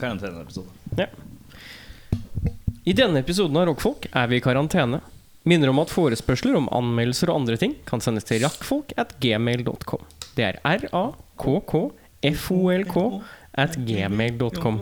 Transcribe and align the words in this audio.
Karanteneepisode. 0.00 0.68
Ja. 0.98 1.06
I 2.84 2.92
denne 2.96 3.20
episoden 3.20 3.56
av 3.60 3.66
Rockfolk 3.68 4.08
er 4.10 4.26
vi 4.30 4.36
i 4.40 4.44
karantene. 4.44 5.00
Minner 5.48 5.68
om 5.72 5.78
at 5.80 5.92
forespørsler 5.92 6.56
om 6.58 6.68
anmeldelser 6.76 7.30
og 7.32 7.36
andre 7.42 7.56
ting 7.60 7.74
kan 7.88 8.00
sendes 8.04 8.24
til 8.28 8.42
rakkfolk 8.44 8.92
at 9.00 9.14
gmail.com. 9.22 10.02
Det 10.36 10.44
er 10.48 10.56
r-a-k-k-f-o-l-k 10.64 11.06
at 13.60 13.72
gmail.com. 13.86 14.76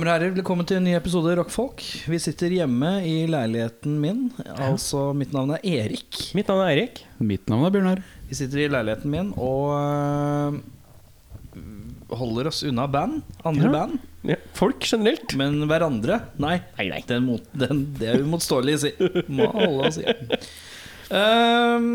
Damer 0.00 0.14
og 0.14 0.16
herrer, 0.16 0.30
velkommen 0.32 0.64
til 0.64 0.78
en 0.78 0.86
ny 0.88 0.92
episode 0.96 1.34
Rockfolk. 1.36 1.82
Vi 2.08 2.16
sitter 2.24 2.48
hjemme 2.54 2.88
i 3.04 3.26
leiligheten 3.28 3.98
min. 4.00 4.22
Altså, 4.48 5.10
mitt 5.12 5.34
navn 5.36 5.50
er 5.58 5.60
Erik. 5.60 6.16
Mitt 6.32 6.48
navn 6.48 6.62
er 6.64 6.70
Erik. 6.72 7.02
Mitt 7.20 7.50
navn 7.52 7.66
er 7.68 7.74
Bjørnar. 7.74 8.00
Vi 8.30 8.38
sitter 8.38 8.62
i 8.62 8.70
leiligheten 8.72 9.12
min 9.12 9.28
og 9.36 9.74
øh, 9.76 10.56
holder 12.16 12.48
oss 12.48 12.62
unna 12.64 12.88
band. 12.88 13.20
Andre 13.44 13.68
Ja. 13.68 13.74
band. 13.76 14.00
Ja, 14.32 14.38
folk 14.56 14.80
generelt. 14.88 15.36
Men 15.36 15.60
hverandre 15.68 16.22
Nei, 16.40 16.56
Nei, 16.80 16.88
nei. 16.94 17.04
den 17.12 17.28
mot, 17.28 17.44
den, 17.52 17.84
det 18.00 18.08
er 18.14 18.24
uimotståelig 18.24 18.78
å 18.80 18.82
si. 18.88 18.96
Må 19.28 19.52
holde 19.52 19.90
oss 19.92 20.00
igjen. 20.00 20.36
Ehm, 21.12 21.88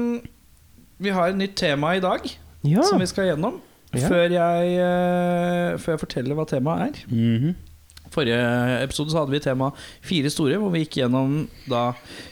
vi 1.02 1.09
har 1.09 1.33
et 1.33 1.41
nytt 1.41 1.58
tema 1.58 1.95
i 1.97 2.05
dag 2.05 2.21
Ja. 2.69 2.85
som 2.85 3.02
vi 3.02 3.09
skal 3.09 3.31
gjennom. 3.33 3.58
Ja. 3.97 4.05
Før, 4.13 4.30
jeg, 4.30 4.77
uh, 4.77 5.77
før 5.81 5.95
jeg 5.97 6.05
forteller 6.05 6.37
hva 6.37 6.45
temaet 6.53 6.91
er. 6.91 7.08
Mhm. 7.09 7.55
Forrige 8.16 8.39
episode 8.80 9.11
så 9.11 9.21
hadde 9.21 9.35
vi 9.35 9.44
tema 9.44 9.71
fire 10.05 10.31
store, 10.31 10.59
hvor 10.61 10.71
vi 10.73 10.85
gikk 10.85 11.02
gjennom 11.02 11.38
da 11.69 11.89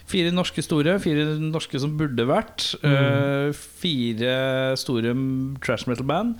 fire 0.09 0.31
norske 0.33 0.63
store, 0.65 0.97
fire 1.03 1.35
norske 1.43 1.81
som 1.83 1.97
burde 1.99 2.27
vært, 2.29 2.69
øh, 2.87 3.51
fire 3.83 4.35
store 4.79 5.15
trash 5.63 5.89
metal-band, 5.91 6.37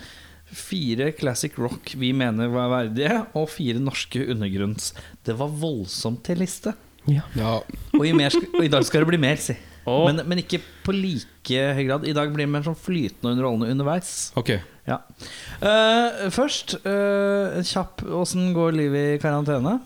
fire 0.53 1.11
classic 1.17 1.58
rock 1.59 1.95
vi 1.99 2.14
mener 2.16 2.52
var 2.53 2.71
verdige, 2.71 3.19
og 3.36 3.49
fire 3.52 3.81
norske 3.81 4.23
undergrunns. 4.31 4.94
Det 5.25 5.36
var 5.39 5.52
voldsomt 5.52 6.23
til 6.27 6.44
liste. 6.44 6.75
Ja. 7.09 7.25
Ja. 7.36 7.59
Og 7.97 8.05
i, 8.08 8.14
mer, 8.16 8.31
og 8.53 8.64
i 8.64 8.71
dag 8.71 8.86
skal 8.88 9.03
det 9.03 9.11
bli 9.11 9.19
mer, 9.21 9.41
si. 9.41 9.55
Oh. 9.83 10.05
Men, 10.08 10.21
men 10.30 10.39
ikke 10.39 10.61
på 10.86 10.94
like 10.95 11.64
høy 11.75 11.83
grad. 11.89 12.05
I 12.08 12.16
dag 12.16 12.31
blir 12.31 12.45
det 12.45 12.53
mer 12.53 12.64
sånn 12.64 12.80
flytende 12.80 13.27
og 13.27 13.33
underholdende 13.33 13.73
underveis. 13.75 14.14
Ok. 14.39 14.55
Ja. 14.89 15.00
Uh, 15.64 16.28
først, 16.34 16.76
uh, 16.84 17.62
kjapp 17.64 18.03
Åssen 18.03 18.52
går 18.56 18.76
livet 18.76 19.14
i 19.14 19.22
karantene? 19.23 19.78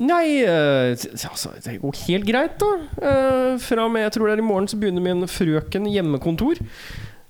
Nei, 0.00 0.44
uh, 0.44 0.92
altså, 0.92 1.52
det 1.64 1.78
går 1.82 2.00
helt 2.06 2.28
greit, 2.28 2.56
da. 2.60 2.70
Uh, 2.96 3.52
fra 3.62 3.84
og 3.84 3.92
med 3.92 4.06
jeg 4.06 4.16
tror 4.16 4.30
det 4.30 4.38
er 4.38 4.44
i 4.44 4.48
morgen 4.48 4.70
så 4.70 4.80
begynner 4.80 5.04
min 5.04 5.28
frøken 5.28 5.88
hjemmekontor. 5.92 6.62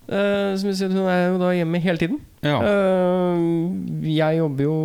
Som 0.06 0.68
vil 0.68 0.74
si 0.78 0.86
hun 0.86 1.08
er 1.10 1.32
jo 1.32 1.38
da 1.40 1.48
hjemme 1.50 1.80
hele 1.82 1.98
tiden. 1.98 2.20
Ja. 2.46 2.60
Jeg 4.06 4.36
jobber 4.38 4.68
jo 4.68 4.76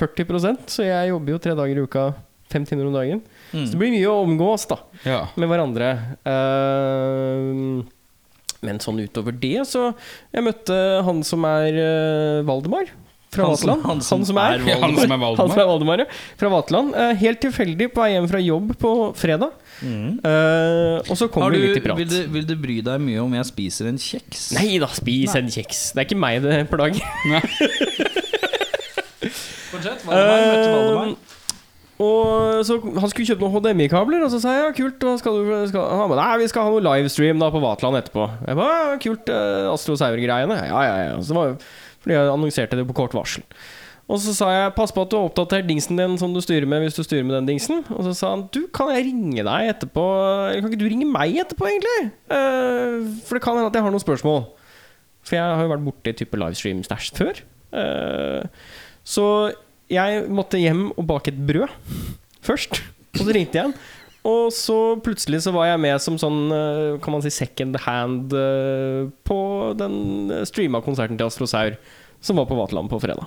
40% 0.00 0.72
så 0.74 0.86
jeg 0.86 1.12
jobber 1.12 1.36
jo 1.36 1.42
tre 1.42 1.54
dager 1.54 1.78
i 1.78 1.84
uka, 1.86 2.08
fem 2.50 2.66
timer 2.66 2.88
om 2.88 2.96
dagen. 2.96 3.20
Mm. 3.52 3.62
Så 3.62 3.74
det 3.76 3.80
blir 3.80 3.94
mye 3.94 4.10
å 4.10 4.24
omgås 4.24 4.66
da 4.70 4.80
ja. 5.06 5.20
med 5.38 5.50
hverandre. 5.50 5.90
Eh, 6.26 7.44
men 8.64 8.80
sånn 8.82 9.02
utover 9.04 9.36
det, 9.36 9.58
så 9.68 9.90
Jeg 10.34 10.44
møtte 10.46 10.76
han 11.06 11.24
som 11.26 11.44
er 11.48 11.78
uh, 11.78 12.44
Valdemar 12.48 12.90
fra 13.34 13.48
Han 13.48 13.54
Vaterland. 13.54 13.82
han 13.90 14.00
som 14.04 14.14
er 14.16 14.22
han 14.22 14.24
som 14.26 14.38
er 14.38 14.78
Han 14.84 14.96
som 14.96 15.10
Valdemar. 15.20 15.58
er 15.58 15.68
Valdemar, 15.70 16.02
ja. 16.04 16.06
Fra 16.40 16.50
Vaterland. 16.52 16.94
Uh, 16.94 17.12
helt 17.20 17.42
tilfeldig 17.42 17.90
på 17.94 18.04
vei 18.04 18.12
hjem 18.14 18.28
fra 18.30 18.40
jobb 18.42 18.74
på 18.80 18.94
fredag. 19.18 19.50
Mm. 19.82 20.20
Uh, 20.22 21.02
og 21.02 21.18
så 21.18 21.28
kom 21.28 21.48
vi 21.50 21.58
du, 21.58 21.66
litt 21.66 21.80
i 21.80 21.84
prat. 21.84 21.98
vil, 21.98 22.10
du, 22.10 22.20
vil 22.36 22.46
du 22.48 22.54
bry 22.60 22.78
deg 22.86 23.02
mye 23.02 23.20
om 23.24 23.34
jeg 23.40 23.50
spiser 23.50 23.90
en 23.90 24.00
kjeks? 24.00 24.52
Nei 24.56 24.78
da, 24.82 24.88
spis 24.94 25.34
en 25.38 25.50
kjeks. 25.50 25.86
Det 25.94 26.04
er 26.04 26.08
ikke 26.08 26.22
meg 26.24 26.42
det 26.46 26.62
plager. 26.72 27.02
Fortsett. 29.74 30.04
Valdemar, 30.06 30.44
møtte 30.52 30.68
Valdemar. 30.70 31.16
Og 32.02 32.64
så 32.66 32.78
Han 32.82 33.10
skulle 33.10 33.28
kjøpe 33.28 33.44
noen 33.44 33.54
HDMI-kabler, 33.54 34.24
og 34.26 34.32
så 34.32 34.40
sa 34.42 34.56
jeg 34.56 34.64
ja, 34.64 34.74
kult. 34.74 34.98
Du, 34.98 35.06
skal, 35.20 35.38
han 35.78 36.10
ba, 36.10 36.18
nei, 36.18 36.42
vi 36.42 36.50
skal 36.50 36.66
ha 36.66 36.74
noe 36.74 36.82
livestream 36.82 37.38
da 37.42 37.52
på 37.54 37.62
Vatland 37.62 38.00
etterpå. 38.00 38.26
Jeg 38.48 38.58
ba, 38.58 38.68
ja, 38.72 38.98
kult, 39.04 39.30
eh, 39.30 39.70
Astro 39.70 39.94
Sauer-greiene. 40.00 40.58
Ja, 40.66 40.82
ja, 40.88 40.98
ja. 41.06 41.16
Så 41.22 41.36
var, 41.36 41.54
fordi 42.02 42.16
jeg 42.16 42.32
annonserte 42.32 42.80
det 42.80 42.86
på 42.88 42.96
kort 42.98 43.14
varsel. 43.16 43.46
Og 44.04 44.18
så 44.20 44.34
sa 44.36 44.50
jeg 44.52 44.74
pass 44.76 44.92
på 44.92 45.00
at 45.06 45.12
du 45.12 45.16
har 45.16 45.30
oppdatert 45.30 45.64
dingsen 45.64 45.96
din 45.96 46.18
som 46.20 46.34
du 46.34 46.40
styrer 46.44 46.68
med 46.68 46.82
hvis 46.84 46.98
du 46.98 47.00
styrer 47.06 47.24
med 47.24 47.38
den 47.38 47.54
dingsen. 47.54 47.80
Og 47.94 48.04
så 48.04 48.12
sa 48.18 48.34
han 48.34 48.44
du, 48.52 48.66
kan 48.74 48.90
jeg 48.92 49.06
ringe 49.06 49.46
deg 49.46 49.70
etterpå? 49.70 50.04
Eller 50.50 50.60
kan 50.60 50.74
ikke 50.74 50.82
du 50.82 50.90
ringe 50.90 51.08
meg 51.08 51.38
etterpå, 51.40 51.70
egentlig? 51.70 52.10
Eh, 52.28 52.98
for 53.24 53.38
det 53.38 53.44
kan 53.46 53.56
hende 53.56 53.70
at 53.70 53.78
jeg 53.78 53.86
har 53.86 53.94
noen 53.94 54.04
spørsmål. 54.04 54.44
For 55.24 55.38
jeg 55.38 55.44
har 55.46 55.64
jo 55.64 55.72
vært 55.72 55.86
borti 55.86 56.12
type 56.20 56.40
livestream-stæsj 56.42 57.14
før. 57.16 57.40
Eh, 57.80 58.66
så 59.08 59.26
jeg 59.92 60.24
måtte 60.32 60.60
hjem 60.60 60.86
og 60.96 61.06
bake 61.06 61.28
et 61.32 61.38
brød 61.46 61.68
først. 62.44 62.80
Og 63.18 63.26
så 63.28 63.34
ringte 63.36 63.58
jeg 63.60 63.68
han. 63.68 63.74
Og 64.24 64.48
så 64.56 64.96
plutselig 65.04 65.42
så 65.44 65.52
var 65.52 65.66
jeg 65.68 65.80
med 65.84 66.00
som 66.00 66.16
sånn, 66.16 66.46
eh, 66.50 66.98
kan 67.04 67.12
man 67.12 67.20
si, 67.22 67.28
second 67.30 67.76
hand 67.84 68.32
eh, 68.32 69.04
på 69.28 69.38
den 69.76 70.32
streama 70.48 70.80
konserten 70.80 71.18
til 71.20 71.26
Astrosaur, 71.28 71.76
som 72.24 72.36
var 72.40 72.46
på 72.48 72.56
Vaterland 72.56 72.88
på 72.88 73.00
fredag. 73.04 73.26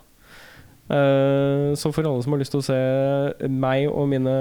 Eh, 0.90 1.75
Så 1.78 1.91
for 1.94 2.01
alle 2.07 2.23
som 2.23 2.31
har 2.34 2.40
lyst 2.41 2.53
til 2.56 2.62
å 2.63 2.66
se 2.66 3.47
meg 3.51 3.85
og 3.91 4.07
mine 4.09 4.34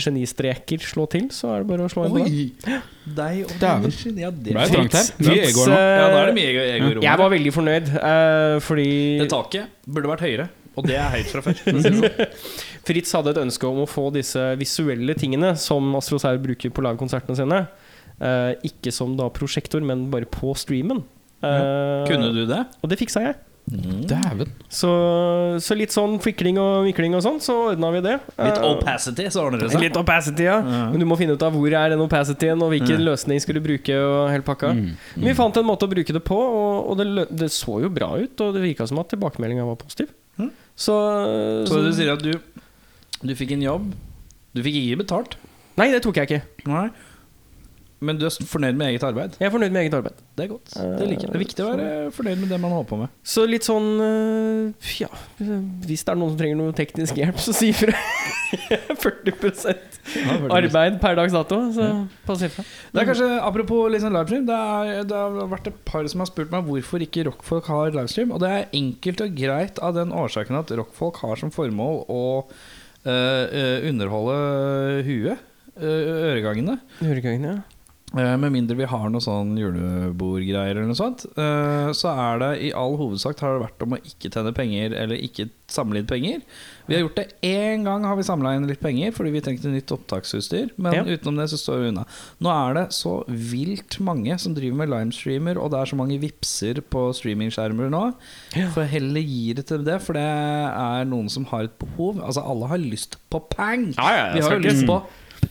genistreker 0.00 0.80
slå 0.82 1.04
til, 1.12 1.28
så 1.30 1.52
er 1.54 1.62
det 1.62 1.68
bare 1.70 1.86
å 1.86 1.92
slå 1.92 2.06
inn 2.08 2.14
på 2.16 2.24
det. 2.26 2.78
Deg 3.16 3.42
og 3.44 3.56
dine. 3.60 4.22
Ja, 4.24 4.30
det 4.34 4.54
Ble 4.56 4.64
det 4.66 4.72
trangt 4.72 4.96
her? 4.96 5.10
Mye 5.20 5.42
Fritz, 5.44 5.58
nå. 5.60 5.72
eh, 5.76 5.96
Ja, 6.00 6.06
da 6.10 6.22
er 6.22 6.30
det 6.32 6.36
mye 6.38 6.50
ego 6.50 6.62
ego 6.66 6.86
i 6.90 6.94
rommet. 6.96 7.06
Jeg 7.06 7.20
var 7.22 7.30
veldig 7.36 7.52
fornøyd, 7.60 7.90
eh, 8.00 8.58
fordi 8.66 8.88
Det 9.22 9.28
taket 9.30 9.66
burde 9.86 10.10
vært 10.16 10.24
høyere, 10.26 10.48
og 10.76 10.86
det 10.86 10.96
er 11.00 11.08
høyt 11.16 11.30
fra 11.32 11.42
før. 11.46 11.60
sånn. 11.64 12.04
Fritz 12.86 13.12
hadde 13.16 13.32
et 13.34 13.40
ønske 13.42 13.66
om 13.68 13.82
å 13.84 13.88
få 13.90 14.10
disse 14.14 14.42
visuelle 14.60 15.16
tingene 15.18 15.54
som 15.58 15.88
Astrosaur 15.98 16.38
bruker 16.44 16.70
på 16.76 16.84
livekonsertene 16.86 17.36
sine. 17.40 17.62
eh, 18.20 18.52
ikke 18.64 18.92
som 18.92 19.16
da 19.18 19.26
prosjektor, 19.32 19.82
men 19.84 20.06
bare 20.12 20.24
på 20.28 20.54
streamen. 20.56 21.02
Eh, 21.42 22.06
Kunne 22.08 22.30
du 22.32 22.44
det? 22.48 22.62
Og 22.82 22.88
det 22.92 22.98
fiksa 23.02 23.20
jeg. 23.26 23.36
Dæven. 23.66 24.46
Så, 24.70 24.88
så 25.58 25.74
litt 25.74 25.90
sånn 25.90 26.20
fikling 26.22 26.54
og 26.62 26.84
mikling 26.86 27.16
og 27.18 27.22
sånn, 27.24 27.40
så 27.42 27.56
ordna 27.72 27.88
vi 27.96 28.02
det. 28.04 28.12
Litt 28.38 28.60
Eh, 28.60 28.66
opacity, 28.68 29.26
så 29.34 29.42
ordner 29.42 29.64
det 29.64 29.72
seg. 29.72 29.82
Litt 29.82 29.98
opacity, 29.98 30.46
ja. 30.46 30.60
Men 30.62 31.02
du 31.02 31.06
må 31.10 31.18
finne 31.18 31.34
ut 31.34 31.42
av 31.42 31.52
hvor 31.58 31.66
er 31.74 31.90
den 31.92 32.04
opacityen, 32.04 32.62
og 32.62 32.70
hvilken 32.70 32.94
Ja. 33.02 33.08
løsning 33.10 33.42
skal 33.42 33.58
du 33.58 33.62
bruke. 33.66 33.90
Og 33.98 34.30
hele 34.30 34.46
pakka 34.46 34.70
Mm. 34.76 34.94
Men 35.16 35.24
vi 35.32 35.34
fant 35.34 35.56
en 35.58 35.66
måte 35.66 35.82
å 35.82 35.90
bruke 35.90 36.14
det 36.14 36.22
på, 36.24 36.38
og, 36.38 36.90
og 36.92 36.96
det, 37.02 37.06
lø- 37.10 37.26
det 37.42 37.50
så 37.50 37.80
jo 37.82 37.90
bra 37.90 38.14
ut. 38.22 38.40
Og 38.40 38.54
det 38.54 38.62
virka 38.62 38.86
som 38.86 38.98
at 39.02 39.10
tilbakemeldinga 39.10 39.66
var 39.66 39.76
positiv. 39.82 40.14
Mhm. 40.76 40.82
Så, 40.84 41.66
Så 41.72 41.80
du 41.82 41.92
sier 41.96 42.12
at 42.12 42.20
du, 42.22 42.34
du 43.24 43.34
fikk 43.34 43.52
en 43.56 43.62
jobb. 43.64 43.92
Du 44.54 44.62
fikk 44.62 44.76
ikke 44.82 44.98
betalt. 45.04 45.36
Nei, 45.76 45.90
det 45.92 46.02
tok 46.04 46.16
jeg 46.20 46.28
ikke. 46.28 46.42
Nei. 46.68 46.90
Men 48.04 48.18
du 48.20 48.26
er 48.28 48.34
fornøyd 48.44 48.76
med 48.76 48.90
eget 48.90 49.04
arbeid? 49.08 49.36
Jeg 49.40 49.46
er 49.48 49.52
fornøyd 49.54 49.72
med 49.72 49.86
eget 49.86 49.94
arbeid. 49.96 50.18
Det 50.36 50.44
er 50.44 50.50
godt. 50.50 50.72
Det 50.76 51.06
jeg. 51.08 51.20
Det 51.22 51.32
er 51.32 51.40
viktig 51.40 51.64
å 51.64 51.68
være 51.70 51.92
fornøyd 52.12 52.40
med 52.42 52.50
det 52.52 52.58
man 52.60 52.74
holder 52.74 52.88
på 52.90 52.98
med. 53.00 53.12
Så 53.24 53.46
litt 53.48 53.64
sånn 53.64 53.86
øh, 54.04 54.90
Ja, 55.00 55.08
hvis 55.40 56.04
det 56.04 56.12
er 56.12 56.18
noen 56.20 56.34
som 56.34 56.40
trenger 56.42 56.58
noe 56.60 56.74
teknisk 56.76 57.16
hjelp, 57.16 57.40
så 57.40 57.54
si 57.56 57.70
ifra. 57.72 57.94
40% 59.00 60.50
arbeid 60.52 60.98
per 61.02 61.16
dags 61.18 61.34
dato, 61.34 61.58
så 61.74 61.86
pass 62.28 62.44
ifra. 62.46 62.64
Det 62.92 63.00
er 63.00 63.08
kanskje, 63.08 63.30
Apropos 63.46 63.88
liksom 63.94 64.12
livestream, 64.14 64.44
det, 64.48 64.58
er, 64.58 65.06
det 65.08 65.16
har 65.16 65.48
vært 65.54 65.70
et 65.72 65.78
par 65.88 66.06
som 66.12 66.22
har 66.22 66.28
spurt 66.30 66.52
meg 66.52 66.68
hvorfor 66.68 67.04
ikke 67.04 67.24
rockfolk 67.30 67.70
har 67.72 67.96
livestream. 67.96 68.34
Og 68.36 68.42
det 68.44 68.50
er 68.52 68.68
enkelt 68.76 69.24
og 69.24 69.38
greit 69.40 69.80
av 69.80 69.96
den 69.96 70.12
årsaken 70.14 70.60
at 70.60 70.74
rockfolk 70.82 71.22
har 71.24 71.40
som 71.40 71.54
formål 71.54 72.04
å 72.12 72.22
øh, 73.08 73.88
underholde 73.88 74.36
huet. 75.08 75.48
øh, 75.80 76.12
øregangene. 76.34 76.78
Høregangene, 77.00 77.56
ja. 77.56 77.75
Eh, 78.14 78.36
Med 78.38 78.52
mindre 78.54 78.76
vi 78.78 78.86
har 78.86 79.08
noe 79.10 79.20
sånn 79.20 79.56
julebordgreier 79.58 80.76
eller 80.76 80.86
noe 80.86 80.96
sånt, 80.96 81.24
eh, 81.36 81.88
så 81.92 82.12
er 82.14 82.38
det 82.38 82.50
i 82.68 82.70
all 82.72 82.94
hovedsak 82.96 83.40
har 83.42 83.56
det 83.58 83.64
vært 83.66 83.82
om 83.82 83.96
å 83.96 83.98
ikke 83.98 84.30
tjene 84.30 84.52
penger 84.54 84.94
eller 84.94 85.18
ikke 85.18 85.48
samle 85.68 85.98
inn 85.98 86.06
penger. 86.06 86.44
Vi 86.86 86.94
har 86.94 87.02
gjort 87.02 87.16
det 87.18 87.24
én 87.42 87.82
gang, 87.84 88.04
har 88.06 88.14
vi 88.16 88.22
samla 88.22 88.54
inn 88.54 88.68
litt 88.70 88.80
penger 88.80 89.10
fordi 89.12 89.32
vi 89.34 89.40
trengte 89.42 89.72
nytt 89.74 89.90
opptaksutstyr. 89.90 90.70
Men 90.78 90.94
Ja. 90.94 91.02
utenom 91.02 91.36
det 91.36 91.48
så 91.50 91.58
står 91.58 91.82
vi 91.82 91.88
unna. 91.90 92.06
Nå 92.40 92.48
er 92.54 92.74
det 92.78 92.86
så 92.94 93.24
vilt 93.26 93.98
mange 94.00 94.38
som 94.38 94.54
driver 94.54 94.76
med 94.86 94.88
livestreamer, 94.94 95.58
og 95.58 95.72
det 95.72 95.80
er 95.82 95.90
så 95.90 95.96
mange 95.98 96.20
vipser 96.22 96.80
på 96.88 97.10
streamingskjermer 97.12 97.90
nå. 97.90 98.14
Ja. 98.54 98.70
For 98.70 98.84
heller 98.84 99.20
gi 99.20 99.52
det 99.52 99.66
til 99.66 99.82
det, 99.82 100.00
for 100.00 100.12
det 100.14 100.22
er 100.22 101.04
noen 101.04 101.28
som 101.28 101.44
har 101.46 101.64
et 101.64 101.76
behov. 101.78 102.22
Altså 102.22 102.46
Alle 102.46 102.68
har 102.68 102.78
lyst 102.78 103.16
på 103.28 103.40
pang! 103.50 103.92
Ja, 103.98 104.10
ja, 104.14 104.32
vi 104.34 104.40
har 104.46 104.52
jo 104.52 104.58
lyst 104.62 104.86
på 104.86 105.02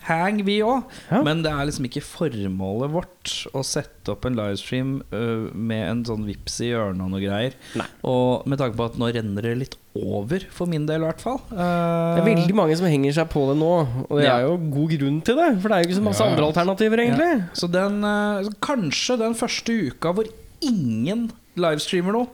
pang, 0.05 0.37
vi 0.45 0.59
òg. 0.65 0.83
Ja. 1.09 1.21
Men 1.25 1.41
det 1.45 1.51
er 1.51 1.65
liksom 1.67 1.87
ikke 1.89 2.03
formålet 2.05 2.91
vårt 2.93 3.33
å 3.57 3.63
sette 3.65 4.13
opp 4.13 4.25
en 4.29 4.37
livestream 4.37 4.99
uh, 5.13 5.47
med 5.53 5.81
en 5.89 6.03
sånn 6.07 6.27
vips 6.27 6.59
i 6.61 6.69
hjørnet 6.71 7.01
og 7.07 7.09
noe 7.15 7.23
greier. 7.23 7.57
Nei. 7.79 7.87
Og 8.05 8.45
med 8.49 8.61
tanke 8.61 8.77
på 8.77 8.85
at 8.91 8.99
nå 9.01 9.09
renner 9.15 9.47
det 9.49 9.55
litt 9.63 9.77
over, 9.95 10.43
for 10.51 10.67
min 10.69 10.85
del 10.89 11.01
i 11.01 11.07
hvert 11.07 11.21
fall. 11.23 11.37
Det 11.49 12.19
er 12.21 12.25
veldig 12.27 12.55
mange 12.57 12.75
som 12.77 12.87
henger 12.91 13.15
seg 13.15 13.29
på 13.31 13.45
det 13.49 13.57
nå, 13.61 13.71
og 14.09 14.17
det 14.19 14.25
Ja. 14.27 14.37
er 14.41 14.47
jo 14.49 14.57
god 14.73 14.91
grunn 14.97 15.21
til 15.23 15.37
det. 15.39 15.49
For 15.63 15.69
det 15.69 15.75
er 15.77 15.83
jo 15.83 15.89
ikke 15.89 15.99
så 16.01 16.07
masse 16.09 16.19
Ja, 16.21 16.27
ja. 16.27 16.33
andre 16.35 16.49
alternativer, 16.51 17.03
egentlig. 17.05 17.43
Så 17.55 17.71
den, 17.71 18.01
uh, 18.03 18.49
kanskje 18.61 19.17
den 19.23 19.33
første 19.39 19.77
uka 19.89 20.11
hvor 20.13 20.27
ingen 20.65 21.29
livestreamer 21.55 22.11
noe, 22.17 22.27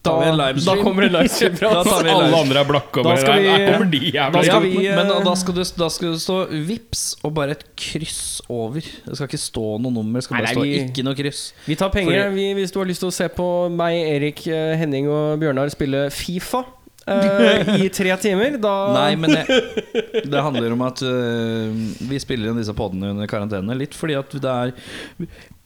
Da, 0.00 0.12
da 0.56 0.74
kommer 0.80 1.04
det 1.04 1.10
livestream 1.18 1.56
fra 1.58 1.68
oss. 1.82 1.90
Alle 1.92 2.36
andre 2.38 2.60
er 2.62 2.68
blakke. 2.68 3.02
Da 3.04 3.16
skal 3.20 3.42
vi- 3.42 3.48
Nei, 3.52 3.74
over 3.74 3.84
de 3.92 3.98
jævla 4.14 4.42
da 4.46 4.58
vi, 4.64 4.70
men 4.88 5.10
eh, 5.12 5.20
da 5.26 5.34
skal, 5.36 5.54
det, 5.58 5.66
da 5.76 5.88
skal 5.92 6.14
det 6.14 6.20
stå 6.24 6.36
vips 6.70 7.02
og 7.22 7.34
bare 7.36 7.50
et 7.58 7.64
kryss 7.76 8.40
over. 8.48 8.80
Det 8.80 9.18
skal 9.18 9.28
ikke 9.28 9.42
stå 9.42 9.66
noe 9.84 9.92
nummer. 9.92 10.16
Det 10.22 10.24
skal 10.24 10.38
bare 10.40 10.48
nei, 10.48 10.54
stå 10.56 10.64
vi- 10.64 10.78
ikke 10.86 11.04
noe 11.04 11.14
kryss. 11.18 11.42
Vi 11.68 11.76
tar 11.76 11.90
penger 11.92 12.22
Fordi- 12.24 12.34
vi, 12.40 12.46
hvis 12.62 12.72
du 12.72 12.78
har 12.80 12.88
lyst 12.88 13.04
til 13.04 13.10
å 13.12 13.12
se 13.12 13.28
på 13.28 13.48
meg, 13.70 13.98
Erik, 14.16 14.46
eh, 14.48 14.76
Henning 14.80 15.08
og 15.12 15.36
Bjørnar 15.44 15.68
spille 15.76 16.06
Fifa 16.10 16.64
eh, 17.06 17.84
i 17.84 17.88
tre 17.92 18.16
timer. 18.20 18.58
Da 18.62 18.74
Nei, 18.98 19.16
men 19.16 19.34
det, 19.34 20.22
det 20.28 20.44
handler 20.44 20.74
om 20.74 20.84
at 20.86 21.02
uh, 21.04 21.72
vi 22.08 22.20
spiller 22.22 22.50
inn 22.52 22.60
disse 22.60 22.74
podene 22.76 23.12
under 23.14 23.30
karantene. 23.30 23.76
Litt 23.78 23.96
fordi 23.98 24.18
at 24.18 24.36
det 24.42 24.52
er 24.52 24.74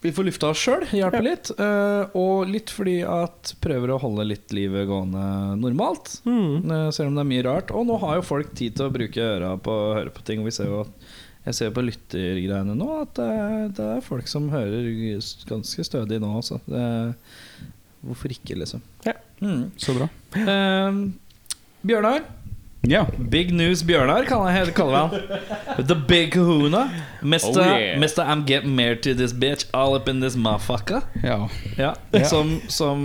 Vi 0.05 0.13
får 0.15 0.29
lufta 0.29 0.51
oss 0.53 0.63
sjøl, 0.63 0.87
hjelper 0.95 1.27
litt. 1.27 1.53
Uh, 1.59 2.09
og 2.17 2.49
litt 2.51 2.73
fordi 2.73 3.01
at 3.03 3.55
prøver 3.65 3.95
å 3.95 4.01
holde 4.03 4.29
litt 4.33 4.57
livet 4.57 4.89
gående 4.89 5.57
normalt. 5.61 6.19
Mm. 6.25 6.91
selv 6.95 7.11
om 7.11 7.19
det 7.19 7.25
er 7.27 7.33
mye 7.35 7.47
rart. 7.47 7.75
Og 7.75 7.87
nå 7.89 8.01
har 8.03 8.21
jo 8.21 8.27
folk 8.35 8.57
tid 8.57 8.79
til 8.79 8.89
å 8.89 8.95
bruke 8.95 9.31
øra 9.37 9.55
på 9.61 9.73
å 9.73 9.95
høre 9.99 10.15
på 10.15 10.25
ting. 10.27 10.43
Og 10.43 10.51
vi 10.51 10.57
ser 10.57 10.71
jo 10.73 10.85
at 10.87 11.15
jeg 11.47 11.55
ser 11.55 11.69
jo 11.69 11.77
på 11.77 11.85
lyttergreiene 11.87 12.75
nå 12.75 12.87
at 13.05 13.13
det 13.15 13.27
er, 13.31 13.67
det 13.77 13.85
er 13.97 14.03
folk 14.03 14.27
som 14.27 14.49
hører 14.51 14.89
ganske 15.47 15.85
stødig 15.87 16.19
nå 16.19 16.33
også. 16.41 16.59
Det, 16.67 16.87
hvorfor 18.03 18.35
ikke, 18.35 18.57
liksom? 18.59 18.83
Ja. 19.07 19.15
Mm. 19.39 19.69
Så 19.79 19.95
bra. 19.95 20.09
Ehm, 20.43 21.05
Bjørnar. 21.87 22.25
Ja. 22.87 23.01
Big 23.19 23.51
News 23.51 23.81
Bjørnar 23.83 24.29
kaller 24.29 24.55
jeg 24.55 24.75
kaller 24.77 25.09
vi 25.11 25.23
han. 25.27 25.87
The 25.89 25.97
Big 26.07 26.29
Kahuna. 26.37 26.85
Mr. 27.23 27.49
Oh, 27.51 27.65
yeah. 27.67 27.97
Mr. 27.99 28.23
I'm 28.23 28.45
getting 28.47 28.77
married 28.79 29.03
to 29.03 29.15
this 29.19 29.33
bitch 29.35 29.65
all 29.75 29.97
up 29.97 30.07
in 30.09 30.21
this 30.23 30.37
motherfucker. 30.37 31.03
Ja. 31.25 31.49
Ja, 31.79 31.95
Ja. 32.15 32.25
Som, 32.31 32.61
som 32.71 33.03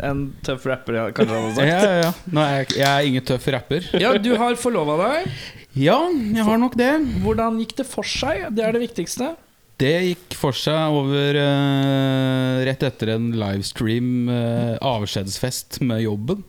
en 0.00 0.22
tøff 0.46 0.64
rapper 0.70 1.10
kanskje 1.12 1.34
han 1.34 1.44
hadde 1.50 1.58
sagt. 1.58 1.68
ja, 1.68 1.98
ja. 2.06 2.12
Nå 2.32 2.40
er 2.46 2.54
jeg, 2.62 2.70
jeg 2.78 2.88
er 2.88 3.10
ingen 3.10 3.26
tøff 3.28 3.48
rapper. 3.52 3.90
Ja, 4.00 4.14
du 4.16 4.30
har 4.40 4.56
forlova 4.56 4.96
deg. 5.02 5.28
Ja, 5.76 5.98
jeg 6.08 6.44
har 6.48 6.58
nok 6.58 6.78
det. 6.80 6.94
Hvordan 7.22 7.60
gikk 7.60 7.76
det 7.82 7.86
for 7.90 8.08
seg? 8.08 8.48
Det 8.56 8.64
er 8.64 8.72
det 8.78 8.80
viktigste. 8.86 9.34
Det 9.78 9.92
gikk 10.08 10.34
for 10.34 10.56
seg 10.58 10.90
over 10.90 11.36
uh, 11.38 12.64
rett 12.66 12.80
etter 12.82 13.12
en 13.14 13.28
livestream 13.38 14.24
uh, 14.26 14.72
avskjedsfest 14.82 15.78
med 15.86 16.02
jobben. 16.02 16.40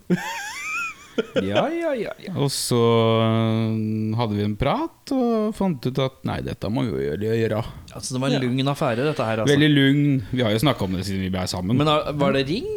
Ja, 1.49 1.65
ja, 1.71 1.93
ja, 1.97 2.13
ja. 2.23 2.33
Og 2.39 2.51
så 2.53 2.79
eh, 3.25 4.15
hadde 4.19 4.37
vi 4.37 4.45
en 4.45 4.55
prat 4.59 5.13
og 5.15 5.51
fant 5.57 5.83
ut 5.85 6.01
at 6.03 6.21
nei, 6.27 6.39
dette 6.45 6.71
må 6.71 6.85
vi 6.87 6.93
jo 6.93 7.03
gjøre. 7.03 7.35
gjøre. 7.39 7.61
Altså, 7.93 8.15
det 8.15 8.23
var 8.23 8.35
en 8.35 8.45
lugn 8.45 8.73
affære, 8.73 9.05
dette 9.09 9.27
her. 9.27 9.43
Altså. 9.43 9.53
Veldig 9.53 9.69
lugn. 9.73 10.07
Vi 10.31 10.45
har 10.45 10.55
jo 10.55 10.63
snakka 10.65 10.87
om 10.87 10.97
det 10.97 11.05
siden 11.07 11.25
vi 11.27 11.31
ble 11.33 11.45
sammen. 11.51 11.79
Men 11.79 11.89
var 12.19 12.35
det 12.37 12.47
ring? 12.49 12.67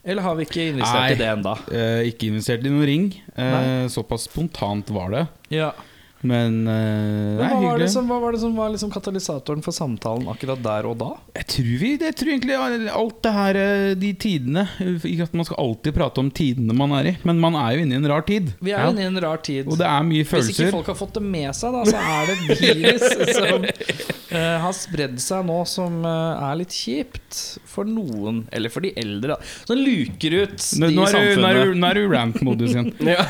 Eller 0.00 0.24
har 0.24 0.36
vi 0.38 0.46
ikke 0.48 0.70
investert 0.70 1.02
Nei. 1.02 1.12
i 1.12 1.18
det 1.20 1.28
ennå? 1.28 1.54
Eh, 1.76 2.02
ikke 2.08 2.30
investert 2.30 2.64
i 2.64 2.72
noen 2.72 2.86
ring. 2.88 3.06
Eh, 3.36 3.84
såpass 3.92 4.24
spontant 4.30 4.88
var 4.96 5.12
det. 5.12 5.24
Ja. 5.52 5.74
Men 6.20 6.66
uh, 6.68 7.38
det 7.38 7.44
er 7.46 7.48
hva, 7.48 7.48
var 7.48 7.60
det 7.60 7.60
hyggelig. 7.64 7.86
som, 7.94 8.08
hva 8.10 8.18
var 8.20 8.34
det 8.36 8.40
som 8.42 8.56
var 8.58 8.68
liksom 8.74 8.90
katalysatoren 8.92 9.62
for 9.64 9.72
samtalen 9.72 10.26
akkurat 10.28 10.60
der 10.60 10.88
og 10.90 10.98
da? 11.00 11.08
Jeg 11.38 11.46
tror 11.54 11.70
vi 11.80 11.92
Jeg 11.96 12.16
tror 12.20 12.32
egentlig 12.34 12.58
alt 12.92 13.22
det 13.24 13.32
her 13.32 13.58
eh, 13.60 13.94
De 13.96 14.10
tidene 14.20 14.66
Ikke 15.08 15.24
at 15.24 15.36
man 15.38 15.48
skal 15.48 15.60
alltid 15.62 15.96
prate 15.96 16.20
om 16.20 16.28
tidene 16.36 16.76
man 16.76 16.92
er 16.98 17.08
i, 17.12 17.14
men 17.24 17.40
man 17.40 17.56
er 17.56 17.72
jo 17.78 17.84
inne 17.86 17.96
i 17.96 18.00
en 18.02 18.08
rar 18.10 18.26
tid. 18.28 18.52
Vi 18.60 18.74
er 18.74 18.84
Ja. 18.84 18.90
inne 18.92 19.06
i 19.06 19.08
en 19.08 19.20
rar 19.24 19.40
tid. 19.44 19.64
Og 19.70 19.78
det 19.80 19.86
er 19.88 20.04
mye 20.06 20.24
følelser. 20.28 20.52
Hvis 20.52 20.60
ikke 20.66 20.76
folk 20.76 20.90
har 20.92 20.98
fått 21.00 21.16
det 21.16 21.22
med 21.24 21.56
seg, 21.56 21.72
da, 21.72 21.82
så 21.88 22.04
er 22.04 22.30
det 22.30 22.36
virus 22.60 23.04
som 23.38 23.64
uh, 23.64 24.56
har 24.66 24.76
spredd 24.76 25.16
seg 25.24 25.44
nå, 25.48 25.58
som 25.68 25.98
uh, 26.04 26.50
er 26.50 26.60
litt 26.60 26.74
kjipt 26.76 27.40
for 27.80 27.88
noen. 27.90 28.42
Eller 28.54 28.72
for 28.72 28.84
de 28.86 28.92
eldre, 29.00 29.36
Så 29.64 29.72
Som 29.72 29.80
luker 29.82 30.36
ut 30.44 30.56
de 30.60 30.80
nå 30.80 30.88
i 30.88 30.92
er 30.92 30.94
du- 30.94 31.16
samfunnet. 31.16 31.76
nå 31.80 31.90
er 31.90 32.00
du 32.00 32.04
rant-modus 32.14 32.74
igjen. 32.76 32.92
Ja. 33.10 33.26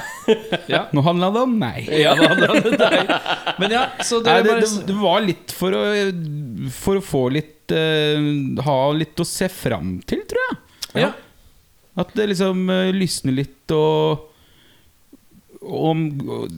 Ja. 0.70 0.82
Nå 0.94 1.02
handla 1.06 1.30
det 1.34 1.40
om 1.46 1.56
meg. 1.58 1.88
Ja, 2.02 2.12
nå 2.18 2.28
det 2.38 2.50
om 2.50 2.76
deg. 2.84 3.14
Men 3.62 3.72
ja, 3.74 3.84
så 4.06 4.20
det, 4.22 4.30
Nei, 4.30 4.42
det, 4.46 4.52
bare, 4.52 4.86
det, 4.90 4.96
var 5.00 5.24
litt 5.24 5.54
for 5.56 5.74
å 5.74 5.82
For 6.82 7.00
å 7.00 7.02
få 7.02 7.22
litt 7.34 7.74
uh, 7.74 8.62
Ha 8.66 8.76
litt 8.94 9.18
å 9.22 9.26
se 9.26 9.48
fram 9.50 9.96
til, 10.06 10.22
tror 10.30 10.44
jeg. 10.48 10.60
ja. 11.06 11.12
At 11.98 12.12
det 12.16 12.28
liksom 12.30 12.68
uh, 12.70 12.90
lysner 12.94 13.34
litt 13.40 13.74
og 13.74 14.26
om, 15.60 16.04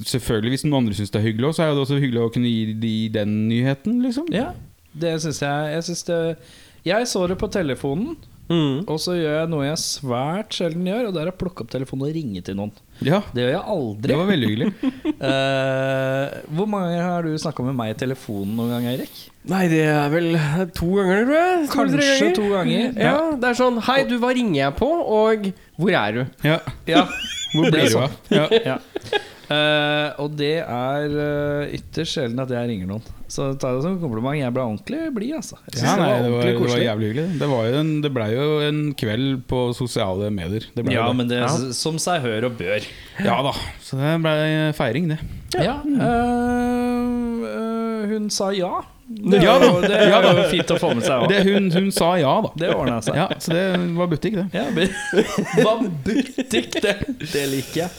selvfølgelig 0.07 0.53
Hvis 0.55 0.65
noen 0.67 0.83
andre 0.85 0.95
syns 0.99 1.11
det 1.11 1.19
er 1.23 1.25
hyggelig, 1.31 1.55
så 1.57 1.65
er 1.65 1.73
det 1.75 1.83
også 1.83 1.97
hyggelig 1.99 2.21
å 2.27 2.33
kunne 2.35 2.51
gi 2.53 2.75
de 2.85 2.93
den 3.17 3.33
nyheten. 3.49 3.97
liksom 4.05 4.29
ja, 4.33 4.53
det 4.93 5.17
syns 5.25 5.41
jeg. 5.43 5.73
Jeg, 5.73 5.85
synes 5.89 6.03
det, 6.07 6.19
jeg 6.85 7.07
så 7.11 7.27
det 7.29 7.39
på 7.39 7.51
telefonen, 7.53 8.17
Mm. 8.53 8.83
og 8.91 8.99
så 9.01 9.15
gjør 9.17 9.37
jeg 9.39 9.49
noe 9.49 9.65
jeg 9.65 9.79
svært 9.81 10.51
sjelden 10.53 10.85
gjør, 10.85 11.07
og 11.09 11.13
det 11.15 11.21
er 11.23 11.29
å 11.31 11.37
plukke 11.41 11.63
opp 11.63 11.71
telefonen 11.73 12.09
og 12.09 12.13
ringe 12.13 12.43
til 12.45 12.57
noen. 12.59 12.73
Ja, 13.01 13.23
Det 13.33 13.45
gjør 13.47 13.53
jeg 13.55 13.63
aldri. 13.75 14.09
det 14.11 14.17
var 14.19 14.27
veldig 14.29 14.49
hyggelig. 14.51 14.73
Eh, 15.23 16.33
hvor 16.51 16.67
mange 16.67 16.91
ganger 16.91 17.05
har 17.07 17.23
du 17.23 17.31
snakka 17.39 17.63
med 17.65 17.77
meg 17.79 17.93
i 17.95 17.99
telefonen 18.03 18.57
noen 18.59 18.73
gang, 18.75 18.87
Eirik? 18.91 19.13
Nei, 19.49 19.63
det 19.71 19.85
er 19.87 20.09
vel 20.11 20.33
to 20.75 20.89
ganger, 20.99 21.23
tror 21.25 21.39
jeg. 21.39 21.69
To 21.71 21.81
eller 21.85 21.93
tre 21.95 22.09
Kanskje 22.09 22.19
ganger. 22.19 22.35
to 22.35 22.49
ganger. 22.51 22.99
Ja, 23.07 23.15
det 23.39 23.49
er 23.53 23.59
sånn 23.63 23.79
Hei, 23.87 23.99
du, 24.11 24.17
hva 24.19 24.33
ringer 24.35 24.59
jeg 24.65 24.77
på? 24.83 24.89
Og 24.91 25.47
hvor 25.79 25.97
er 26.03 26.13
du? 26.19 26.23
Ja, 26.51 26.59
Ja, 26.91 27.07
Hvor 27.55 27.71
blir 27.71 27.89
du 27.95 27.99
av? 28.03 28.19
Ja. 28.35 28.49
ja. 28.67 28.79
Eh, 29.53 30.21
og 30.23 30.37
det 30.39 30.55
er 30.63 31.13
uh, 31.13 31.73
ytterst 31.77 32.17
sjelden 32.17 32.41
at 32.43 32.53
jeg 32.55 32.69
ringer 32.71 32.89
noen. 32.91 33.05
Så 33.33 33.51
ta 33.57 33.71
det 33.73 33.83
som 33.85 33.95
en 33.95 34.01
kompliment. 34.03 34.37
Jeg 34.37 34.53
ble 34.53 34.65
ordentlig 34.65 35.01
blid, 35.17 35.35
altså. 35.39 35.57
Ja, 35.73 35.95
nei, 36.01 36.11
det, 36.25 36.31
var, 36.35 36.47
det 36.49 36.71
var 36.75 36.83
jævlig 36.85 37.11
hyggelig. 37.13 37.39
Det, 37.41 37.49
var 37.53 37.79
en, 37.81 37.93
det 38.05 38.11
blei 38.13 38.29
jo 38.35 38.47
en 38.67 38.81
kveld 38.99 39.43
på 39.51 39.61
sosiale 39.77 40.29
medier. 40.35 40.67
Det 40.77 40.85
Ja, 40.93 41.07
det. 41.09 41.17
men 41.21 41.31
det 41.33 41.41
er 41.45 41.73
som 41.77 41.97
seg 42.03 42.25
hør 42.27 42.49
og 42.51 42.59
bør. 42.61 42.89
ja 43.25 43.39
da. 43.49 43.55
Så 43.85 44.01
det 44.01 44.15
blei 44.25 44.39
feiring, 44.77 45.13
det. 45.15 45.21
Ja. 45.61 45.79
mm. 45.85 46.01
uh, 47.45 48.09
hun 48.13 48.29
sa 48.33 48.51
ja. 48.57 48.83
Det, 49.13 49.43
Ja 49.45 49.57
er 49.57 49.61
da. 49.61 49.67
jo- 49.67 49.81
det 49.83 49.97
er 49.99 50.39
jo 50.39 50.45
fint 50.49 50.71
å 50.73 50.79
få 50.81 50.93
med 50.97 51.05
seg 51.05 51.25
òg. 51.27 51.33
hun, 51.49 51.67
hun 51.75 51.91
sa 51.93 52.15
ja, 52.21 52.33
da. 52.47 52.53
Det 52.57 52.71
ordna 52.75 53.01
seg. 53.05 53.19
Ja, 53.19 53.27
så 53.41 53.53
det 53.53 53.67
var 53.99 54.09
butikk, 54.09 54.39
det. 54.41 54.47
Ja, 54.57 54.69
men- 54.73 54.95
Hva 55.65 55.75
butikk, 56.07 56.79
det, 56.81 56.95
det 57.33 57.45
liker 57.53 57.85
jeg. 57.85 57.91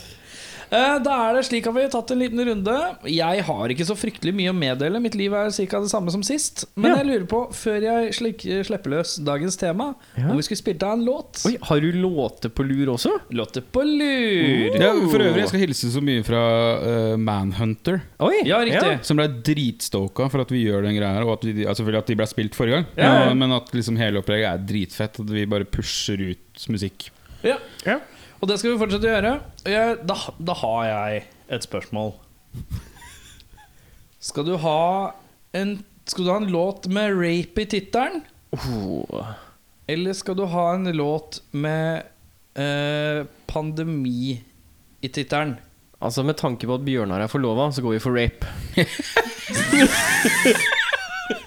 Eh, 0.71 0.99
Da 1.03 1.15
er 1.29 1.35
det 1.37 1.45
slik 1.47 1.67
at 1.67 1.73
vi 1.75 1.81
har 1.85 1.89
tatt 1.93 2.11
en 2.11 2.19
liten 2.19 2.39
runde. 2.45 2.75
Jeg 3.09 3.43
har 3.43 3.67
ikke 3.73 3.85
så 3.87 3.95
fryktelig 3.97 4.33
mye 4.35 4.51
å 4.51 4.55
meddele. 4.57 5.01
Mitt 5.01 5.15
liv 5.15 5.33
er 5.33 5.49
ca. 5.51 5.79
det 5.81 5.89
samme 5.91 6.11
som 6.11 6.23
sist. 6.23 6.65
Men 6.75 6.91
Ja. 6.91 6.97
jeg 7.03 7.05
lurer 7.07 7.27
på, 7.27 7.41
før 7.53 7.81
jeg 7.81 8.13
slik, 8.13 8.41
slipper 8.65 8.89
løs 8.91 9.17
dagens 9.23 9.57
tema, 9.57 9.95
Ja. 10.17 10.29
om 10.29 10.37
vi 10.37 10.43
skulle 10.43 10.61
spilt 10.61 10.83
av 10.83 10.93
en 10.93 11.05
låt. 11.05 11.45
Oi, 11.45 11.57
har 11.61 11.79
du 11.79 11.91
låter 11.91 12.49
på 12.49 12.63
lur 12.67 12.93
også? 12.95 13.11
Låter 13.31 13.61
på 13.61 13.83
lur. 13.83 14.79
Ja, 14.79 14.93
for 15.09 15.19
øvrig, 15.19 15.37
jeg 15.43 15.47
skal 15.49 15.59
hilse 15.59 15.91
så 15.91 16.01
mye 16.01 16.23
fra 16.23 16.43
uh, 17.13 17.17
Manhunter. 17.17 18.01
Oi, 18.19 18.43
Ja, 18.45 18.57
riktig. 18.63 19.03
Som 19.05 19.17
ble 19.17 19.27
dritstoka 19.27 20.29
for 20.31 20.41
at 20.41 20.49
vi 20.49 20.65
gjør 20.65 20.83
den 20.83 20.95
greia 20.95 21.13
her. 21.15 21.23
Og 21.23 21.33
at, 21.39 21.41
vi, 21.45 21.65
altså, 21.65 21.83
selvfølgelig 21.83 21.97
at 22.03 22.07
de 22.07 22.15
ble 22.15 22.27
spilt 22.27 22.55
forrige 22.55 22.71
gang. 22.79 22.85
Ja, 22.97 23.33
men 23.33 23.51
at 23.51 23.71
liksom 23.71 23.97
hele 23.97 24.21
opplegget 24.21 24.53
er 24.53 24.57
dritfett. 24.65 25.19
At 25.19 25.29
vi 25.29 25.45
bare 25.45 25.65
pusher 25.65 26.19
ut 26.31 26.67
musikk. 26.69 27.09
Ja. 27.43 27.57
Ja. 27.85 27.99
Og 28.43 28.47
det 28.49 28.57
skal 28.59 28.73
vi 28.73 28.79
fortsette 28.81 29.07
å 29.07 29.11
gjøre. 29.13 29.29
Jeg, 29.71 29.99
da, 30.03 30.17
da 30.35 30.53
har 30.59 30.79
jeg 30.89 31.19
et 31.55 31.63
spørsmål. 31.63 32.09
Skal 34.19 34.43
du 34.49 34.57
ha 34.59 35.15
en 35.55 35.77
Skal 36.11 36.25
du 36.25 36.31
ha 36.33 36.41
en 36.41 36.51
låt 36.51 36.89
med 36.91 37.15
rape 37.15 37.63
i 37.63 37.69
tittelen? 37.71 38.19
Oh. 38.51 39.31
Eller 39.87 40.11
skal 40.19 40.35
du 40.35 40.43
ha 40.51 40.65
en 40.73 40.91
låt 40.91 41.39
med 41.55 42.03
eh, 42.59 43.23
pandemi 43.47 44.35
i 44.99 45.07
tittelen? 45.07 45.55
Altså 46.03 46.27
Med 46.27 46.35
tanke 46.35 46.67
på 46.67 46.75
at 46.75 46.83
Bjørnar 46.83 47.23
er 47.23 47.31
forlova, 47.31 47.71
så 47.71 47.79
går 47.79 47.95
vi 47.95 48.03
for 48.03 48.11
rape. 48.19 48.43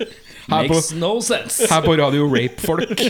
Her 0.46 0.68
på, 0.70 0.78
no 1.00 1.20
sense. 1.20 1.66
her 1.66 1.80
på 1.82 1.96
Radio 1.98 2.26
Rape 2.30 2.62
Folk. 2.62 3.00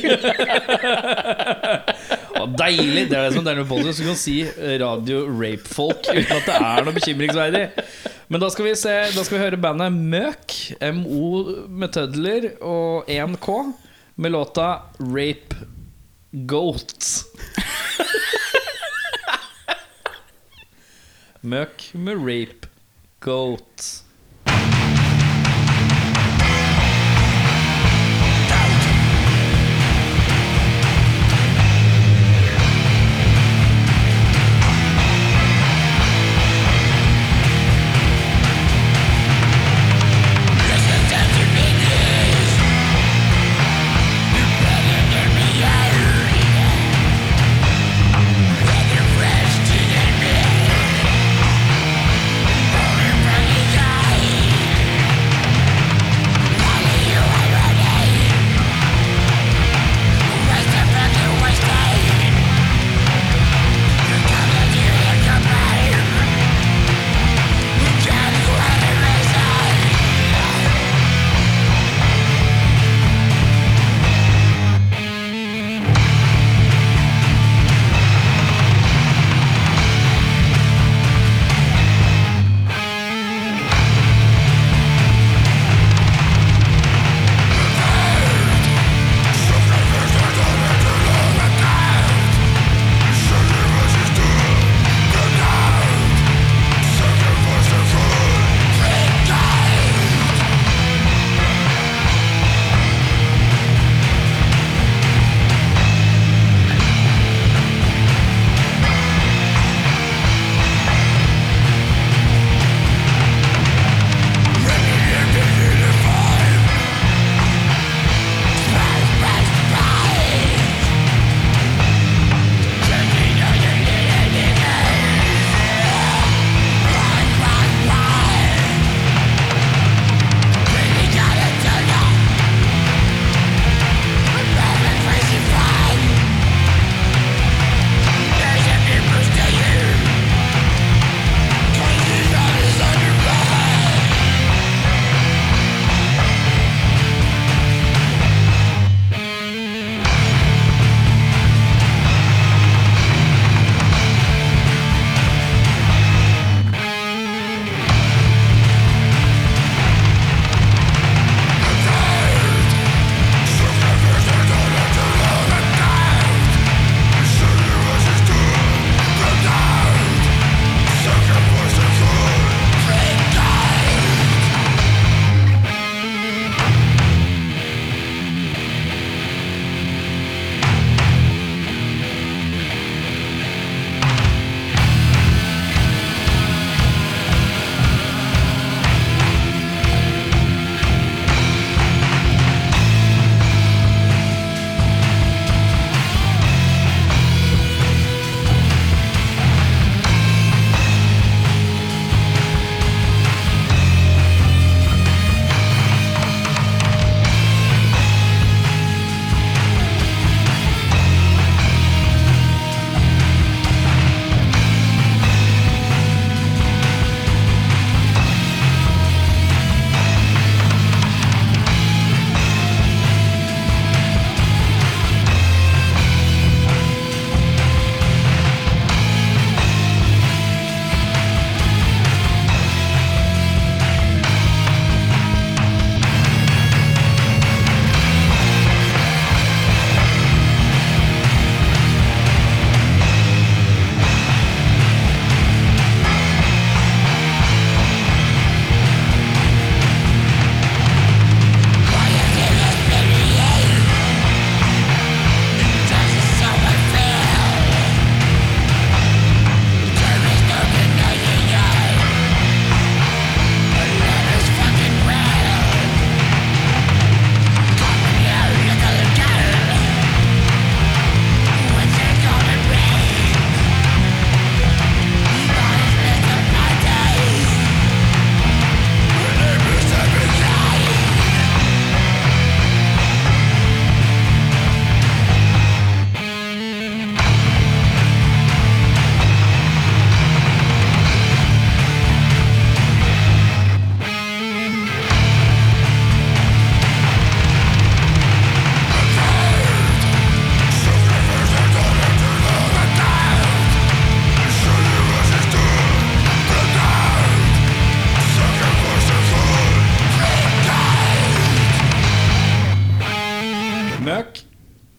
Deilig! 2.56 3.08
Det 3.10 3.16
er 3.18 3.26
det 3.26 3.34
som 3.34 3.46
er 3.48 3.58
med 3.58 3.68
podcast. 3.68 4.00
Du 4.00 4.06
kan 4.08 4.16
si 4.16 4.36
radio 4.80 5.24
rape-folk 5.28 6.06
uten 6.06 6.32
at 6.36 6.46
det 6.48 6.54
er 6.56 6.86
noe 6.86 6.94
bekymringsverdig. 6.96 7.64
Men 8.32 8.42
da 8.42 8.48
skal 8.52 8.68
vi 8.68 8.72
se 8.78 8.94
Da 9.12 9.24
skal 9.24 9.36
vi 9.36 9.42
høre 9.44 9.58
bandet 9.60 9.92
Møk, 9.92 10.54
MO 10.96 11.42
med 11.68 11.92
tødler 11.96 12.48
og 12.64 13.10
1K, 13.12 13.58
med 14.16 14.32
låta 14.32 14.68
Rape 15.02 15.60
Goat. 16.48 17.24
Møk 21.46 21.90
med 21.94 22.24
Rape 22.24 22.72
Goat. 23.20 24.05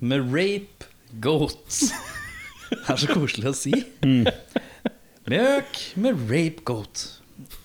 Med 0.08 0.32
rape 0.34 0.88
goat. 1.24 1.82
Det 2.72 2.84
er 2.92 3.00
så 3.00 3.08
koselig 3.14 3.48
å 3.48 3.56
si. 3.56 3.72
Mjøk 5.28 5.80
med 6.04 6.28
rape 6.28 6.66
goat. 6.68 7.06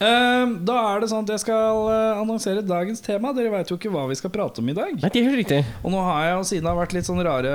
Eh, 0.02 0.52
da 0.66 0.76
er 0.92 1.02
det 1.02 1.08
sånn 1.12 1.24
at 1.24 1.32
jeg 1.34 1.42
skal 1.44 1.88
eh, 1.92 2.20
annonsere 2.20 2.64
dagens 2.66 3.02
tema. 3.04 3.32
Dere 3.36 3.52
veit 3.52 3.70
jo 3.70 3.78
ikke 3.78 3.92
hva 3.92 4.04
vi 4.10 4.18
skal 4.18 4.32
prate 4.34 4.62
om 4.62 4.70
i 4.70 4.76
dag. 4.76 4.94
Nei, 4.98 5.10
det 5.10 5.20
er 5.20 5.28
helt 5.28 5.40
riktig. 5.40 5.60
Og 5.82 5.94
nå 5.94 6.00
har 6.04 6.26
jeg 6.26 6.34
jo 6.36 6.46
siden 6.50 6.66
det 6.66 6.72
har 6.72 6.80
vært 6.80 6.96
litt 6.96 7.08
sånn 7.08 7.22
rare 7.24 7.52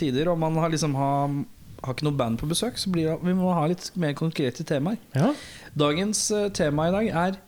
tider, 0.00 0.32
og 0.32 0.40
man 0.42 0.56
har 0.62 0.72
liksom 0.72 0.96
har, 0.98 1.36
har 1.84 1.96
ikke 1.96 2.08
noe 2.08 2.18
band 2.18 2.40
på 2.40 2.48
besøk, 2.50 2.80
så 2.80 2.92
blir 2.94 3.10
det, 3.10 3.18
vi 3.24 3.36
må 3.38 3.52
ha 3.56 3.66
litt 3.70 3.90
mer 4.00 4.16
konkrete 4.18 4.66
temaer. 4.68 5.00
Ja. 5.16 5.32
Dagens 5.78 6.24
eh, 6.34 6.48
tema 6.56 6.88
i 6.88 6.96
dag 6.96 7.12
er 7.26 7.38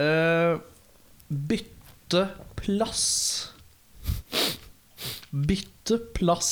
uh, 0.00 0.60
bytte 1.28 2.26
plass. 2.60 3.51
Bytte 5.32 5.96
plass. 6.12 6.50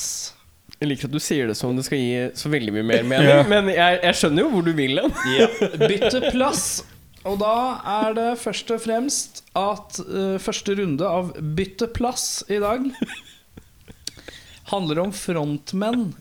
Jeg 0.81 0.89
liker 0.89 1.11
at 1.11 1.13
du 1.13 1.21
sier 1.21 1.51
det 1.51 1.57
som 1.59 1.73
om 1.73 1.77
det 1.77 1.85
skal 1.85 2.01
gi 2.01 2.23
så 2.41 2.49
veldig 2.53 2.73
mye 2.79 2.87
mer 2.89 3.05
mening. 3.05 3.29
Ja. 3.35 3.43
Men 3.49 3.69
jeg, 3.69 4.01
jeg 4.01 4.17
skjønner 4.17 4.47
jo 4.47 4.53
hvor 4.55 4.65
du 4.65 4.73
vil 4.77 5.03
hen. 5.03 5.13
Bytte 5.91 6.23
plass. 6.31 6.65
Og 7.29 7.37
da 7.43 7.57
er 8.01 8.15
det 8.17 8.29
først 8.41 8.71
og 8.73 8.81
fremst 8.81 9.43
at 9.59 10.01
uh, 10.09 10.39
første 10.41 10.73
runde 10.79 11.05
av 11.05 11.35
bytte 11.37 11.91
plass 11.93 12.41
i 12.49 12.57
dag 12.63 12.87
handler 14.71 15.03
om 15.03 15.13
frontmenn 15.13 16.15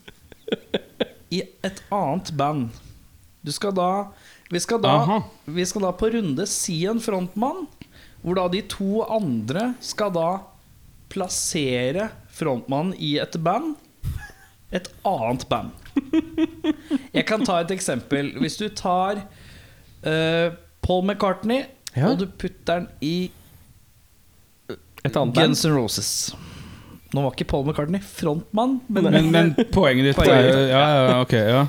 i 1.32 1.40
et 1.64 1.80
annet 1.88 2.32
band. 2.36 2.68
Du 3.40 3.52
skal 3.54 3.72
da 3.72 4.10
Vi 4.50 4.60
skal 4.60 4.80
da, 4.82 4.96
Aha. 4.98 5.18
vi 5.46 5.64
skal 5.64 5.86
da 5.86 5.92
på 5.94 6.08
runde 6.10 6.44
si 6.50 6.82
en 6.90 7.00
frontmann, 7.00 7.68
hvor 8.20 8.36
da 8.36 8.48
de 8.50 8.64
to 8.66 9.04
andre 9.06 9.70
skal 9.80 10.10
da 10.12 10.30
plassere 11.08 12.08
frontmannen 12.40 12.94
i 12.98 13.14
et 13.22 13.36
band. 13.44 13.76
Et 14.72 14.86
annet 15.04 15.44
band. 15.50 15.70
Jeg 17.12 17.24
kan 17.28 17.42
ta 17.46 17.60
et 17.64 17.72
eksempel. 17.74 18.32
Hvis 18.40 18.56
du 18.60 18.68
tar 18.78 19.18
uh, 19.24 20.54
Paul 20.86 21.04
McCartney, 21.08 21.64
Ja. 21.96 22.12
og 22.12 22.20
du 22.20 22.26
putter 22.38 22.84
den 22.84 22.88
i 23.02 23.30
Et 25.02 25.16
annet. 25.16 25.34
Guns 25.34 25.64
N' 25.66 25.74
Roses. 25.74 26.10
Nå 27.10 27.24
var 27.24 27.32
ikke 27.34 27.48
Paul 27.50 27.64
McCartney 27.66 27.98
frontmann, 28.04 28.76
men, 28.86 29.08
Men, 29.10 29.30
men 29.34 29.48
poenget 29.74 30.10
ditt 30.10 30.16
Poenget 30.20 30.52
er 30.54 30.68
Ja, 30.70 30.82
ja, 31.08 31.16
ok, 31.24 31.32
ja. 31.34 31.62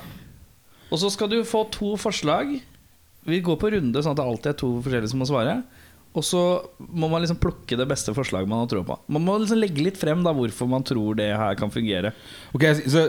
Og 0.91 0.99
så 1.01 1.09
skal 1.09 1.31
du 1.31 1.39
få 1.47 1.63
to 1.73 1.95
forslag. 1.97 2.51
Vi 3.25 3.39
går 3.41 3.57
på 3.61 3.71
runde, 3.73 4.01
sånn 4.03 4.13
at 4.13 4.19
det 4.19 4.25
alltid 4.27 4.49
er 4.51 4.57
to 4.59 4.69
forskjellige 4.83 5.09
som 5.13 5.21
må 5.23 5.27
svare. 5.29 5.55
Og 6.11 6.25
så 6.27 6.39
må 6.91 7.07
man 7.07 7.21
liksom 7.23 7.37
plukke 7.39 7.77
det 7.79 7.85
beste 7.87 8.11
forslaget 8.11 8.49
man 8.51 8.59
har 8.59 8.67
tro 8.67 8.81
på. 8.83 8.97
Man 9.15 9.23
må 9.23 9.37
liksom 9.39 9.61
legge 9.61 9.79
litt 9.85 9.95
frem 9.99 10.23
da 10.25 10.33
hvorfor 10.35 10.67
man 10.67 10.83
tror 10.83 11.15
det 11.15 11.29
her 11.39 11.55
kan 11.55 11.71
fungere. 11.71 12.11
Ok, 12.51 12.65
så 12.83 13.05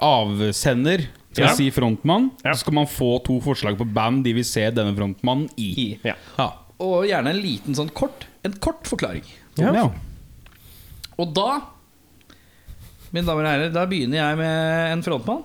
Avsender 0.00 1.04
skal 1.32 1.44
Ja. 1.50 1.54
si 1.56 1.70
frontmann. 1.70 2.30
Ja. 2.44 2.52
Så 2.54 2.60
skal 2.64 2.74
man 2.74 2.86
få 2.88 3.18
to 3.24 3.40
forslag 3.44 3.76
på 3.78 3.84
band 3.92 4.24
de 4.24 4.32
vil 4.32 4.44
se 4.44 4.64
denne 4.70 4.94
frontmannen 4.96 5.50
i. 5.56 5.68
I. 5.84 5.98
Ja. 6.04 6.14
Ja. 6.38 6.48
Og 6.80 7.04
gjerne 7.06 7.30
en 7.30 7.42
liten 7.42 7.74
sånn 7.76 7.92
kort 7.94 8.26
En 8.44 8.52
kort 8.58 8.88
forklaring. 8.90 9.22
Ja. 9.56 9.70
Ja. 9.72 9.84
Og 11.20 11.28
da, 11.36 11.60
mine 13.12 13.24
damer 13.28 13.44
og 13.44 13.50
herrer, 13.52 13.70
da 13.72 13.84
begynner 13.86 14.16
jeg 14.18 14.36
med 14.40 14.92
en 14.96 15.02
frontmann. 15.06 15.44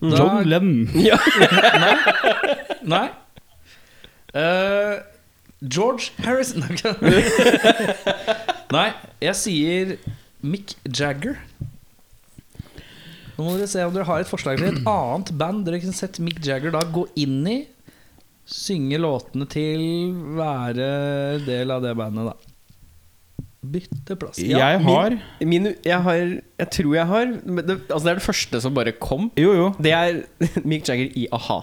Da- 0.00 0.16
John 0.16 0.48
Lennon. 0.48 0.88
Ja. 0.96 1.16
Nei. 2.88 3.04
Eh, 4.38 4.96
George 5.66 6.12
Harrison 6.22 6.62
Nei, 8.76 8.88
jeg 9.24 9.34
sier 9.38 9.96
Mick 10.46 10.76
Jagger. 10.86 11.38
Nå 13.38 13.46
må 13.46 13.54
dere 13.56 13.70
se 13.70 13.82
om 13.86 13.94
dere 13.94 14.06
har 14.06 14.22
et 14.22 14.30
forslag 14.30 14.58
til 14.60 14.70
et 14.72 14.86
annet 14.90 15.32
band 15.38 15.64
dere 15.66 15.80
kunne 15.82 15.96
sett 15.96 16.18
Mick 16.22 16.40
Jagger 16.46 16.74
da 16.74 16.82
gå 16.94 17.06
inn 17.18 17.40
i. 17.50 17.58
Synge 18.48 18.96
låtene 19.02 19.44
til, 19.50 19.82
være 20.38 20.86
del 21.44 21.74
av 21.74 21.82
det 21.84 21.92
bandet, 21.98 22.30
da. 22.30 22.54
Bytte 23.68 24.14
plass. 24.16 24.38
Ja, 24.40 24.70
Jeg 24.70 24.84
har 24.86 25.16
Min, 25.42 25.72
jeg 25.84 25.98
har 26.04 26.20
Jeg 26.22 26.68
tror 26.76 26.92
jeg 26.94 27.06
har 27.10 27.32
men 27.42 27.64
det, 27.66 27.74
Altså 27.90 28.04
det 28.06 28.12
er 28.12 28.20
det 28.20 28.22
første 28.22 28.60
som 28.62 28.76
bare 28.76 28.92
kom. 28.94 29.26
Jo, 29.36 29.50
jo. 29.56 29.66
Det 29.82 29.92
er 29.92 30.22
Mick 30.70 30.86
Jagger 30.88 31.10
i 31.18 31.26
a-ha. 31.34 31.58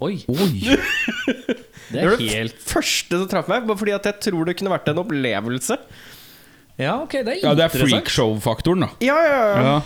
Oi, 0.00 0.14
Oi. 0.32 0.60
det 1.92 2.00
er 2.00 2.08
var 2.08 2.20
det 2.22 2.54
første 2.64 3.18
som 3.20 3.28
traff 3.28 3.50
meg, 3.52 3.66
bare 3.68 3.76
fordi 3.82 3.92
at 3.96 4.06
jeg 4.08 4.20
tror 4.30 4.48
det 4.48 4.54
kunne 4.60 4.72
vært 4.72 4.88
en 4.92 5.00
opplevelse. 5.02 5.76
Ja, 6.80 6.94
ok, 7.04 7.18
det 7.26 7.34
er 7.34 7.40
Ja, 7.44 7.54
det 7.54 7.66
er 7.66 7.68
interessant. 7.68 7.90
freakshow-faktoren, 8.08 8.86
da. 8.86 8.90
Ja, 9.04 9.18
ja, 9.26 9.40
ja. 9.40 9.64
Ja. 9.66 9.78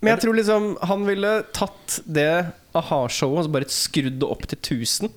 Men 0.00 0.14
jeg 0.14 0.22
tror 0.22 0.36
liksom 0.38 0.68
han 0.88 1.04
ville 1.08 1.32
tatt 1.52 1.98
det 2.06 2.28
a-ha-showet 2.78 3.40
og 3.42 3.48
så 3.48 3.52
bare 3.58 3.68
skrudd 3.72 4.20
det 4.22 4.28
opp 4.30 4.46
til 4.48 4.56
1000. 4.78 5.10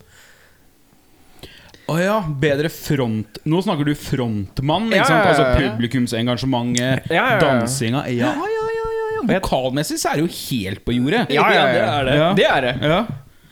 Å 1.92 1.96
ja, 2.00 2.18
bedre 2.40 2.70
front 2.72 3.40
Nå 3.50 3.60
snakker 3.66 3.88
du 3.90 3.96
frontmann, 3.98 4.92
Ja, 4.94 5.02
ikke 5.02 5.08
sant? 5.10 5.18
ja, 5.18 5.24
ja, 5.24 5.32
Altså 5.32 5.46
ja. 5.48 5.72
publikumsengasjementet, 5.74 7.10
Ja, 7.12 7.16
ja, 7.16 7.24
ja. 7.34 7.40
dansinga 7.42 8.04
Ja, 8.14 8.32
ja, 8.38 8.52
ja, 8.54 8.68
ja, 8.78 9.08
ja. 9.18 9.24
Vokalmessig 9.32 9.98
så 10.02 10.12
er 10.14 10.22
det 10.22 10.28
jo 10.28 10.32
helt 10.38 10.84
på 10.86 10.96
jordet. 10.96 11.26
Ja, 11.34 11.44
ja, 11.52 11.66
ja. 11.66 11.66
det 11.74 11.82
er 11.88 12.06
det. 12.08 12.16
Ja. 12.22 12.30
Det 12.38 12.46
er 12.50 12.62
det. 12.68 12.74
Ja. 12.92 13.00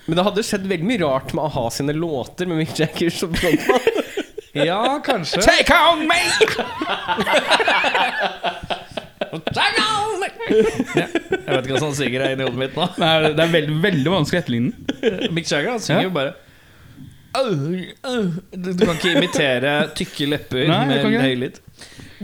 Men 0.10 0.18
det 0.18 0.26
hadde 0.26 0.44
skjedd 0.48 0.66
veldig 0.70 0.88
mye 0.90 1.02
rart 1.04 1.34
med 1.38 1.46
a-ha 1.46 1.68
sine 1.74 1.94
låter 1.94 2.50
med 2.50 2.64
Mick 2.64 2.74
Jagger 2.80 3.14
som 3.14 3.36
frontmann. 3.38 3.90
Ja, 4.58 4.98
kanskje. 5.06 5.44
Take 5.46 5.76
on 5.78 6.00
me! 6.10 6.16
Take 9.54 9.84
on 9.86 10.24
me! 10.24 10.30
Jeg 10.50 11.54
vet 11.54 11.68
ikke 11.68 11.76
hva 11.76 11.82
som 11.84 11.94
synger 11.94 12.24
her 12.26 12.34
inni 12.34 12.48
hodet 12.48 12.62
mitt 12.64 12.78
nå. 12.80 12.88
Nei, 12.98 13.12
det 13.28 13.44
er 13.46 13.52
veldig, 13.54 13.76
veldig 13.84 14.14
vanskelig 14.16 14.40
å 14.40 14.44
etterligne. 14.44 15.30
Mick 15.38 15.52
Jagger 15.52 15.76
han 15.76 15.84
synger 15.86 16.02
Ja. 16.02 16.08
jo 16.08 16.16
bare 16.18 16.34
«Au, 17.38 17.46
au». 18.10 18.24
Du 18.58 18.72
du 18.74 18.86
kan 18.88 18.96
ikke 18.98 19.14
imitere 19.20 19.74
tykke 19.94 20.32
lepper 20.32 20.66
Nei, 20.66 20.80
med 20.90 21.04
kan 21.06 21.14
ikke 21.14 21.52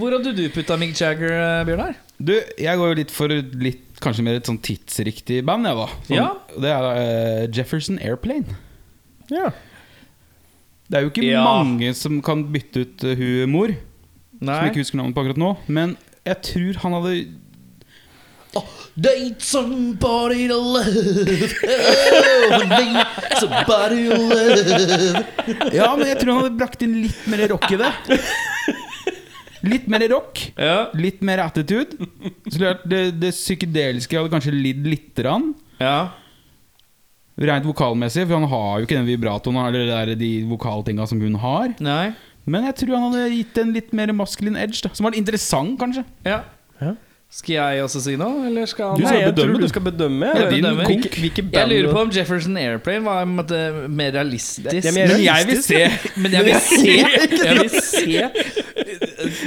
Hvor 0.02 0.18
hadde 0.18 0.34
du 0.34 0.48
putta 0.50 0.80
Mick 0.82 0.98
Jagger, 0.98 1.30
eh, 1.30 1.62
Bjørnar? 1.70 1.94
Du, 2.18 2.34
jeg 2.58 2.82
går 2.82 2.90
jo 2.90 2.98
litt 3.04 3.14
for 3.14 3.30
litt 3.30 3.85
Kanskje 4.04 4.24
mer 4.28 4.36
et 4.40 4.48
sånn 4.50 4.60
tidsriktig 4.64 5.40
band, 5.48 5.68
jeg, 5.70 5.78
da. 5.80 5.88
Sånn, 6.08 6.18
Ja. 6.18 6.28
Det 6.60 6.72
er 6.74 6.90
uh, 6.90 7.46
Jefferson 7.56 8.00
Airplane. 8.04 8.58
Ja. 9.32 9.50
Det 10.90 11.00
er 11.00 11.06
jo 11.08 11.14
ikke 11.14 11.24
Ja. 11.30 11.44
mange 11.46 11.94
som 11.98 12.20
kan 12.22 12.44
bytte 12.54 12.84
ut 12.86 13.04
uh, 13.08 13.16
hun 13.18 13.50
mor, 13.56 13.74
som 14.40 14.52
jeg 14.52 14.74
ikke 14.74 14.84
husker 14.84 15.00
navnet 15.00 15.16
på 15.16 15.24
akkurat 15.24 15.42
nå. 15.42 15.56
Men 15.68 15.96
jeg 16.28 16.42
tror 16.52 16.82
han 16.84 16.98
hadde 17.00 17.16
Date 18.96 19.42
somebody 19.44 20.48
to 20.48 20.56
love. 20.56 20.88
Oh, 21.68 22.62
date 22.72 23.36
somebody 23.42 24.08
to 24.08 24.16
love. 24.16 25.74
Ja, 25.76 25.90
men 25.98 26.08
jeg 26.08 26.22
tror 26.22 26.32
han 26.32 26.44
hadde 26.46 26.56
brakt 26.62 26.86
inn 26.86 27.02
litt 27.04 27.26
mer 27.28 27.44
rock 27.52 27.68
i 27.76 27.80
det. 27.82 27.92
Litt 29.66 29.88
mer 29.90 30.06
rock, 30.12 30.42
Ja. 30.58 30.90
litt 30.94 31.22
mer 31.26 31.42
attitude. 31.46 31.98
Så 32.52 32.76
det, 32.86 33.02
det 33.20 33.32
psykedeliske 33.34 34.18
hadde 34.20 34.32
kanskje 34.34 34.54
lidd 34.54 34.86
lite 34.88 35.24
grann. 35.26 35.54
ja. 35.82 35.98
Rent 37.36 37.66
vokalmessig, 37.68 38.24
for 38.30 38.38
han 38.40 38.46
har 38.48 38.78
jo 38.80 38.86
ikke 38.86 38.96
den 38.96 39.08
vibratoen 39.10 39.58
eller 39.60 39.82
det 39.84 39.90
der, 39.92 40.12
de 40.16 40.30
vokaltinga 40.48 41.04
som 41.10 41.20
hun 41.20 41.34
har. 41.42 41.74
Nei. 41.84 42.14
Men 42.48 42.64
jeg 42.70 42.78
tror 42.80 42.96
han 42.96 43.10
hadde 43.12 43.26
gitt 43.34 43.58
en 43.60 43.74
litt 43.76 43.92
mer 43.98 44.14
maskulin 44.16 44.56
edge, 44.56 44.80
da 44.86 44.94
som 44.96 45.04
var 45.10 45.18
interessant, 45.20 45.76
kanskje. 45.82 46.06
Ja. 46.24 46.44
Ja. 46.80 46.94
Skal 47.36 47.56
jeg 47.58 47.82
også 47.84 48.00
si 48.06 48.14
noe, 48.16 48.46
eller 48.48 48.70
skal 48.72 48.94
han 48.94 49.02
Du 49.02 49.04
skal 49.04 49.18
Nei, 49.18 49.24
jeg 49.26 49.34
bedømme, 49.34 49.52
tror 49.52 49.60
du. 49.60 49.66
du 49.66 49.72
skal 49.74 49.84
bedømme. 49.90 50.28
Jeg 50.30 50.46
Hvilke- 50.46 50.62
bedømmer. 50.62 50.86
Hvilke, 50.88 51.10
hvilke 51.26 51.44
Jeg 51.58 51.68
lurer 51.74 51.92
på 51.92 52.02
om 52.06 52.12
Jefferson 52.16 52.58
Airplane 52.62 53.04
var 53.04 53.22
en 53.26 53.36
måte, 53.36 53.60
mer 53.90 54.12
realistisk. 54.16 54.70
Det 54.72 54.86
er 54.86 54.96
mer 54.96 55.08
Men 55.12 55.24
jeg 55.26 55.48
vil 55.50 55.62
se 55.66 55.82
Men 56.22 56.32
jeg 56.32 56.46
vil 56.46 56.60
se 56.72 56.96
Jeg 56.96 57.58
vil 57.60 57.70
se 57.82 58.64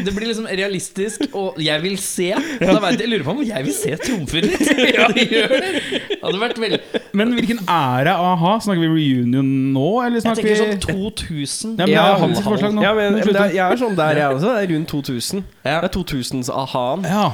Det 0.07 0.14
blir 0.17 0.29
liksom 0.31 0.47
realistisk, 0.49 1.25
og 1.38 1.59
jeg 1.62 1.83
vil 1.85 1.97
se. 2.03 2.29
Da 2.61 2.77
vet 2.83 2.99
jeg, 2.99 3.03
jeg 3.05 3.11
lurer 3.12 3.25
på 3.27 3.35
om 3.37 3.43
jeg 3.47 3.67
vil 3.69 3.75
se 3.77 3.97
trumfer 4.05 4.47
litt. 4.49 4.64
Ja, 4.99 5.09
det 5.14 5.27
gjør 5.31 5.53
det. 5.55 5.73
Det 6.09 6.19
hadde 6.23 6.41
vært 6.41 6.59
veldig 6.62 6.79
Men 7.19 7.35
hvilken 7.37 7.61
ære 7.71 8.14
a-ha? 8.19 8.55
Snakker 8.64 8.83
vi 8.85 8.88
reunion 9.12 9.51
nå, 9.75 9.88
eller 10.05 10.19
Jeg 10.19 10.27
snakker 10.27 10.49
tenker 10.49 10.62
sånn 10.62 10.81
2000. 10.87 11.77
Ja, 11.79 11.85
men 11.87 11.95
Ja, 11.95 12.07
det 12.09 12.14
er 12.17 12.25
hans 12.25 12.43
forslag 12.47 12.75
nå. 12.79 12.83
Ja, 12.87 12.95
men, 12.99 13.19
men 13.21 13.29
det 13.29 13.45
er, 13.45 13.55
jeg 13.59 13.64
er 13.77 13.81
sånn 13.85 13.99
der, 13.99 14.23
jeg 14.23 14.38
også. 14.38 14.55
Det 14.57 14.64
er 14.64 14.75
rundt 14.75 14.91
2000. 14.95 15.47
Ja. 15.69 15.79
Det 15.85 15.91
er 15.91 15.95
2000s 16.01 16.53
a-ha-en. 16.64 17.07
Ja. 17.09 17.29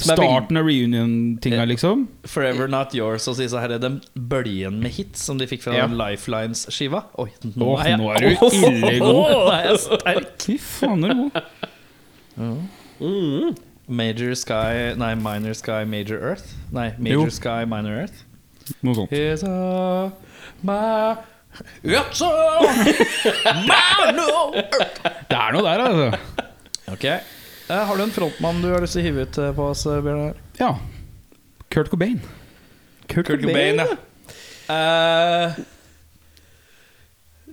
Som 0.00 0.14
er 0.14 0.20
Starten 0.22 0.56
av 0.56 0.64
reunion-tinga, 0.64 1.64
liksom. 1.68 2.06
Forever 2.30 2.70
Not 2.72 2.94
Yours 2.96 3.26
og 3.28 3.34
si 3.36 3.48
så 3.52 3.60
her 3.60 3.74
er 3.76 3.82
den 3.82 3.98
bølgen 4.16 4.78
med 4.80 4.94
hits 4.96 5.26
som 5.28 5.36
de 5.40 5.48
fikk 5.50 5.66
fra 5.66 5.74
Ja. 5.76 5.88
Lifelines-skiva. 5.92 7.02
Oi, 7.20 7.28
nå 7.52 7.74
Åh, 7.74 7.82
er 7.84 7.90
jeg, 7.92 7.98
nå 8.00 8.08
er 8.14 8.24
du 8.24 8.30
ille 8.30 8.94
god. 9.02 9.34
Nå 9.34 9.42
er 9.52 9.66
jeg 9.66 9.82
sterk. 9.84 10.30
Fy 10.46 10.56
faen, 10.62 11.04
er 11.04 11.12
du 11.12 11.20
god. 11.26 11.68
Mm. 12.40 13.56
Major 13.90 14.34
Sky 14.38 14.94
Nei, 14.96 15.14
Minor 15.14 15.54
Sky, 15.54 15.84
Major 15.84 16.18
Earth. 16.22 16.54
Nei, 16.72 16.92
Major 16.98 17.28
Jo. 17.28 17.36
Sky, 17.36 17.64
Minor 17.68 18.04
Earth. 18.04 18.24
Noe 18.86 18.94
sånt. 18.94 19.12
It's 19.12 19.42
a 19.42 20.12
my 20.62 21.16
It's 21.82 22.20
a 22.22 23.54
minor 23.66 24.54
Earth. 24.54 25.02
Det 25.28 25.36
er 25.36 25.56
noe 25.56 25.64
der, 25.66 25.82
altså. 25.84 26.46
Ok. 26.90 27.04
uh, 27.70 27.82
har 27.88 27.98
du 27.98 28.04
en 28.04 28.14
frontmann 28.14 28.62
du 28.62 28.70
har 28.70 28.82
lyst 28.84 28.96
til 28.96 29.02
å 29.02 29.08
hive 29.08 29.26
ut 29.26 29.40
eh, 29.42 29.50
på 29.56 29.66
oss, 29.72 29.84
eh, 29.90 30.00
Bjørnar? 30.04 30.38
Ja. 30.60 30.70
Kurt 31.70 31.90
Cobain. 31.90 32.22
Kurt, 33.10 33.26
Kurt 33.26 33.44
Cobain, 33.44 33.82
ja. 33.82 33.98
Uh, 34.70 35.58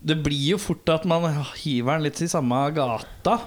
det 0.08 0.20
blir 0.22 0.54
jo 0.54 0.62
fort 0.62 0.90
at 0.94 1.06
man 1.10 1.26
hiver 1.58 1.98
den 1.98 2.06
litt 2.06 2.22
i 2.22 2.30
samme 2.30 2.62
gata. 2.78 3.40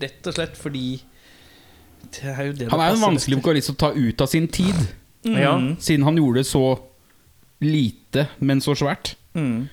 Rett 0.00 0.26
og 0.30 0.34
slett 0.36 0.56
fordi 0.56 0.84
det 2.16 2.30
er 2.32 2.46
jo 2.48 2.52
det 2.56 2.68
Han 2.72 2.80
er 2.80 2.92
jo 2.94 2.96
en 2.96 3.02
vanskelig 3.10 3.36
vokalist 3.42 3.72
å 3.74 3.76
ta 3.76 3.90
ut 3.92 4.20
av 4.24 4.30
sin 4.32 4.48
tid, 4.48 4.74
Mm. 5.20 5.34
Ja. 5.36 5.50
Siden 5.84 6.06
han 6.06 6.16
gjorde 6.16 6.40
det 6.40 6.46
så 6.48 6.62
lite, 7.60 8.22
men 8.40 8.62
så 8.64 8.72
svært. 8.72 9.10
Mm. 9.36 9.66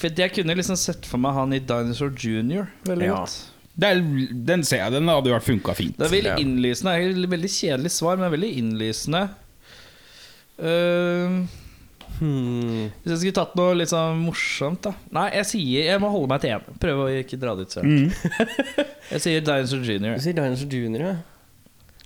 For 0.00 0.08
jeg 0.16 0.32
kunne 0.32 0.54
liksom 0.56 0.78
sett 0.80 1.04
for 1.04 1.20
meg 1.20 1.34
han 1.36 1.52
i 1.52 1.58
Dinosaur 1.60 2.14
Junior 2.16 2.70
veldig 2.88 3.04
Ja. 3.10 3.18
godt. 3.18 3.34
Det 3.76 3.90
er, 3.90 4.00
den 4.48 4.64
ser 4.64 4.78
jeg, 4.78 4.92
den 4.92 5.08
hadde 5.12 5.28
jo 5.28 5.34
vært 5.36 5.44
funka 5.44 5.74
fint. 5.76 5.98
Det 5.98 6.06
er 6.08 6.14
veldig 6.16 6.38
innlysende. 6.40 7.28
Veldig 7.28 7.50
kjedelig 7.52 7.90
svar, 7.92 8.16
men 8.16 8.32
veldig 8.32 8.50
innlysende. 8.62 9.22
Eh, 10.58 11.36
Hmm. 12.20 12.90
hvis 13.00 13.14
jeg 13.14 13.20
skulle 13.22 13.36
tatt 13.40 13.54
noe 13.56 13.74
litt 13.80 13.88
sånn 13.88 14.18
morsomt, 14.20 14.82
da 14.84 14.92
Nei, 15.16 15.30
jeg 15.38 15.46
sier 15.48 15.86
Jeg 15.88 16.02
må 16.02 16.10
holde 16.12 16.28
meg 16.28 16.42
til 16.42 16.52
én. 16.52 16.78
Prøve 16.82 17.06
å 17.06 17.14
ikke 17.22 17.38
dra 17.40 17.54
det 17.56 17.64
ut 17.64 17.76
selv. 17.78 17.88
Mm. 17.88 18.10
Jeg 19.14 19.24
sier 19.24 19.44
Dinosaur 19.46 19.86
Junior. 19.88 20.18
Du 20.20 20.24
sier 20.26 20.36
Dinosaur 20.36 20.76
Junior, 20.76 21.06
ja. 21.08 21.16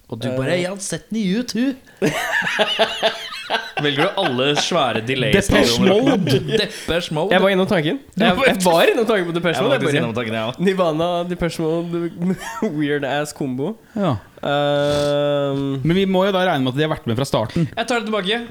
Og 0.08 0.20
du 0.20 0.28
bare 0.36 0.56
'Jeg 0.60 0.68
hadde 0.68 0.84
sett 0.84 1.10
den 1.10 1.18
i 1.18 1.24
U2'. 1.34 1.74
Velger 3.84 4.06
du 4.06 4.20
alle 4.20 4.46
svære 4.60 5.00
delays? 5.06 5.48
Depeche 5.48 5.82
Mode. 5.82 6.16
Depeche 6.60 7.14
Mode. 7.14 7.32
Jeg 7.34 7.42
var 7.42 7.52
innom 7.52 7.66
tanken. 7.68 7.98
Jeg, 8.16 8.36
jeg 8.46 8.60
var 8.64 8.90
innom 8.92 9.06
tanken 9.08 9.26
på 9.28 9.34
Depeche 9.36 9.60
Jeg 9.60 9.82
var 9.82 9.96
innom 9.98 10.14
tanken, 10.16 10.34
ja. 10.34 10.44
også. 10.48 10.64
Nirvana, 10.64 11.08
Depeche 11.28 11.62
Mode, 11.64 12.10
weird 12.78 13.04
ass 13.08 13.32
kombo. 13.36 13.74
Ja. 13.96 14.16
Uh, 14.44 15.80
Men 15.84 15.96
vi 15.96 16.04
må 16.08 16.24
jo 16.28 16.32
da 16.36 16.44
regne 16.46 16.64
med 16.64 16.74
at 16.74 16.80
de 16.80 16.86
har 16.86 16.92
vært 16.94 17.08
med 17.10 17.18
fra 17.20 17.28
starten. 17.28 17.68
Jeg 17.74 17.88
tar 17.90 18.00
det 18.00 18.08
tilbake. 18.08 18.44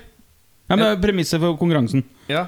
Ja, 0.71 0.76
men 0.80 1.02
Premisset 1.04 1.41
for 1.43 1.58
konkurransen. 1.60 2.04
Ja. 2.32 2.45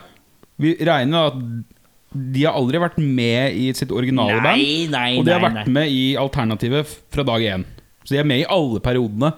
Vi 0.62 0.76
regner 0.80 1.12
med 1.12 1.24
at 1.26 1.72
de 2.16 2.46
har 2.48 2.56
aldri 2.56 2.80
vært 2.80 2.96
med 3.04 3.58
i 3.60 3.66
sitt 3.76 3.92
originale 3.92 4.38
band. 4.40 4.56
Nei, 4.62 4.86
nei, 4.88 5.18
Og 5.20 5.26
de 5.28 5.34
har 5.36 5.42
nei, 5.44 5.50
vært 5.50 5.66
nei. 5.66 5.74
med 5.76 5.92
i 5.92 6.04
alternativet 6.20 6.94
fra 7.12 7.26
dag 7.28 7.44
én. 7.44 7.66
Så 8.06 8.16
de 8.16 8.22
er 8.22 8.30
med 8.30 8.40
i 8.46 8.48
alle 8.48 8.80
periodene. 8.80 9.34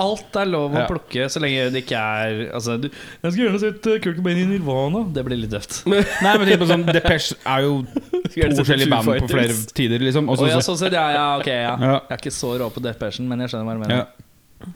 Alt 0.00 0.32
er 0.40 0.48
lov 0.48 0.72
å 0.72 0.78
Ja. 0.80 0.86
plukke 0.88 1.26
så 1.28 1.42
lenge 1.44 1.66
det 1.74 1.82
ikke 1.84 1.98
er 2.00 2.38
altså, 2.56 2.78
du, 2.80 2.86
Jeg 2.88 3.32
skulle 3.34 3.50
gjerne 3.50 3.60
sett 3.60 3.84
uh, 3.90 3.98
Kurt 4.00 4.16
Cobain 4.16 4.38
i 4.40 4.46
Nirvana. 4.48 5.02
Det 5.12 5.24
blir 5.26 5.36
litt 5.42 5.52
døvt. 5.52 5.82
Nei, 5.92 6.32
men 6.38 6.48
tenk 6.48 6.62
på 6.62 6.68
sånn 6.70 6.86
Depeche 6.88 7.36
er 7.44 7.66
jo 7.66 7.74
to 7.84 8.48
forskjellige 8.62 8.88
band 8.88 9.12
på 9.26 9.28
flere 9.28 9.58
tider, 9.76 10.00
liksom. 10.00 10.30
Også, 10.32 10.46
oh, 10.46 10.48
ja, 10.54 10.62
sånn 10.64 10.80
sett, 10.80 10.96
ja, 10.96 11.04
ja, 11.12 11.26
ok, 11.42 11.50
ja. 11.52 11.74
Ja. 11.76 11.92
Jeg 12.08 12.16
er 12.16 12.22
ikke 12.24 12.32
så 12.32 12.54
rå 12.56 12.70
på 12.72 12.80
Depression, 12.80 13.28
men 13.28 13.44
jeg 13.44 13.52
skjønner 13.52 13.68
hva 13.68 13.76
du 13.76 13.84
mener. 13.84 14.00
ja. 14.00 14.70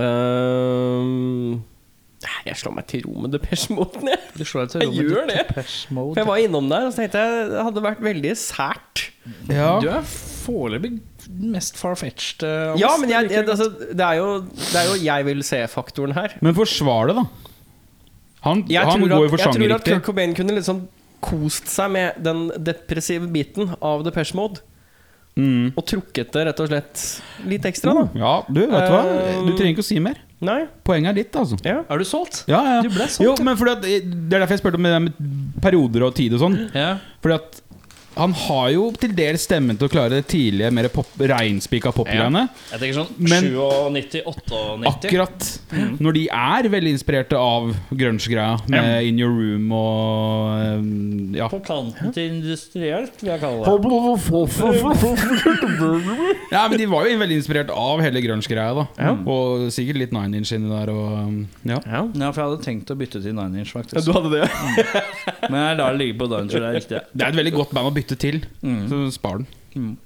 nei, 0.00 1.60
jeg 2.44 2.56
slår 2.60 2.74
meg 2.76 2.86
til 2.90 3.04
ro 3.06 3.14
med 3.24 3.32
Depeche 3.32 3.72
Mode. 3.72 4.02
jeg. 4.04 4.18
Du 4.36 4.44
slår 4.44 4.66
deg 4.66 4.72
til 4.74 4.82
Jeg 4.84 4.90
ro 4.90 4.96
med 4.96 5.10
gjør 5.14 5.30
det. 5.30 5.36
Depeche 5.48 5.94
For 5.94 6.20
jeg 6.20 6.28
var 6.28 6.42
innom 6.44 6.68
der 6.68 6.88
og 6.88 6.92
så 6.92 7.00
tenkte 7.02 7.22
jeg 7.24 7.46
det 7.52 7.64
hadde 7.68 7.84
vært 7.86 8.02
veldig 8.04 8.34
sært. 8.36 9.04
Ja. 9.48 9.70
Du 9.80 9.88
er 9.88 10.04
foreløpig 10.04 10.92
mest 11.30 11.78
far-fetched. 11.80 12.44
uh, 12.44 12.76
Ja, 12.80 12.94
men 13.00 13.12
jeg, 13.12 13.28
Det 13.30 13.36
jeg, 13.38 13.48
altså, 13.48 13.68
det, 13.70 14.00
er 14.04 14.18
jo, 14.20 14.28
det 14.44 14.76
er 14.82 14.88
jo 14.90 14.96
jeg 15.04 15.26
vil 15.30 15.44
se-faktoren 15.46 16.16
her. 16.16 16.36
Men 16.44 16.56
forsvar 16.56 17.08
det, 17.12 17.16
da. 17.20 17.26
Han, 18.46 18.64
han 18.68 19.04
går 19.04 19.26
jo 19.26 19.28
for 19.28 19.36
jeg 19.36 19.44
tror 19.44 19.52
at 19.52 19.54
sjangerriktig. 19.54 19.92
Kurt 19.98 20.06
Cobain 20.08 20.34
kunne 20.36 20.56
liksom 20.56 20.88
kost 21.20 21.68
seg 21.68 21.92
med 21.92 22.20
den 22.24 22.46
depressive 22.64 23.28
biten 23.32 23.74
av 23.84 24.04
Depeche 24.06 24.36
Mode. 24.36 24.62
Mm. 25.40 25.70
Og 25.76 25.84
trukket 25.88 26.32
det 26.34 26.46
rett 26.48 26.60
og 26.64 26.68
slett 26.72 27.02
litt 27.48 27.68
ekstra, 27.68 27.92
da. 27.96 28.06
Ja, 28.18 28.32
du, 28.48 28.60
vet 28.66 28.88
du 28.88 28.92
hva? 28.96 29.04
Um, 29.38 29.46
Du 29.48 29.52
trenger 29.56 29.76
ikke 29.76 29.84
å 29.84 29.88
si 29.88 30.00
mer. 30.02 30.18
Nei? 30.40 30.60
Poenget 30.88 31.12
er 31.12 31.18
ditt, 31.20 31.36
altså. 31.36 31.58
Ja. 31.66 31.82
Er 31.84 32.00
du 32.00 32.06
solgt? 32.08 32.44
Ja, 32.48 32.60
ja. 32.64 32.76
Du 32.84 32.88
ble 32.94 33.06
solgt, 33.12 33.26
Jo, 33.26 33.34
men 33.44 33.58
fordi 33.60 33.74
at, 33.76 33.82
Det 33.84 34.36
er 34.36 34.38
derfor 34.40 34.56
jeg 34.56 34.62
spurte 34.62 34.80
om 34.80 34.86
det 34.88 34.92
der 34.94 35.02
med 35.04 35.18
perioder 35.60 36.06
og 36.06 36.14
tid 36.16 36.36
og 36.36 36.40
sånn. 36.46 36.56
Ja. 36.72 36.94
Fordi 37.20 37.36
at 37.36 37.60
han 38.16 38.32
har 38.34 38.70
jo 38.74 38.90
til 39.00 39.12
dels 39.16 39.44
stemmen 39.46 39.78
til 39.78 39.86
å 39.86 39.92
klare 39.92 40.10
det 40.18 40.26
tidlige, 40.32 40.70
mer 40.74 40.88
pop, 40.92 41.06
reinspika 41.18 41.92
popgreiene. 41.94 42.48
Jeg 42.72 42.80
tenker 42.82 42.96
sånn 42.98 43.12
97, 43.20 44.24
98 44.26 44.88
Akkurat 44.90 45.48
Mm. 45.70 45.92
når 46.02 46.12
de 46.16 46.22
er 46.34 46.66
veldig 46.72 46.90
inspirerte 46.96 47.38
av 47.38 47.68
grunge-greia, 47.94 48.56
med 48.68 49.04
In 49.06 49.18
Your 49.22 49.30
Room 49.30 49.70
og 49.70 50.80
um, 50.80 51.34
Ja. 51.36 51.46
På 51.48 51.60
kanten 51.62 52.10
til 52.12 52.26
industrielt, 52.34 53.14
vil 53.22 53.30
jeg 53.30 53.40
kalle 53.40 53.62
det. 53.62 53.66
ja, 56.50 56.64
men 56.68 56.76
de 56.78 56.86
var 56.90 57.06
jo 57.06 57.18
veldig 57.22 57.36
inspirert 57.38 57.70
av 57.70 58.02
hele 58.02 58.20
grunge-greia, 58.24 58.74
da. 58.74 58.84
Ja. 58.98 59.12
Og 59.30 59.68
sikkert 59.74 60.00
litt 60.02 60.12
Nine 60.16 60.40
Inch 60.40 60.50
inni 60.56 60.68
der 60.72 60.90
og 60.90 61.14
um, 61.20 61.38
Ja. 61.62 61.78
Ja. 61.86 62.02
Ja, 62.18 62.30
for 62.32 62.42
jeg 62.42 62.48
hadde 62.50 62.64
tenkt 62.66 62.90
å 62.90 62.98
bytte 62.98 63.22
til 63.22 63.34
Nine 63.38 63.62
Inch, 63.62 63.70
faktisk. 63.76 64.02
Du 64.06 64.12
hadde 64.16 64.30
det? 64.34 64.50
Men 65.46 65.58
jeg 65.62 65.78
lar 65.78 65.94
det 65.94 65.98
ligge 66.02 66.18
på 66.18 66.26
Dinosaur, 66.34 66.60
det 66.66 66.68
er 66.72 66.78
riktig. 66.80 67.00
Det 67.14 67.22
er 67.22 67.28
et 67.30 67.38
veldig 67.40 67.54
godt 67.60 67.70
band 67.78 67.86
å 67.86 67.94
bytte 67.94 67.99
til, 68.02 68.46
Mm. 68.62 68.88
så 68.88 69.10
spar 69.10 69.36
den. 69.36 69.46
Mm. 69.74 69.96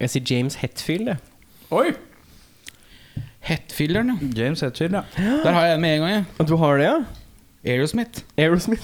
Jeg 0.00 0.10
sier 0.10 0.22
James 0.30 0.54
Hetfield, 0.54 1.06
jeg. 1.06 1.16
Oi! 1.70 1.84
Hetfielderen, 3.40 4.08
ja. 4.36 4.42
James 4.44 4.60
Hetfield, 4.60 4.94
ja. 4.94 5.02
Der 5.44 5.52
har 5.52 5.66
jeg 5.66 5.74
en 5.74 5.80
med 5.80 5.94
en 5.94 6.00
gang, 6.00 6.12
jeg. 6.14 6.24
Ja. 6.38 6.44
du 6.44 6.56
har 6.56 6.76
det, 6.76 6.84
ja? 6.84 6.94
Aerosmith. 7.66 8.20
Aerosmith. 8.38 8.82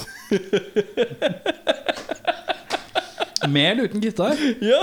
Med 3.49 3.71
eller 3.71 3.85
uten 3.85 4.01
gitar? 4.01 4.37
ja. 4.63 4.81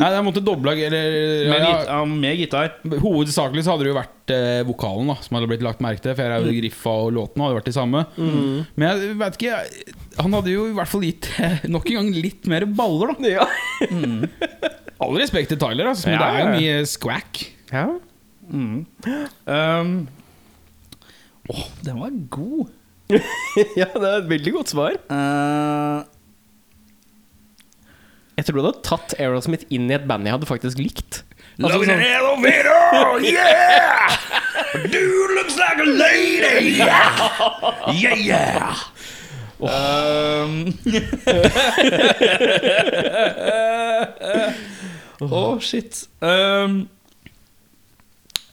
Nei, 0.00 0.06
jeg 0.14 0.24
måtte 0.24 0.40
doble 0.40 0.72
eller, 0.72 1.06
Med, 1.50 1.60
ja, 1.66 1.72
ja, 1.84 1.96
med 2.08 2.38
gitar. 2.40 2.70
Hovedsakelig 3.02 3.64
så 3.66 3.74
hadde 3.74 3.84
det 3.84 3.90
jo 3.90 3.96
vært 3.98 4.32
eh, 4.32 4.62
vokalen 4.64 5.10
da 5.12 5.16
som 5.20 5.36
hadde 5.36 5.50
blitt 5.50 5.64
lagt 5.66 5.82
merke 5.84 6.00
til. 6.00 6.14
For 6.16 6.24
jeg 6.24 6.32
er 6.32 6.46
jo 6.48 6.54
griffa 6.62 6.94
og 7.02 7.10
låtene 7.18 7.44
hadde 7.44 7.58
vært 7.58 7.68
de 7.68 7.74
samme. 7.76 8.04
Mm. 8.16 8.62
Men 8.80 8.86
jeg 8.88 9.18
vet 9.20 9.36
ikke 9.36 9.50
jeg- 9.52 9.96
Han 10.22 10.32
hadde 10.38 10.54
jo 10.54 10.64
i 10.70 10.72
hvert 10.78 10.88
fall 10.94 11.04
gitt 11.04 11.28
nok 11.74 11.90
en 11.92 11.98
gang 12.00 12.10
litt 12.24 12.48
mer 12.48 12.64
baller, 12.64 13.12
da. 13.20 13.34
ja. 13.36 13.46
All 15.02 15.16
respekt 15.18 15.50
til 15.52 15.58
Tyler, 15.60 15.90
altså, 15.92 16.08
men 16.08 16.16
Ja, 16.16 16.24
det 16.24 16.32
er 16.32 16.40
jo 16.40 16.48
ja. 16.48 16.56
mye 16.60 16.86
squack. 16.88 17.44
ja. 17.72 17.86
Mm. 18.52 18.84
Um, 19.46 19.92
Åh, 21.52 21.62
den 21.84 21.98
var 22.00 22.10
god. 22.30 22.70
ja, 23.80 23.86
det 23.92 24.08
er 24.08 24.18
et 24.22 24.28
veldig 24.30 24.52
godt 24.54 24.72
svar. 24.72 24.94
Eh, 25.10 26.02
Jeg 28.38 28.46
tror 28.48 28.56
du 28.58 28.62
hadde 28.64 28.82
tatt 28.86 29.12
Aerosmith 29.20 29.66
inn 29.74 29.90
i 29.90 29.94
et 29.98 30.06
band 30.08 30.24
jeg 30.26 30.32
hadde 30.36 30.48
faktisk 30.48 30.80
likt. 30.80 31.22
Altså, 31.60 31.76
Love 31.76 31.84
sånn- 31.84 32.00
an 32.00 32.06
elevator, 32.08 33.20
yeah! 33.20 34.16
Dude 34.88 35.34
looks 35.36 35.56
like 35.60 35.78
a 35.84 35.84
lady, 35.84 36.78
yeah! 36.78 37.92
Yeah, 37.92 38.16
yeah! 38.16 38.82
Um, 39.62 40.72
Å, 45.22 45.42
shit. 45.62 46.00
Um, 46.18 46.88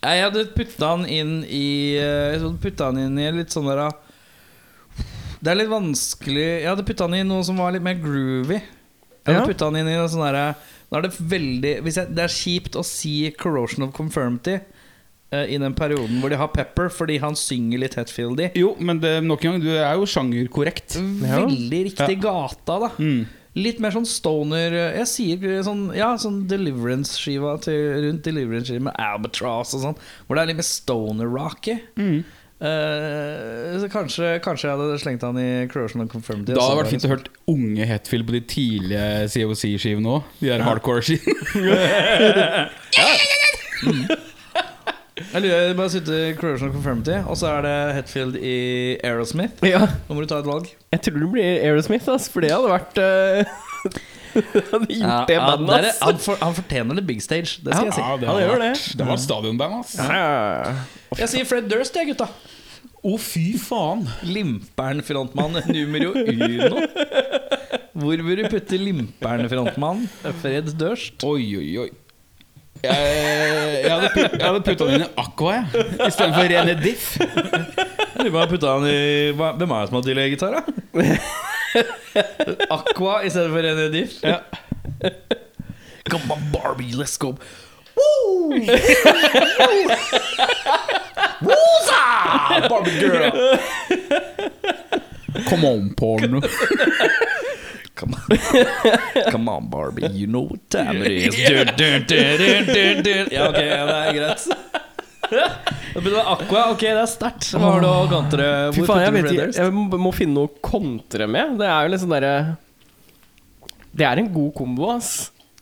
jeg 0.03 0.21
hadde 0.21 0.43
putta 0.53 0.91
han 0.93 1.07
inn 1.09 1.31
i 1.43 1.97
eh, 1.97 2.35
Jeg 2.35 2.43
hadde 2.43 2.61
putta 2.61 2.91
han 2.91 2.99
inn 3.01 3.17
i 3.19 3.25
litt 3.35 3.51
sånn 3.55 3.65
der 3.67 3.81
ah, 3.87 3.95
Det 5.41 5.49
er 5.51 5.57
litt 5.59 5.71
vanskelig 5.73 6.45
Jeg 6.45 6.69
hadde 6.69 6.85
putta 6.87 7.07
han 7.09 7.17
i 7.17 7.23
noe 7.27 7.41
som 7.47 7.57
var 7.59 7.73
litt 7.75 7.83
mer 7.83 7.97
groovy. 7.99 8.61
Jeg 9.25 9.36
hadde 9.36 9.47
Ja. 9.47 9.53
putta 9.53 9.65
han 9.65 9.75
inn 9.75 9.88
i 9.88 9.97
en 9.99 10.08
sånn 10.10 10.25
derre 10.25 10.55
Da 10.89 10.97
er 10.97 11.01
det 11.03 11.12
veldig 11.19 11.73
hvis 11.84 11.95
jeg, 11.99 12.15
Det 12.15 12.23
er 12.23 12.27
kjipt 12.34 12.75
å 12.79 12.84
si 12.86 13.32
'corrosion 13.32 13.84
of 13.84 13.93
conformity' 13.93 14.62
eh, 15.32 15.45
i 15.53 15.58
den 15.58 15.73
perioden 15.75 16.19
hvor 16.21 16.29
de 16.29 16.38
har 16.38 16.47
Pepper, 16.47 16.89
fordi 16.89 17.19
han 17.19 17.36
synger 17.36 17.77
litt 17.79 17.93
Hetfieldy. 17.95 18.51
Jo, 18.55 18.75
men 18.79 18.99
det, 18.99 19.21
nok 19.23 19.43
en 19.45 19.51
gang, 19.51 19.62
du 19.62 19.69
er 19.77 19.93
jo 19.93 20.05
sjangerkorrekt. 20.10 20.95
Ja. 21.21 21.45
Veldig 21.45 21.84
riktig 21.93 22.19
gata, 22.21 22.79
da. 22.79 22.89
Mm. 22.97 23.27
Litt 23.55 23.79
mer 23.79 23.89
sånn 23.91 24.05
stoner 24.05 24.71
Jeg 24.95 25.05
sier 25.08 25.63
sånn 25.65 25.95
Ja, 25.95 26.15
sånn 26.17 26.47
Deliverance-skiva 26.47 27.58
rundt 27.58 28.21
Deliverance-skiva 28.23 28.82
med 28.82 28.95
Albatross 28.97 29.73
og 29.73 29.82
sånn, 29.82 29.97
hvor 30.27 30.36
det 30.36 30.41
er 30.43 30.47
litt 30.47 30.58
mer 30.58 30.69
stoner-rocky. 30.69 31.79
Mm. 31.97 32.23
Eh, 32.60 33.80
så 33.80 33.88
kanskje, 33.88 34.34
kanskje 34.43 34.67
jeg 34.67 34.76
hadde 34.76 34.98
slengt 35.00 35.22
han 35.24 35.38
i 35.39 35.67
Corrosion 35.72 36.04
of 36.04 36.10
Confirmity. 36.12 36.52
Da 36.52 36.60
hadde 36.65 36.76
det 36.76 36.82
vært 36.84 36.93
fint 36.95 37.06
å 37.08 37.12
høre 37.13 37.32
unge 37.54 37.88
Hetfield 37.88 38.28
på 38.28 38.36
de 38.36 38.41
tidlige 38.52 39.06
COC-skivene 39.32 40.17
òg. 40.17 40.34
De 40.41 40.52
der 40.52 40.65
hardcore-skivene. 40.67 41.38
Jeg 45.19 45.43
lurer 45.43 45.74
bare 45.76 45.91
sitte 45.91 46.15
i 46.15 46.36
Corrosion 46.38 46.69
of 46.69 46.76
Confirmity, 46.78 47.17
og 47.28 47.36
så 47.38 47.50
er 47.58 47.65
det 47.65 47.74
Hetfield 47.98 48.38
i 48.39 48.60
Aerosmith. 49.04 49.60
Ja. 49.67 49.84
Nå 50.08 50.15
må 50.15 50.24
du 50.24 50.30
ta 50.32 50.39
et 50.39 50.48
valg. 50.48 50.69
Jeg 50.95 51.04
tror 51.06 51.19
det 51.19 51.32
blir 51.34 51.60
Aerosmith, 51.60 52.08
ass, 52.12 52.30
for 52.32 52.43
det 52.43 52.54
hadde 52.54 52.72
vært 52.72 53.02
uh, 53.04 53.43
Det 54.89 54.97
Ja, 54.99 55.23
bandet, 55.27 55.89
han, 56.01 56.19
for, 56.21 56.37
han 56.41 56.55
fortjener 56.57 56.99
det 56.99 57.05
big 57.07 57.21
stage, 57.23 57.59
det 57.65 57.73
skal 57.73 57.89
jeg 57.89 57.97
si. 57.97 58.03
Ja, 58.03 58.17
det, 58.19 58.29
Han 58.29 58.41
gjør 58.43 58.63
det. 58.63 58.71
det 58.99 59.07
var 59.09 59.21
stadionband, 59.25 59.79
ass. 59.81 59.95
Å, 59.99 60.07
Ja. 60.09 61.19
Jeg 61.19 61.31
sier 61.31 61.47
Fred 61.49 61.69
Durst, 61.71 61.95
jeg, 61.97 62.11
gutta. 62.11 62.29
fy 63.23 63.45
faen. 63.61 64.05
Limpern-frontmann 64.29 65.61
numero 65.71 66.11
uno. 66.13 66.83
Hvor 67.99 68.21
vil 68.27 68.43
du 68.43 68.49
putte 68.51 68.77
Limpern-frontmann? 68.79 70.05
Fred 70.43 70.69
Durst? 70.79 71.25
Oi, 71.25 71.41
oi, 71.59 71.71
oi. 71.85 71.89
Jeg, 72.79 73.83
jeg 73.83 73.91
hadde, 73.91 74.09
put, 74.13 74.35
jeg 74.39 74.45
hadde 74.45 74.59
putta 74.63 74.85
den 74.87 75.01
inn 75.01 75.03
i 75.03 75.09
Aqua, 75.19 75.55
jeg. 75.57 75.87
Istedenfor 76.05 76.45
René 76.53 76.75
Diff. 76.79 77.09
Jeg 77.19 78.23
lurer 78.23 78.29
på 78.31 78.37
om 78.37 78.43
jeg 78.43 78.51
putta 78.53 78.75
han 78.75 78.85
i 78.87 78.99
Hvem 79.35 79.73
er 79.75 79.81
det 79.81 79.89
som 79.89 79.97
har 79.97 80.05
tidligere 80.05 80.31
gitar, 80.35 80.59
da? 80.59 81.09
Aqua 82.69 83.23
i 83.23 83.29
stedet 83.29 83.51
for 83.51 83.63
René 83.63 83.89
Diff? 83.89 84.23
Ja. 84.23 84.41
Come 86.10 86.32
on, 86.32 86.39
Barbie, 86.51 86.93
let's 86.93 87.17
go. 87.17 87.38
Woo! 87.95 88.49
Wooza! 91.41 92.69
Barbie 92.69 92.99
girl. 92.99 93.32
Come 95.49 95.65
on, 95.65 95.93
porno. 95.95 96.41
Come 97.95 98.13
on. 98.15 98.38
Come 99.32 99.49
on, 99.49 99.69
Barbie, 99.69 100.08
you 100.08 100.27
know 100.27 100.41
what 100.41 100.69
time 100.69 101.01
it 101.03 101.12
is. 101.12 101.36
Dun, 101.49 101.65
dun, 101.75 102.05
dun, 102.08 102.38
dun, 102.38 102.65
dun, 102.65 103.03
dun. 103.03 103.27
Ja, 103.32 103.49
ok, 103.49 103.58
ja, 103.58 103.86
det 103.86 103.95
er 103.95 104.13
greit. 104.13 104.47
Det 105.29 106.01
blir 106.03 106.19
Aqua. 106.21 106.69
Ok, 106.73 106.83
det 106.85 107.01
er 107.01 107.09
sterkt. 107.09 107.49
Hva 107.55 107.73
har 107.75 107.83
du 107.83 107.89
å 107.89 108.05
kontre? 108.11 108.45
Fy 108.75 108.85
faen, 108.87 109.03
jeg 109.07 109.25
vet? 109.25 109.57
Jeg 109.57 109.73
må, 109.73 110.11
finne 110.15 110.35
noe 110.37 110.49
å 110.49 110.55
kontre 110.63 111.27
med. 111.29 111.57
Det 111.61 111.67
er 111.69 111.85
jo 111.85 111.93
litt 111.93 112.03
sånn 112.03 112.15
derre 112.15 112.33
Det 113.91 114.07
er 114.07 114.21
en 114.21 114.31
god 114.33 114.53
kombo, 114.57 114.89
ass. 114.93 115.11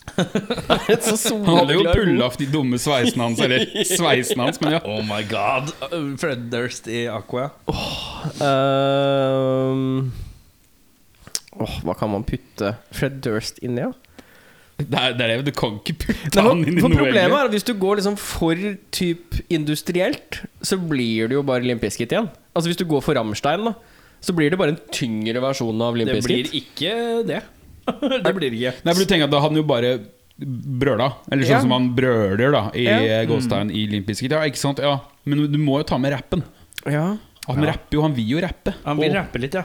Så 1.17 1.35
Han 1.43 1.59
hadde 1.59 1.75
jo 1.75 1.83
pulla 1.83 2.27
opp 2.29 2.37
de 2.39 2.47
dumme 2.49 2.79
sveisene 2.81 3.27
hans. 3.27 3.41
Eller 3.43 3.67
sveisen 3.87 4.41
hans, 4.41 4.59
men 4.63 4.77
ja. 4.77 4.81
Oh 4.87 5.03
my 5.05 5.21
god. 5.27 5.73
Fred 6.21 6.47
Durst 6.53 6.87
i 6.91 7.05
Aqua. 7.11 7.49
Ehm, 8.43 10.09
oh, 11.59 11.77
hva 11.83 11.97
kan 11.97 12.11
man 12.13 12.25
putte 12.27 12.75
Fred 12.95 13.21
Durst 13.25 13.61
inn 13.63 13.77
i, 13.77 13.87
da? 13.87 14.06
Det 14.77 14.93
er, 14.93 15.13
det 15.17 15.25
er 15.25 15.31
det, 15.41 15.45
du 15.47 15.51
kan 15.57 15.79
ikke 15.79 15.95
putte 16.03 16.41
han 16.45 16.59
inn 16.61 16.75
i 16.77 16.81
noe 16.83 16.91
Problemet 16.93 17.33
er 17.33 17.47
at 17.47 17.53
hvis 17.55 17.65
du 17.65 17.71
går 17.81 17.97
liksom 17.97 18.17
for 18.21 18.59
typ 18.93 19.39
industrielt, 19.49 20.41
så 20.61 20.77
blir 20.77 21.31
det 21.31 21.37
jo 21.39 21.41
bare 21.47 21.65
Limp 21.65 21.81
Bizkit 21.81 22.13
igjen. 22.13 22.27
Altså 22.53 22.69
Hvis 22.69 22.77
du 22.77 22.85
går 22.85 23.01
for 23.01 23.17
Rammstein, 23.17 23.65
da, 23.65 23.73
så 24.21 24.35
blir 24.37 24.53
det 24.53 24.59
bare 24.61 24.75
en 24.75 24.79
tyngre 24.93 25.41
versjon 25.41 25.81
av 25.81 25.97
Limp 25.97 26.11
Det 26.13 26.21
blir 26.27 26.51
ikke 26.61 26.93
det. 27.25 27.41
det 28.27 28.35
blir 28.37 28.53
ikke. 28.53 28.75
Nei, 28.85 28.93
for 28.93 29.01
du 29.01 29.09
tenker 29.09 29.25
at 29.25 29.33
da 29.33 29.41
hadde 29.41 29.55
han 29.55 29.61
jo 29.63 29.65
bare 29.73 29.95
brøla. 30.37 31.09
Eller 31.31 31.47
sånn 31.49 31.55
Ja. 31.57 31.61
som 31.65 31.73
han 31.73 31.89
brøler 31.97 32.51
da 32.53 32.63
i 32.77 32.85
Ja. 32.85 32.99
ja. 33.01 33.23
Gåstein 33.25 33.71
i 33.73 33.87
Limp 33.89 34.05
Bizkit. 34.11 34.29
Ja, 34.37 34.43
ikke 34.45 34.61
sant? 34.61 34.77
Ja. 34.83 34.99
Men 35.25 35.47
du 35.51 35.57
må 35.57 35.79
jo 35.81 35.87
ta 35.89 35.97
med 35.97 36.13
rappen. 36.13 36.43
Ja. 36.85 37.15
Han 37.47 37.63
rapper 37.65 37.95
jo, 37.97 38.01
han 38.05 38.13
vil 38.13 38.29
jo 38.35 38.41
rappe. 38.45 38.73
Han 38.85 38.97
vil 39.01 39.09
Og- 39.09 39.15
rappe 39.23 39.39
litt, 39.41 39.53
ja. 39.57 39.63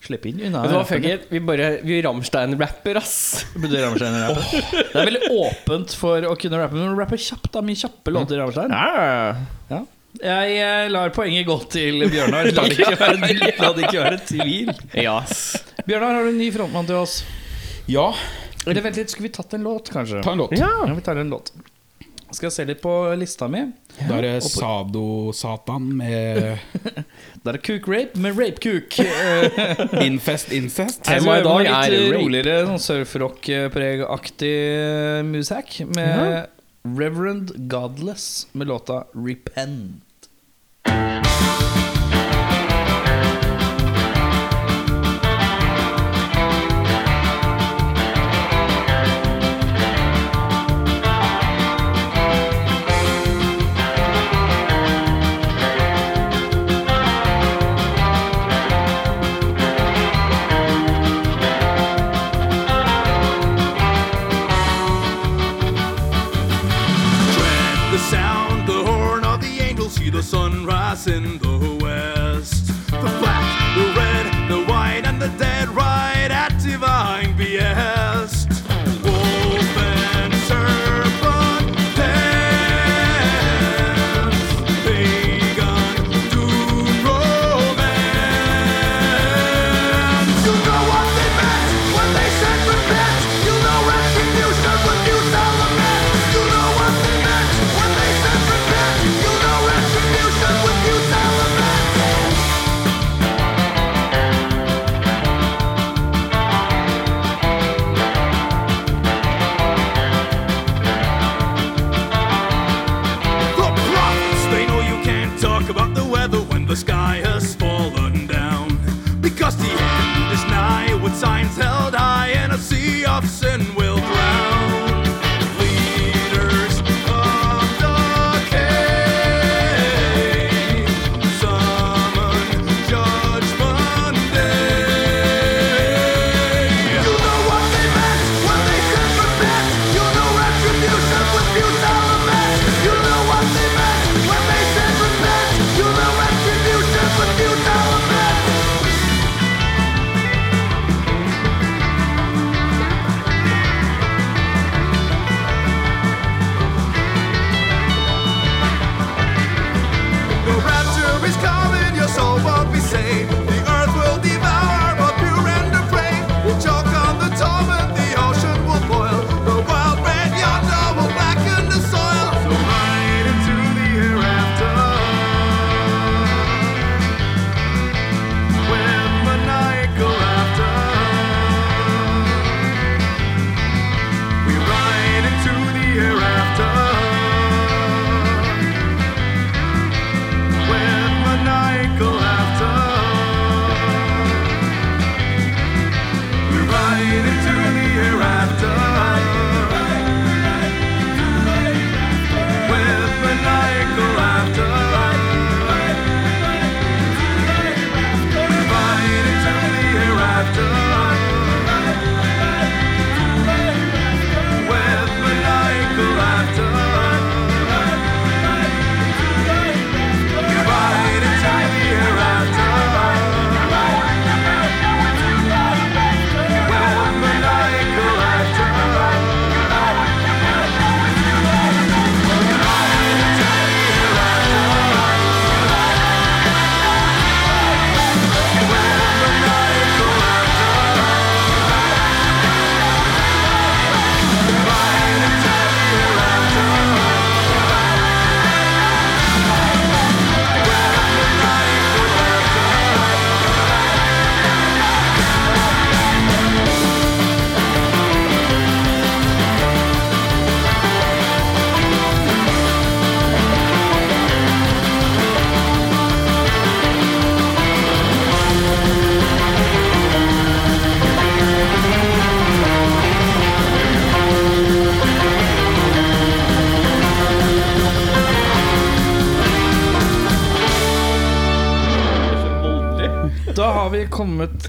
Slipp 0.00 0.24
inn 0.30 0.40
unna. 0.48 0.62
Fuck 0.88 1.04
it. 1.04 1.26
Vi 1.28 1.40
bare 1.44 1.66
Vi 1.84 1.98
Rammstein-rapper, 2.02 2.96
ass. 2.96 3.44
Burde 3.54 3.82
Rammstein 3.82 4.14
rappe? 4.22 4.60
Det 4.92 4.96
er 4.96 5.08
veldig 5.10 5.30
åpent 5.36 5.92
for 6.00 6.24
å 6.24 6.34
kunne 6.40 6.60
rappe, 6.62 6.74
men 6.78 6.94
du 6.94 7.00
rapper 7.00 7.20
kjapt. 7.20 7.50
da 7.52 7.60
Mye 7.64 7.76
kjappe 7.76 8.14
låter 8.16 8.38
i 8.38 8.40
Rammstein. 8.40 8.72
Ja. 8.72 9.34
Ja. 9.70 9.82
Jeg 10.20 10.54
eh, 10.58 10.86
lar 10.90 11.12
poenget 11.14 11.44
gå 11.46 11.54
til 11.70 12.00
Bjørnar. 12.10 12.48
La 12.56 12.64
det 12.66 12.78
ikke 12.80 12.96
være, 12.98 13.18
la 13.62 13.68
det 13.76 13.84
ikke 13.86 14.00
være 14.06 14.18
tvil. 14.26 14.72
ja. 14.98 15.18
Bjørnar, 15.86 16.16
har 16.16 16.24
du 16.26 16.32
en 16.32 16.40
ny 16.40 16.48
frontmann 16.54 16.88
til 16.88 16.98
oss? 16.98 17.20
Ja, 17.90 18.08
Eller 18.66 18.82
vent 18.84 18.98
litt, 18.98 19.12
skulle 19.12 19.28
vi 19.28 19.34
tatt 19.36 19.54
en 19.56 19.62
låt, 19.68 19.88
kanskje? 19.92 20.20
ta 20.24 20.32
en 20.34 20.42
låt. 20.42 20.56
Ja. 20.58 20.68
Ja, 20.86 20.94
vi 20.96 21.04
tar 21.06 21.16
en 21.20 21.30
låt. 21.32 21.52
Skal 22.30 22.46
jeg 22.46 22.54
se 22.54 22.64
litt 22.68 22.80
på 22.82 22.92
lista 23.18 23.48
mi. 23.50 23.64
Da 24.06 24.16
er 24.20 24.22
det 24.26 24.34
Sado-Satan 24.46 25.88
med 25.98 26.58
Da 27.42 27.50
er 27.50 27.56
det 27.58 27.62
Cook 27.66 27.88
Rape 27.90 28.20
med 28.20 28.38
Rape 28.38 28.60
Cook. 28.62 28.98
Eh, 29.02 30.06
Infest 30.06 30.52
Incest. 30.54 31.02
Temaet 31.08 31.42
i 31.42 31.48
dag 31.48 31.66
er 31.66 31.90
litt 31.94 32.06
rape. 32.12 32.20
roligere, 32.22 32.56
sånn 32.68 32.84
surfrock-pregaktig 32.86 34.54
musikk 35.30 35.80
med 35.96 36.46
Reverend 36.84 37.52
Godless 37.72 38.46
med 38.52 38.70
låta 38.70 39.02
Repent. 39.14 40.00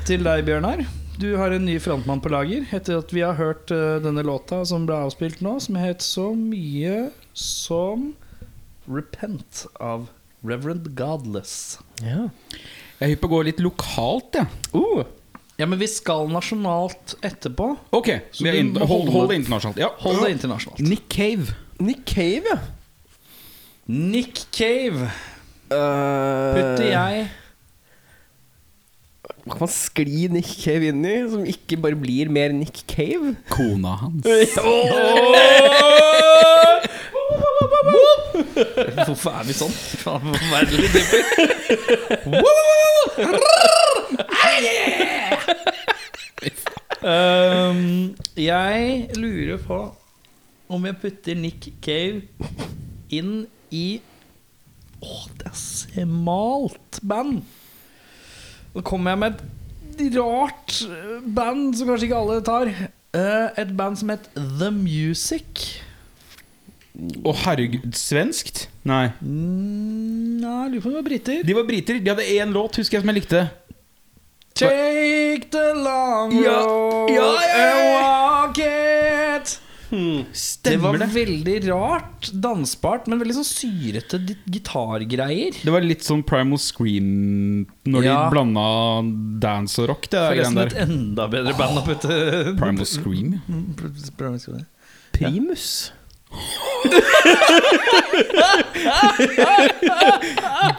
Til 0.07 0.23
deg, 0.25 0.43
Bjørnar. 0.47 0.81
Du 1.21 1.35
har 1.37 1.53
en 1.53 1.65
ny 1.67 1.75
frontmann 1.81 2.21
på 2.23 2.31
lager 2.33 2.65
etter 2.73 2.97
at 3.01 3.11
vi 3.13 3.21
har 3.23 3.35
hørt 3.37 3.71
eh, 3.73 3.99
denne 4.01 4.23
låta 4.25 4.63
som 4.65 4.87
ble 4.89 4.97
avspilt 5.05 5.41
nå, 5.45 5.57
som 5.61 5.77
het 5.79 6.01
så 6.05 6.31
mye 6.37 7.09
som 7.37 8.11
Repent 8.91 9.67
av 9.79 10.07
Reverend 10.43 10.89
Godless. 10.97 11.77
Ja. 12.01 12.25
Jeg 12.97 13.05
er 13.05 13.11
hypp 13.13 13.21
på 13.23 13.29
å 13.29 13.33
gå 13.35 13.41
litt 13.51 13.61
lokalt, 13.63 14.39
jeg. 14.41 14.49
Uh, 14.75 15.03
Ja, 15.61 15.67
men 15.69 15.77
vi 15.77 15.85
skal 15.91 16.25
nasjonalt 16.33 17.13
etterpå. 17.21 17.67
Ok, 17.93 18.07
Så 18.33 18.41
vi 18.41 18.49
er 18.49 18.55
du 18.73 18.79
hold, 18.81 18.87
holde- 18.89 19.11
hold 19.13 19.27
det 19.29 19.35
internasjonalt. 19.43 19.77
Ja. 19.77 19.91
Hold 20.01 20.23
det 20.25 20.31
internasjonalt. 20.33 20.79
Nick 20.81 21.05
Cave. 21.13 21.53
Nick 21.79 22.01
Cave, 22.09 22.49
ja. 22.49 22.57
Nick 23.87 24.47
Cave 24.55 25.11
Uh, 25.71 26.51
putter 26.51 26.83
jeg 26.89 27.27
kan 29.47 29.59
man 29.63 29.71
skli 29.73 30.27
Nick 30.29 30.51
Cave 30.61 30.91
inn 30.91 31.05
i, 31.07 31.15
som 31.31 31.45
ikke 31.49 31.79
bare 31.81 31.97
blir 31.97 32.29
mer 32.29 32.53
Nick 32.53 32.83
Cave? 32.91 33.35
Kona 33.49 33.95
hans. 34.03 34.25
Hvorfor 39.05 39.31
er 39.35 39.47
vi 39.47 39.55
sånn? 39.55 39.73
Faen, 40.01 40.33
Forferdelig 40.35 40.89
dypper. 40.93 41.21
um, 47.01 48.15
jeg 48.37 49.09
lurer 49.17 49.59
på 49.65 49.79
om 50.71 50.87
jeg 50.87 50.99
putter 51.01 51.35
Nick 51.39 51.71
Cave 51.83 52.21
inn 53.11 53.45
i 53.75 54.01
Å, 55.01 55.15
det 55.39 55.49
er 55.49 55.57
smalt 55.57 56.99
band. 57.09 57.41
Nå 58.71 58.83
kommer 58.87 59.11
jeg 59.11 59.19
med 59.25 59.39
et 60.01 60.15
rart 60.15 60.77
eh, 60.87 61.15
band 61.35 61.75
som 61.77 61.89
kanskje 61.91 62.07
ikke 62.07 62.19
alle 62.21 62.41
tar. 62.47 62.69
Eh, 62.71 63.47
et 63.59 63.73
band 63.77 63.99
som 63.99 64.11
het 64.13 64.29
The 64.37 64.69
Music. 64.71 65.65
Å, 67.25 67.33
herregud. 67.45 67.91
Svenskt? 67.97 68.65
Nei. 68.87 69.09
Mm, 69.23 70.39
Nei, 70.41 70.69
lurer 70.71 70.83
på 70.83 70.89
om 70.89 70.95
de 70.95 70.99
var 71.01 71.07
briter. 71.09 71.43
De 71.47 71.57
var 71.57 71.67
briter. 71.67 71.99
De 71.99 72.13
hadde 72.13 72.29
én 72.37 72.55
låt, 72.55 72.79
husker 72.81 72.97
jeg, 72.97 73.03
som 73.05 73.11
jeg 73.13 73.19
likte. 73.21 73.43
Take 74.55 75.47
the 75.53 75.67
long 75.79 76.33
road 76.35 77.09
ja, 77.09 77.15
ja, 77.15 77.29
ja, 77.47 77.69
and 77.69 77.93
walk 77.95 78.57
it. 78.59 79.00
Det 79.91 79.97
var 79.99 80.23
Stemmer 80.33 80.97
det. 81.01 81.07
veldig 81.13 81.55
rart. 81.67 82.29
Dansbart, 82.31 83.07
men 83.11 83.19
veldig 83.19 83.35
sånn 83.41 83.47
syrete 83.49 84.19
gitargreier. 84.49 85.51
Det 85.65 85.71
var 85.73 85.83
litt 85.83 86.05
sånn 86.07 86.23
Primal 86.23 86.57
Scream 86.63 87.65
når 87.85 88.03
Ja. 88.07 88.15
de 88.23 88.31
blanda 88.31 88.67
dance 89.43 89.77
og 89.83 89.89
rock. 89.91 90.07
Det 90.09 90.17
er 90.19 90.31
Forresten 90.31 90.57
et 90.63 90.77
enda 90.87 91.27
bedre 91.27 91.53
band 91.59 91.77
å 91.81 91.83
putte 91.85 92.55
Primal 92.57 92.85
Scream. 92.87 93.41
Primal 94.15 94.39
Scream. 94.39 94.65
Primus. 95.11 95.91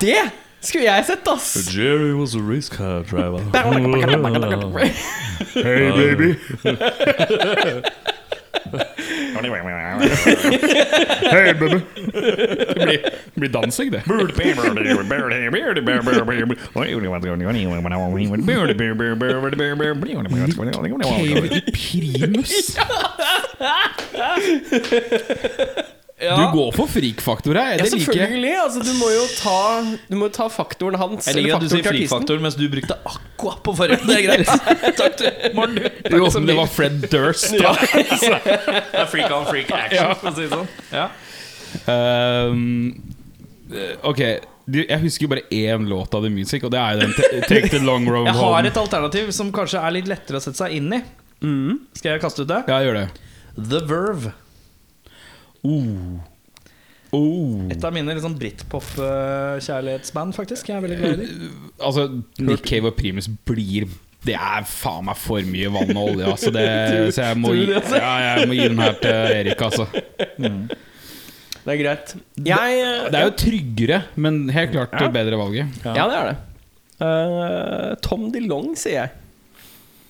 det 0.00 0.30
skulle 0.62 0.84
jeg 0.86 1.04
sett, 1.08 1.28
ass! 1.28 1.48
Jerry 1.74 2.12
was 2.14 2.34
a 2.34 2.40
race 2.40 2.68
car 2.68 3.02
driver. 3.02 3.40
Hey, 5.52 5.90
baby. 5.90 6.38
Hey, 11.32 11.52
baby. 11.54 11.80
Det 12.74 12.86
blir, 12.86 13.02
det 13.34 13.40
blir 13.40 13.48
dansing, 13.48 13.90
det. 13.90 14.02
Cave 21.04 21.46
i 21.46 21.60
primus. 21.72 22.76
Du 26.22 26.42
går 26.54 26.70
for 26.76 26.86
frikfaktor 26.90 27.58
her. 27.58 27.80
Ja, 27.80 27.86
selvfølgelig. 27.90 28.52
Altså, 28.62 28.82
du 28.86 28.92
må 29.00 29.08
jo 29.10 29.22
ta 29.40 29.56
Du 30.06 30.14
må 30.20 30.28
ta 30.30 30.46
faktoren 30.52 30.98
hans. 31.00 31.26
Jeg 31.26 31.40
liker 31.40 31.56
at 31.56 31.64
du 31.64 31.72
sier 31.72 31.86
frikfaktor 31.86 32.42
mens 32.42 32.58
du 32.58 32.68
brukte 32.70 32.94
aqua 33.10 33.56
på 33.66 33.74
forrige. 33.80 33.98
Det 34.06 34.18
er 34.20 34.26
greit. 34.28 34.52
Takk, 35.00 35.16
til 35.18 35.56
Morten. 35.58 35.88
Takk 36.04 36.14
Jo, 36.20 36.28
men 36.36 36.46
det 36.52 36.56
var 36.60 36.70
Fred 36.70 37.00
Durst. 37.10 37.56
Da. 37.58 37.74
Det 37.82 39.02
er 39.02 39.10
freak 39.10 39.34
on 39.34 39.48
freak 39.48 39.72
action, 39.74 40.14
for 40.20 40.30
å 40.30 40.34
si 40.36 40.46
det 40.46 40.52
sånn. 40.52 40.70
Ja. 40.92 41.08
Um, 41.88 43.00
ok, 44.06 44.20
jeg 44.76 45.00
husker 45.02 45.26
jo 45.26 45.32
bare 45.32 45.44
én 45.50 45.88
låt 45.90 46.14
av 46.14 46.22
The 46.26 46.30
Music, 46.32 46.62
og 46.66 46.72
det 46.74 46.80
er 46.80 46.98
jo 46.98 47.06
den 47.06 47.42
Take 47.48 47.72
the 47.72 47.80
Long 47.82 48.06
Road 48.08 48.28
Jeg 48.28 48.38
har 48.38 48.68
et 48.68 48.78
alternativ 48.78 49.32
som 49.34 49.50
kanskje 49.54 49.82
er 49.82 49.96
litt 49.96 50.10
lettere 50.10 50.38
å 50.38 50.44
sette 50.44 50.60
seg 50.60 50.76
inn 50.78 50.92
i. 50.94 51.02
Skal 51.98 52.14
jeg 52.14 52.22
kaste 52.22 52.44
ut 52.44 52.52
det? 52.52 52.62
Ja, 52.70 52.78
gjør 52.84 53.00
det. 53.00 53.06
The 53.58 53.82
Verve. 53.88 54.36
Oh. 55.62 56.20
Oh. 57.12 57.66
Et 57.68 57.82
av 57.84 57.92
mine 57.92 58.14
liksom 58.16 58.38
britpop-kjærlighetsband, 58.40 60.32
faktisk. 60.36 60.70
Jeg 60.70 60.78
er 60.78 60.84
veldig 60.86 60.96
glad 61.00 61.12
i 61.12 61.26
dem. 61.26 61.50
Altså, 61.76 62.06
Nick 62.40 62.64
Cave 62.68 62.88
og 62.88 62.96
Primus 62.96 63.28
blir 63.48 63.84
Det 64.22 64.36
er 64.38 64.64
faen 64.68 65.04
meg 65.08 65.18
for 65.18 65.42
mye 65.44 65.68
vann 65.74 65.92
og 65.92 66.12
olje, 66.14 66.30
altså. 66.30 66.52
Det, 66.54 66.64
så 67.14 67.28
jeg 67.28 67.40
må, 67.42 67.52
gi, 67.58 67.66
du 67.68 67.74
altså? 67.80 67.98
ja, 67.98 68.12
jeg 68.30 68.48
må 68.48 68.56
gi 68.56 68.68
den 68.70 68.80
her 68.80 68.96
til 69.02 69.36
Erik, 69.42 69.64
altså. 69.66 69.86
Det 71.62 71.74
er 71.74 71.78
greit. 71.78 72.14
Jeg, 72.48 72.78
eh, 72.80 73.10
Det 73.12 73.18
er 73.18 73.28
jo 73.28 73.34
tryggere, 73.44 74.00
men 74.16 74.40
helt 74.54 74.72
klart 74.72 74.96
ja. 74.98 75.10
bedre 75.14 75.38
valget. 75.38 75.82
Ja, 75.84 76.06
det 76.08 76.16
er 76.16 76.30
det. 76.30 76.36
Uh, 77.02 77.92
Tom 78.02 78.30
DeLong, 78.34 78.72
sier 78.78 79.02
jeg. 79.02 79.10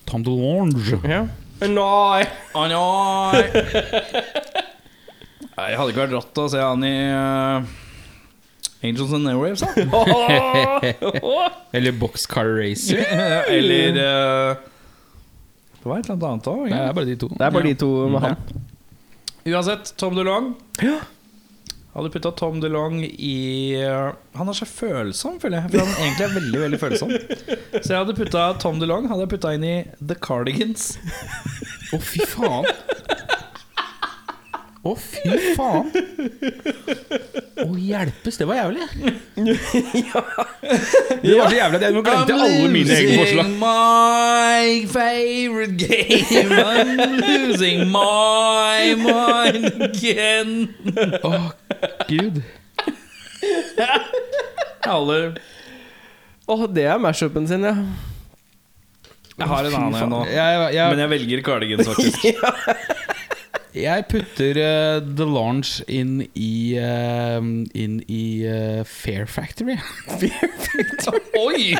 Tom 0.09 0.23
DeLonge. 0.25 1.01
Ja. 1.09 1.23
Nei. 1.63 2.23
Å, 2.53 2.65
nei. 2.71 4.49
Nei, 5.53 5.69
Jeg 5.69 5.79
hadde 5.79 5.93
ikke 5.93 6.03
vært 6.03 6.15
rått 6.17 6.39
å 6.41 6.45
se 6.49 6.61
han 6.61 6.85
i 6.87 6.93
uh, 7.13 7.71
Angels 8.83 9.13
and 9.15 9.29
Airwaves, 9.29 9.61
da. 9.63 9.69
Eller 11.77 11.95
Boxcar 11.95 12.49
Racer. 12.57 13.03
Eller 13.57 13.99
uh, 14.01 14.55
Det 15.79 15.87
var 15.87 16.01
et 16.01 16.09
eller 16.09 16.29
annet 16.33 16.49
òg. 16.51 16.67
Det 16.71 16.79
er 16.79 16.95
bare 16.97 17.09
de 17.11 17.17
to. 17.21 17.29
Det 17.37 17.45
er 17.47 17.57
bare 17.57 17.69
de 17.69 17.75
to 17.85 17.91
med 18.11 18.25
han. 18.25 18.63
Uansett, 19.43 19.93
Tom 19.99 20.15
DeLong. 20.17 20.53
Hadde 21.93 22.09
putta 22.09 22.31
Tom 22.33 22.57
DeLong 22.57 23.03
i 23.05 23.75
eh, 23.77 24.13
Han 24.39 24.49
er 24.49 24.55
så 24.57 24.65
følsom, 24.65 25.35
føler 25.43 25.59
jeg. 25.59 25.73
For 25.75 25.83
han 25.83 25.91
egentlig 26.01 26.25
er 26.25 26.31
veldig 26.39 26.61
veldig 26.63 26.79
følsom. 26.81 27.11
Så 27.75 27.83
jeg 27.91 27.99
hadde 27.99 28.15
putta 28.17 28.47
Tom 28.63 28.79
DeLong 28.81 29.05
Hadde 29.11 29.27
jeg 29.27 29.33
putta 29.35 29.51
inn 29.53 29.67
i 29.67 29.75
The 29.99 30.17
Cardigans. 30.17 30.95
Å, 31.93 31.99
fy 32.01 32.25
faen. 32.31 32.65
Å, 34.83 34.91
fy 34.99 35.31
faen. 35.55 35.87
Å, 37.63 37.67
hjelpes, 37.79 38.35
det 38.35 38.47
var 38.49 38.57
jævlig. 38.59 38.83
Det 41.23 41.37
var 41.39 41.47
så 41.47 41.55
jævlig 41.55 41.77
at 41.77 41.83
jeg 41.85 41.93
glemte 42.03 42.35
alle 42.35 42.67
mine 42.71 42.97
egne 42.97 43.13
forslag. 43.21 43.47
I'm 43.47 43.53
losing 43.53 43.59
my 43.63 44.85
favorite 44.91 45.77
game. 45.79 46.51
I'm 46.51 46.91
losing 47.21 47.79
my 47.93 48.91
mind 48.99 49.87
again. 49.87 50.51
Å, 51.23 51.31
gud. 52.11 52.43
Alle 54.83 55.19
Åh, 56.51 56.65
det 56.75 56.83
er 56.91 56.99
mashupen 56.99 57.47
sin, 57.47 57.63
ja. 57.63 57.77
Jeg 59.39 59.47
har 59.47 59.65
en 59.65 59.75
annen 59.79 59.95
en 59.95 60.11
nå. 60.11 60.21
Jeg, 60.27 60.63
jeg, 60.75 60.89
Men 60.91 60.99
jeg 61.05 61.11
velger 61.15 61.43
Cardigans, 61.47 61.87
faktisk. 61.87 62.27
jeg 63.73 64.05
putter 64.09 64.57
uh, 64.61 65.01
The 65.17 65.25
Launch 65.25 65.79
inn 65.89 66.21
i 66.37 66.53
uh, 66.77 67.39
Inn 67.73 67.99
i 68.07 68.23
uh, 68.45 68.81
Fair 69.01 69.25
Factory. 69.25 69.77
Oi! 71.39 71.73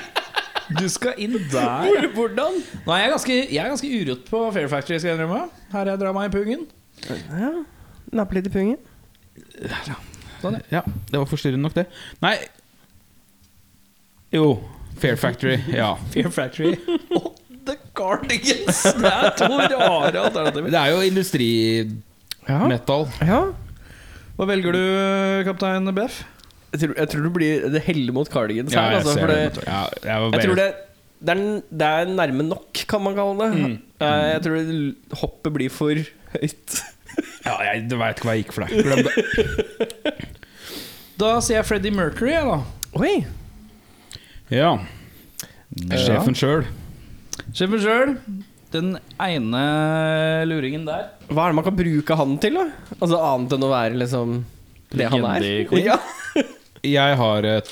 Du 0.80 0.88
skal 0.90 1.20
inn 1.22 1.36
der. 1.52 2.08
Hvordan? 2.16 2.62
Nå 2.86 2.96
er 2.96 3.04
jeg 3.04 3.12
ganske, 3.14 3.36
jeg 3.52 3.60
er 3.62 3.70
ganske 3.74 3.92
urott 4.00 4.24
på 4.30 4.42
Fair 4.56 4.72
Factory, 4.72 4.98
skal 4.98 5.14
jeg 5.14 5.20
innrømme. 5.20 5.44
Her 5.74 5.92
jeg 5.92 6.02
drar 6.02 6.16
meg 6.16 6.32
i 6.32 6.34
pungen. 6.38 6.66
Ja. 7.10 7.52
Nappe 8.16 8.38
litt 8.40 8.48
i 8.48 8.54
pungen. 8.54 8.80
Sånn, 10.42 10.58
ja. 10.58 10.80
Ja, 10.80 10.82
det 11.12 11.20
var 11.20 11.30
forstyrrende 11.30 11.64
nok, 11.68 11.76
det. 11.78 11.88
Nei 12.24 12.36
Jo. 14.34 14.58
Fair 15.00 15.18
Factory. 15.18 15.60
Ja. 15.74 15.94
Fair 16.14 16.30
Factory 16.34 16.76
Cardigans. 17.98 18.80
Det 18.98 19.10
er 19.12 19.30
to 19.38 19.46
rare 19.54 20.18
alternativer. 20.26 20.70
Det 20.74 20.80
er 20.80 20.90
jo 20.94 21.00
industrimetal. 21.10 23.04
Ja. 23.22 23.42
Hva 24.38 24.44
velger 24.50 24.72
du, 24.74 24.82
kaptein 25.48 25.86
Beff? 25.94 26.24
Jeg 26.74 26.80
tror, 26.82 26.94
jeg 26.98 27.10
tror 27.12 27.22
det 27.28 27.34
blir 27.36 27.54
Det 27.70 27.82
heller 27.86 28.14
mot 28.16 28.30
cardigans 28.34 28.74
Ja, 28.74 28.82
her. 28.82 28.96
jeg 28.96 28.98
Altså, 29.04 29.14
ser 29.14 29.28
det. 29.30 29.62
Ja, 29.68 29.82
jeg 30.08 30.18
var 30.24 30.28
jeg 30.34 30.42
tror 30.48 30.58
det 30.58 30.70
det 31.24 31.32
er, 31.32 31.62
det 31.72 31.88
er 31.88 32.10
nærme 32.12 32.44
nok, 32.44 32.74
kan 32.92 33.00
man 33.00 33.14
kalle 33.16 33.46
det. 33.46 33.52
Mm. 33.56 33.76
Jeg 34.04 34.42
tror 34.44 34.56
det 34.60 34.96
hoppet 35.22 35.54
blir 35.56 35.70
for 35.72 35.96
høyt. 36.34 36.74
Ja, 37.46 37.54
jeg 37.70 37.86
veit 37.94 38.18
ikke 38.18 38.28
hva 38.28 38.34
jeg 38.36 38.44
gikk 38.44 38.52
for 38.58 38.62
der. 38.66 38.84
Glem 38.84 39.00
det. 39.08 39.14
Da 41.22 41.30
sier 41.46 41.62
jeg 41.62 41.68
Freddie 41.70 41.96
Mercury, 41.96 42.34
jeg, 42.34 42.44
da. 42.44 42.58
Oi! 43.00 43.14
Ja. 44.52 44.74
Sjefen 45.96 46.36
sjøl. 46.36 46.66
Sjefen 47.54 47.82
sjøl, 47.84 48.14
den 48.74 48.96
ene 49.22 49.64
luringen 50.50 50.88
der. 50.88 51.12
Hva 51.30 51.46
er 51.48 51.54
det 51.54 51.58
man 51.60 51.68
kan 51.68 51.76
bruke 51.78 52.18
han 52.18 52.32
til, 52.42 52.58
da? 52.58 52.64
Altså 52.98 53.20
Annet 53.22 53.54
enn 53.58 53.66
å 53.68 53.70
være 53.70 54.00
liksom 54.02 54.40
det 54.94 55.10
han 55.14 55.28
er? 55.30 55.46
Ja. 55.78 56.00
Jeg 56.84 57.16
har 57.20 57.46
et 57.48 57.70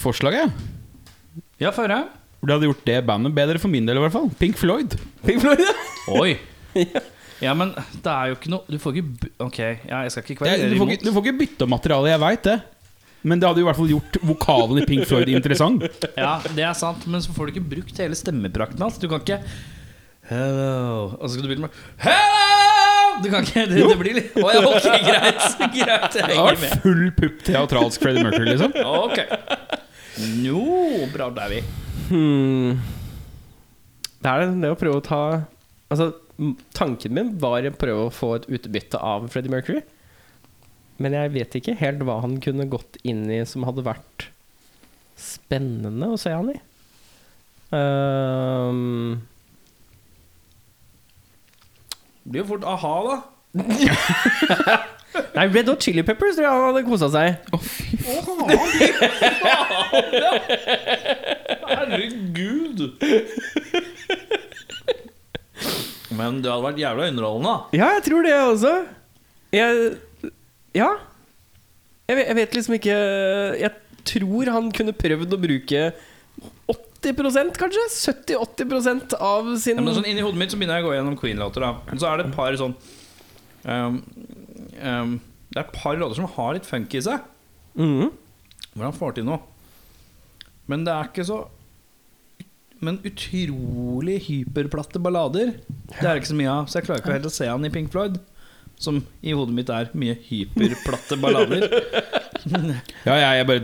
forslag, 0.00 0.32
jeg. 0.38 1.42
Ja, 1.60 1.68
få 1.76 1.84
høre. 1.84 1.98
Det 2.40 2.54
hadde 2.54 2.68
gjort 2.70 2.86
det 2.88 2.94
bandet 3.04 3.34
bedre 3.36 3.60
for 3.60 3.68
min 3.72 3.84
del, 3.88 3.98
i 3.98 4.04
hvert 4.06 4.14
fall. 4.14 4.30
Pink 4.40 4.56
Floyd. 4.56 4.94
Pink 5.26 5.42
Floyd, 5.44 5.60
ja. 5.66 5.74
Oi. 6.16 6.32
Ja, 7.36 7.52
men 7.52 7.74
det 7.76 8.08
er 8.08 8.30
jo 8.30 8.36
ikke 8.38 8.48
noe 8.48 8.64
Du 8.72 8.78
får 8.80 8.94
ikke 8.96 9.26
Ok, 9.44 9.58
ja, 9.60 9.98
jeg 10.06 10.12
skal 10.14 10.22
ikke 10.24 10.36
kverulere 10.38 10.70
du, 10.70 10.76
får 10.80 10.86
ikke, 10.88 10.94
imot. 10.96 11.02
du 11.04 11.10
får 11.12 11.24
ikke 11.26 11.38
bytte 11.42 11.66
materiale, 11.68 12.08
jeg 12.14 12.20
veit 12.22 12.46
det. 12.48 12.54
Men 13.26 13.40
det 13.42 13.48
hadde 13.48 13.58
jo 13.62 13.66
i 13.66 13.68
hvert 13.68 13.78
fall 13.80 13.90
gjort 13.90 14.16
vokalen 14.28 14.78
i 14.78 14.84
Pink 14.86 15.06
Floyd 15.10 15.30
interessant. 15.34 15.82
Ja, 16.16 16.36
det 16.54 16.62
er 16.62 16.76
sant, 16.78 17.06
men 17.10 17.22
så 17.24 17.34
får 17.34 17.48
du 17.48 17.56
ikke 17.56 17.68
brukt 17.74 17.98
hele 18.02 18.14
stemmeprakten 18.18 18.84
hans. 18.84 19.00
Du 19.02 19.08
kan 19.10 19.22
ikke 19.24 19.40
Hello 20.26 21.12
Og 21.20 21.24
så 21.28 21.32
skal 21.36 21.44
du 21.46 21.50
begynne 21.52 21.68
med 21.68 21.80
Hello! 22.02 23.20
Du 23.22 23.28
kan 23.32 23.46
ikke 23.46 23.62
Det, 23.70 23.82
det 23.88 23.96
blir 24.00 24.16
litt 24.18 24.34
Å 24.42 24.46
ja, 24.52 24.62
ok, 24.66 24.86
greit. 25.08 25.44
Greit, 25.74 26.16
jeg 26.18 26.26
Det 26.26 26.36
henger 26.36 26.60
med. 26.62 26.74
full 26.84 27.04
pupp 27.16 27.42
teatralsk 27.46 28.02
Freddie 28.04 28.26
Mercury, 28.26 28.50
liksom. 28.52 28.74
Ok. 29.06 29.20
Jo, 30.42 30.62
bra 31.12 31.28
der 31.36 31.50
vi. 31.52 31.60
Hmm. 32.10 32.78
Det 34.22 34.32
er 34.32 34.42
det, 34.42 34.48
det 34.64 34.72
å 34.74 34.78
prøve 34.80 35.00
å 35.00 35.04
ta 35.04 35.20
Altså, 35.92 36.10
tanken 36.76 37.14
min 37.14 37.34
var 37.40 37.66
å 37.68 37.72
prøve 37.78 38.06
å 38.08 38.12
få 38.12 38.32
et 38.40 38.48
utbytte 38.58 38.98
av 38.98 39.28
Freddie 39.32 39.52
Mercury. 39.52 39.82
Men 41.02 41.12
jeg 41.16 41.32
vet 41.34 41.56
ikke 41.58 41.74
helt 41.80 42.02
hva 42.08 42.20
han 42.22 42.38
kunne 42.44 42.66
gått 42.72 42.96
inn 43.04 43.26
i 43.32 43.42
som 43.48 43.66
hadde 43.68 43.84
vært 43.86 44.28
spennende 45.20 46.08
å 46.12 46.18
se 46.20 46.32
han 46.32 46.50
i. 46.52 46.58
Um, 47.74 49.22
Det 52.24 52.30
blir 52.32 52.42
jo 52.42 52.48
fort 52.54 52.64
a-ha, 52.66 52.94
da. 53.06 53.16
nei, 55.36 55.44
Red 55.48 55.68
Hot 55.70 55.84
Chili 55.84 56.02
Peppers 56.04 56.36
tror 56.36 56.44
jeg 56.44 56.52
han 56.52 56.66
hadde 56.66 56.82
kosa 56.88 57.08
seg. 57.12 57.28
Herregud. 61.70 62.82
Men 66.16 66.40
det 66.42 66.50
hadde 66.50 66.64
vært 66.64 66.80
jævla 66.80 67.08
underholdende. 67.12 67.54
Ja, 67.76 67.86
jeg 67.96 68.04
tror 68.06 68.26
det 68.26 68.34
også. 68.40 68.74
Jeg 69.54 69.96
Ja. 70.76 70.90
Jeg 72.06 72.18
vet, 72.18 72.28
jeg 72.28 72.38
vet 72.38 72.56
liksom 72.60 72.76
ikke 72.76 72.96
Jeg 73.58 73.72
tror 74.06 74.50
han 74.54 74.68
kunne 74.74 74.94
prøvd 74.94 75.32
å 75.34 75.40
bruke 75.42 75.80
80% 76.70 77.58
kanskje? 77.58 77.86
70-80% 78.12 79.16
av 79.18 79.48
sin 79.62 79.80
Ja, 79.80 79.84
men 79.84 79.96
sånn 79.96 80.08
Inni 80.08 80.24
hodet 80.24 80.40
mitt 80.40 80.54
så 80.54 80.60
begynner 80.60 80.80
jeg 80.80 80.86
å 80.86 80.90
gå 80.90 80.94
gjennom 80.98 81.18
Queen-låter. 81.18 81.64
da 81.66 81.98
Så 81.98 82.10
er 82.10 82.20
det 82.20 82.28
et 82.28 82.36
par 82.36 82.58
sånn 82.60 82.76
um, 83.64 83.98
um, 84.82 85.18
Det 85.50 85.60
er 85.60 85.64
et 85.64 85.74
par 85.76 85.98
låter 85.98 86.20
som 86.20 86.30
har 86.36 86.56
litt 86.56 86.68
funk 86.68 86.94
i 86.94 87.02
seg. 87.04 87.26
Mm. 87.76 88.10
Hvor 88.72 88.88
han 88.88 88.96
får 88.96 89.18
til 89.18 89.28
noe. 89.28 89.42
Men 90.70 90.86
det 90.86 90.94
er 90.94 91.10
ikke 91.10 91.26
så 91.26 91.42
Men 92.82 92.98
utrolig 93.06 94.18
hyperplatte 94.26 95.00
ballader 95.02 95.54
Det 95.58 96.02
er 96.02 96.10
det 96.12 96.22
ikke 96.22 96.32
så 96.34 96.40
mye 96.40 96.54
av. 96.54 96.70
Så 96.70 96.80
jeg 96.80 96.88
klarer 96.88 97.04
ikke 97.04 97.18
helt 97.18 97.30
å 97.30 97.36
se 97.36 97.50
han 97.50 97.68
i 97.68 97.72
Pink 97.72 97.92
Floyd. 97.94 98.18
Som 98.78 99.00
i 99.24 99.32
hodet 99.32 99.54
mitt 99.56 99.70
er 99.72 99.88
mye 99.96 100.16
hyperplatte 100.28 101.18
ballader. 101.22 101.68
Ja, 102.46 103.14
jeg, 103.18 103.38
jeg 103.40 103.46
bare 103.48 103.62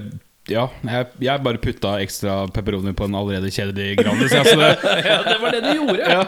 ja, 0.51 0.63
jeg, 0.83 1.07
jeg 1.23 1.43
bare 1.45 1.59
putta 1.63 1.93
ekstra 2.03 2.33
pepperoni 2.51 2.91
på 2.99 3.07
en 3.07 3.15
allerede 3.15 3.51
kjedelig 3.55 4.01
Grandis. 4.01 4.33
Ja, 4.35 4.43
det, 4.43 4.71
ja, 5.07 5.19
det 5.29 5.37
var 5.39 5.55
det 5.55 5.61
du 5.63 5.69
gjorde. 5.77 6.25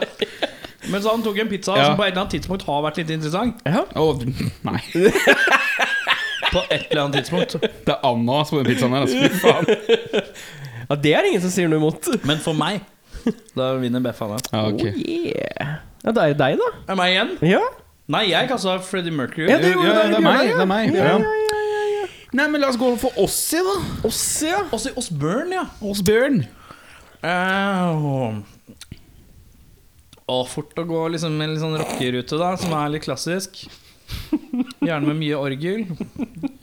Men 0.93 1.03
så 1.03 1.11
han 1.17 1.25
tok 1.25 1.41
en 1.43 1.51
pizza 1.51 1.75
Ja. 1.75 1.89
som 1.89 1.97
på 1.99 2.05
et 2.05 2.13
eller 2.13 2.23
annet 2.23 2.37
tidspunkt 2.37 2.63
har 2.69 2.85
vært 2.85 3.01
litt 3.03 3.11
interessant. 3.11 3.59
Ja. 3.67 3.83
å, 3.99 4.13
nei. 4.69 4.79
På 6.55 6.63
et 6.71 6.85
eller 6.93 7.01
annet 7.09 7.17
tidspunkt. 7.25 7.57
Det 7.59 7.91
er 7.91 8.05
Anna 8.07 8.37
på 8.47 8.61
den 8.61 8.69
pizzaen 8.69 8.93
her. 8.95 9.09
Altså. 9.09 9.19
Fy 9.19 9.41
faen. 9.43 9.65
ja, 10.93 10.97
det 11.09 11.15
er 11.19 11.27
ingen 11.33 11.43
som 11.43 11.51
sier 11.51 11.67
noe 11.73 11.81
imot. 11.83 12.13
Men 12.29 12.39
for 12.45 12.55
meg 12.55 12.85
Da 13.57 13.73
vinner 13.81 14.03
Beffa 14.05 14.29
da 14.31 14.37
Ja, 14.53 14.61
okay. 14.69 14.93
Oh, 14.93 15.01
yeah. 15.33 15.73
Ja, 16.05 16.13
det 16.15 16.29
er 16.29 16.37
deg, 16.39 16.61
da. 16.61 16.69
Er 16.93 16.99
meg 17.01 17.15
igjen? 17.17 17.33
Ja. 17.57 17.63
Nei, 18.13 18.27
jeg 18.29 18.49
kasta 18.51 18.77
Freddie 18.85 19.15
Mercury. 19.15 19.47
Ja, 19.49 19.57
det 19.63 19.71
Ja, 19.71 19.79
gjorde 19.79 19.95
ja, 19.95 20.09
det 20.11 20.19
er 20.19 20.25
meg. 20.25 20.51
Det 20.51 20.61
er 20.61 20.69
meg. 20.69 20.95
Ja, 20.95 21.05
Ja. 21.15 21.19
Nei, 22.35 22.49
men 22.51 22.61
la 22.61 22.69
oss 22.73 22.77
gå 22.77 22.89
for 22.99 23.15
Ossi, 23.23 23.61
da. 23.63 23.75
Ossi, 24.09 24.49
ja. 24.51 24.65
Ossi, 24.75 24.91
Osbjørn, 24.99 25.53
Osburn, 25.53 25.53
ja. 25.55 25.63
Osbjørn. 25.87 26.41
Uh, 27.25 28.43
og 30.35 30.49
fort 30.51 30.75
å 30.83 30.85
gå 30.89 31.05
liksom 31.15 31.39
en 31.39 31.53
litt 31.55 31.63
sånn 31.63 31.79
rockerute, 31.79 32.37
da, 32.41 32.51
som 32.61 32.75
er 32.75 32.91
litt 32.97 33.07
klassisk. 33.07 33.63
Gjerne 34.85 35.07
med 35.07 35.21
mye 35.23 35.39
orgel. 35.39 35.87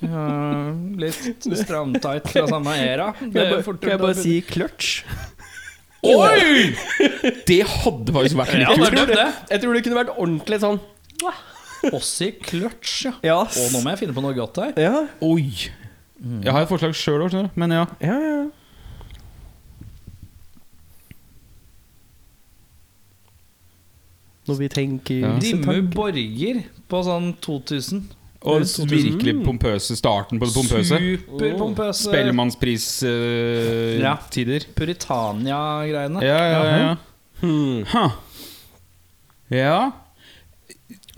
Uh, 0.03 0.75
litt 0.99 1.47
stramtight 1.63 2.27
fra 2.29 2.45
samme 2.51 2.75
era. 2.75 3.13
Kan 3.17 3.31
jeg 3.31 3.55
bare, 3.55 3.77
kan 3.79 3.93
jeg 3.95 4.03
bare 4.03 4.19
si 4.19 4.37
clutch? 4.45 5.01
Oi! 6.03 6.73
Det 7.47 7.61
hadde 7.79 8.13
faktisk 8.13 8.37
vært 8.43 8.57
litt 8.59 8.75
kult. 8.75 9.15
Jeg 9.15 9.63
tror 9.63 9.77
det 9.77 9.83
kunne 9.87 10.03
vært 10.03 10.17
ordentlig 10.17 10.59
sånn 10.67 10.81
Ossi 11.89 12.31
Clutch, 12.43 13.05
ja. 13.05 13.13
Ja. 13.25 13.37
Og 13.41 13.71
nå 13.73 13.81
må 13.81 13.93
jeg 13.93 14.03
finne 14.03 14.13
på 14.13 14.21
noe 14.23 14.35
godt 14.37 14.59
her. 14.61 14.73
Ja, 14.79 15.05
Oi. 15.25 15.71
Jeg 16.21 16.53
har 16.53 16.61
et 16.61 16.69
forslag 16.69 16.93
sjøl 16.93 17.23
òg, 17.25 17.33
men 17.57 17.73
ja. 17.73 17.85
ja, 18.03 18.17
ja. 18.21 18.41
Når 24.49 24.57
vi 24.59 24.67
tenker 24.73 25.15
Ja. 25.23 25.35
Dimmu. 25.41 25.89
Borger 25.95 26.61
på 26.89 27.01
sånn 27.05 27.31
2000. 27.41 28.03
Og 28.41 28.65
virkelig 28.89 29.35
pompøse 29.45 29.95
starten 29.97 30.39
på 30.41 30.47
det 30.49 30.55
pompøse. 30.55 30.97
Superpompøse. 30.97 32.07
Spellemannspristider. 32.09 33.97
Uh, 33.97 34.01
ja. 34.01 34.15
Puritania-greiene. 34.77 36.23
ja, 36.25 36.41
ja, 36.49 36.61
ja. 36.65 36.77
ja. 36.77 36.95
Hmm. 37.41 37.85
Huh. 37.89 38.11
Ja 39.49 40.00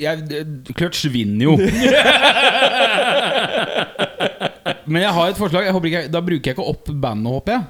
jeg, 0.02 0.44
Clutch 0.74 1.06
vinner 1.14 1.46
jo. 1.52 1.54
Men 4.90 5.02
jeg 5.04 5.14
har 5.16 5.32
et 5.32 5.40
forslag. 5.40 5.68
Jeg 5.68 5.76
håper 5.76 5.90
ikke, 5.92 6.04
da 6.12 6.22
bruker 6.24 6.50
jeg 6.52 6.56
ikke 6.58 6.72
opp 6.74 6.90
bandet, 6.90 7.32
håper 7.38 7.52
jeg. 7.56 7.64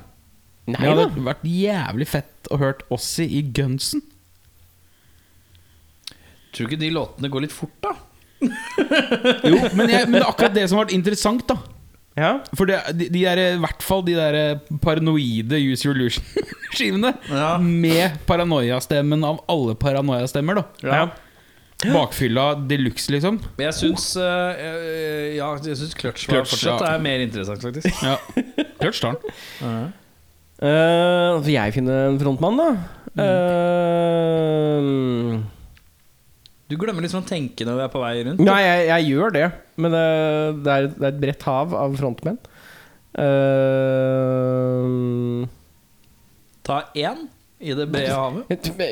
Nei 0.63 0.80
det 0.80 0.88
hadde 0.88 1.07
da. 1.09 1.24
vært 1.28 1.43
jævlig 1.49 2.07
fett 2.07 2.49
å 2.53 2.59
hørt 2.61 2.86
Ossie 2.93 3.28
i 3.28 3.41
Gunsen. 3.55 4.01
Tror 6.53 6.67
du 6.67 6.71
ikke 6.71 6.84
de 6.84 6.91
låtene 6.93 7.32
går 7.34 7.47
litt 7.47 7.55
fort, 7.55 7.76
da? 7.84 7.93
Jo, 9.49 9.57
men, 9.76 9.88
jeg, 9.91 10.07
men 10.07 10.19
det 10.19 10.24
er 10.24 10.28
akkurat 10.30 10.55
det 10.55 10.65
som 10.67 10.78
har 10.80 10.86
vært 10.86 10.95
interessant, 10.95 11.45
da. 11.49 11.57
Ja. 12.19 12.32
For 12.53 12.69
det, 12.69 12.78
de, 12.99 13.07
de 13.09 13.24
er 13.26 13.39
i 13.41 13.45
hvert 13.63 13.82
fall 13.84 14.03
de 14.05 14.13
der 14.17 14.36
paranoide 14.84 15.57
Use 15.57 15.88
Your 15.88 15.97
Illusion-skivene. 15.97 17.13
Ja. 17.32 17.55
Med 17.59 18.19
paranoiastemmen 18.30 19.26
av 19.26 19.41
alle 19.49 19.76
paranoiastemmer, 19.80 20.61
da. 20.61 20.65
Ja. 20.86 21.05
Bakfylla 21.91 22.45
de 22.69 22.77
luxe, 22.79 23.09
liksom. 23.11 23.39
Men 23.57 23.65
jeg 23.67 23.73
syns 23.79 24.05
uh, 24.15 24.21
Ja, 25.36 25.49
jeg 25.65 25.75
syns 25.81 25.93
Clutch, 25.99 26.23
var 26.29 26.36
Clutch, 26.39 26.51
fortsatt 26.55 26.81
ja. 26.86 26.89
er 26.95 26.99
mer 27.03 27.19
interessant, 27.25 27.59
faktisk. 27.65 27.91
Ja. 28.05 28.15
Clutch 28.79 28.99
tar 29.03 29.13
den. 29.19 29.27
Uh, 30.63 31.41
får 31.43 31.51
jeg 31.51 31.73
finne 31.75 31.91
en 32.11 32.19
frontmann, 32.21 32.55
da? 32.61 32.69
Uh, 33.19 33.23
Du 36.71 36.75
glemmer 36.79 37.03
liksom 37.05 37.21
å 37.25 37.27
tenke 37.27 37.61
når 37.67 37.75
vi 37.77 37.84
er 37.86 37.91
på 37.93 37.99
vei 38.01 38.13
rundt. 38.29 38.39
nei, 38.47 38.61
jeg, 38.63 38.79
jeg 38.93 39.01
gjør 39.11 39.29
det. 39.36 39.47
Men 39.84 39.89
det, 39.97 40.05
det, 40.63 40.71
er, 40.77 40.81
det 40.93 41.03
er 41.03 41.11
et 41.11 41.21
bredt 41.25 41.43
hav 41.49 41.67
av 41.77 41.89
frontmenn. 41.99 42.39
Uh, 44.13 45.47
Ta 46.63 46.77
én 46.97 47.25
i 47.64 47.76
det 47.78 47.88
brede 47.91 48.11
havet. 48.11 48.43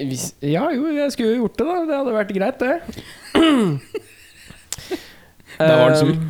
ja, 0.56 0.66
jo, 0.72 0.88
jeg 0.96 1.12
skulle 1.12 1.34
jo 1.36 1.44
gjort 1.44 1.58
det, 1.60 1.68
da. 1.68 1.78
Det 1.90 1.98
hadde 2.00 2.14
vært 2.16 2.34
greit, 2.38 2.64
det. 2.64 2.76
Da 5.62 5.76
var 5.78 5.90
han 5.92 5.98
sur. 6.00 6.16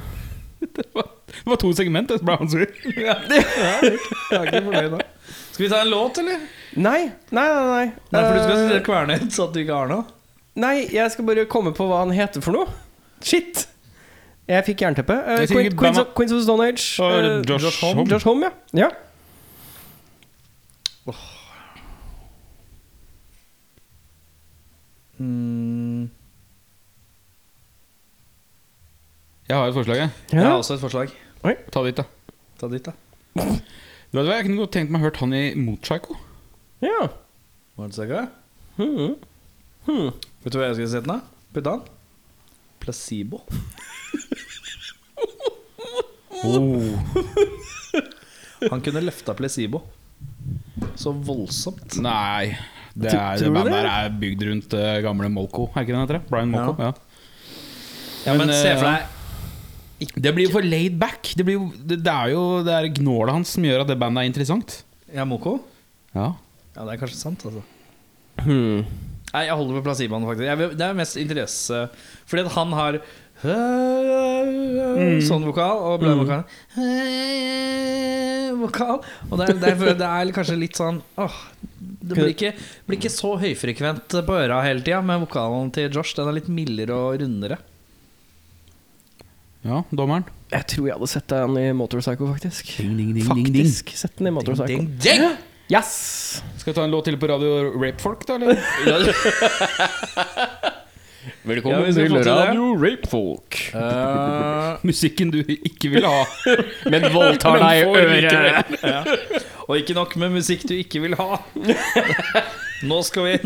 Det 0.62 0.84
var, 0.94 1.08
det 1.28 1.50
var 1.50 1.58
to 1.58 1.72
segment, 1.74 2.12
så 2.12 2.26
ble 2.26 2.36
han 2.38 2.50
sur. 2.52 2.62
Jeg 3.02 3.16
er 3.42 4.46
ikke 4.46 4.62
fornøyd 4.68 4.92
da. 4.94 5.00
Skal 5.52 5.64
vi 5.64 5.70
ta 5.72 5.80
en 5.82 5.90
låt, 5.90 6.20
eller? 6.22 6.44
Nei, 6.76 7.00
nei, 7.34 7.46
nei. 7.48 7.64
nei. 7.72 7.86
Nei, 8.14 8.22
for 8.22 8.36
du 8.36 8.42
skal 8.44 8.76
Eh, 8.76 8.84
kverne 8.86 9.18
ut 9.24 9.34
så 9.34 9.48
at 9.48 9.56
du 9.56 9.62
ikke 9.64 9.80
har 9.80 9.90
noe. 9.90 10.06
Nei, 10.62 10.76
jeg 10.94 11.12
skal 11.16 11.28
bare 11.28 11.48
komme 11.50 11.74
på 11.76 11.88
hva 11.90 12.04
han 12.04 12.14
heter 12.16 12.44
for 12.46 12.56
noe. 12.56 12.70
Shit! 13.26 13.66
Jeg 14.52 14.68
fikk 14.68 14.86
jernteppe. 14.86 15.16
Uh, 15.16 15.42
Jeg 15.42 15.52
Queen, 15.52 15.76
Queens, 15.80 16.00
of, 16.02 16.14
Queens 16.18 16.34
of 16.36 16.44
Stone 16.46 16.68
Age. 16.68 16.86
Uh, 17.02 17.06
eh, 17.08 17.42
Josh 17.48 17.82
Homme. 17.82 18.06
Josh 18.10 18.28
Holm, 18.28 18.44
ja. 18.46 18.52
ja. 18.86 18.92
Mm, 25.22 26.10
Jeg 29.50 29.58
har 29.58 29.68
et 29.68 29.76
forslag, 29.76 29.98
jeg. 30.00 30.10
jeg 30.32 30.44
har 30.46 30.54
også 30.58 30.74
et 30.78 30.80
forslag. 30.84 31.10
Oi. 31.44 31.54
Ta 31.74 31.82
ditt, 31.84 31.98
da. 31.98 32.06
Ta 32.62 32.68
ditt, 32.72 32.86
da. 32.88 32.94
Du 33.36 34.18
vet 34.20 34.28
hva, 34.28 34.36
Jeg 34.38 34.46
kunne 34.48 34.60
godt 34.62 34.72
tenkt 34.76 34.92
meg 34.94 35.02
å 35.02 35.06
hørt 35.06 35.20
han 35.20 35.34
i 35.36 35.42
Motorpsycho. 35.60 36.16
Ja. 36.82 37.08
One 37.78 37.92
Hmm. 38.78 39.16
Hmm. 39.86 40.12
Vet 40.44 40.54
du 40.54 40.58
hva 40.60 40.70
jeg 40.70 40.78
skulle 40.80 40.90
sett 40.94 41.06
den 41.08 41.14
da? 41.14 41.20
Putte 41.54 41.74
han? 41.76 41.82
Placebo. 42.80 43.42
Han 48.70 48.82
kunne 48.86 49.02
løfta 49.04 49.34
placebo. 49.38 49.82
Så 50.96 51.12
voldsomt. 51.14 51.98
Nei. 52.02 52.56
Det, 52.92 53.14
er, 53.14 53.40
tror 53.40 53.46
det 53.46 53.54
bandet 53.56 53.72
det? 53.72 53.80
der 53.80 53.90
er 53.92 54.10
bygd 54.22 54.42
rundt 54.50 54.72
uh, 54.76 54.96
gamle 55.06 55.30
Molko. 55.32 55.64
Er 55.72 55.80
ikke 55.86 55.94
det 55.94 55.96
den 55.96 56.06
heter? 56.06 56.20
Brian 56.30 56.52
Molko. 56.52 56.74
Ja. 56.82 56.92
Ja, 58.26 58.34
men, 58.38 58.48
Men, 58.48 58.54
se 58.54 58.76
for 58.78 58.86
eh, 58.86 58.98
deg 60.02 60.08
Det 60.26 60.34
blir 60.36 60.46
jo 60.46 60.52
for 60.54 60.62
laid 60.66 61.00
back. 61.02 61.34
Det, 61.38 61.44
blir 61.48 61.56
jo, 61.58 61.66
det, 61.78 61.98
det 62.06 62.14
er 62.14 62.28
jo 62.34 62.42
det 62.66 62.74
er 62.76 62.94
gnålet 63.00 63.34
hans 63.40 63.50
som 63.58 63.64
gjør 63.66 63.80
at 63.86 63.90
det 63.92 63.98
bandet 64.02 64.20
er 64.24 64.28
interessant. 64.30 64.70
Ja, 65.14 65.24
Moko? 65.28 65.54
Ja. 66.16 66.28
Ja, 66.76 66.82
det 66.86 66.92
er 66.94 67.00
kanskje 67.02 67.20
sant, 67.20 67.40
altså. 67.48 67.62
Hmm. 68.42 68.80
Nei, 69.32 69.44
jeg 69.48 69.56
holder 69.56 69.74
på 69.80 69.86
placeboen, 69.86 70.26
faktisk. 70.28 70.48
Jeg, 70.48 70.58
det 70.80 70.86
er 70.86 70.94
mest 70.98 71.16
interesse 71.20 71.78
Fordi 72.28 72.42
at 72.48 72.56
han 72.56 72.70
har 72.76 72.94
Sånn 73.42 75.44
vokal, 75.48 75.78
og 75.82 76.00
Brian 76.02 76.20
vokal 76.22 76.44
Vokal. 78.62 78.98
Og 79.32 79.36
det 79.40 79.46
er, 79.48 79.54
det, 79.58 79.70
er, 79.72 79.78
det 79.98 80.10
er 80.10 80.34
kanskje 80.36 80.62
litt 80.62 80.76
sånn 80.78 80.98
åh, 81.18 81.38
Det 82.12 82.20
blir 82.20 82.34
ikke, 82.36 82.52
blir 82.88 83.00
ikke 83.00 83.12
så 83.14 83.34
høyfrekvent 83.42 84.16
på 84.28 84.38
øra 84.44 84.62
hele 84.66 84.84
tida, 84.86 85.02
men 85.06 85.24
vokalen 85.26 85.72
til 85.76 85.90
Josh 85.92 86.16
Den 86.18 86.30
er 86.32 86.38
litt 86.40 86.50
mildere 86.52 86.98
og 86.98 87.20
rundere. 87.24 87.58
ja, 89.64 89.84
dommeren. 89.92 90.26
Jeg 90.52 90.68
tror 90.68 90.88
jeg 90.90 90.98
hadde 90.98 91.08
sett 91.08 91.28
den 91.32 91.58
i 91.62 91.68
Motorpsycho, 91.78 92.28
faktisk. 92.34 92.74
Ding, 92.82 92.98
ding, 92.98 93.14
ding, 93.16 93.30
ding, 93.30 93.46
ding. 93.54 93.70
Faktisk 93.72 93.94
sett 93.96 94.18
den 94.20 94.28
i 94.28 94.36
Motorpsycho. 94.36 94.68
Ding, 94.68 94.90
ding! 95.00 95.24
Yes! 95.72 95.92
Skal 96.60 96.74
vi 96.74 96.76
ta 96.76 96.84
en 96.84 96.92
låt 96.92 97.06
til 97.08 97.16
på 97.22 97.30
radio 97.32 97.70
Rape 97.80 98.02
Folk, 98.04 98.26
da? 98.28 98.36
Eller? 98.36 99.14
Velkommen 101.46 101.86
Ja, 101.86 101.92
til. 101.94 102.16
Radio 102.26 102.74
Rape 102.82 103.06
Folk. 103.10 103.58
Eh, 103.78 104.78
Musikken 104.88 105.30
du 105.34 105.40
ikke 105.46 105.90
vil 105.94 106.06
ha. 106.08 106.24
Men 106.92 107.02
voldtar 107.14 107.58
deg 107.62 107.74
i 107.82 107.84
øret. 108.02 108.34
ja. 108.82 109.02
Og 109.68 109.74
ikke 109.78 109.94
nok 109.98 110.16
med 110.18 110.30
musikk 110.34 110.62
du 110.70 110.74
ikke 110.80 111.00
vil 111.04 111.14
ha. 111.20 111.38
Nå 112.90 112.98
skal 113.06 113.24
vi 113.28 113.34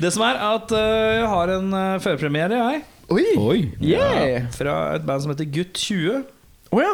Det 0.00 0.10
som 0.12 0.22
er 0.28 0.36
at 0.50 0.68
eh, 0.76 1.16
jeg 1.20 1.26
har 1.32 1.46
en 1.56 1.68
uh, 1.72 2.00
førpremiere, 2.04 2.56
jeg. 2.60 2.78
Oi! 3.10 3.24
Oi. 3.40 3.60
Yeah! 3.80 4.44
Fra 4.54 4.74
et 4.98 5.04
band 5.08 5.20
som 5.24 5.32
heter 5.32 5.48
Gutt 5.48 5.74
20. 5.80 6.20
Å 6.70 6.78
ja. 6.84 6.92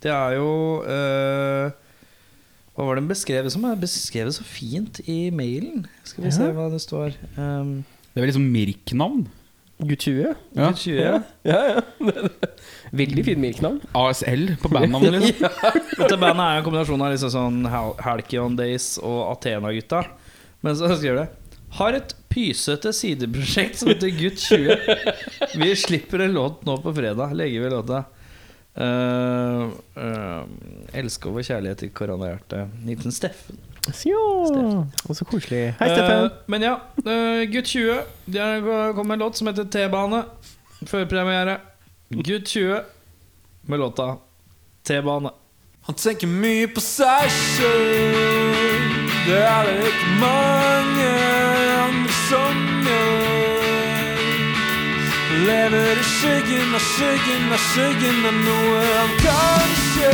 Det 0.00 0.08
er 0.12 0.30
jo 0.38 0.50
eh, 0.88 1.66
Hva 2.80 2.86
var 2.88 2.96
den 2.96 3.10
beskrevet 3.10 3.52
som? 3.52 3.64
Er 3.68 3.76
beskrevet 3.76 4.32
så 4.32 4.44
fint 4.48 5.02
i 5.04 5.26
mailen. 5.36 5.82
Skal 6.08 6.24
vi 6.24 6.30
se 6.32 6.46
hva 6.56 6.70
det 6.72 6.80
står. 6.80 7.12
Um, 7.36 7.82
Det 8.14 8.16
er 8.16 8.24
vel 8.24 8.30
liksom 8.32 8.46
Mirk-navn. 8.54 9.26
20? 9.80 10.16
Ja. 10.24 10.32
Gutt 10.70 10.80
20, 10.80 10.96
ja. 11.04 11.18
Ja, 11.44 11.60
ja. 11.76 11.82
Veldig 12.92 13.22
fint 13.24 13.40
mirknavn. 13.40 13.78
ASL 13.96 14.42
på 14.60 14.68
bandnavnet, 14.72 15.14
liksom. 15.24 15.48
Dette 15.96 16.18
bandet 16.20 16.42
er 16.44 16.58
en 16.60 16.64
kombinasjon 16.66 17.04
av 17.04 17.12
liksom 17.14 17.32
sånn 17.32 17.60
Hal- 17.72 17.94
Halcyon 18.04 18.56
Days 18.58 18.94
og 19.00 19.22
Athena-gutta. 19.36 20.02
Men 20.64 20.76
så 20.76 20.90
skriver 20.92 21.22
det 21.22 21.28
Har 21.78 21.96
et 21.96 22.12
pysete 22.32 22.92
sideprosjekt 22.96 23.80
som 23.80 23.88
heter 23.92 24.12
Gutt 24.20 24.40
20. 24.44 25.56
Vi 25.62 25.70
slipper 25.80 26.26
en 26.26 26.36
låt 26.36 26.64
nå 26.68 26.76
på 26.84 26.92
fredag. 26.96 27.32
Legger 27.40 27.64
vi 27.64 27.72
låta. 27.72 28.02
Uh, 28.80 29.68
uh, 29.96 30.44
elsker 30.96 31.34
vår 31.34 31.44
kjærlighet 31.50 31.82
til 31.82 31.90
koronahjertet. 31.92 32.70
Liten 32.86 33.12
Steffen. 33.12 33.58
Ja, 34.06 34.20
og 35.08 35.16
så 35.16 35.24
koselig. 35.28 35.74
Hei, 35.80 35.88
Steffen. 35.90 36.24
Uh, 36.24 36.30
men 36.52 36.64
ja, 36.64 36.74
eh, 37.04 37.42
Gutt 37.52 37.68
20. 37.68 38.00
Det 38.26 38.40
har 38.40 38.92
kommet 38.92 39.06
med 39.06 39.14
en 39.18 39.26
låt 39.26 39.36
som 39.36 39.50
heter 39.50 39.64
T-bane. 39.64 40.24
Førpremiere. 40.86 41.58
Gutt 42.10 42.46
20 42.46 42.80
med 43.68 43.78
låta 43.78 44.16
T-bane. 44.88 45.30
Han 45.88 45.94
tenker 45.94 46.28
mye 46.28 46.68
på 46.72 46.80
seg 46.84 47.28
sjøl. 47.36 48.98
Det 49.28 49.40
er 49.44 49.64
det 49.68 49.78
ikke 49.92 50.18
mange 50.24 51.08
andre 51.84 52.12
som 52.28 52.52
gjør. 52.54 52.79
Lever 55.46 55.96
i 56.00 56.02
skyggen 56.02 56.74
av 56.74 56.80
skyggen 56.80 57.52
av 57.52 57.60
skyggen 57.72 58.26
av 58.28 58.34
noe 58.44 58.80
han 58.84 59.12
kanskje 59.22 60.10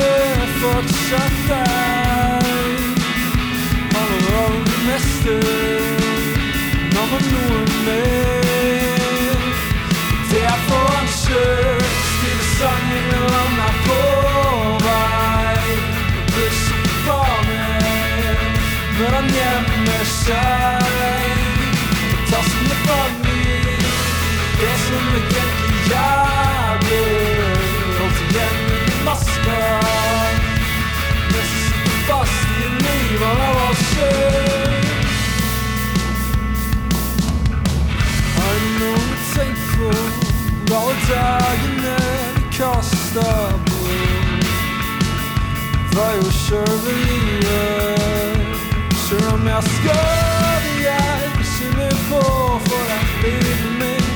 fortsatt 0.61 1.49
er. 1.57 2.77
Han 3.97 4.13
har 4.13 4.37
aldri 4.45 4.79
meste, 4.87 5.35
men 6.79 6.95
han 7.01 7.09
har 7.11 7.27
noe 7.33 7.59
mer. 7.89 9.43
Det 10.31 10.45
er 10.47 10.63
for 10.69 10.95
han 10.95 11.11
sjøl, 11.11 11.83
stille 12.13 12.47
sangen 12.53 13.09
når 13.11 13.35
han 13.39 13.63
er 13.67 13.81
på 13.89 14.01
vei. 14.87 15.79
Buss 16.37 16.63
og 16.77 16.87
bane, 17.09 17.65
når 19.01 19.19
han 19.19 19.35
gjemmer 19.41 20.07
seg. 20.21 20.97
Tassen 21.17 21.36
i 33.17 33.19
en 33.19 33.23
liv 33.23 33.27
han 33.27 33.37
har 33.37 33.55
valgt 33.55 33.85
sjøl. 33.93 34.85
Har 38.37 38.55
du 38.61 38.69
noen 38.81 39.11
tenkt 39.35 39.65
på 39.77 39.91
alle 40.77 40.97
dagene 41.09 41.97
vi 42.37 42.43
kasta 42.59 43.31
bort? 43.69 44.47
Var 45.97 46.13
jo 46.21 46.31
sjølve 46.31 46.93
livet. 47.07 48.41
Sjøl 49.07 49.29
om 49.33 49.49
jeg 49.49 49.63
skal 49.63 50.71
jeg 50.83 51.47
skylder 51.55 51.97
på 52.11 52.23
for 52.69 52.85
at 52.99 53.09
livet 53.23 53.79
mitt 53.81 54.07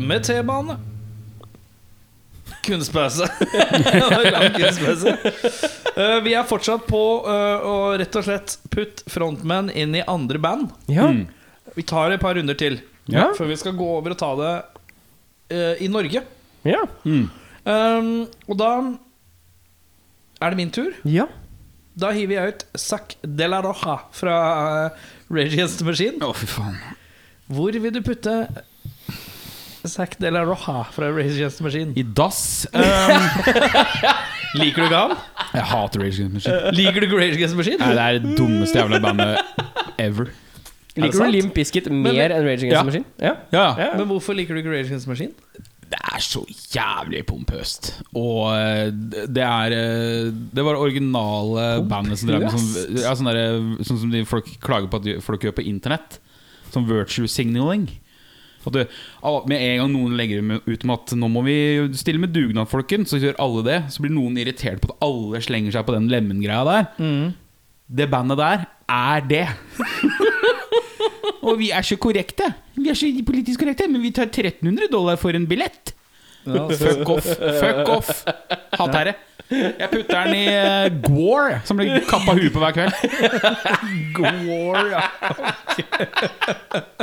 med 0.09 0.24
T-bane. 0.26 0.78
Kunstpause. 2.68 3.28
Eh, 5.96 6.20
vi 6.24 6.34
er 6.36 6.44
fortsatt 6.48 6.84
på 6.88 7.00
uh, 7.24 7.64
å 7.66 7.74
rett 7.98 8.16
og 8.18 8.24
slett 8.26 8.56
putte 8.72 9.09
frontmenn 9.11 9.70
inn 9.72 9.94
i 9.98 10.02
andre 10.09 10.38
band. 10.42 10.70
Ja. 10.90 11.09
Vi 11.76 11.84
tar 11.88 12.12
et 12.14 12.22
par 12.22 12.36
runder 12.38 12.59
til 12.59 12.80
Ja. 13.09 13.30
før 13.36 13.48
vi 13.48 13.56
skal 13.56 13.72
gå 13.78 13.86
over 13.98 14.12
og 14.12 14.18
ta 14.20 14.28
det 14.38 14.52
uh, 15.54 15.74
i 15.80 15.88
Norge. 15.88 16.22
Ja. 16.68 16.82
Um, 17.09 18.26
og 18.48 18.59
da 18.61 18.70
er 20.38 20.50
det 20.54 20.61
min 20.61 20.72
tur. 20.74 20.92
ja. 21.09 21.28
Da 21.98 22.12
hiver 22.14 22.36
jeg 22.36 22.52
ut 22.54 22.61
Sac 22.78 23.16
de 23.26 23.46
la 23.50 23.59
Roja 23.64 23.96
fra 24.14 24.34
uh, 24.86 25.06
Rage 25.34 25.56
Against 25.56 25.80
the 25.80 25.86
Machine. 25.88 26.20
Oh, 26.22 26.30
fy 26.30 26.46
faen. 26.46 26.76
Hvor 27.50 27.74
vil 27.74 27.90
du 27.90 27.98
putte 28.06 28.34
Zac 29.89 30.16
de 30.20 30.30
la 30.34 30.43
Roja 30.47 30.82
fra 30.95 31.09
Rage 31.12 31.34
Against 31.39 31.59
the 31.61 31.64
Machine? 31.66 31.93
I 31.97 32.03
dass. 32.03 32.66
Um, 32.72 32.82
Liker 34.61 34.82
du 34.82 34.89
ikke 34.89 34.97
han? 34.97 35.16
jeg 35.55 35.64
hater 35.70 36.01
Rage 36.03 36.18
Against 36.18 36.28
the 36.28 36.34
Machine. 36.41 36.74
Liker 36.76 37.01
du 37.01 37.07
ikke 37.09 37.18
Rage 37.20 37.36
Against 37.39 37.55
the 37.55 37.61
Machine? 37.62 37.78
Nei, 37.82 37.95
det 37.97 38.05
er 38.05 38.20
det 38.24 38.36
dummeste 38.39 38.78
jævla 38.80 39.01
bandet 39.05 39.39
ever. 40.01 40.30
Liker 40.99 41.18
du? 41.24 41.32
Limp 41.34 41.55
Bizkit 41.57 41.91
mer 41.93 42.32
enn 42.34 42.47
Rage 42.47 42.64
Against 42.66 42.76
Ja. 42.76 42.82
the 42.84 42.91
Machine? 42.93 43.05
Ja. 43.22 43.34
Ja, 43.53 43.66
Ja. 43.78 43.91
Men 43.99 44.07
hvorfor 44.11 44.36
liker 44.39 44.55
du 44.57 44.62
ikke 44.62 44.72
Rage 44.72 44.89
Against 44.89 45.07
the 45.09 45.12
Machine? 45.14 45.32
Det 45.89 45.97
er 46.05 46.20
så 46.20 46.43
jævlig 46.74 47.22
pompøst. 47.24 47.86
Og 48.12 48.51
eh, 48.53 48.91
det 48.93 49.41
er 49.45 49.72
eh, 49.72 50.26
Det 50.53 50.64
var 50.66 50.76
originale 50.76 51.68
bandet 51.89 52.18
som 52.20 52.28
drev 52.28 52.43
med 52.45 52.53
sånn, 52.53 52.99
ja, 53.01 53.14
sånn, 53.16 53.30
der, 53.32 53.62
sånn 53.89 54.01
som 54.03 54.11
de 54.12 54.20
folk 54.28 54.51
klager 54.61 54.91
på 54.93 55.01
at 55.01 55.09
folk 55.24 55.47
gjør 55.47 55.55
på 55.57 55.64
internett. 55.64 56.18
Sånn 56.74 56.84
virtual 56.91 57.28
signaling. 57.32 57.86
At 58.69 58.77
du, 58.77 58.97
med 59.51 59.59
en 59.59 59.83
gang 59.83 59.93
noen 59.93 60.16
legger 60.19 60.45
ut 60.66 60.87
med 60.87 60.95
at 60.95 61.14
nå 61.19 61.31
må 61.33 61.43
vi 61.47 61.59
stille 61.99 62.23
med 62.23 62.35
dugnad, 62.35 62.71
folkens, 62.71 63.12
så 63.12 63.21
gjør 63.23 63.39
alle 63.43 63.64
det. 63.66 63.79
Så 63.95 64.05
blir 64.05 64.14
noen 64.14 64.39
irritert 64.41 64.83
på 64.83 64.93
at 64.93 65.07
alle 65.07 65.43
slenger 65.45 65.75
seg 65.75 65.87
på 65.89 65.97
den 65.97 66.11
lemen-greia 66.12 66.64
der. 66.69 66.91
Det 67.89 68.11
bandet 68.12 68.41
der 68.41 68.66
er 68.89 69.29
det. 69.29 69.47
Og 71.49 71.59
vi 71.61 71.71
er 71.73 71.87
så 71.87 71.97
korrekte. 72.01 72.51
Vi 72.77 72.91
er 72.93 72.99
så 72.99 73.09
politisk 73.27 73.62
korrekte, 73.62 73.89
men 73.89 74.03
vi 74.05 74.12
tar 74.14 74.29
1300 74.29 74.91
dollar 74.93 75.16
for 75.21 75.37
en 75.37 75.49
billett. 75.49 75.95
Fuck 76.45 77.09
off. 77.09 77.25
Fuck 77.61 77.89
off. 77.89 78.25
Hatterre. 78.79 79.14
Jeg 79.51 79.89
putter 79.93 80.25
den 80.25 80.35
i 80.37 80.47
uh, 80.53 81.03
Gwar, 81.07 81.61
som 81.64 81.79
blir 81.81 82.03
kappa 82.09 82.35
huet 82.37 82.53
på 82.53 82.61
hver 82.61 82.75
kveld. 82.77 82.93
Gore, 84.19 84.83
ja. 84.93 85.01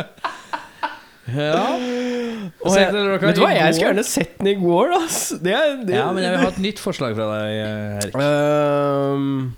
ja. 1.25 1.61
Og 2.65 2.75
jeg, 2.77 2.91
vet 2.93 3.35
du 3.37 3.41
hva, 3.41 3.51
jeg 3.55 3.73
skulle 3.73 3.89
gjerne 3.91 4.03
sett 4.05 4.35
den 4.39 4.49
i 4.51 4.55
går, 4.61 4.91
ass. 4.99 5.19
Det 5.41 5.53
er, 5.57 5.75
det, 5.85 5.95
Ja, 5.97 6.07
men 6.13 6.21
jeg 6.25 6.35
vil 6.35 6.43
ha 6.43 6.49
et 6.53 6.59
nytt 6.61 6.81
forslag 6.83 7.15
fra 7.17 7.25
deg, 7.31 7.59
Erik. 7.65 8.17
Um, 8.19 9.55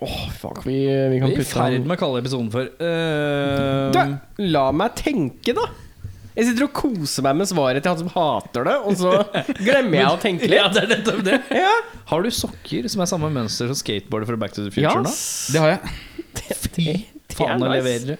Åh, 0.00 0.30
fuck, 0.40 0.62
vi, 0.64 0.78
vi 1.12 1.18
kan 1.20 1.28
Vi 1.28 1.36
er 1.36 1.42
i 1.42 1.44
ferd 1.44 1.84
med 1.84 1.98
å 1.98 2.00
kalle 2.00 2.22
episoden 2.22 2.48
for 2.54 2.64
uh, 2.80 3.90
Du, 3.92 3.98
La 4.48 4.70
meg 4.72 4.94
tenke, 4.96 5.52
da. 5.58 5.66
Jeg 6.38 6.46
sitter 6.46 6.64
og 6.68 6.72
koser 6.78 7.26
meg 7.26 7.36
med 7.42 7.50
svaret 7.50 7.82
til 7.84 7.90
han 7.90 7.98
som 8.00 8.08
hater 8.14 8.64
det, 8.70 8.76
og 8.86 8.96
så 8.96 9.10
glemmer 9.66 9.98
jeg 9.98 10.08
å 10.14 10.16
tenke 10.22 10.48
Ja, 10.48 10.68
litt. 10.70 10.78
det 10.78 10.84
er 10.86 10.90
nettopp 10.94 11.20
det. 11.26 11.36
Ja, 11.58 11.74
Har 12.14 12.24
du 12.24 12.30
sokker 12.32 12.86
som 12.88 13.02
er 13.04 13.10
samme 13.10 13.28
mønster 13.34 13.68
som 13.68 13.76
skateboarder 13.82 14.30
fra 14.30 14.38
Back 14.40 14.54
to 14.56 14.64
the 14.64 14.72
Future? 14.72 14.88
ja 14.88 15.04
Da? 15.04 15.12
Det 15.52 15.64
har 15.66 15.74
jeg. 15.74 15.94
Det, 16.40 16.56
det 16.78 17.36
Faen, 17.36 17.60
er 17.62 17.66
å 17.66 17.74
nice. 17.74 18.16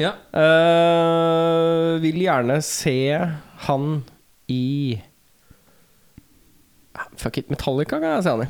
Ja. 0.00 0.14
Uh, 0.32 1.98
vil 2.00 2.22
gjerne 2.24 2.56
se 2.64 2.96
han 3.66 3.86
i 4.50 4.62
Ah, 6.96 7.06
Fuck 7.20 7.38
it, 7.38 7.50
Metallica 7.52 8.00
kan 8.00 8.16
jeg 8.16 8.24
se 8.26 8.32
han 8.34 8.42
i. 8.44 8.48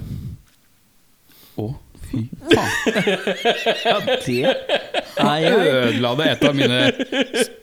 Å, 1.60 1.66
fy 2.08 2.22
faen. 2.50 2.70
ja, 3.84 3.96
Det 4.24 4.38
Jeg 4.40 5.50
ødela 5.60 6.12
det 6.18 6.28
et 6.32 6.44
av 6.48 6.56
mine 6.56 6.78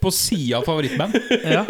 på 0.04 0.12
sida 0.14 0.60
av 0.62 0.68
favorittband. 0.68 1.18
Ja. 1.42 1.64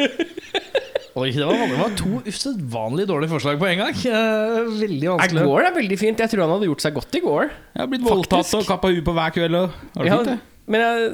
Oi, 1.18 1.32
det 1.34 1.46
var, 1.48 1.64
det 1.72 1.78
var 1.80 1.94
to 1.98 2.20
usedvanlig 2.28 3.08
dårlige 3.10 3.32
forslag 3.32 3.58
på 3.62 3.70
en 3.72 3.80
gang. 3.86 3.96
Veldig 4.04 5.00
Nei, 5.08 5.14
vanskelig. 5.16 5.46
Går 5.50 5.70
er 5.72 5.74
veldig 5.80 5.98
fint. 6.04 6.20
Jeg 6.22 6.30
tror 6.34 6.44
han 6.46 6.54
hadde 6.58 6.68
gjort 6.70 6.84
seg 6.86 6.94
godt 7.00 7.18
i 7.18 7.24
går. 7.24 7.48
Jeg 7.74 7.82
har 7.82 7.90
blitt 7.94 8.06
voldtatt 8.06 8.52
og 8.60 8.68
kappa 8.70 8.92
huet 8.94 9.08
på 9.08 9.16
hver 9.18 9.34
kveld. 9.40 9.58
Og, 9.64 9.80
har 9.96 10.04
du 10.06 10.12
Ja, 10.12 10.20
fint, 10.20 10.30
det? 10.36 10.38
men 10.76 10.84
jeg, 10.86 11.10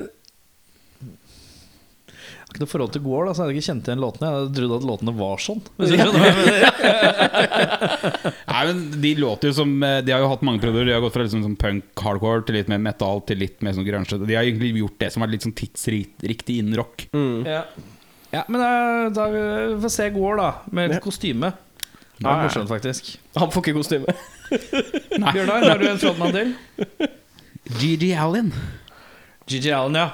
noe 2.62 2.70
forhold 2.70 2.92
til 2.94 3.02
Gore, 3.06 3.26
da, 3.28 3.32
så 3.34 3.40
jeg 3.42 3.48
hadde 3.48 3.56
ikke 3.58 3.70
kjent 3.70 3.88
igjen 3.90 4.04
låtene. 4.04 4.28
Jeg 4.34 4.52
trodde 4.58 4.78
at 4.78 4.88
låtene 4.90 5.14
var 5.18 5.38
sånn. 5.42 5.62
Nei, 8.54 8.62
men 8.70 8.82
De 9.02 9.12
låter 9.20 9.50
jo 9.50 9.54
som 9.58 9.72
eh, 9.84 10.00
De 10.06 10.14
har 10.14 10.22
jo 10.24 10.30
hatt 10.32 10.44
mange 10.46 10.62
perioder. 10.64 10.88
De 10.90 10.96
har 10.96 11.04
gått 11.04 11.16
fra 11.16 11.26
liksom 11.26 11.44
sånn 11.46 11.58
punk 11.60 12.04
hardcore 12.06 12.46
til 12.48 12.58
litt 12.60 12.70
mer 12.72 12.82
metal 12.84 13.24
til 13.28 13.42
litt 13.42 13.64
mer 13.66 13.76
sånn 13.78 13.88
grunge. 13.88 14.20
De 14.22 14.38
har 14.38 14.46
egentlig 14.46 14.74
gjort 14.84 15.00
det 15.02 15.10
som 15.14 15.24
har 15.24 15.30
vært 15.30 15.38
litt 15.38 15.48
sånn 15.48 15.58
tidsriktig 15.58 16.60
innen 16.62 16.78
rock. 16.80 17.08
Ja. 17.48 17.64
ja, 18.34 18.44
men 18.48 18.66
eh, 18.68 19.06
da 19.16 19.30
vi 19.34 19.44
får 19.86 19.96
se 19.98 20.10
Gore, 20.16 20.38
da, 20.42 20.50
med 20.76 20.98
et 20.98 21.04
kostyme. 21.04 21.54
Det 22.20 22.28
var 22.28 22.40
er 22.40 22.48
morsomt, 22.48 22.70
faktisk. 22.70 23.16
han 23.36 23.52
får 23.52 23.66
ikke 23.66 23.80
kostyme. 23.80 24.18
Bjørnar, 25.34 25.66
har 25.66 25.82
du 25.82 25.88
en 25.90 26.02
frontmann 26.02 26.36
til? 26.36 26.54
GG 27.80 28.12
Allen. 28.22 28.54
GG 29.50 29.72
Allen, 29.74 29.98
ja. 29.98 30.10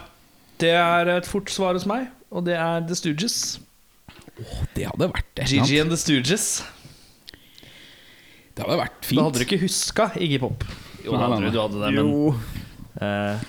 Det 0.60 0.72
er 0.76 1.12
et 1.18 1.28
fort 1.28 1.52
svar 1.52 1.76
hos 1.78 1.86
meg, 1.88 2.08
og 2.30 2.46
det 2.48 2.56
er 2.62 2.84
The 2.90 2.96
Stooges. 3.00 3.38
Det 4.76 4.86
hadde 4.88 5.10
vært 5.12 5.26
et 5.36 5.46
eller 5.46 5.66
Gigi 5.68 5.80
and 5.82 5.92
The 5.94 6.00
Stooges. 6.00 6.50
Det 8.56 8.66
hadde 8.66 8.80
vært 8.82 9.06
fint. 9.08 9.20
Da 9.22 9.28
hadde 9.30 9.40
du 9.42 9.46
ikke 9.48 9.62
huska 9.64 10.10
Iggy 10.20 10.40
Pop. 10.42 10.66
Jo, 11.06 11.16
da 11.16 11.30
hadde 11.30 11.46
du, 11.48 11.54
du 11.56 11.62
hadde 11.62 11.80
det, 11.80 11.92
men 11.96 12.10
eh, 13.00 13.44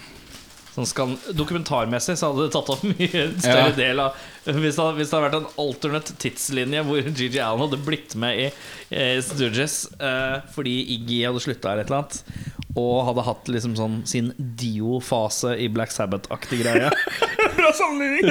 sånn 0.70 0.86
skal, 0.86 1.16
dokumentarmessig 1.34 2.14
så 2.20 2.28
hadde 2.30 2.44
det 2.46 2.52
tatt 2.54 2.70
opp 2.70 2.84
mye 2.86 3.24
større 3.42 3.72
Ja. 3.72 3.76
del 3.76 4.02
av 4.04 4.20
hvis 4.46 4.76
det, 4.76 4.78
hadde, 4.78 4.94
hvis 5.00 5.10
det 5.10 5.16
hadde 5.16 5.24
vært 5.26 5.38
en 5.40 5.48
alternate 5.64 6.14
tidslinje 6.22 6.84
hvor 6.86 7.10
Gigi 7.10 7.42
Allen 7.42 7.64
hadde 7.66 7.80
blitt 7.84 8.14
med 8.22 8.38
i 8.38 8.46
i 8.94 9.18
Stooges 9.22 9.74
eh, 9.98 10.38
fordi 10.54 10.76
Iggy 10.96 11.20
hadde 11.26 11.42
slutta 11.42 11.74
eller 11.74 11.84
et 11.84 11.90
eller 11.90 12.00
annet, 12.04 12.22
og 12.78 13.02
hadde 13.10 13.26
hatt 13.26 13.50
liksom 13.50 13.74
sånn 13.78 13.98
sin 14.08 14.30
Dio-fase 14.38 15.56
i 15.58 15.66
Black 15.74 15.90
Sabbath-aktig 15.94 16.62
greie. 16.62 16.90
Bra 17.60 17.70
sammenligning! 17.76 18.24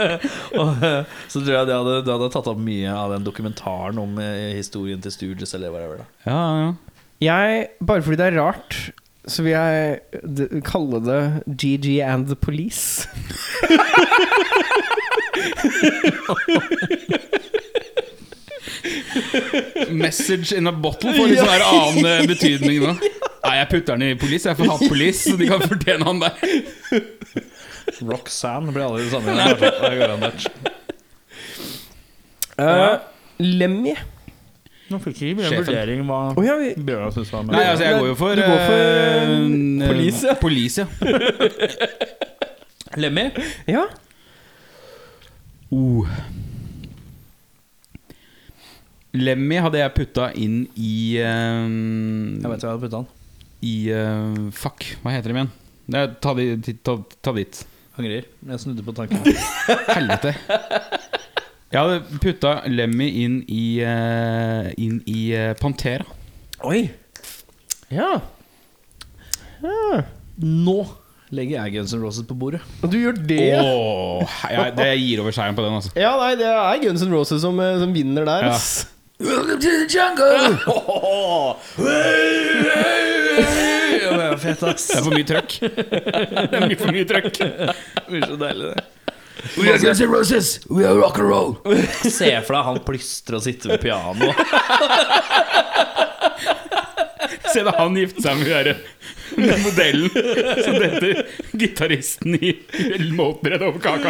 Og, 0.62 0.84
eh, 0.86 1.16
så 1.28 1.42
tror 1.42 1.54
jeg 1.56 1.68
det 1.70 1.76
hadde, 1.78 1.96
det 2.06 2.14
hadde 2.14 2.30
tatt 2.34 2.50
opp 2.52 2.60
mye 2.62 2.92
av 2.94 3.14
den 3.16 3.26
dokumentaren 3.26 3.98
om 4.02 4.18
eh, 4.22 4.52
historien 4.58 5.02
til 5.04 5.14
Stooges 5.14 5.54
eller 5.58 5.74
whatever. 5.74 6.04
Da. 6.04 6.30
Ja, 6.30 6.42
ja. 6.62 6.70
Jeg, 7.28 7.68
bare 7.82 8.04
fordi 8.06 8.20
det 8.20 8.28
er 8.30 8.36
rart, 8.38 8.76
så 9.28 9.42
vil 9.42 9.56
jeg 9.56 9.98
d- 10.38 10.60
kalle 10.64 11.00
det 11.04 11.18
GG 11.58 11.96
and 12.06 12.30
the 12.30 12.38
Police. 12.38 13.08
Message 19.90 20.52
in 20.52 20.66
a 20.66 20.72
bottle 20.72 21.12
får 21.16 21.28
liksom 21.32 21.48
sånn 21.48 21.64
annen 21.68 22.06
eh, 22.10 22.26
betydning 22.28 22.82
nå. 22.84 22.92
Nei, 23.48 23.54
jeg 23.60 23.68
putter 23.70 23.96
den 23.98 24.08
i 24.10 24.14
police. 24.18 24.48
Jeg 24.50 24.58
får 24.58 24.68
ha 24.72 24.76
police, 24.82 25.30
så 25.30 25.36
de 25.40 25.46
kan 25.48 25.62
fortjene 25.62 26.04
han 26.08 26.18
der. 26.20 26.32
Roxanne 28.02 28.72
blir 28.74 28.84
aldri 28.86 29.04
det 29.04 29.12
samme. 29.12 30.32
Uh, 32.58 32.98
Lemmy. 33.38 33.94
Nå 34.88 34.98
fikk 35.04 35.18
ikke 35.20 35.36
vi 35.36 35.44
en 35.44 35.58
vurdering 35.60 36.00
hva 36.08 36.18
oh, 36.32 36.40
ja, 36.40 36.54
vi, 36.56 36.70
Bjørnar 36.80 37.12
syns 37.12 37.28
var 37.34 37.42
Nei, 37.44 37.60
altså, 37.60 37.84
jeg 37.84 37.98
går 38.00 38.06
jo 38.08 38.14
for 38.16 38.38
Du 38.38 38.40
går 38.40 38.62
for, 38.62 38.78
uh, 38.80 39.34
eh, 39.84 39.90
police, 39.90 40.22
ja. 40.24 40.36
police, 40.40 40.80
ja. 40.80 40.86
Lemmy? 43.02 43.26
ja. 43.68 43.84
Uh. 45.68 46.08
Lemmy 49.18 49.60
hadde 49.60 49.82
jeg 49.82 49.94
putta 49.96 50.30
inn 50.40 50.62
i 50.72 51.20
uh, 51.20 51.68
Jeg 51.68 52.48
vet 52.48 52.48
hva 52.48 52.56
jeg 52.56 52.72
hadde 52.72 52.82
putta 52.86 53.02
han. 53.02 53.14
I 53.58 53.74
eh, 53.90 54.36
Fuck, 54.54 54.84
hva 55.02 55.12
heter 55.16 55.32
de 55.32 55.40
igjen? 55.40 55.48
Det 55.90 56.02
ta, 56.22 56.34
di, 56.38 56.74
ta, 56.84 56.94
ta 57.24 57.32
dit. 57.34 57.58
Angrer. 57.98 58.28
Jeg 58.48 58.62
snudde 58.62 58.84
på 58.86 58.94
tanken. 58.96 59.20
Helvete. 59.96 60.34
Jeg 61.68 61.80
hadde 61.82 62.20
putta 62.22 62.52
Lemmy 62.70 63.08
inn 63.24 63.40
i 63.52 63.64
eh, 63.84 64.70
Inn 64.80 65.02
i 65.10 65.18
eh, 65.36 65.50
Pantera. 65.58 66.06
Oi. 66.64 66.86
Ja. 67.92 68.14
ja. 69.62 70.00
Nå 70.38 70.78
legger 71.34 71.58
jeg 71.58 71.74
Guns 71.76 71.92
N' 71.92 72.02
Roses 72.02 72.24
på 72.28 72.36
bordet. 72.38 72.62
Og 72.80 72.92
du 72.92 72.96
gjør 73.00 73.18
det? 73.18 73.40
Åh, 73.60 74.36
jeg, 74.48 74.72
det 74.78 74.86
jeg 74.94 75.02
gir 75.04 75.22
over 75.24 75.34
seieren 75.36 75.58
på 75.58 75.64
den, 75.66 75.76
altså. 75.76 75.92
Ja, 75.98 76.14
nei, 76.20 76.30
det 76.40 76.48
er 76.48 76.80
Guns 76.86 77.04
N' 77.04 77.12
Roses 77.12 77.42
som, 77.44 77.58
eh, 77.60 77.76
som 77.82 77.92
vinner 77.94 78.28
der. 78.28 78.48
Ja. 78.48 78.54
ass. 78.56 78.86
Welcome 79.20 79.58
to 79.58 79.66
the 79.66 79.86
jungle! 79.88 81.56
er 84.32 84.36
fett, 84.36 84.62
ass. 84.62 84.86
Det 84.86 84.98
er 84.98 85.02
for 85.02 85.10
mye 85.16 85.24
trøkk. 85.26 85.58
Det 86.52 86.54
er 86.54 86.60
mye 86.62 86.76
for 86.78 86.92
mye 86.94 87.04
trøkk. 87.08 87.38
Det 87.40 87.74
blir 88.06 88.22
så 88.22 88.36
deilig, 88.38 88.66
det. 88.70 88.78
We 89.56 89.72
are 89.72 89.78
Guns 89.78 90.00
N' 90.00 90.10
Roses, 90.10 90.60
we 90.70 90.86
are 90.86 90.96
rock 90.98 91.18
and 91.18 91.28
roll. 91.28 91.56
Se 92.18 92.42
for 92.46 92.54
deg 92.54 92.64
han 92.68 92.78
plystrer 92.86 93.36
og 93.38 93.42
sitter 93.42 93.68
ved 93.74 93.78
piano. 93.82 94.26
Se 97.52 97.62
da 97.66 97.72
han 97.78 97.96
gifte 97.98 98.22
seg 98.22 98.36
med 98.38 98.46
hun 98.46 98.54
derre 98.54 98.74
modellen 99.62 100.10
som 100.64 100.74
detter 100.78 101.14
gitaristen 101.58 102.34
i 102.38 102.40
målbredd 103.14 103.62
over 103.66 103.78
kaka. 103.82 104.08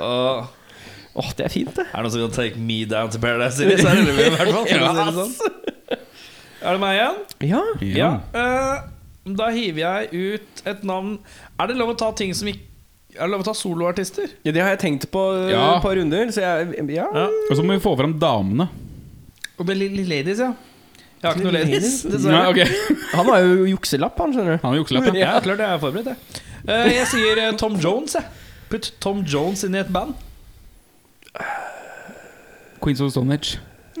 Åh, 0.00 0.48
oh, 1.14 1.30
det 1.36 1.44
er 1.46 1.52
fint, 1.52 1.72
det. 1.76 1.84
er 1.88 1.96
det 1.96 2.06
noen 2.06 2.14
som 2.14 2.22
kan 2.24 2.36
take 2.36 2.62
me 2.62 2.78
down 2.88 3.10
to 3.12 3.20
Paradise 3.22 3.58
Series? 3.58 3.84
Er 3.84 4.00
det 4.00 4.14
i 4.14 4.30
hvert 4.36 4.54
fall? 4.54 4.66
yes. 4.70 4.96
det 4.96 5.14
sånn. 5.18 6.00
Er 6.60 6.76
det 6.76 6.80
meg 6.82 6.96
igjen? 6.96 7.20
Ja. 7.50 7.62
Ja. 7.88 8.10
Uh, 8.34 9.34
da 9.36 9.50
hiver 9.54 9.80
jeg 9.84 10.10
ut 10.40 10.64
et 10.68 10.82
navn. 10.86 11.18
Er 11.60 11.70
det 11.70 11.78
lov 11.80 11.94
å 11.94 11.98
ta 11.98 12.10
ting 12.16 12.32
som 12.36 12.48
ikke 12.50 12.66
Er 13.16 13.26
det 13.26 13.32
lov 13.32 13.42
å 13.42 13.46
ta 13.48 13.54
soloartister? 13.58 14.32
ja, 14.46 14.52
det 14.54 14.62
har 14.62 14.74
jeg 14.76 14.82
tenkt 14.84 15.08
på 15.10 15.22
uh, 15.34 15.48
Ja. 15.50 15.76
et 15.76 15.84
par 15.84 15.96
runder, 15.98 16.30
så 16.30 16.44
jeg 16.44 16.84
Ja. 16.94 17.08
Ja. 17.10 17.28
Og 17.50 17.56
så 17.58 17.64
må 17.64 17.74
vi 17.74 17.82
få 17.82 17.96
fram 17.98 18.14
damene. 18.22 18.68
Og 19.58 19.66
det 19.66 19.76
er 19.76 20.04
ladies, 20.08 20.38
ja. 20.40 20.52
Jeg 21.20 21.28
har 21.28 21.36
ikke 21.36 21.44
noe 21.44 21.52
Ladies? 21.52 21.96
dessverre. 22.08 22.44
Okay. 22.48 22.68
Han 23.18 23.26
har 23.28 23.42
jo 23.44 23.66
jukselapp, 23.74 24.16
han, 24.16 24.30
skjønner 24.32 24.56
du. 24.56 24.62
Han 24.62 24.70
har 24.72 24.78
jukselapp, 24.78 25.08
ja. 25.10 25.18
Ja, 25.20 25.32
klart 25.44 25.60
jeg 25.60 25.74
er 25.74 25.82
forberedt, 25.82 26.14
jeg. 26.14 26.46
Uh, 26.64 26.86
jeg 26.88 27.08
sier 27.10 27.40
eh, 27.42 27.50
Tom 27.60 27.76
Jones, 27.80 28.14
jeg. 28.16 28.24
Putt 28.70 28.92
Tom 29.02 29.24
Jones 29.26 29.64
inn 29.66 29.74
i 29.74 29.80
et 29.82 29.90
band. 29.92 30.14
Queens 32.80 33.00
of 33.02 33.10
Stone 33.12 33.34
Age. 33.34 33.58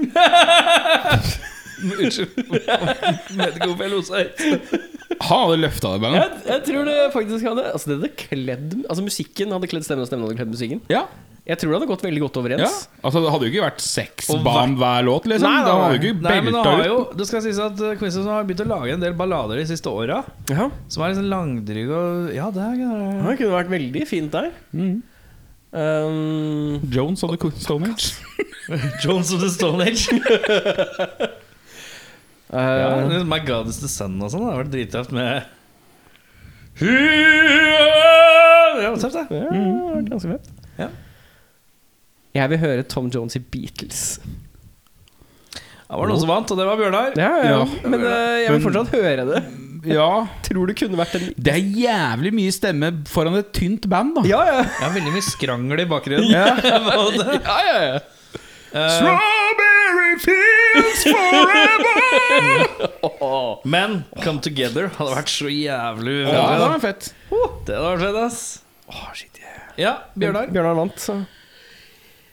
Unnskyld. 1.80 2.28
Vet 2.36 3.56
ikke 3.56 3.66
hvorfor 3.66 3.84
jeg 3.86 3.92
lo 3.92 4.00
så 4.04 4.20
høyt. 4.20 4.36
Han 5.20 5.42
hadde 5.44 5.58
løfta 5.64 5.92
det 5.94 6.02
bandet. 6.04 6.20
Jeg, 6.20 6.30
jeg 6.52 6.62
tror 6.68 6.86
det 6.88 6.96
faktisk 7.12 7.46
hadde 7.48 7.64
Altså 7.72 7.90
det 7.90 7.96
hadde 7.98 8.10
kledd 8.20 8.76
Altså 8.86 9.02
musikken 9.04 9.52
hadde 9.52 9.68
kledd 9.68 9.84
stemmen, 9.84 10.04
og 10.04 10.08
stemmen 10.10 10.26
hadde 10.28 10.38
kledd 10.38 10.52
musikken. 10.52 10.80
Ja. 10.92 11.02
Jeg 11.50 11.58
tror 11.58 11.72
det 11.72 11.76
hadde 11.80 11.88
gått 11.90 12.02
veldig 12.06 12.20
godt 12.22 12.36
overens. 12.38 12.62
ja. 12.62 12.98
Altså, 13.02 13.18
det 13.24 13.30
hadde 13.34 13.46
jo 13.48 13.50
ikke 13.50 13.64
vært 13.64 13.80
seks 13.82 14.28
Og 14.30 14.44
hver 14.44 15.02
låt, 15.06 15.24
liksom. 15.26 15.48
Nei, 15.48 15.56
nei, 15.56 15.64
Da 15.66 15.72
hadde 15.74 15.82
nei. 15.82 15.90
jo 15.90 16.00
ikke 16.00 16.22
Nei, 16.22 16.34
men 16.46 16.52
nå 16.54 16.60
belta 16.60 16.70
har 16.70 16.80
ut. 16.80 16.86
jo 16.90 16.98
Det 17.18 17.26
skal 17.26 17.42
sies 17.46 17.58
at 17.64 17.80
uh, 17.82 17.94
Quincy 17.98 18.22
har 18.28 18.44
begynt 18.46 18.62
å 18.62 18.68
lage 18.70 18.94
en 18.94 19.02
del 19.02 19.14
ballader 19.18 19.58
de 19.58 19.64
siste 19.66 19.90
åra. 19.90 20.20
Ja. 20.52 20.68
Som 20.86 21.02
er 21.02 21.10
liksom 21.14 21.26
langdryge 21.32 21.94
og 21.96 22.30
Ja, 22.36 22.50
det 22.54 22.62
er 22.68 22.74
Det 22.78 23.36
kunne 23.40 23.56
vært 23.56 23.72
veldig 23.72 24.04
fint 24.06 24.30
der. 24.36 24.50
Mm. 24.70 25.02
Um, 25.72 26.80
Jones 26.90 27.22
of 27.26 27.30
the 27.38 27.50
Stone 27.62 27.90
Age. 27.90 28.14
Jones 29.04 29.32
of 29.34 29.40
the 29.42 29.50
Stone 29.50 29.82
Age. 29.82 30.06
ja, 32.52 32.94
uh, 33.10 33.24
My 33.26 33.38
God 33.46 33.68
is 33.70 33.78
the 33.82 33.88
Sun 33.90 34.18
og 34.22 34.30
sånn. 34.32 34.46
Det 34.46 34.50
har 34.54 34.62
vært 34.64 34.74
drittøft 34.74 35.12
med 35.14 35.42
Ja, 38.80 38.94
det, 38.94 39.10
det. 39.10 39.10
ja, 39.10 39.10
det 39.10 39.10
hadde 39.10 39.94
vært 39.98 40.10
ganske 40.14 40.30
fett. 40.36 40.50
Ja. 42.30 42.44
Jeg 42.44 42.52
vil 42.52 42.62
høre 42.62 42.82
Tom 42.86 43.08
Jones 43.10 43.34
i 43.36 43.42
Beatles. 43.42 44.20
Det 45.90 45.98
var 45.98 46.06
noen 46.06 46.20
som 46.22 46.30
vant, 46.30 46.50
og 46.54 46.58
det 46.60 46.66
var 46.68 46.78
Bjørnar. 46.78 47.16
Ja, 47.18 47.30
ja, 47.42 47.48
Ja. 47.50 47.62
Men 47.82 48.04
uh, 48.06 48.36
jeg 48.38 48.52
vil 48.54 48.62
fortsatt 48.68 48.94
høre 48.94 49.26
det. 49.32 49.42
Ja. 49.80 50.26
Tror 50.44 50.68
det 50.68 50.74
kunne 50.76 50.98
vært 50.98 51.14
en 51.16 51.30
Det 51.40 51.54
er 51.54 51.62
jævlig 51.72 52.34
mye 52.36 52.52
stemme 52.52 52.90
foran 53.08 53.38
et 53.38 53.48
tynt 53.56 53.86
band, 53.88 54.12
da. 54.18 54.24
Ja, 54.28 54.40
ja. 54.44 54.58
Jeg 54.66 54.84
har 54.84 54.92
veldig 54.92 55.14
mye 55.14 55.24
skrangel 55.24 55.80
i 55.80 55.86
bakgrunnen. 55.88 56.28
Ja. 56.28 56.52
ja, 57.48 57.56
ja, 57.64 57.78
ja. 57.86 57.94
Eh, 58.70 58.92
Strawberry 58.98 60.18
fields 60.20 61.00
forever! 61.08 61.96
men 63.64 64.04
Come 64.20 64.44
Together 64.44 64.92
hadde 64.98 65.16
vært 65.16 65.32
så 65.32 65.48
jævlig 65.48 66.20
Ja, 66.20 66.28
det 66.28 66.44
hadde 66.44 66.68
var 66.76 66.84
fett. 66.84 67.10
Det 67.32 67.72
hadde 67.72 67.88
vært 67.88 68.04
fett, 68.04 68.20
ass. 68.28 68.40
Oh, 68.92 69.08
shit, 69.16 69.40
yeah. 69.40 69.74
Ja, 69.80 69.96
Bjørnar. 70.12 70.52
Bjørnar 70.52 70.76
vant, 70.76 71.00
så 71.00 71.22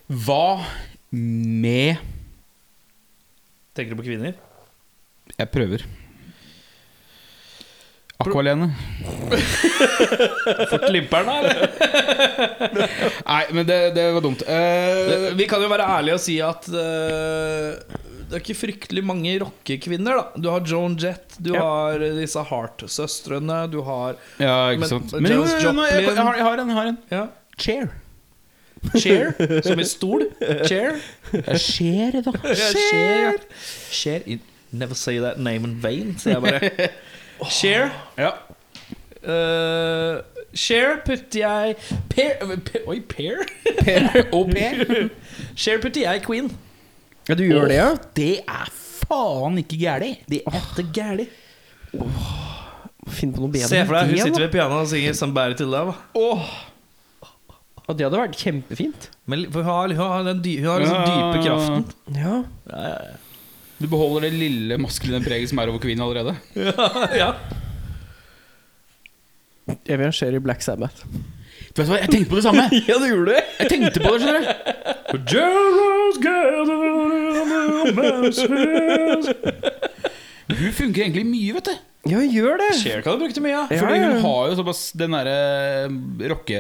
Hva 0.08 0.64
med 1.12 1.98
Tenker 3.76 3.94
du 3.94 4.00
på 4.02 4.06
kvinner? 4.08 4.34
Jeg 5.38 5.50
prøver. 5.54 5.84
Aqualene. 8.24 8.72
For 10.72 10.82
klipperen, 10.88 11.28
eller? 11.30 11.60
Nei, 13.28 13.44
men 13.54 13.68
det, 13.70 13.78
det 13.94 14.06
var 14.16 14.24
dumt. 14.26 14.42
Uh, 14.48 15.28
Vi 15.38 15.46
kan 15.52 15.62
jo 15.62 15.70
være 15.70 15.86
ærlige 16.00 16.16
og 16.18 16.24
si 16.24 16.40
at 16.42 16.66
uh, 16.74 17.78
det 18.28 18.34
er 18.34 18.42
ikke 18.42 18.58
fryktelig 18.64 19.04
mange 19.06 19.36
rockekvinner. 19.44 20.18
da 20.18 20.42
Du 20.42 20.50
har 20.50 20.66
Joan 20.66 20.98
Jett, 21.00 21.38
du 21.38 21.54
Ja. 21.54 21.62
har 21.62 22.02
disse 22.18 22.42
Hart-søstrene, 22.50 23.60
du 23.72 23.84
har 23.86 24.18
ja, 24.42 24.58
ikke 24.74 24.88
Men- 24.88 24.90
sant. 24.96 25.14
men 25.14 25.28
Men 25.28 25.32
jo, 25.38 25.44
Janis 25.46 25.64
jo, 25.68 25.72
nå, 25.78 25.86
jeg, 25.92 26.02
jeg, 26.08 26.18
har, 26.18 26.42
jeg 26.42 26.50
har 26.50 26.58
en. 26.66 26.74
Jeg 26.74 26.78
har 26.82 26.88
en. 26.96 27.00
ja. 27.14 27.24
Chair. 27.62 27.94
Chair, 28.98 29.32
som 29.66 29.80
i 29.80 29.86
stol. 29.88 30.28
Chair. 30.68 30.98
Chair, 31.58 32.22
da. 32.26 32.32
Chair. 32.54 33.34
Chair. 33.92 34.22
You 34.26 34.40
never 34.72 34.96
say 34.96 35.20
that 35.20 35.40
name 35.40 35.66
in 35.66 35.78
vain, 35.84 36.16
sier 36.20 36.38
jeg 36.38 36.42
bare. 36.42 36.90
Chair. 37.50 37.90
Ja. 38.18 38.34
Uh, 39.28 40.24
Share 40.54 41.02
putter 41.06 41.40
jeg 41.40 41.76
Per, 42.10 42.56
per 42.66 42.86
Oi, 42.88 43.00
Per? 43.10 43.44
og 44.36 44.50
pair. 44.54 45.10
Share 45.56 45.82
putter 45.82 46.02
jeg 46.02 46.24
Queen. 46.26 46.52
Ja, 47.30 47.36
du 47.36 47.44
gjør 47.44 47.68
det, 47.68 47.76
ja? 47.76 47.90
Det 48.16 48.32
er 48.48 48.72
faen 48.72 49.58
ikke 49.62 49.78
gæli. 49.82 50.14
Det 50.30 50.42
er 50.48 50.72
det 50.78 50.86
gærlig. 50.96 51.28
Finn 53.08 53.34
på 53.36 53.44
noe 53.44 53.52
bedre. 53.52 53.68
Se 53.70 53.84
for 53.86 53.98
deg, 53.98 54.14
hun 54.14 54.24
sitter 54.24 54.46
ved 54.46 54.52
pianoet 54.56 54.86
og 54.86 54.90
synger 54.94 55.14
'Somebody 55.14 55.58
to 55.60 55.68
Love'. 55.68 55.96
Og 57.88 57.96
det 57.96 58.04
hadde 58.04 58.20
vært 58.20 58.36
kjempefint. 58.36 59.08
Men 59.32 59.46
for 59.52 59.64
hun 59.64 59.72
har, 59.72 59.94
hun 59.96 60.12
har 60.12 60.26
den 60.28 60.42
dy, 60.44 60.58
hun 60.60 60.68
har 60.74 60.84
liksom 60.84 61.06
dype 61.08 61.38
kraften. 61.46 61.86
Ja. 62.18 62.34
Ja, 62.68 62.82
ja, 62.92 62.98
Du 63.80 63.88
beholder 63.88 64.28
det 64.28 64.34
lille 64.36 64.78
maskuline 64.82 65.24
preget 65.24 65.50
som 65.54 65.62
er 65.64 65.72
over 65.72 65.80
kvinnen 65.84 66.04
allerede. 66.04 66.34
ja. 66.68 66.90
ja. 67.16 67.30
Jeg 69.88 70.00
vil 70.00 70.06
ha 70.08 70.12
Sherry 70.16 70.40
Black 70.44 70.62
Sabbath. 70.66 71.06
Du 71.72 71.82
vet 71.82 71.90
hva, 71.92 71.98
Jeg 72.02 72.12
tenkte 72.12 72.30
på 72.32 72.40
det 72.40 72.44
samme. 72.48 72.64
ja, 72.90 72.96
du 73.00 73.08
gjorde 73.08 73.32
det? 73.38 73.44
Jeg 73.62 73.68
tenkte 73.72 74.00
på 74.04 74.10
det, 74.14 74.20
skjønner 74.24 74.42
du. 74.44 74.48
Hun 80.58 80.72
funker 80.74 81.04
egentlig 81.06 81.26
mye, 81.28 81.54
vet 81.60 81.70
du. 81.70 81.76
Ja, 82.08 82.24
gjør 82.24 82.60
det. 82.62 82.72
Cher 82.80 83.04
kan 83.06 83.16
du 83.18 83.26
bruke 83.26 83.36
til 83.36 83.46
mye. 83.46 83.54
Ja, 83.58 83.68
Fordi 83.70 84.02
hun 84.02 84.20
har 84.24 84.50
jo 84.52 84.58
såpass 84.62 84.82
den 84.98 85.16
derre 85.18 85.38
rocke... 86.34 86.60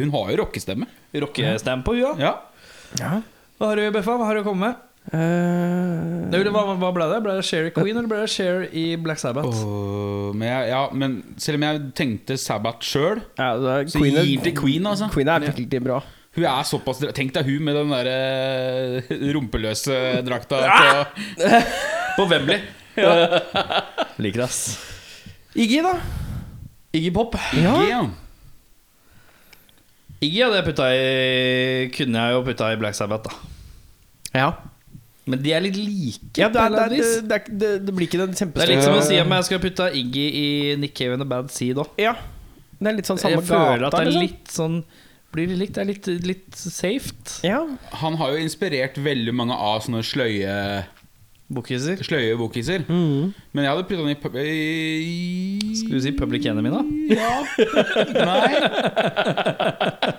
Hun 0.00 0.14
har 0.14 0.30
jo 0.32 0.38
rockestemme. 0.42 0.88
Rockestemme 1.24 1.86
på 1.86 1.96
hua. 1.98 2.14
Ja. 2.20 2.36
Ja. 2.98 3.18
Hva 3.60 3.72
har 3.72 3.80
du, 3.80 3.90
Beffa? 3.94 4.16
Hva 4.18 4.28
har 4.30 4.40
du 4.40 4.46
kommet 4.46 4.68
med? 4.68 4.86
Uh, 5.10 6.28
Hva, 6.52 6.62
hva 6.76 6.90
ble 6.94 7.06
det? 7.10 7.18
Ble 7.24 7.34
det 7.38 7.44
Cher 7.48 7.66
i 7.66 7.72
Queen, 7.74 7.96
eller 7.96 8.08
ble 8.10 8.20
det 8.20 8.30
Cher 8.30 8.66
i 8.76 8.84
Black 9.00 9.18
Sabbath? 9.22 9.62
Uh, 9.64 10.30
men, 10.36 10.46
jeg, 10.50 10.70
ja, 10.70 10.82
men 10.92 11.16
selv 11.40 11.58
om 11.58 11.66
jeg 11.66 11.82
tenkte 11.98 12.36
Sabbath 12.38 12.86
sjøl, 12.86 13.22
ja, 13.40 13.54
så 13.88 13.98
Queen, 13.98 14.18
gir 14.20 14.36
er, 14.38 14.44
til 14.44 14.56
Queen, 14.60 14.86
altså. 14.86 15.08
Queen 15.14 15.32
er 15.32 15.46
virkelig 15.48 15.82
bra. 15.86 16.00
Hun 16.36 16.44
er 16.46 16.66
såpass 16.68 17.00
Tenk 17.16 17.32
deg 17.34 17.48
hun 17.48 17.64
med 17.66 17.74
den 17.74 17.90
derre 17.90 19.32
rumpeløse 19.34 19.96
drakta 20.22 20.60
på 20.70 21.48
På 22.20 22.28
Wembley. 22.30 22.60
Liker 24.22 24.42
det, 24.42 24.46
ass. 24.46 24.78
Iggy, 25.54 25.80
da? 25.84 25.94
Iggy 26.96 27.12
Pop. 27.14 27.36
Ja. 27.58 27.76
Ja. 27.88 28.00
Iggy 30.20 30.42
hadde 30.44 30.58
jeg 30.58 30.66
putta 30.66 30.88
i 30.92 31.04
Kunne 31.94 32.26
jeg 32.26 32.34
jo 32.36 32.42
putta 32.44 32.72
i 32.74 32.80
Black 32.80 32.98
Sabbath, 32.98 33.30
da. 33.30 34.42
ja. 34.42 34.50
Men 35.30 35.42
de 35.44 35.52
er 35.54 35.62
litt 35.62 35.76
like. 35.76 36.32
Ja, 36.40 36.48
det, 36.50 36.58
er, 36.58 36.72
det, 36.72 36.80
er, 36.80 36.92
det, 37.28 37.36
er, 37.36 37.52
det, 37.60 37.68
det 37.86 37.92
blir 37.94 38.08
ikke 38.08 38.18
den 38.18 38.32
Det 38.34 38.64
er 38.64 38.70
litt 38.72 38.82
som 38.82 38.96
å 38.96 39.04
si 39.04 39.18
om 39.20 39.34
jeg 39.36 39.46
skal 39.46 39.60
putta 39.62 39.86
Iggy 39.94 40.24
i 40.26 40.46
Nick 40.80 40.96
Cave 40.98 41.14
and 41.14 41.22
the 41.22 41.28
Bad 41.28 41.52
Seed 41.54 41.78
òg. 41.78 41.92
Ja. 42.00 42.16
Det 42.80 42.88
er 42.88 42.96
litt 42.96 43.10
sånn 43.10 43.20
samme 43.20 43.36
Jeg 43.36 43.46
føler 43.50 43.84
at 43.86 43.94
det 43.94 44.00
er 44.00 44.08
liksom. 44.08 44.24
litt 44.24 44.54
sånn 44.54 44.78
Blir 45.30 45.50
det 45.52 45.58
litt, 45.60 45.74
det 45.76 45.82
er 45.84 45.88
litt, 45.92 46.08
litt 46.26 46.56
safe. 46.58 47.12
Ja. 47.46 47.60
Han 48.00 48.16
har 48.18 48.32
jo 48.34 48.40
inspirert 48.42 48.96
veldig 48.98 49.34
mange 49.38 49.54
av 49.54 49.84
sånne 49.84 50.00
sløye 50.02 50.54
Bookiser. 51.50 51.98
Sløye 52.06 52.36
bokkiser. 52.38 52.84
Mm. 52.88 53.32
Men 53.52 53.64
jeg 53.64 53.72
hadde 53.72 53.86
putta 53.88 54.02
den 54.04 54.12
i, 54.12 54.18
pub- 54.22 54.36
i 54.38 55.74
Skal 55.80 55.96
du 55.96 56.00
si 56.04 56.12
Public 56.14 56.46
Enemy, 56.46 56.70
da? 56.70 56.82
Ja. 57.10 57.30
Nei. 58.30 58.52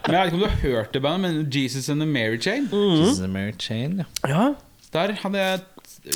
Men 0.06 0.16
jeg 0.16 0.18
vet 0.18 0.26
ikke 0.26 0.36
om 0.36 0.42
du 0.42 0.48
har 0.48 0.58
hørt 0.66 0.92
det 0.94 1.02
bandet, 1.06 1.22
men 1.24 1.48
Jesus 1.56 1.88
and 1.90 2.04
the 2.04 2.10
Mary 2.10 2.38
Chain. 2.42 2.68
Jesus 2.72 3.20
and 3.20 3.28
the 3.30 3.34
Mary 3.34 3.54
Chain, 3.60 4.02
ja. 4.04 4.08
ja. 4.28 4.50
Der 4.94 5.16
hadde 5.22 5.40
jeg 5.40 5.60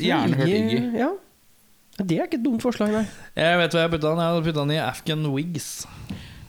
gjerne 0.01 0.35
hørt 0.41 0.51
Iggy. 0.51 0.81
Ja. 0.99 1.09
Det 1.95 2.17
er 2.19 2.25
ikke 2.27 2.41
et 2.41 2.43
dumt 2.43 2.59
forslag, 2.65 2.91
nei. 2.91 3.05
Jeg 3.39 3.59
vet 3.61 3.75
hva 3.77 3.85
jeg 3.85 3.91
putta 3.95 4.09
den 4.11 4.19
Jeg 4.19 4.33
hadde 4.33 4.43
putta 4.49 4.59
den 4.65 4.75
i 4.75 4.81
Afghan 4.83 5.25
Wigs. 5.31 5.69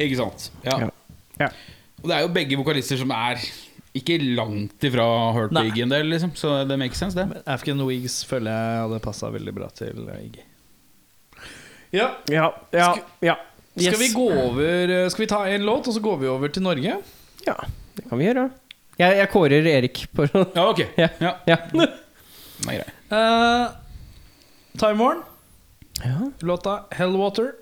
Ikke 0.03 0.19
sant? 0.19 0.49
Ja. 0.67 0.81
Ja. 0.83 0.89
Ja. 1.39 1.49
Og 2.03 2.11
det 2.11 2.17
er 2.19 2.25
jo 2.27 2.33
begge 2.35 2.59
vokalister 2.59 2.99
som 2.99 3.11
er 3.15 3.39
ikke 4.01 4.17
langt 4.37 4.85
ifra 4.87 5.05
på 5.51 5.63
en 5.83 5.93
del, 5.93 6.09
liksom. 6.13 6.33
Så 6.39 6.53
det 6.69 6.77
makes 6.81 6.99
sense, 7.01 7.17
det. 7.17 7.43
Afghan 7.47 7.81
Wigs 7.89 8.21
føler 8.29 8.51
jeg 8.53 8.83
hadde 8.85 9.01
passa 9.05 9.31
veldig 9.35 9.55
bra 9.57 9.69
til 9.77 10.07
eh, 10.13 10.23
Iggy. 10.29 10.45
Ja, 11.97 12.09
Ja, 12.31 12.51
ja, 12.75 12.91
ja. 13.25 13.37
Skal 13.77 13.99
vi 14.01 14.09
gå 14.15 14.25
over 14.33 14.89
eh, 14.91 15.09
Skal 15.13 15.23
vi 15.27 15.29
ta 15.31 15.43
en 15.53 15.65
låt, 15.69 15.87
og 15.89 15.95
så 15.95 16.01
går 16.05 16.17
vi 16.23 16.29
over 16.33 16.49
til 16.53 16.65
Norge? 16.65 16.97
Ja, 17.47 17.57
det 17.97 18.07
kan 18.09 18.19
vi 18.21 18.27
gjøre. 18.29 18.49
Jeg, 18.99 19.19
jeg 19.21 19.31
kårer 19.33 19.69
Erik 19.75 20.03
på 20.17 20.27
Ja, 20.33 20.65
ok. 20.71 20.83
Ja. 21.03 21.09
Ja, 21.21 21.35
Ja. 21.47 21.59
den 21.73 21.85
er 22.73 22.79
grei. 22.81 22.93
Uh, 23.13 23.69
Time 24.81 24.99
Warn, 25.03 25.21
ja. 26.03 26.31
låta 26.41 26.79
Hellwater. 26.97 27.53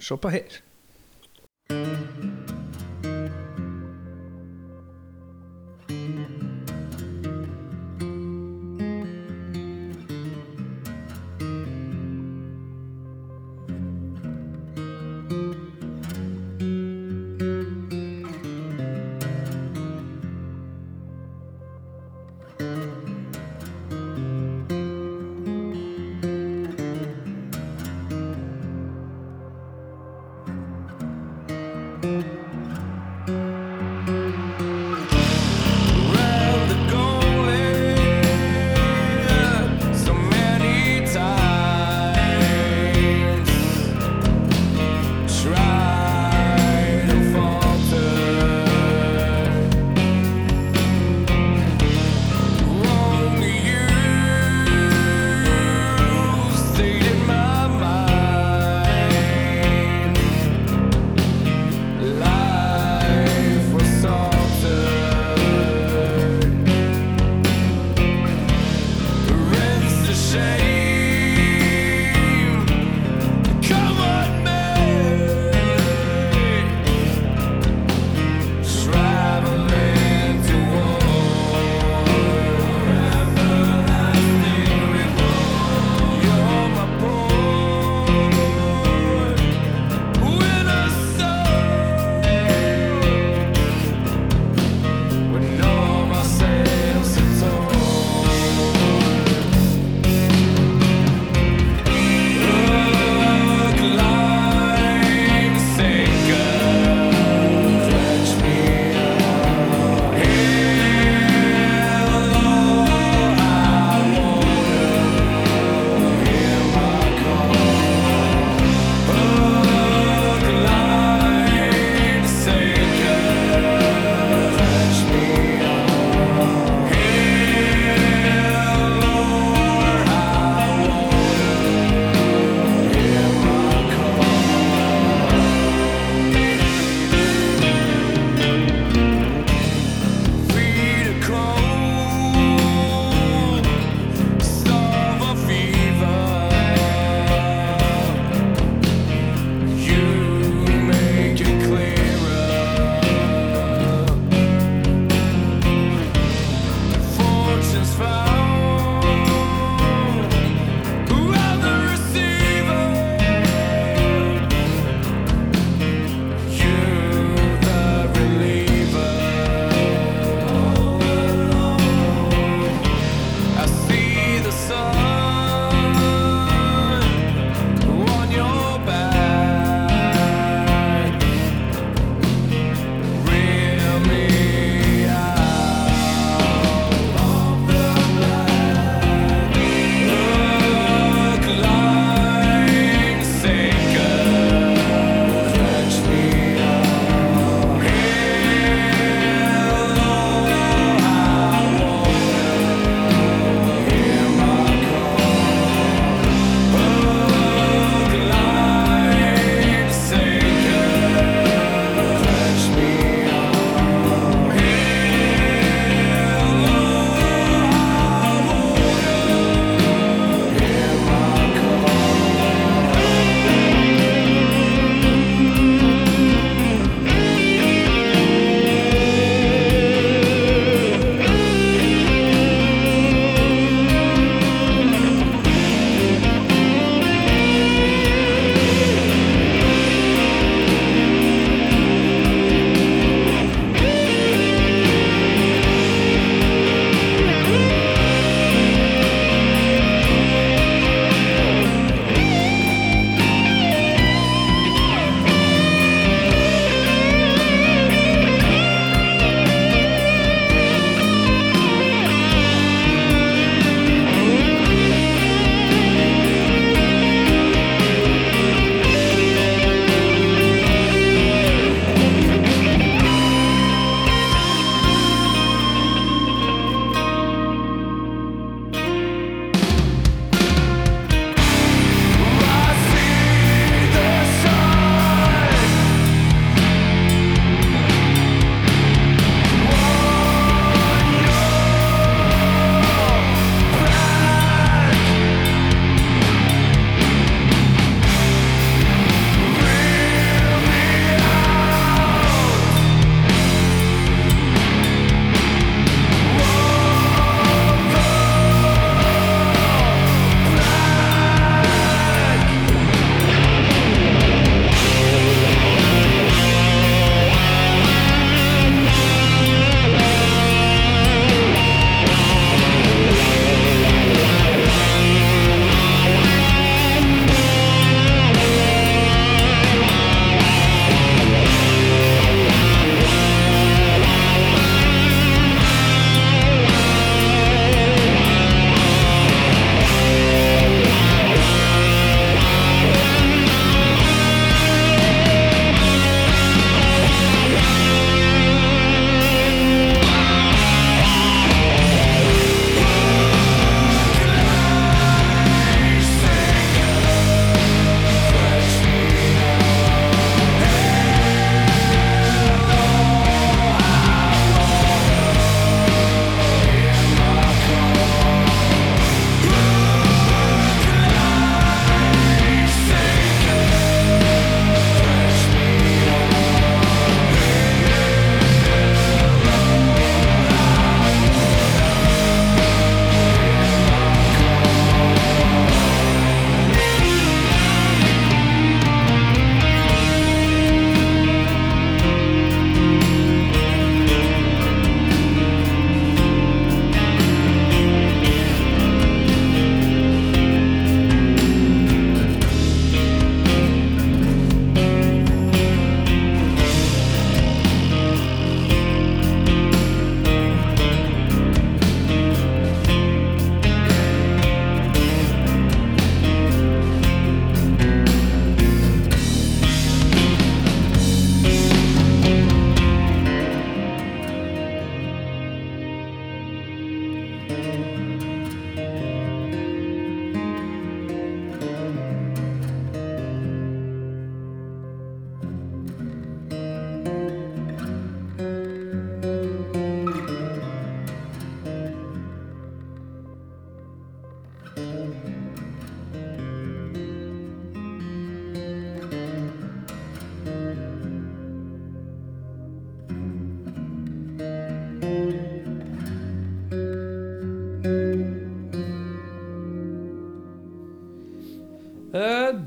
Se 0.00 0.16
på 0.16 0.30
her. 0.32 0.60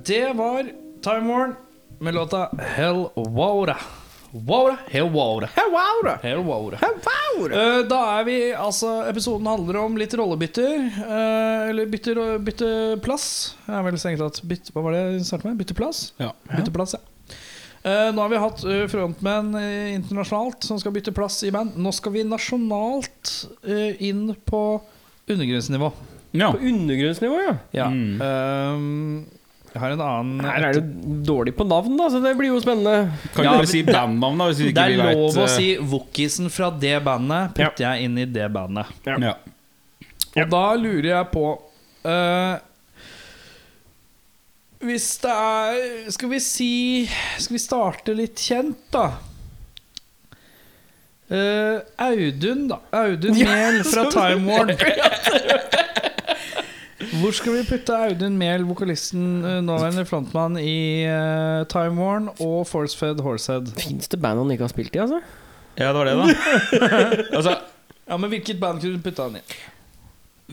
Det 0.06 0.34
var 0.38 0.70
Time 1.04 1.28
Warn 1.28 1.56
med 2.00 2.14
låta 2.14 2.50
Hell 2.60 3.10
Wowra. 3.16 3.78
Wowra, 4.32 4.78
Hell 4.88 5.10
wowra. 5.10 5.50
Hell 5.56 5.72
Wora. 5.72 6.80
Eh, 7.54 7.80
da 7.86 8.00
er 8.20 8.24
vi 8.24 8.38
Altså, 8.54 9.04
episoden 9.10 9.48
handler 9.48 9.78
om 9.78 9.98
litt 9.98 10.14
rollebytter. 10.18 10.88
Uh, 10.98 11.70
eller 11.70 11.86
bytter 11.86 12.40
bytte 12.42 12.70
plass. 13.06 13.28
Jeg 13.68 13.76
er 13.78 13.86
vel 13.86 14.00
strengt 14.02 14.24
tatt 14.24 14.42
bytte, 14.50 14.74
Hva 14.74 14.84
var 14.88 14.96
det 14.98 15.04
jeg 15.04 15.28
startet 15.28 15.52
med? 15.52 15.60
Bytte 15.62 15.78
plass? 15.78 16.02
Ja. 16.18 16.32
Bytte 16.50 16.74
plass, 16.74 16.96
ja. 16.98 17.04
Uh, 17.84 18.10
nå 18.16 18.24
har 18.24 18.32
vi 18.32 18.40
hatt 18.40 18.64
eh, 18.64 18.86
frontmenn 18.88 19.56
eh, 19.60 19.94
internasjonalt 19.98 20.64
som 20.64 20.80
skal 20.80 20.96
bytte 20.96 21.12
plass 21.14 21.42
i 21.44 21.52
band. 21.52 21.76
Nå 21.76 21.92
skal 21.94 22.16
vi 22.16 22.24
nasjonalt 22.24 23.34
eh, 23.68 24.02
inn 24.08 24.30
på 24.48 24.64
undergrunnsnivå. 25.28 25.92
Ja. 26.34 26.50
På 26.52 26.58
undergrunnsnivå, 26.58 27.40
ja. 27.46 27.56
Ja. 27.78 27.88
Mm. 27.94 28.22
Um, 28.22 29.26
jeg 29.74 29.82
har 29.82 29.94
en 29.96 30.02
annen 30.06 30.42
Her 30.46 30.66
er 30.68 30.76
du 30.78 30.90
dårlig 31.26 31.56
på 31.58 31.66
navn, 31.66 31.96
da, 31.98 32.06
så 32.14 32.20
det 32.22 32.36
blir 32.38 32.52
jo 32.52 32.60
spennende. 32.62 33.08
Kan 33.34 33.46
Ja, 33.48 33.54
ikke 33.54 33.56
men- 33.56 33.62
bare 33.64 33.72
si 33.72 33.82
bandnavn, 33.88 34.38
da? 34.38 34.48
Det 34.54 34.78
er 34.78 34.92
vi 34.92 35.00
vet, 35.02 35.16
lov 35.18 35.38
å 35.40 35.48
eh, 35.48 35.54
si 35.56 35.70
Wokisen 35.94 36.52
fra 36.54 36.70
det 36.70 37.00
bandet 37.06 37.56
putter 37.58 37.88
jeg 37.88 38.06
inn 38.06 38.20
i 38.22 38.26
det 38.30 38.52
bandet. 38.54 38.86
Ja. 39.08 39.34
Og 40.36 40.50
da 40.50 40.62
lurer 40.78 41.10
jeg 41.10 41.32
på 41.34 41.46
uh, 42.06 42.58
Hvis 44.84 45.06
det 45.22 45.30
er 45.30 46.10
Skal 46.12 46.32
vi 46.32 46.40
si 46.42 46.70
Skal 47.38 47.54
vi 47.54 47.62
starte 47.62 48.16
litt 48.18 48.42
kjent, 48.42 48.80
da? 48.92 49.06
Uh, 51.34 51.80
Audun, 51.98 52.68
da. 52.70 52.80
Audun 52.92 53.38
Mehl 53.38 53.80
fra 53.88 54.10
Time 54.18 54.50
Warn. 54.50 54.74
Hvor 57.22 57.34
skal 57.36 57.54
vi 57.60 57.66
putte 57.68 57.94
Audun 58.08 58.38
Mehl, 58.40 58.64
vokalisten, 58.66 59.26
eh, 59.46 59.60
nåværende 59.62 60.06
frontmann 60.10 60.58
i 60.58 61.06
uh, 61.06 61.62
Time 61.70 62.00
Warn 62.00 62.32
og 62.42 62.64
Forcefed 62.66 63.22
Horsehead? 63.22 63.70
Fins 63.78 64.10
det 64.10 64.18
band 64.24 64.42
han 64.42 64.54
ikke 64.56 64.66
har 64.66 64.74
spilt 64.74 64.96
i, 64.98 65.02
altså? 65.04 65.20
ja, 65.78 65.92
det 65.92 66.00
var 66.00 66.10
det, 66.10 66.16
da. 66.18 66.82
altså, 67.38 67.56
Ja, 68.10 68.18
men 68.18 68.30
Hvilket 68.34 68.60
band 68.60 68.82
kunne 68.82 68.98
du 68.98 69.06
putte 69.06 69.28
han 69.28 69.38
i? 69.40 69.44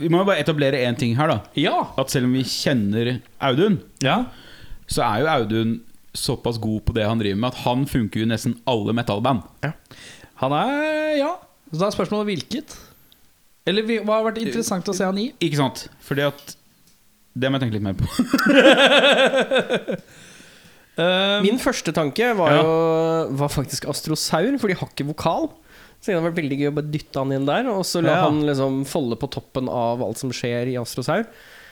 vi 0.01 0.09
må 0.09 0.21
jo 0.23 0.29
bare 0.29 0.41
etablere 0.41 0.79
én 0.87 0.97
ting 0.97 1.17
her, 1.19 1.29
da. 1.29 1.39
Ja. 1.59 1.75
At 1.99 2.13
selv 2.13 2.29
om 2.29 2.37
vi 2.37 2.45
kjenner 2.47 3.17
Audun, 3.43 3.81
ja. 4.05 4.23
så 4.89 5.03
er 5.05 5.25
jo 5.25 5.33
Audun 5.33 5.73
såpass 6.17 6.61
god 6.63 6.85
på 6.87 6.95
det 6.97 7.05
han 7.07 7.21
driver 7.21 7.41
med, 7.41 7.51
at 7.53 7.65
han 7.65 7.83
funker 7.91 8.23
jo 8.23 8.29
i 8.29 8.31
nesten 8.31 8.55
alle 8.71 8.95
metallband. 8.97 9.43
Han 10.45 10.57
er 10.57 11.19
Ja. 11.19 11.35
Så 11.71 11.79
da 11.79 11.87
er 11.87 11.95
spørsmålet 11.95 12.27
hvilket. 12.27 12.73
Eller 13.71 13.87
vi- 13.87 14.01
hva 14.03 14.19
har 14.19 14.27
vært 14.33 14.41
interessant 14.43 14.89
å 14.91 14.95
se 14.97 15.07
han 15.07 15.19
i? 15.23 15.29
Ikke 15.47 15.61
sant? 15.63 15.87
Fordi 16.07 16.27
at 16.29 16.57
Det 17.39 17.49
må 17.51 17.59
jeg 17.61 17.63
tenke 17.69 17.77
litt 17.79 17.87
mer 17.87 17.95
på. 17.95 18.07
Eh, 20.99 21.37
Min 21.47 21.61
første 21.63 21.93
tanke 21.97 22.33
var 22.37 22.57
jo 22.59 22.65
Var 23.41 23.53
faktisk 23.55 23.87
Astrosaur, 23.91 24.51
for 24.61 24.69
de 24.73 24.77
har 24.81 24.91
ikke 24.91 25.07
vokal. 25.13 25.49
Så 26.01 26.09
det 26.11 26.17
hadde 26.17 26.27
vært 26.31 26.41
veldig 26.41 26.57
gøy 26.63 26.69
å 26.71 26.75
bare 26.79 26.91
dytte 26.95 27.21
han 27.21 27.33
inn 27.37 27.47
der, 27.49 27.67
og 27.69 27.83
så 27.85 28.01
la 28.03 28.15
Ja. 28.15 28.21
han 28.27 28.39
liksom 28.49 28.79
folde 28.89 29.19
på 29.21 29.29
toppen 29.31 29.69
av 29.69 30.01
alt 30.03 30.17
som 30.19 30.31
skjer 30.33 30.71
i 30.73 30.77
Astrosaur. 30.81 31.27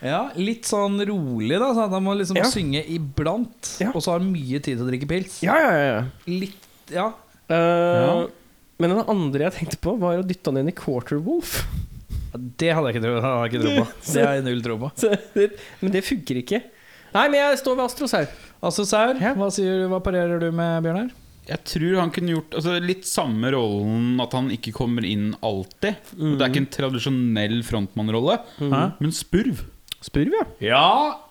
ja, 0.05 0.29
litt 0.37 0.63
sånn 0.69 1.01
rolig, 1.09 1.57
da. 1.59 1.73
Så 1.75 1.89
han 1.91 2.05
må 2.05 2.13
liksom 2.15 2.37
Ja. 2.37 2.45
synge 2.45 2.85
iblant. 2.87 3.73
Ja. 3.81 3.89
Og 3.95 4.03
så 4.05 4.13
har 4.13 4.21
han 4.21 4.31
mye 4.33 4.61
tid 4.63 4.77
til 4.79 4.85
å 4.85 4.91
drikke 4.91 5.09
pils. 5.09 5.41
Ja, 5.43 5.57
ja, 5.57 5.71
ja, 5.73 5.87
ja. 5.97 6.05
Litt 6.27 6.69
Ja. 6.93 7.07
Uh, 7.51 7.55
Ja. 7.57 8.27
Men 8.79 8.91
den 8.95 9.05
andre 9.09 9.51
jeg 9.51 9.55
tenkte 9.55 9.79
på, 9.83 9.99
var 9.99 10.19
å 10.21 10.23
dytte 10.29 10.53
han 10.53 10.59
inn 10.59 10.69
i 10.69 10.73
Quarterwolf. 10.77 11.65
Det 12.59 12.73
hadde 12.75 12.91
jeg 12.93 12.97
ikke 12.99 13.05
tro, 13.05 13.15
hadde 13.25 13.39
jeg 13.45 13.53
ikke 13.53 13.63
tro 13.65 13.75
på. 13.79 13.87
Det 14.15 14.25
har 14.27 14.35
jeg 14.39 14.45
null 14.49 14.63
tro 14.67 14.77
på. 14.83 14.91
Så 14.99 15.13
det- 15.35 15.53
men 15.83 15.93
det 15.95 16.05
funker 16.07 16.43
ikke. 16.43 16.61
Nei, 17.15 17.25
men 17.33 17.39
jeg 17.41 17.59
står 17.63 17.77
ved 17.79 17.85
Astrosaur. 17.89 18.29
Altså, 18.63 18.85
Saur, 18.89 19.17
Ja. 19.23 19.33
hva, 19.39 19.49
sier, 19.55 19.87
hva 19.89 20.01
parerer 20.05 20.41
du 20.43 20.51
med, 20.53 20.83
Bjørnar? 20.85 21.11
Jeg 21.49 21.63
tror 21.65 21.95
han 22.03 22.11
kunne 22.13 22.35
gjort 22.35 22.57
altså, 22.59 22.75
litt 22.85 23.07
samme 23.09 23.49
rollen, 23.55 24.19
at 24.21 24.35
han 24.37 24.51
ikke 24.53 24.75
kommer 24.77 25.07
inn 25.09 25.31
alltid. 25.41 25.97
Det 26.13 26.43
er 26.45 26.51
ikke 26.51 26.61
en 26.61 26.73
tradisjonell 26.75 27.63
frontmannrolle, 27.65 28.37
mm. 28.61 28.75
men 29.01 29.15
spurv. 29.17 29.63
Spurv, 30.05 30.35
ja. 30.37 30.45
Ja, 30.61 30.83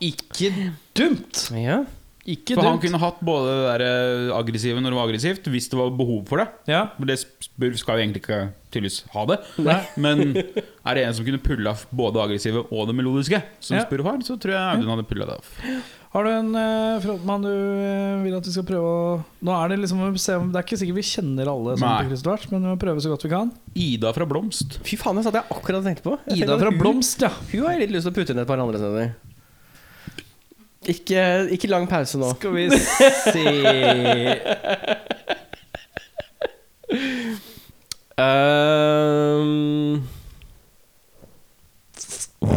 ikke 0.01 0.49
dumt! 0.97 1.45
ja. 1.53 1.83
Ikke 2.28 2.57
For 2.57 2.67
han 2.67 2.80
kunne 2.84 2.99
hatt 2.99 3.19
både 3.23 3.51
det 3.55 3.67
der 3.69 3.84
eh, 3.88 4.32
aggressive 4.36 4.82
når 4.84 4.91
det 4.91 4.97
var 4.99 5.07
aggressivt, 5.07 5.45
hvis 5.53 5.69
det 5.71 5.78
var 5.80 5.93
behov 5.95 6.25
for 6.28 6.41
det. 6.43 6.47
Ja. 6.67 6.82
Det 6.99 7.15
skal 7.23 7.95
jo 7.95 8.03
egentlig 8.03 8.23
ikke 8.25 8.39
tydeligvis 8.73 8.97
ha 9.13 9.23
det. 9.32 9.38
Nei. 9.63 9.78
Men 9.95 10.23
er 10.88 10.97
det 10.99 11.05
en 11.07 11.15
som 11.15 11.28
kunne 11.28 11.39
pulla 11.43 11.71
off 11.71 11.86
både 11.88 12.17
det 12.17 12.25
aggressive 12.25 12.65
og 12.67 12.89
det 12.89 12.97
melodiske, 12.99 13.39
som 13.63 13.78
Ja. 13.80 13.86
spurv 13.88 14.09
har, 14.11 14.19
så 14.28 14.36
tror 14.36 14.57
jeg 14.57 14.75
Audun 14.75 14.91
hadde 14.91 15.07
pulla 15.07 15.30
det 15.30 15.38
off. 15.39 15.55
Har 16.17 16.23
du 16.23 16.32
en 16.32 16.51
uh, 16.55 16.99
frontmann 17.03 17.43
du 17.43 17.51
uh, 17.51 18.23
vil 18.23 18.36
at 18.38 18.45
vi 18.47 18.53
skal 18.55 18.65
prøve 18.65 18.88
å 18.89 19.01
Nå 19.43 19.51
er 19.53 19.73
Det 19.73 19.78
liksom 19.84 19.99
se 20.17 20.38
om 20.39 20.47
Det 20.53 20.61
er 20.61 20.65
ikke 20.65 20.80
sikkert 20.80 20.97
vi 20.97 21.03
kjenner 21.05 21.51
alle, 21.51 21.75
sånn 21.78 22.13
tvers, 22.23 22.47
men 22.53 22.63
vi 22.63 22.71
må 22.71 22.78
prøve 22.82 23.03
så 23.03 23.11
godt 23.11 23.28
vi 23.28 23.32
kan. 23.36 23.51
Ida 23.75 24.13
fra 24.15 24.25
Blomst. 24.28 24.80
Fy 24.88 24.97
faen, 24.99 25.19
det 25.19 25.28
satt 25.28 25.38
jeg 25.38 25.47
akkurat 25.53 25.84
og 25.84 25.88
tenkte 25.91 26.05
på. 26.07 26.15
Jeg 26.32 26.43
Ida 26.47 26.57
fra 26.57 26.71
hun- 26.71 26.80
Blomst, 26.82 27.23
ja. 27.28 27.32
Hun 27.51 27.67
har 27.67 27.75
jeg 27.75 27.86
litt 27.86 27.95
lyst 27.97 28.07
til 28.07 28.15
å 28.15 28.17
putte 28.17 28.34
inn 28.34 28.41
et 28.41 28.49
par 28.49 28.63
andre 28.63 28.80
steder. 28.82 29.11
Ikke, 30.86 31.47
ikke 31.51 31.67
lang 31.71 31.88
pause 31.89 32.19
nå. 32.21 32.30
Skal 32.38 32.53
vi 32.53 32.69
se 32.78 33.43
Um... 38.17 40.01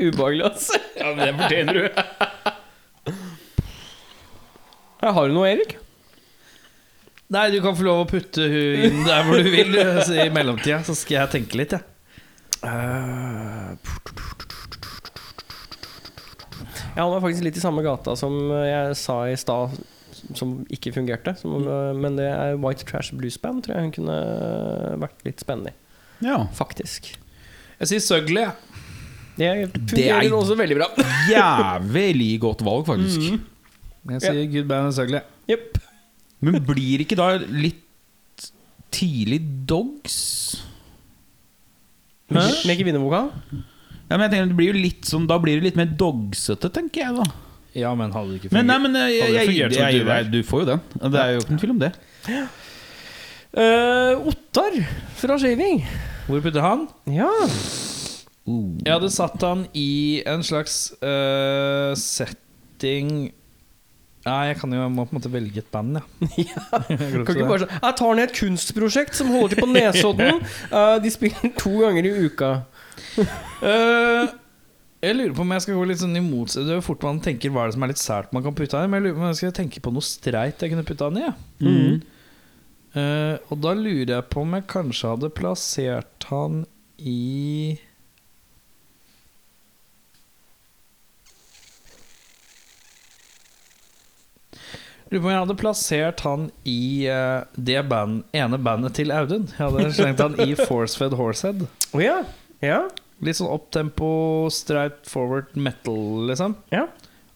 Ubehagelig, 0.00 0.44
altså. 0.44 0.72
Ja, 0.96 1.14
men 1.14 1.26
det 1.26 1.34
fortjener 1.34 1.72
du. 1.72 1.88
Jeg 5.02 5.12
Har 5.12 5.28
du 5.28 5.32
noe, 5.36 5.50
Erik? 5.50 5.76
Nei, 7.28 7.50
du 7.52 7.60
kan 7.60 7.76
få 7.76 7.84
lov 7.84 8.06
å 8.06 8.08
putte 8.08 8.40
hun 8.48 8.84
inn 8.88 9.04
der 9.04 9.20
hvor 9.26 9.36
du 9.36 9.44
vil 9.52 9.76
eh, 9.76 10.24
i 10.24 10.32
mellomtida. 10.32 10.80
Så 10.86 10.94
skal 10.96 11.14
jeg 11.18 11.28
tenke 11.36 11.56
litt, 11.60 11.72
jeg. 11.76 11.84
Ja, 12.64 13.76
han 17.04 17.12
var 17.14 17.22
faktisk 17.24 17.44
litt 17.46 17.56
i 17.58 17.62
samme 17.62 17.82
gata 17.86 18.14
som 18.18 18.34
jeg 18.66 18.96
sa 18.98 19.16
i 19.30 19.36
stad, 19.38 19.76
som 20.34 20.54
ikke 20.72 20.92
fungerte. 20.96 21.36
Som, 21.38 21.62
Men 22.00 22.16
det 22.18 22.26
er 22.30 22.56
White 22.58 22.84
Trash 22.88 23.12
Blues 23.14 23.36
Band, 23.38 23.62
tror 23.66 23.76
jeg 23.78 23.88
hun 23.88 23.94
kunne 23.98 24.18
vært 25.04 25.24
litt 25.28 25.40
spennende 25.44 25.70
i. 25.74 26.26
Ja. 26.26 26.40
Faktisk. 26.58 27.12
Jeg 27.78 27.90
sier 27.92 28.02
Søgli, 28.02 28.42
jeg. 28.42 28.56
Det 29.38 29.92
fungerer 29.92 30.24
er- 30.26 30.34
også 30.34 30.56
veldig 30.58 30.78
bra. 30.80 30.88
Jævlig 31.30 32.32
godt 32.42 32.64
valg, 32.66 32.86
faktisk. 32.88 33.36
Jeg 34.08 34.24
sier 34.24 34.48
Good 34.56 34.66
Band 34.70 34.90
og 34.90 34.96
Søgli. 34.96 35.20
Yep. 35.52 35.78
Men 36.42 36.58
blir 36.66 37.02
ikke 37.04 37.16
da 37.18 37.32
litt 37.38 37.84
tidlig 38.94 39.38
dogs? 39.68 40.16
Hæ? 42.32 42.42
Med 42.66 42.72
ikke 42.74 42.86
vinnervokal? 42.88 43.30
Ja, 44.08 44.16
men 44.16 44.24
jeg 44.24 44.32
tenker, 44.32 44.48
det 44.48 44.56
blir 44.56 44.70
jo 44.72 44.80
litt 44.80 45.08
sånn, 45.08 45.26
Da 45.28 45.36
blir 45.42 45.58
det 45.58 45.68
litt 45.68 45.78
mer 45.78 45.90
dogsete, 46.00 46.70
tenker 46.72 47.04
jeg. 47.04 47.16
da 47.18 47.26
Ja, 47.76 47.92
men 47.98 48.14
hadde 48.14 48.32
det 48.32 48.40
ikke 48.40 48.50
fungert, 48.50 48.56
Men, 48.56 48.70
nei, 48.72 48.78
men 48.84 48.96
jeg, 48.96 49.02
Hadde 49.04 49.12
det 49.12 49.20
jeg, 49.20 49.34
jeg, 49.36 49.50
fungert 49.52 49.76
som 49.76 49.82
jeg, 49.84 50.00
du 50.00 50.08
var? 50.08 50.30
du 50.32 50.40
får 50.48 50.64
jo 50.64 50.68
den. 50.72 50.86
Det 51.12 51.20
er 51.22 51.34
jo 51.34 51.42
ikke 51.42 51.52
noen 51.52 51.62
tvil 51.64 51.74
om 51.74 51.82
det. 51.84 51.92
Uh, 53.48 54.28
Ottar 54.28 54.78
fra 55.18 55.38
Shaving. 55.40 55.82
Hvor 56.28 56.42
putter 56.44 56.64
han? 56.64 56.88
Ja. 57.08 57.30
Jeg 58.48 58.92
hadde 58.94 59.10
satt 59.12 59.42
han 59.44 59.66
i 59.76 60.22
en 60.28 60.44
slags 60.46 60.88
uh, 61.04 61.92
setting 61.98 63.34
Nei, 64.28 64.40
jeg 64.50 64.58
kan 64.60 64.72
jo 64.74 64.80
jeg 64.80 64.92
må 64.92 65.04
på 65.06 65.14
en 65.14 65.18
måte 65.20 65.30
velge 65.32 65.62
et 65.62 65.68
band, 65.72 66.00
ja. 66.36 66.70
Kan 66.88 67.32
ikke 67.32 67.46
bare 67.48 67.68
Jeg 67.70 67.94
tar 67.96 68.16
ned 68.18 68.26
et 68.26 68.34
kunstprosjekt 68.36 69.16
som 69.16 69.30
holder 69.32 69.54
til 69.54 69.62
på 69.62 69.68
Nesodden. 69.70 70.42
Uh, 70.74 70.98
de 71.00 71.12
spiller 71.12 71.52
to 71.56 71.70
ganger 71.80 72.04
i 72.04 72.12
uka. 72.26 72.50
Eh, 73.58 74.28
jeg 75.02 75.14
lurer 75.16 75.32
på 75.34 75.42
om 75.42 75.52
jeg 75.54 75.64
skal 75.64 75.78
gå 75.78 75.86
litt 75.86 75.98
sånn 75.98 76.18
imot 76.18 76.52
Det 76.54 76.62
er 76.62 76.76
jo 76.76 76.84
fort 76.86 77.02
man 77.06 77.18
tenker 77.22 77.50
hva 77.50 77.64
er 77.64 77.70
det 77.70 77.74
som 77.74 77.84
er 77.86 77.90
litt 77.90 78.02
sært 78.02 78.30
man 78.34 78.44
kan 78.44 78.54
putte 78.54 78.78
han 78.78 78.86
i. 78.86 78.90
Men 78.92 79.00
jeg 79.00 79.06
lurer 79.08 79.16
på 79.16 79.24
om 79.24 79.32
jeg 79.32 79.40
skal 79.40 79.56
tenke 79.58 79.82
på 79.82 79.92
noe 79.94 80.06
streit 80.06 80.62
jeg 80.62 80.72
kunne 80.74 80.86
putte 80.86 81.08
han 81.08 81.18
i. 81.18 81.26
Ja. 81.26 81.34
Eh, 82.98 83.34
og 83.50 83.60
da 83.62 83.74
lurer 83.78 84.14
jeg 84.14 84.28
på 84.30 84.46
om 84.46 84.56
jeg 84.56 84.68
kanskje 84.70 85.12
hadde 85.14 85.34
plassert 85.34 86.28
han 86.30 86.62
i 86.98 87.78
Lurer 95.08 95.22
på 95.22 95.28
om 95.28 95.32
jeg 95.32 95.40
hadde 95.40 95.54
plassert 95.56 96.20
han 96.26 96.42
i 96.68 97.08
uh, 97.08 97.46
det 97.56 97.80
band, 97.88 98.26
ene 98.36 98.58
bandet 98.60 98.98
til 98.98 99.12
Audun. 99.14 99.46
Jeg 99.54 99.62
hadde 99.62 99.92
slengt 99.96 100.20
han 100.20 100.36
i 100.44 100.52
Forcefed 100.68 101.16
Horsehead. 101.16 101.64
Oh, 101.94 102.02
ja. 102.02 102.18
Ja. 102.64 102.82
Litt 103.24 103.38
sånn 103.38 103.50
opptempo, 103.50 104.10
straight 104.54 105.08
forward 105.10 105.54
metal, 105.58 106.28
liksom. 106.30 106.56
Ja. 106.74 106.86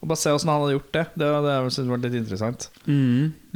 Og 0.03 0.11
bare 0.11 0.19
se 0.19 0.33
åssen 0.35 0.51
han 0.51 0.63
hadde 0.65 0.77
gjort 0.77 0.93
det. 0.95 1.05
Det, 1.15 1.27
det 1.27 1.57
har 1.57 1.69
jeg 1.69 2.05
litt 2.05 2.19
interessant. 2.19 2.69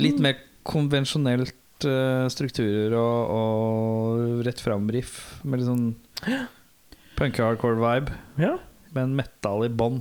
Litt 0.02 0.20
mer 0.22 0.38
konvensjonelt 0.66 1.86
uh, 1.86 2.26
strukturer 2.30 2.94
og, 2.98 3.32
og 3.36 4.44
rett 4.46 4.62
fram-riff. 4.62 5.16
Med 5.46 5.62
litt 5.62 5.70
sånn 5.70 5.88
punk-hardcore-vibe. 7.18 8.14
ja. 8.42 8.56
Med 8.94 9.10
en 9.10 9.16
metal 9.18 9.66
i 9.66 9.68
bånn. 9.68 9.98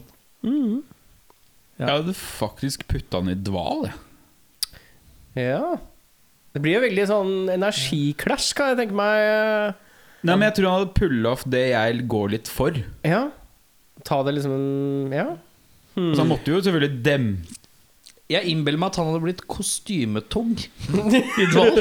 Jeg 1.75 1.89
hadde 1.89 2.13
faktisk 2.15 2.85
putta 2.87 3.19
han 3.19 3.33
i 3.33 3.35
dval, 3.35 3.89
jeg. 3.89 3.97
Ja. 5.49 5.73
Det 6.55 6.61
blir 6.63 6.77
jo 6.77 6.83
veldig 6.85 7.07
sånn 7.09 7.33
energiklæsj, 7.51 8.53
kan 8.55 8.71
jeg 8.71 8.79
tenke 8.79 8.95
meg. 8.95 9.81
Nei, 10.25 10.35
men 10.35 10.47
jeg 10.49 10.55
tror 10.57 10.69
han 10.69 10.79
hadde 10.79 10.95
pulla 10.97 11.33
off 11.35 11.43
det 11.55 11.63
jeg 11.71 12.05
går 12.11 12.31
litt 12.35 12.49
for. 12.51 12.77
Ja. 13.05 13.27
Ta 14.05 14.21
det 14.27 14.35
liksom 14.37 14.55
en 14.55 15.13
Ja. 15.15 15.27
Så 15.95 16.17
han 16.19 16.27
måtte 16.27 16.51
jo 16.51 16.57
selvfølgelig 16.59 16.97
dempe 17.05 17.53
Jeg 18.27 18.49
innbiller 18.51 18.81
meg 18.81 18.89
at 18.89 18.97
han 18.99 19.07
hadde 19.07 19.21
blitt 19.23 19.43
kostymetung 19.47 20.55
i 21.41 21.45
Dval. 21.53 21.77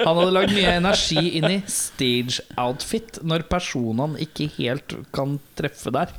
Han 0.00 0.16
hadde 0.16 0.32
lagd 0.32 0.54
mye 0.56 0.72
energi 0.80 1.22
inn 1.38 1.46
i 1.52 1.58
stage 1.70 2.40
outfit 2.58 3.20
når 3.22 3.44
personene 3.52 4.16
ikke 4.24 4.48
helt 4.56 4.96
kan 5.14 5.36
treffe 5.60 5.92
der. 5.94 6.14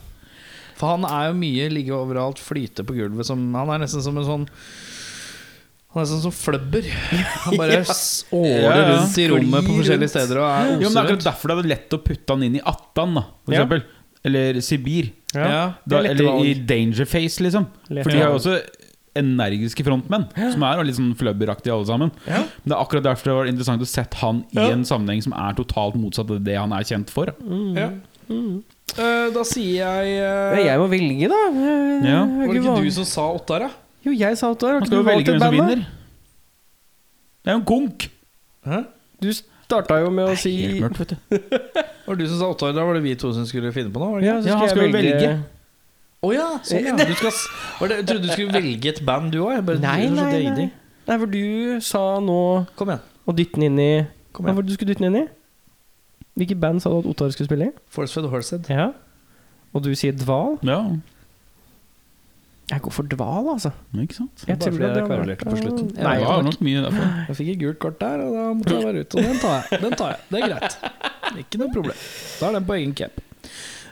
For 0.80 0.94
han 0.94 1.04
er 1.10 1.32
jo 1.32 1.40
mye 1.42 1.66
ligge 1.74 1.98
overalt, 1.98 2.40
flyte 2.40 2.86
på 2.88 2.96
gulvet 3.02 3.28
som 3.28 3.42
Han 3.58 3.74
er 3.74 3.82
nesten 3.84 4.06
som 4.06 4.22
en 4.22 4.30
sånn 4.30 4.46
Han 5.96 6.04
er 6.04 6.10
sånn 6.12 6.22
som 6.22 6.34
fløbber. 6.36 6.86
Han 7.48 7.56
bare 7.58 7.80
ja. 7.80 7.96
åler 8.36 8.60
Ja, 8.62 8.74
ja. 8.78 8.90
rundt 8.92 9.16
i 9.18 9.28
rommet 9.32 9.66
på 9.66 9.78
forskjellige 9.80 10.12
steder 10.14 10.38
og 10.42 10.50
er 10.50 10.68
Jo, 10.76 10.76
men 10.84 10.84
det 10.86 11.00
er 11.02 11.08
akkurat 11.08 11.24
derfor 11.32 11.54
det 11.54 11.56
er 11.64 11.70
lett 11.72 11.96
å 11.98 12.02
putte 12.06 12.36
han 12.36 12.44
inn 12.46 12.60
i 12.60 12.66
Attan, 12.74 13.16
da, 13.18 13.24
for 13.46 13.56
Ja. 13.56 13.64
eksempel. 13.64 13.82
Eller 14.30 14.60
Sibir. 14.62 15.08
Ja. 15.34 15.74
Da, 15.88 16.04
eller 16.04 16.44
i. 16.46 16.54
Dangerface, 16.68 17.42
liksom. 17.46 17.66
Lette 17.90 18.04
For 18.06 18.14
de 18.14 18.22
har 18.22 18.30
jo 18.34 18.38
også 18.42 18.60
energiske 19.20 19.84
frontmenn, 19.84 20.28
som 20.54 20.64
er 20.68 20.84
litt 20.86 20.96
sånn 21.00 21.16
fløbberaktige 21.18 21.74
alle 21.74 21.88
sammen. 21.90 22.12
Ja. 22.28 22.44
Men 22.62 22.70
det 22.72 22.76
er 22.78 22.84
akkurat 22.84 23.08
derfor 23.10 23.32
det 23.32 23.38
var 23.40 23.50
interessant 23.50 23.82
å 23.84 23.90
sette 23.90 24.20
han 24.22 24.44
i 24.54 24.62
en 24.70 24.86
sammenheng 24.88 25.24
som 25.26 25.34
er 25.34 25.58
totalt 25.58 25.98
motsatt 26.00 26.30
av 26.36 26.44
det 26.46 26.56
han 26.60 26.72
er 26.78 26.86
kjent 26.88 27.10
for. 27.14 27.32
Ja. 27.76 27.90
Uh, 28.30 29.28
da 29.34 29.42
sier 29.48 29.82
jeg 29.82 30.22
uh... 30.22 30.60
Jeg 30.62 30.78
må 30.82 30.86
velge, 30.92 31.30
da. 31.32 31.42
Uh, 31.50 32.06
Ja. 32.06 32.22
Var 32.30 32.54
det 32.54 32.62
ikke 32.62 32.78
du 32.86 32.92
som 33.00 33.08
sa 33.10 33.26
Ottar, 33.34 33.66
da? 33.66 33.70
Jo, 34.06 34.14
jeg 34.16 34.38
sa 34.40 34.52
at 34.54 34.60
du 34.62 34.66
har 34.68 34.80
Man 34.80 34.88
skal 34.88 34.98
du 34.98 35.02
jo 35.02 35.08
velge 35.10 35.32
hvem 35.34 35.42
som 35.44 35.56
vinner. 35.56 35.82
Det 37.44 37.52
er 37.52 37.56
jo 37.58 37.62
en 37.62 37.66
konk! 37.68 38.06
Hæ? 38.68 38.82
Du 39.24 39.30
starta 39.36 40.00
jo 40.02 40.10
med 40.16 40.32
å 40.32 40.36
si 40.40 40.54
Helt 40.64 40.82
mørkt, 40.84 41.00
vet 41.04 41.14
du. 41.14 41.40
Var 42.08 42.18
det 42.18 42.26
du 42.26 42.30
som 42.32 42.40
sa 42.42 42.50
Ottar? 42.54 42.72
Da 42.74 42.84
var 42.88 42.96
det 42.98 43.04
vi 43.06 43.12
to 43.20 43.30
som 43.36 43.44
skulle 43.46 43.70
finne 43.76 43.92
på 43.94 44.02
noe? 44.02 44.22
Ja, 44.24 44.40
så 44.42 44.48
så 44.48 44.56
Ja, 44.56 44.70
skal 44.72 44.86
jeg 44.88 44.94
velge, 44.96 45.12
velge. 45.14 45.34
Å 46.26 46.30
ja, 46.34 46.48
sånn 46.68 46.88
ja. 46.88 46.96
Du 46.98 47.14
skal, 47.16 47.36
var 47.80 47.92
det, 47.92 47.98
jeg 48.00 48.08
trodde 48.10 48.24
du 48.26 48.32
skulle 48.34 48.56
velge 48.56 48.90
et 48.92 49.02
band, 49.08 49.30
du 49.32 49.38
òg. 49.46 49.70
Nei, 49.84 50.08
nei, 50.12 50.40
nei. 50.50 50.66
Nei, 51.10 51.18
for 51.22 51.30
du 51.32 51.44
sa 51.86 52.02
nå 52.24 52.40
Kom 52.80 52.90
igjen. 52.92 53.04
å 53.30 53.36
dytte 53.38 53.60
den 53.62 53.68
inn 53.70 53.80
i 53.84 53.92
Kom 54.34 54.46
igjen. 54.46 54.50
Hva 54.50 54.56
var 54.58 54.66
det 54.66 54.72
du 54.74 54.76
skulle 54.76 54.92
dytte 54.96 55.06
den 55.06 55.14
inn 55.16 55.22
i? 55.22 55.28
Hvilket 56.42 56.60
band 56.66 56.82
sa 56.84 56.92
du 56.92 56.98
at 57.04 57.08
Ottar 57.14 57.32
skulle 57.36 57.50
spille 57.52 57.70
i? 57.70 57.72
Forcefed 57.94 58.28
Horsehead. 58.32 58.68
Ja. 58.74 58.90
Og 59.76 59.86
du 59.86 59.92
sier 59.98 60.16
Dval? 60.18 60.58
Ja, 60.66 60.80
Jeg 62.70 62.84
går 62.86 62.94
for 62.94 63.08
Dval, 63.10 63.48
altså. 63.56 63.72
ikke 63.98 64.14
sant? 64.14 64.44
Jeg 64.46 64.60
Bare 64.60 64.72
fordi 64.72 64.86
jeg 64.86 65.06
kverulerte 65.08 65.46
på 65.48 65.56
slutten. 65.58 65.88
Nei, 65.98 66.16
det 66.20 66.28
var 66.28 66.44
nok 66.46 66.60
mye 66.68 66.84
derfor. 66.86 67.08
Jeg 67.30 67.38
fikk 67.40 67.50
et 67.56 67.60
gult 67.64 67.80
kort 67.82 67.98
der, 68.04 68.22
og 68.22 68.36
da 68.36 68.44
måtte 68.60 68.76
jeg 68.76 68.86
være 68.86 69.02
ute. 69.02 69.18
Og 69.18 69.26
den 69.26 69.40
tar 69.42 69.56
jeg. 69.58 69.82
Den 69.86 69.96
tar 69.98 70.12
jeg. 70.14 70.20
Det 70.30 70.42
er 70.42 70.52
greit. 70.54 70.78
Ikke 71.42 71.62
noe 71.64 71.74
problem. 71.74 72.04
Da 72.38 72.50
er 72.50 72.58
den 72.60 72.68
på 72.70 72.78
egen 72.78 72.94
cap. 73.00 73.24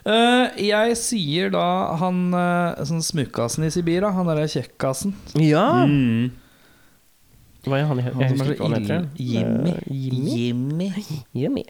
Uh, 0.08 0.46
jeg 0.62 0.94
sier 1.00 1.50
da 1.52 1.64
han 2.00 2.20
uh, 2.30 2.78
sånn 2.86 3.02
smukkasen 3.04 3.66
i 3.66 3.72
Sibir, 3.74 4.06
da. 4.06 4.12
Han 4.14 4.30
derre 4.30 4.46
kjekkasen. 4.52 5.16
Ja! 5.42 5.66
Mm. 5.90 6.30
Hva 7.66 7.82
er 7.82 7.90
han 7.90 7.98
jeg, 8.00 8.14
Han 8.14 8.22
jeg 8.22 8.30
som 8.30 8.38
er 8.38 8.46
husker 8.46 8.54
ikke 8.54 8.64
hva 8.64 8.78
han 8.78 8.86
heter. 8.86 9.10
Jimmy. 9.18 9.74
Eh, 9.74 9.92
Jimmy? 10.06 10.38
Jimmy. 10.38 10.88
Jimmy. 11.42 11.66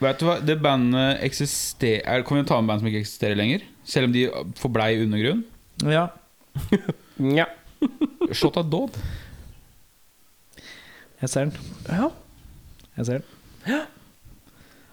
Vet 0.00 0.20
du 0.20 0.28
hva, 0.28 0.38
det 0.40 0.56
bandet 0.64 1.20
eksisterer 1.26 2.22
Kan 2.24 2.38
vi 2.38 2.44
ta 2.48 2.56
med 2.60 2.70
band 2.70 2.80
som 2.80 2.88
ikke 2.88 3.02
eksisterer 3.02 3.36
lenger? 3.36 3.64
Selv 3.84 4.08
om 4.08 4.14
de 4.14 4.28
forblei 4.60 4.94
undergrunn? 5.02 5.42
Ja. 5.88 6.06
Ja. 7.40 7.46
Shot 8.32 8.56
of 8.60 8.66
Dod. 8.72 8.96
Jeg 11.20 11.28
ser 11.28 11.44
den. 11.50 11.54
ja. 11.88 12.08
Jeg 12.96 13.04
ser 13.08 13.18
den. 13.20 13.28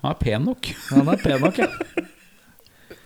Han 0.04 0.12
er 0.14 0.20
pen 0.22 0.42
nok. 0.48 0.64
Han 0.92 1.08
er 1.12 1.18
pen 1.24 1.40
nok, 1.44 1.56
ja. 1.64 1.70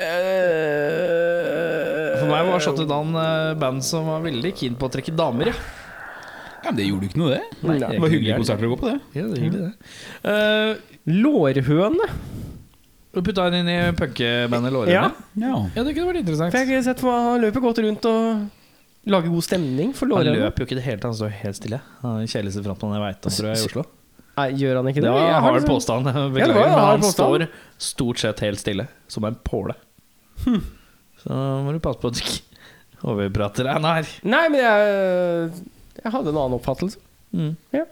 Eh, 0.01 2.17
For 2.19 2.27
meg 2.31 2.41
var 2.49 2.59
Shot 2.63 2.79
Down 2.89 3.09
eh, 3.17 3.53
band 3.61 3.79
som 3.85 4.01
var 4.09 4.19
veldig 4.25 4.51
keen 4.57 4.75
på 4.79 4.85
å 4.89 4.93
trekke 4.93 5.13
damer, 5.17 5.45
ja. 5.53 5.57
Ja, 6.61 6.67
men 6.69 6.77
Det 6.77 6.85
gjorde 6.85 7.05
ikke 7.09 7.19
noe, 7.21 7.31
det. 7.33 7.43
Nei, 7.65 7.77
Det 7.81 8.01
var 8.03 8.09
hyggelige 8.13 8.37
konserter 8.37 8.65
å 8.67 8.71
gå 8.75 8.79
på, 8.81 8.87
det. 8.91 8.99
Ja, 9.17 9.23
det 9.25 9.33
er 9.37 9.41
hyggelig, 9.47 9.63
det. 9.65 9.73
uh, 10.29 10.71
Lårhøne. 11.09 12.05
Du 13.11 13.19
putta 13.21 13.43
han 13.43 13.55
inn 13.59 13.67
i 13.67 13.77
punkebandet 13.97 14.71
Lårene? 14.71 14.93
Ja. 14.93 15.09
Ja. 15.35 15.55
ja, 15.75 15.83
det 15.83 15.93
kunne 15.97 16.07
vært 16.13 16.21
interessant. 16.23 16.53
For 16.53 16.63
jeg 16.63 16.77
har 16.79 16.85
sett 16.85 17.01
hva 17.03 17.15
Han 17.33 17.41
løper 17.43 17.63
godt 17.65 17.81
rundt 17.83 18.05
og 18.07 19.09
lager 19.11 19.33
god 19.33 19.43
stemning 19.43 19.91
for 19.97 20.11
Han 20.15 20.29
løper 20.29 20.63
jo 20.63 20.67
ikke 20.69 20.75
i 20.77 20.79
det 20.79 20.85
hele 20.85 21.01
tatt, 21.01 21.09
han 21.11 21.17
står 21.19 21.33
helt 21.41 21.57
stille. 21.59 21.79
Han 22.03 22.13
er 22.15 22.23
den 22.23 22.31
kjedeligste 22.31 22.63
frontmannen 22.63 22.99
jeg 22.99 23.03
veit 23.07 23.27
om, 23.27 23.35
tror 23.35 23.49
jeg, 23.51 23.57
i 23.57 23.67
Oslo. 23.67 23.83
Nei, 24.37 24.45
gjør 24.61 24.77
han 24.79 24.87
ikke 24.91 25.01
det? 25.01 25.07
Det 25.09 25.11
var 25.11 25.25
Jeg 25.25 25.27
en 25.27 25.33
har 25.35 25.41
hard 25.57 25.65
påstand. 25.67 26.05
påstand, 26.07 26.39
Ja, 26.39 26.45
det 26.47 26.55
var 26.55 26.63
en 26.63 26.71
men 26.71 26.79
han 26.85 27.01
påstand. 27.01 27.15
står 27.17 27.47
stort 27.91 28.21
sett 28.23 28.39
helt 28.45 28.59
stille, 28.61 28.85
som 29.11 29.25
en 29.27 29.35
påle. 29.43 29.75
Så 31.21 31.35
må 31.65 31.73
du 31.75 31.79
passe 31.83 31.99
på 32.01 32.09
at 32.13 32.17
du 32.17 32.21
ikke 32.23 33.09
overprater 33.11 33.67
deg 33.67 33.81
nær. 33.83 34.07
Nei, 34.23 34.43
men 34.53 34.61
jeg 34.61 35.65
Jeg 36.01 36.13
hadde 36.15 36.31
en 36.31 36.37
annen 36.45 36.55
oppfattelse. 36.57 36.97
Mm. 37.35 37.51
Ja. 37.75 37.83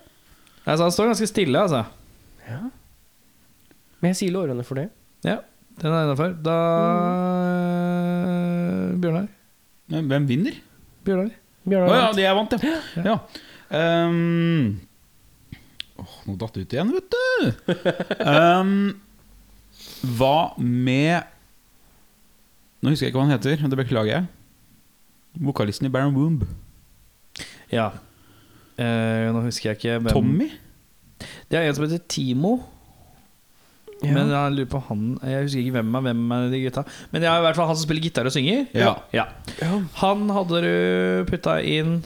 Altså, 0.65 0.83
han 0.87 0.91
står 0.95 1.11
ganske 1.11 1.27
stille, 1.29 1.59
altså. 1.59 1.83
Ja. 2.47 2.61
Men 3.99 4.13
jeg 4.13 4.17
sier 4.21 4.31
lårene 4.33 4.63
for 4.65 4.79
det. 4.79 4.87
Ja, 5.25 5.39
den 5.81 5.93
er 5.93 6.05
innafor. 6.07 6.33
Da 6.45 6.55
Bjørnar. 8.99 9.27
Hvem 9.89 10.27
vinner? 10.29 10.59
Bjørnar. 11.07 11.31
Å 11.33 11.69
Bjørnar 11.69 11.93
ja, 11.93 12.01
vant. 12.05 12.17
det 12.17 12.23
jeg 12.25 12.37
vant, 12.37 12.55
ja. 12.55 12.59
ja. 12.95 13.03
ja. 13.09 13.17
Um, 13.69 14.79
oh, 16.01 16.15
nå 16.25 16.35
datt 16.41 16.55
det 16.57 16.65
ut 16.65 16.75
igjen, 16.75 16.93
vet 16.95 17.13
du. 17.13 17.19
Um, 18.23 18.71
hva 20.17 20.55
med 20.57 21.27
Nå 22.79 22.93
husker 22.93 23.07
jeg 23.07 23.11
ikke 23.11 23.19
hva 23.19 23.27
han 23.27 23.35
heter, 23.35 23.59
det 23.59 23.77
beklager 23.81 24.13
jeg. 24.13 24.27
Vokalisten 25.43 25.89
i 25.89 25.91
Baron 25.91 26.15
Womb. 26.15 26.45
Ja. 27.73 27.89
Uh, 28.79 29.35
nå 29.35 29.43
husker 29.43 29.73
jeg 29.73 29.79
ikke 29.81 29.97
hvem 29.99 30.13
Tommy? 30.15 30.47
Det 31.51 31.59
er 31.59 31.67
en 31.67 31.75
som 31.75 31.83
heter 31.83 31.99
Timo. 32.07 32.53
Ja. 34.01 34.13
Men 34.15 34.29
jeg 34.31 34.51
lurer 34.55 34.67
på 34.71 34.79
han 34.87 35.01
Jeg 35.27 35.41
husker 35.43 35.59
ikke 35.59 35.71
hvem 35.75 35.95
er 35.99 36.03
hvem 36.05 36.31
er 36.31 36.45
de 36.53 36.59
gutta. 36.63 36.83
Men 37.11 37.21
det 37.21 37.27
er 37.29 37.37
i 37.37 37.41
hvert 37.43 37.57
fall 37.57 37.67
han 37.67 37.75
som 37.75 37.83
spiller 37.83 38.01
gitar 38.05 38.25
og 38.29 38.31
synger. 38.31 38.65
Ja. 38.73 38.93
Ja. 39.11 39.25
Han 39.99 40.29
hadde 40.31 40.61
du 40.63 41.25
putta 41.27 41.57
inn 41.61 41.97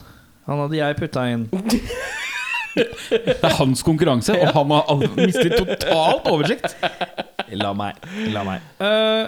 Han 0.48 0.58
hadde 0.64 0.80
jeg 0.80 0.98
putta 0.98 1.28
inn. 1.30 1.46
Det 2.74 3.36
er 3.46 3.54
hans 3.60 3.84
konkurranse, 3.86 4.34
og 4.34 4.48
han 4.56 4.72
har 4.74 4.88
all- 4.90 5.04
mistet 5.20 5.54
totalt 5.60 6.26
oversikt. 6.32 6.74
La 7.54 7.70
meg. 7.78 8.00
La 8.34 8.42
meg. 8.48 8.64
Eh, 8.82 9.28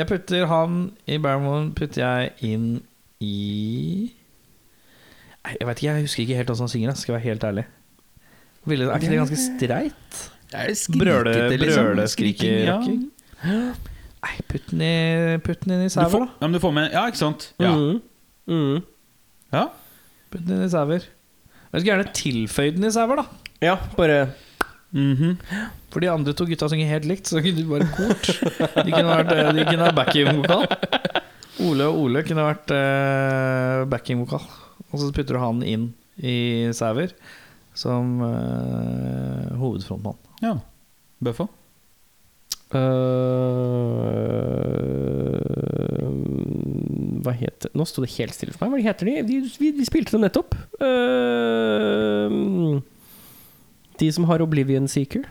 jeg 0.00 0.08
putter 0.10 0.46
han 0.50 0.80
i 1.06 1.18
Barrymore 1.22 1.68
putter 1.78 2.02
jeg 2.02 2.32
inn 2.50 2.80
i 3.22 4.10
Nei, 5.44 5.54
Jeg 5.60 5.68
vet 5.68 5.78
ikke, 5.78 5.92
jeg 5.94 6.02
husker 6.08 6.22
ikke 6.24 6.36
helt 6.40 6.50
hvordan 6.50 6.66
han 6.66 6.72
synger. 6.74 6.90
ass, 6.90 7.00
Skal 7.06 7.14
jeg 7.14 7.20
være 7.20 7.28
helt 7.30 7.44
ærlig. 7.44 7.64
Ville- 8.66 8.90
Er 8.90 8.98
ikke 8.98 9.08
det 9.14 9.20
ganske 9.22 9.38
streit? 9.38 10.30
Det 10.50 10.60
er 10.60 10.98
Brøle, 10.98 11.34
liksom. 11.56 11.84
brøle, 11.86 12.06
Skriking, 12.10 12.56
ja. 12.66 12.78
Nei, 14.20 14.32
putt 14.50 14.66
den 14.72 14.82
i, 14.84 14.94
putt 15.44 15.62
den 15.64 15.76
inn 15.76 15.86
i 15.86 15.88
Du 15.88 15.94
sauer, 15.94 16.26
da. 16.26 16.28
ja, 16.40 16.46
men 16.48 16.56
du 16.56 16.60
får 16.60 16.74
med 16.76 16.92
Ja, 16.92 17.06
ikke 17.08 17.20
sant? 17.22 17.46
Ja. 17.62 17.70
Mm. 17.72 18.00
Mm. 18.50 18.82
ja. 19.54 19.64
Putt 20.30 20.44
den 20.44 20.58
inn 20.58 20.66
i 20.66 20.72
sauer. 20.72 21.06
Jeg 21.70 21.80
skulle 21.80 21.92
gjerne 21.92 22.12
tilføyd 22.18 22.76
den 22.76 22.88
i 22.90 22.94
sauer, 22.94 23.22
da. 23.22 23.26
Ja, 23.64 23.76
bare 23.96 24.22
Mhm. 24.90 25.36
For 25.90 26.02
de 26.02 26.08
andre 26.10 26.32
to 26.34 26.44
gutta 26.48 26.66
synger 26.70 26.88
helt 26.90 27.06
likt, 27.06 27.28
så 27.30 27.38
kunne 27.42 27.62
du 27.62 27.68
bare 27.70 27.86
kort. 27.94 28.26
De 28.86 28.90
kunne 28.90 29.10
vært, 29.10 29.30
eh, 29.36 29.52
de 29.54 29.64
kunne 29.68 29.86
vært 29.86 29.98
backing-vokal. 30.00 30.64
Ole 31.66 31.86
og 31.86 31.98
Ole 32.04 32.22
kunne 32.26 32.46
vært 32.46 32.72
uh, 32.74 33.84
backing-vokal. 33.90 34.42
Og 34.90 34.98
så 34.98 35.10
putter 35.14 35.36
du 35.36 35.40
han 35.42 35.62
inn 35.62 35.84
i 36.18 36.70
sauer 36.74 37.12
som 37.78 38.18
uh, 38.24 39.50
hovedfrontmann. 39.60 40.18
Ja. 40.42 40.54
Bøffa? 41.22 41.48
Uh, 46.00 46.08
Hva 47.24 47.32
heter 47.36 47.72
Nå 47.76 47.84
sto 47.88 48.02
det 48.04 48.12
helt 48.16 48.34
stille 48.36 48.54
for 48.54 48.64
meg. 48.70 48.80
Hva 48.80 48.90
heter 48.90 49.04
de? 49.10 49.14
de 49.28 49.40
vi, 49.60 49.70
vi 49.80 49.84
spilte 49.88 50.14
dem 50.14 50.22
nettopp. 50.24 50.54
Uh, 50.80 52.28
de 54.00 54.08
som 54.16 54.24
har 54.30 54.40
Oblivion 54.44 54.88
Seeker. 54.88 55.26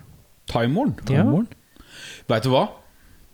Timorn? 0.49 0.93
Ja. 1.09 1.23
Veit 2.29 2.45
du 2.45 2.51
hva? 2.53 2.67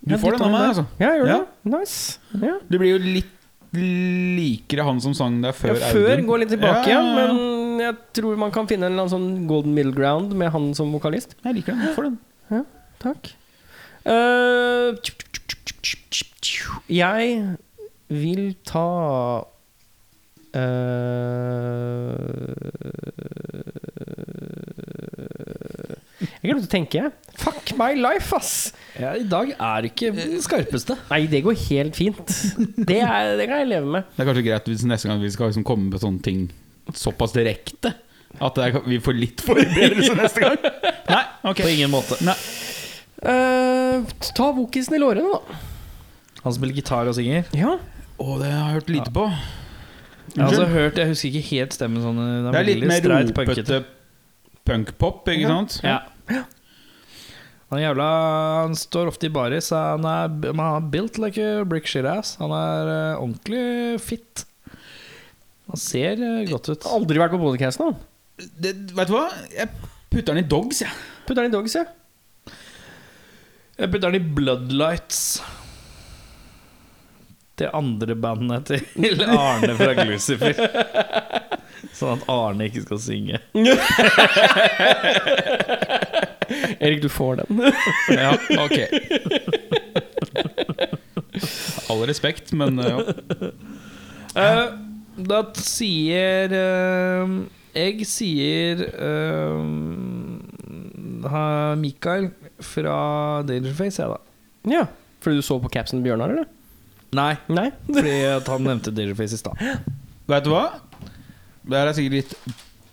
Du 0.05 0.13
Ja, 0.13 0.19
får 0.21 0.35
de 0.35 0.37
den 0.39 0.45
av 0.47 0.51
meg, 0.53 0.65
altså. 0.69 0.85
Ja, 1.01 1.09
gjør 1.17 1.27
Ja. 1.31 1.37
det. 1.41 1.47
Nice. 1.73 2.19
Ja. 2.39 2.55
Det 2.69 2.79
blir 2.79 2.91
jo 2.95 2.99
litt 3.03 3.31
likere 3.75 4.85
han 4.87 5.01
som 5.03 5.13
sang 5.17 5.41
der 5.43 5.51
før. 5.51 5.73
ja, 5.75 5.89
før 5.91 6.13
Audun. 6.13 6.27
går 6.29 6.37
litt 6.45 6.51
tilbake 6.53 6.87
Ja, 6.87 7.01
ja. 7.01 7.27
Men 7.75 7.83
jeg 7.89 7.95
tror 8.15 8.39
man 8.39 8.53
kan 8.55 8.69
finne 8.71 8.87
en 8.87 8.95
eller 8.95 9.05
annen 9.05 9.11
sånn 9.11 9.47
golden 9.49 9.75
middle 9.75 9.91
ground 9.95 10.31
med 10.37 10.53
han 10.55 10.71
som 10.77 10.93
vokalist. 10.95 11.35
Jeg 11.43 11.59
liker 11.59 11.75
den. 11.75 11.91
For 11.97 12.07
den. 12.07 12.21
Takk. 13.01 13.33
Uh, 14.05 14.95
jeg 16.89 17.57
vil 18.07 18.55
ta 18.65 18.89
uh, 20.55 20.61
Jeg 26.21 26.51
glemte 26.51 26.65
å 26.65 26.71
tenke. 26.71 27.07
Fuck 27.41 27.73
my 27.79 27.91
life, 27.97 28.29
ass! 28.37 28.73
Ja, 28.95 29.15
I 29.17 29.25
dag 29.27 29.55
er 29.57 29.89
ikke 29.89 30.13
den 30.15 30.37
skarpeste. 30.45 30.97
Nei, 31.09 31.25
det 31.29 31.41
går 31.45 31.57
helt 31.67 31.97
fint. 31.97 32.21
Det, 32.77 33.01
er, 33.01 33.33
det 33.39 33.49
kan 33.49 33.63
jeg 33.63 33.71
leve 33.73 33.89
med. 33.97 34.05
Det 34.13 34.21
er 34.23 34.29
kanskje 34.29 34.45
greit 34.45 34.69
hvis 34.69 34.85
neste 34.87 35.09
gang 35.09 35.19
vi 35.23 35.33
skal 35.33 35.49
liksom 35.51 35.65
komme 35.67 35.89
med 35.89 36.01
sånne 36.05 36.21
ting 36.25 36.45
såpass 36.93 37.33
direkte. 37.35 37.93
At 38.43 38.57
er, 38.59 38.75
vi 38.85 38.99
får 38.99 39.15
litt 39.15 39.41
forberedelse 39.45 40.15
neste 40.19 40.43
gang. 40.43 40.57
Nei, 41.13 41.23
ok 41.47 41.61
På 41.63 41.69
ingen 41.71 41.93
måte. 41.93 42.17
Nei. 42.25 42.35
Eh, 43.25 44.15
ta 44.35 44.49
vokisen 44.57 44.97
i 44.97 44.99
lårene, 45.01 45.31
da. 45.31 45.59
Han 46.43 46.53
spiller 46.53 46.75
gitar 46.77 47.07
og 47.09 47.15
synger. 47.17 47.47
Ja. 47.57 47.77
Å, 48.19 48.25
det 48.41 48.51
har 48.51 48.59
jeg 48.67 48.75
hørt 48.79 48.91
lite 48.93 49.13
på. 49.15 49.29
Jeg 50.35 50.41
har 50.43 50.51
også 50.51 50.67
hørt, 50.69 50.99
jeg 50.99 51.09
husker 51.13 51.31
ikke 51.31 51.49
helt 51.53 51.75
stemmen 51.77 52.03
sånn 52.03 52.19
Det 52.49 52.59
er 52.59 52.67
litt 52.67 52.83
mer 52.89 53.05
ropete 53.07 53.79
punkpop, 54.65 55.27
ikke 55.31 55.45
Ja. 55.45 55.53
sant? 55.53 55.79
Ja. 55.85 56.43
Han 57.69 57.79
er 57.79 57.83
jævla 57.87 58.07
Han 58.65 58.75
står 58.77 59.09
ofte 59.11 59.27
i 59.29 59.33
baris. 59.33 59.69
Han 59.73 60.05
er, 60.05 60.33
han 60.49 60.59
er 60.65 60.89
built 60.91 61.17
like 61.21 61.41
a 61.41 61.63
brick 61.65 61.87
shit 61.89 62.05
ass. 62.05 62.35
Han 62.41 62.53
er 62.53 62.91
uh, 62.91 63.21
ordentlig 63.23 64.01
fit. 64.01 64.45
Han 65.71 65.81
ser 65.81 66.21
eh, 66.21 66.45
godt 66.49 66.69
ut. 66.69 66.87
Aldri 66.93 67.21
vært 67.21 67.33
på 67.33 67.41
podcasten, 67.41 67.89
nå. 67.89 67.93
Det, 68.35 68.73
vet 68.95 69.09
du 69.09 69.15
hva? 69.15 69.27
Jeg 69.53 69.71
putter 70.11 70.33
den 70.33 70.43
i 70.43 70.49
dogs, 70.49 70.81
jeg. 70.83 70.91
Putter 71.25 71.41
den 71.41 71.51
i 71.51 71.55
dogs, 71.55 71.75
ja. 71.77 71.85
Jeg 73.75 73.91
putter 73.91 74.11
den 74.11 74.19
i 74.21 74.35
Bloodlights. 74.37 75.21
Det 77.55 77.69
andre 77.71 78.15
bandet 78.19 78.65
til 78.67 79.21
Arne 79.31 79.75
fra 79.79 79.93
Glucifer. 80.03 80.53
Sånn 81.95 82.19
at 82.19 82.25
Arne 82.31 82.67
ikke 82.67 82.83
skal 82.83 82.99
synge. 82.99 83.39
Erik, 86.83 87.01
du 87.01 87.09
får 87.09 87.39
den. 87.41 87.61
Ja, 88.11 88.35
ok. 88.59 88.77
All 91.91 92.03
respekt, 92.09 92.51
men 92.57 92.79
uh, 92.79 92.85
ja. 92.89 92.97
Eh, 94.35 94.65
da 95.15 95.41
sier 95.63 96.51
eh, 96.55 97.35
Jeg 97.75 98.07
sier 98.09 98.81
eh, 98.91 99.61
Mikael 101.79 102.29
fra 102.63 102.97
Dangerface, 103.47 104.03
jeg, 104.03 104.11
da. 104.11 104.19
Ja. 104.75 104.83
Fordi 105.23 105.41
du 105.41 105.45
så 105.45 105.57
på 105.61 105.71
capsen 105.73 105.99
til 105.99 106.05
Bjørnar, 106.09 106.35
eller? 106.35 106.47
Nei, 107.15 107.33
Nei. 107.47 107.69
fordi 107.95 108.15
at 108.35 108.51
han 108.51 108.67
nevnte 108.67 108.93
Dangerface 108.95 109.37
i 109.37 109.41
stad. 109.41 109.59
Vet 110.29 110.45
du 110.45 110.51
hva? 110.53 110.65
Det 111.65 111.79
her 111.79 111.89
er 111.89 111.97
sikkert 111.97 112.19
litt 112.19 112.35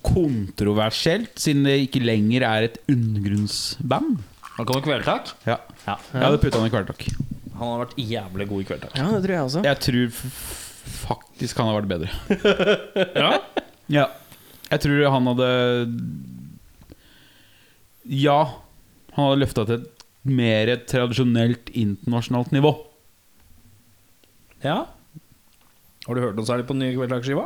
kontroversielt, 0.03 1.35
siden 1.39 1.66
det 1.69 1.77
ikke 1.85 2.03
lenger 2.03 2.44
er 2.49 2.66
et 2.70 2.81
undergrunnsband. 2.90 4.16
Han 4.57 4.69
kom 4.69 4.81
i 4.81 4.85
kvelertak. 4.85 5.35
Ja. 5.47 5.59
Ja. 5.86 5.97
Jeg 6.12 6.24
hadde 6.24 6.40
putta 6.43 6.61
han 6.61 6.69
i 6.69 6.73
kvelertak. 6.73 7.07
Han 7.59 7.69
har 7.69 7.82
vært 7.85 7.97
jævlig 8.01 8.49
god 8.51 8.65
i 8.65 8.66
kvelertak. 8.69 8.97
Ja, 8.99 9.07
det 9.12 9.23
tror 9.24 9.35
jeg 9.36 9.47
også. 9.49 9.62
Jeg 9.69 9.81
tror 9.86 10.27
faktisk 10.87 11.59
han 11.61 11.71
har 11.71 11.81
vært 11.81 11.91
bedre. 11.93 12.11
Ja? 13.23 13.33
Ja. 13.93 14.07
Jeg 14.73 14.81
tror 14.85 15.11
han 15.13 15.27
hadde 15.29 15.49
Ja, 18.09 18.39
han 19.15 19.27
hadde 19.29 19.41
løfta 19.43 19.65
til 19.69 19.83
et 19.83 20.05
mer 20.27 20.71
tradisjonelt 20.89 21.71
internasjonalt 21.75 22.53
nivå. 22.55 22.75
ja? 24.65 24.85
Har 26.03 26.19
du 26.19 26.21
hørt 26.25 26.35
noe 26.35 26.47
særlig 26.49 26.65
på 26.67 26.75
den 26.75 26.83
nye 26.83 26.95
Kveldslagsskiva? 26.97 27.45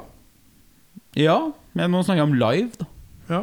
Ja, 1.21 1.35
men 1.77 1.91
nå 1.93 1.99
snakker 2.05 2.23
jeg 2.23 2.29
om 2.31 2.39
live, 2.41 2.71
da. 2.81 2.87
Ja. 3.29 3.41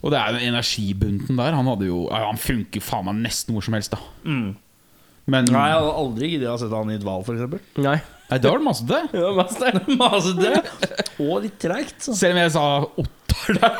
Og 0.00 0.12
det 0.12 0.20
er 0.20 0.36
jo 0.38 0.46
energibunten 0.52 1.36
der. 1.36 1.52
Han 1.56 1.68
hadde 1.68 1.88
jo 1.90 2.06
Han 2.12 2.40
funker 2.40 2.80
faen 2.84 3.04
meg 3.10 3.20
nesten 3.26 3.52
hvor 3.56 3.64
som 3.64 3.76
helst, 3.76 3.92
da. 3.92 4.00
Mm. 4.24 4.54
Men 5.28 5.48
Nei, 5.52 5.66
jeg 5.68 5.76
hadde 5.80 5.92
aldri 6.00 6.30
giddet 6.32 6.48
å 6.52 6.56
sette 6.60 6.76
han 6.80 6.92
i 6.92 6.96
et 6.96 7.04
hval, 7.04 7.24
f.eks. 7.24 7.44
Nei. 8.34 8.40
da 8.42 8.44
det 8.44 8.50
var 8.54 8.58
det 8.60 8.68
masse 8.70 8.84
til. 8.90 9.02
Ja, 9.20 9.32
masse. 9.38 9.66
Masete 10.02 10.52
og 11.24 11.36
litt 11.46 11.58
treigt. 11.62 12.00
Selv 12.04 12.34
om 12.34 12.42
jeg 12.42 12.54
sa 12.54 12.64
Ottar 13.04 13.60
der. 13.60 13.76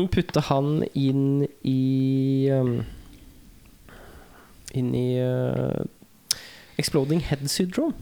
Men 0.00 0.08
putte 0.14 0.40
han 0.48 0.80
inn 0.96 1.44
i 1.66 2.48
um, 2.54 2.78
Inn 4.76 4.92
i 4.94 5.18
uh, 5.18 5.82
Exploding 6.78 7.20
Head 7.26 7.48
Syndrome. 7.50 7.92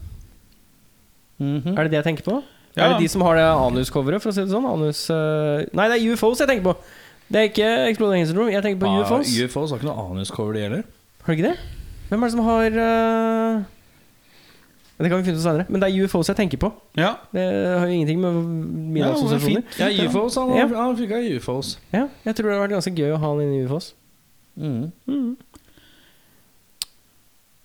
Mhm. 1.39 1.73
Er 1.75 1.83
det 1.83 1.91
det 1.91 1.99
jeg 2.03 2.07
tenker 2.11 2.27
på? 2.27 2.37
Ja. 2.75 2.83
Er 2.85 2.93
det 2.93 3.01
de 3.01 3.09
som 3.09 3.23
har 3.25 3.35
det 3.35 3.43
anus-coveret, 3.49 4.21
for 4.21 4.29
å 4.29 4.35
si 4.35 4.43
det 4.45 4.53
sånn? 4.53 4.67
Anus, 4.69 5.01
uh, 5.09 5.65
nei, 5.75 5.87
det 5.89 5.97
er 5.97 6.13
UFOs 6.13 6.43
jeg 6.43 6.51
tenker 6.51 6.67
på. 6.69 6.75
Det 7.29 7.41
er 7.41 7.49
ikke 7.49 7.69
Exploding 7.89 8.21
Head 8.21 8.29
Syndrome. 8.29 8.53
Jeg 8.53 8.63
tenker 8.65 8.83
på 8.83 8.93
UFOs. 9.01 9.33
Ah, 9.33 9.47
UFOs 9.47 9.73
har 9.73 9.81
ikke 9.81 9.89
noe 9.89 10.05
anuscover, 10.05 10.55
de 10.55 10.65
heller. 10.67 10.85
Har 11.29 11.35
du 11.35 11.37
ikke 11.43 11.49
det? 11.51 11.59
Hvem 12.09 12.23
er 12.23 12.25
det 12.25 12.33
som 12.33 12.39
har 12.41 12.65
øh, 12.73 13.59
Det 14.97 15.09
kan 15.11 15.19
vi 15.19 15.27
finne 15.27 15.37
ut 15.37 15.43
senere. 15.43 15.65
Men 15.69 15.81
det 15.83 15.89
er 15.91 16.03
UFOs 16.07 16.31
jeg 16.31 16.39
tenker 16.39 16.57
på. 16.63 16.71
ja. 16.97 17.11
Det 17.31 17.43
har 17.79 17.85
jo 17.85 17.93
ingenting 17.93 18.19
med 18.23 18.33
mine 18.33 18.97
Ja, 19.05 19.11
det 19.11 19.13
var 19.13 19.19
assosiasjoner. 19.19 19.61
fint. 19.61 19.77
Ja, 19.79 20.07
UFOs. 20.07 20.35
Han, 20.41 20.55
Ja. 20.57 20.65
han 20.73 20.97
fikk 20.97 21.11
av 21.13 21.27
UFOs. 21.35 21.69
Ja, 21.93 22.07
jeg 22.25 22.35
tror 22.35 22.49
det 22.49 22.55
hadde 22.55 22.63
vært 22.65 22.73
ganske 22.79 22.95
gøy 22.97 23.13
å 23.13 23.19
ha 23.21 23.29
han 23.35 23.43
inne 23.45 23.59
i 23.59 23.65
UFOs. 23.67 23.91
Mm. 24.57 24.91
Mm. 25.07 25.37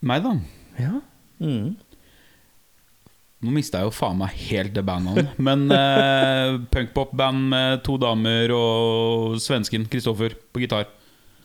Meg, 0.04 0.22
da. 0.28 0.34
Ja. 0.78 1.00
Mm. 1.40 1.72
Nå 3.44 3.52
mista 3.52 3.80
jeg 3.80 3.88
jo 3.88 3.96
faen 3.96 4.20
meg 4.20 4.36
helt 4.50 4.74
det 4.76 4.84
bandnavnet. 4.86 5.32
Men 5.40 5.64
eh, 5.80 6.58
punkpop-band 6.72 7.48
med 7.50 7.82
to 7.84 7.96
damer 8.00 8.52
og 8.56 9.40
svensken 9.40 9.88
Kristoffer 9.88 10.36
på 10.52 10.60
gitar. 10.62 10.86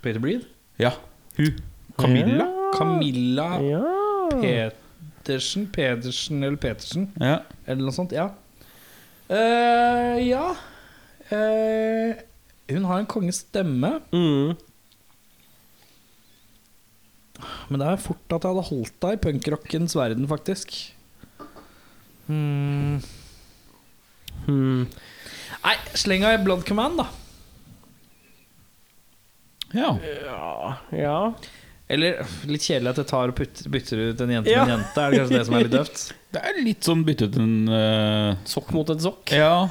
Peter 0.04 0.20
Breed. 0.20 0.46
Ja, 0.80 0.94
hun. 1.40 1.56
Camilla. 2.00 2.48
Camilla 2.78 3.48
Ja. 3.62 3.82
Petersen. 4.42 5.68
Pedersen 5.74 6.44
eller 6.44 6.58
Petersen, 6.58 7.12
Ja. 7.20 7.40
eller 7.68 7.82
noe 7.84 7.92
sånt. 7.96 8.12
Ja. 8.16 8.30
Eh, 9.30 10.18
ja. 10.28 10.56
Eh, 11.30 12.16
hun 12.74 12.86
har 12.86 13.00
en 13.00 13.06
konges 13.06 13.44
stemme, 13.46 14.00
Mm. 14.12 14.56
men 17.70 17.80
det 17.80 17.88
er 17.88 17.98
fort 18.02 18.34
at 18.36 18.42
jeg 18.44 18.52
hadde 18.52 18.68
holdt 18.70 19.00
deg 19.02 19.14
i 19.14 19.22
punkrockens 19.30 19.96
verden, 19.96 20.28
faktisk. 20.28 20.74
Hmm. 22.28 23.00
Hmm. 24.46 24.88
Nei, 25.64 25.76
sleng 25.98 26.24
av 26.26 26.40
i 26.40 26.44
Blood 26.44 26.66
Command, 26.68 26.98
da. 26.98 27.08
ja. 29.74 29.94
Ja, 30.26 30.78
ja. 30.92 31.34
Eller 31.90 32.20
litt 32.46 32.62
kjedelig 32.68 32.92
at 32.92 33.00
jeg 33.02 33.10
tar 33.10 33.32
og 33.32 33.38
putter, 33.40 33.70
bytter 33.74 34.02
ut 34.12 34.20
en 34.22 34.34
jente 34.36 34.52
Ja. 34.54 34.62
med 34.66 34.74
en 34.76 34.80
jente. 34.80 35.02
Er 35.02 35.12
det 35.12 35.22
kanskje 35.24 35.38
det 35.40 35.46
som 35.48 35.56
er 35.58 35.64
litt 35.66 35.74
døvt? 35.78 36.04
Det 36.30 36.42
er 36.46 36.60
litt 36.62 36.86
sånn 36.86 37.00
bytte 37.08 37.26
ut 37.26 37.38
en 37.42 37.54
uh... 37.74 38.36
Sokk 38.46 38.70
mot 38.76 38.90
et 38.94 39.02
sokk. 39.02 39.32
Ja. 39.34 39.66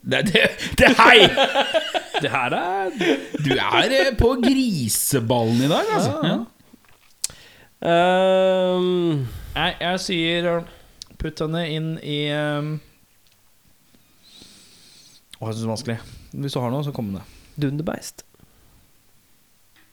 Det, 0.00 0.20
det, 0.28 0.44
det 0.78 0.92
Hei! 1.00 1.24
Det 2.22 2.30
her 2.30 2.54
er 2.54 2.92
Du 3.42 3.50
er 3.56 3.94
eh, 3.96 4.12
på 4.14 4.30
griseballen 4.44 5.64
i 5.66 5.70
dag, 5.72 5.90
altså. 5.96 6.14
Ja. 6.22 6.36
Ja. 6.36 6.38
Ehm, 7.90 9.26
Nei, 9.56 9.70
jeg 9.80 10.00
sier 10.04 10.48
putt 11.20 11.42
henne 11.42 11.64
inn 11.72 11.92
i 12.06 12.20
um... 12.36 12.74
Å, 15.40 15.48
jeg 15.48 15.56
syns 15.56 15.62
det 15.62 15.66
er 15.66 15.74
vanskelig. 15.74 15.98
Hvis 16.44 16.54
du 16.54 16.60
har 16.62 16.70
noe, 16.72 16.84
så 16.86 16.92
kom 16.94 17.10
med 17.10 17.22
det. 17.22 17.26
Dunderbeist. 17.64 18.22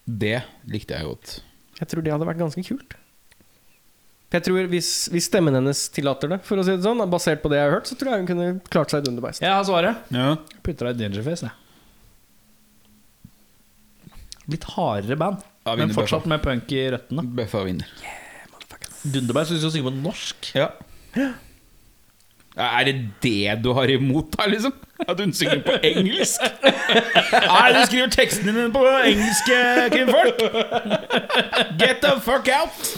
Det 0.08 0.40
likte 0.72 0.96
jeg 0.96 1.04
godt. 1.10 1.36
Jeg 1.78 1.92
tror 1.92 2.06
det 2.06 2.14
hadde 2.16 2.28
vært 2.30 2.40
ganske 2.40 2.64
kult. 2.64 2.96
Jeg 4.34 4.44
tror 4.44 4.68
hvis, 4.72 4.90
hvis 5.12 5.28
stemmen 5.30 5.56
hennes 5.56 5.86
tillater 5.96 6.32
det, 6.34 6.42
for 6.48 6.60
å 6.60 6.64
si 6.68 6.74
det 6.76 6.84
sånn, 6.84 7.00
basert 7.12 7.40
på 7.44 7.52
det 7.52 7.62
jeg 7.62 7.70
har 7.70 7.76
hørt, 7.78 7.88
så 7.88 7.96
tror 8.00 8.12
jeg 8.12 8.24
hun 8.24 8.30
kunne 8.32 8.48
klart 8.74 8.92
seg 8.92 9.04
i 9.04 9.08
Dunderbeist. 9.08 9.44
Jeg 9.44 9.54
har 9.54 9.64
svaret. 9.68 10.10
Ja. 10.12 10.34
Putter 10.66 10.90
deg 10.90 11.00
i 11.00 11.06
Dangerface, 11.06 11.48
jeg. 11.48 11.56
Litt 14.52 14.64
hardere 14.76 15.18
band, 15.20 15.44
Ja, 15.68 15.74
men 15.76 15.92
fortsatt 15.92 16.24
fortsatt 16.24 16.30
med 16.32 16.44
punk 16.44 16.72
i 16.72 16.86
røttene. 16.94 17.24
Bøffa 17.36 17.66
vinner. 17.68 17.90
Yeah, 18.00 18.28
Dunderberg 19.12 19.48
syns 19.48 19.60
jeg 19.60 19.64
skal 19.64 19.74
synge 19.76 19.90
på 19.90 19.96
norsk. 20.00 20.50
Ja. 20.56 20.70
Er 22.58 22.84
det 22.88 22.96
det 23.24 23.58
du 23.64 23.72
har 23.78 23.90
imot, 23.94 24.32
da, 24.38 24.48
liksom? 24.50 24.74
At 25.08 25.20
hun 25.22 25.34
synger 25.34 25.62
på 25.66 25.76
engelsk? 25.86 26.42
Nei, 27.52 27.68
du 27.76 27.82
skriver 27.86 28.10
tekstene 28.16 28.56
dine 28.56 28.72
på 28.74 28.82
engelsk, 29.06 29.52
kvinnfolk! 29.94 30.42
Get 31.78 32.02
the 32.02 32.16
fuck 32.26 32.50
out! 32.50 32.94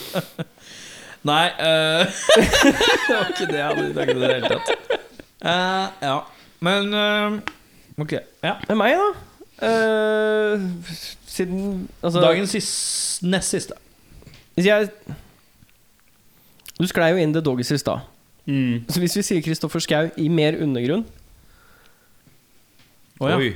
Nei, 1.27 1.45
uh, 1.59 2.07
det 3.07 3.15
var 3.15 3.31
ikke 3.33 3.47
det 3.49 3.57
jeg 3.59 3.65
hadde 3.67 3.87
tenkt 3.97 4.15
i 4.15 4.19
det 4.21 4.29
hele 4.33 4.51
tatt. 4.53 4.99
Uh, 5.43 5.87
ja, 6.07 6.19
men 6.63 6.93
uh, 6.95 7.39
Ok. 7.99 8.13
Ja. 8.43 8.53
Det 8.63 8.71
er 8.71 8.79
meg, 8.79 8.95
da. 8.95 9.09
Eh, 9.59 10.61
siden 11.27 11.89
altså, 12.03 12.21
Dagens 12.23 12.49
sis- 12.55 13.19
nest 13.27 13.49
siste. 13.49 13.73
Hvis 14.55 14.65
jeg 14.65 14.89
Du 16.79 16.87
sklei 16.87 17.09
jo 17.11 17.19
inn 17.19 17.33
The 17.35 17.41
Doggies 17.43 17.71
i 17.75 17.77
stad. 17.77 18.05
Mm. 18.49 18.85
Så 18.89 19.01
hvis 19.03 19.17
vi 19.19 19.25
sier 19.27 19.45
Kristoffer 19.45 19.83
Schou 19.83 20.09
i 20.17 20.25
mer 20.33 20.55
undergrunn 20.57 21.03
oh, 23.19 23.27
ja. 23.29 23.35
Oi. 23.37 23.51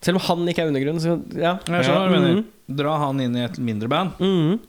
Selv 0.00 0.20
om 0.20 0.24
han 0.24 0.48
ikke 0.48 0.64
er 0.64 0.70
undergrunn, 0.70 1.00
så 1.02 1.18
ja. 1.36 1.58
Jeg 1.66 1.84
skjønner 1.84 2.00
hva 2.00 2.08
du 2.08 2.14
mener. 2.14 2.36
Mhm. 2.38 2.76
Dra 2.80 2.94
han 3.02 3.20
inn 3.20 3.34
i 3.36 3.42
et 3.44 3.58
mindre 3.60 3.88
band. 3.90 4.20
Mm. 4.22 4.60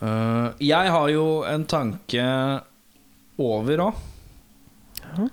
Uh, 0.00 0.48
jeg 0.58 0.90
har 0.90 1.10
jo 1.12 1.26
en 1.46 1.66
tanke 1.70 2.24
over 3.38 3.82
òg. 3.84 4.00
Ja. 5.04 5.28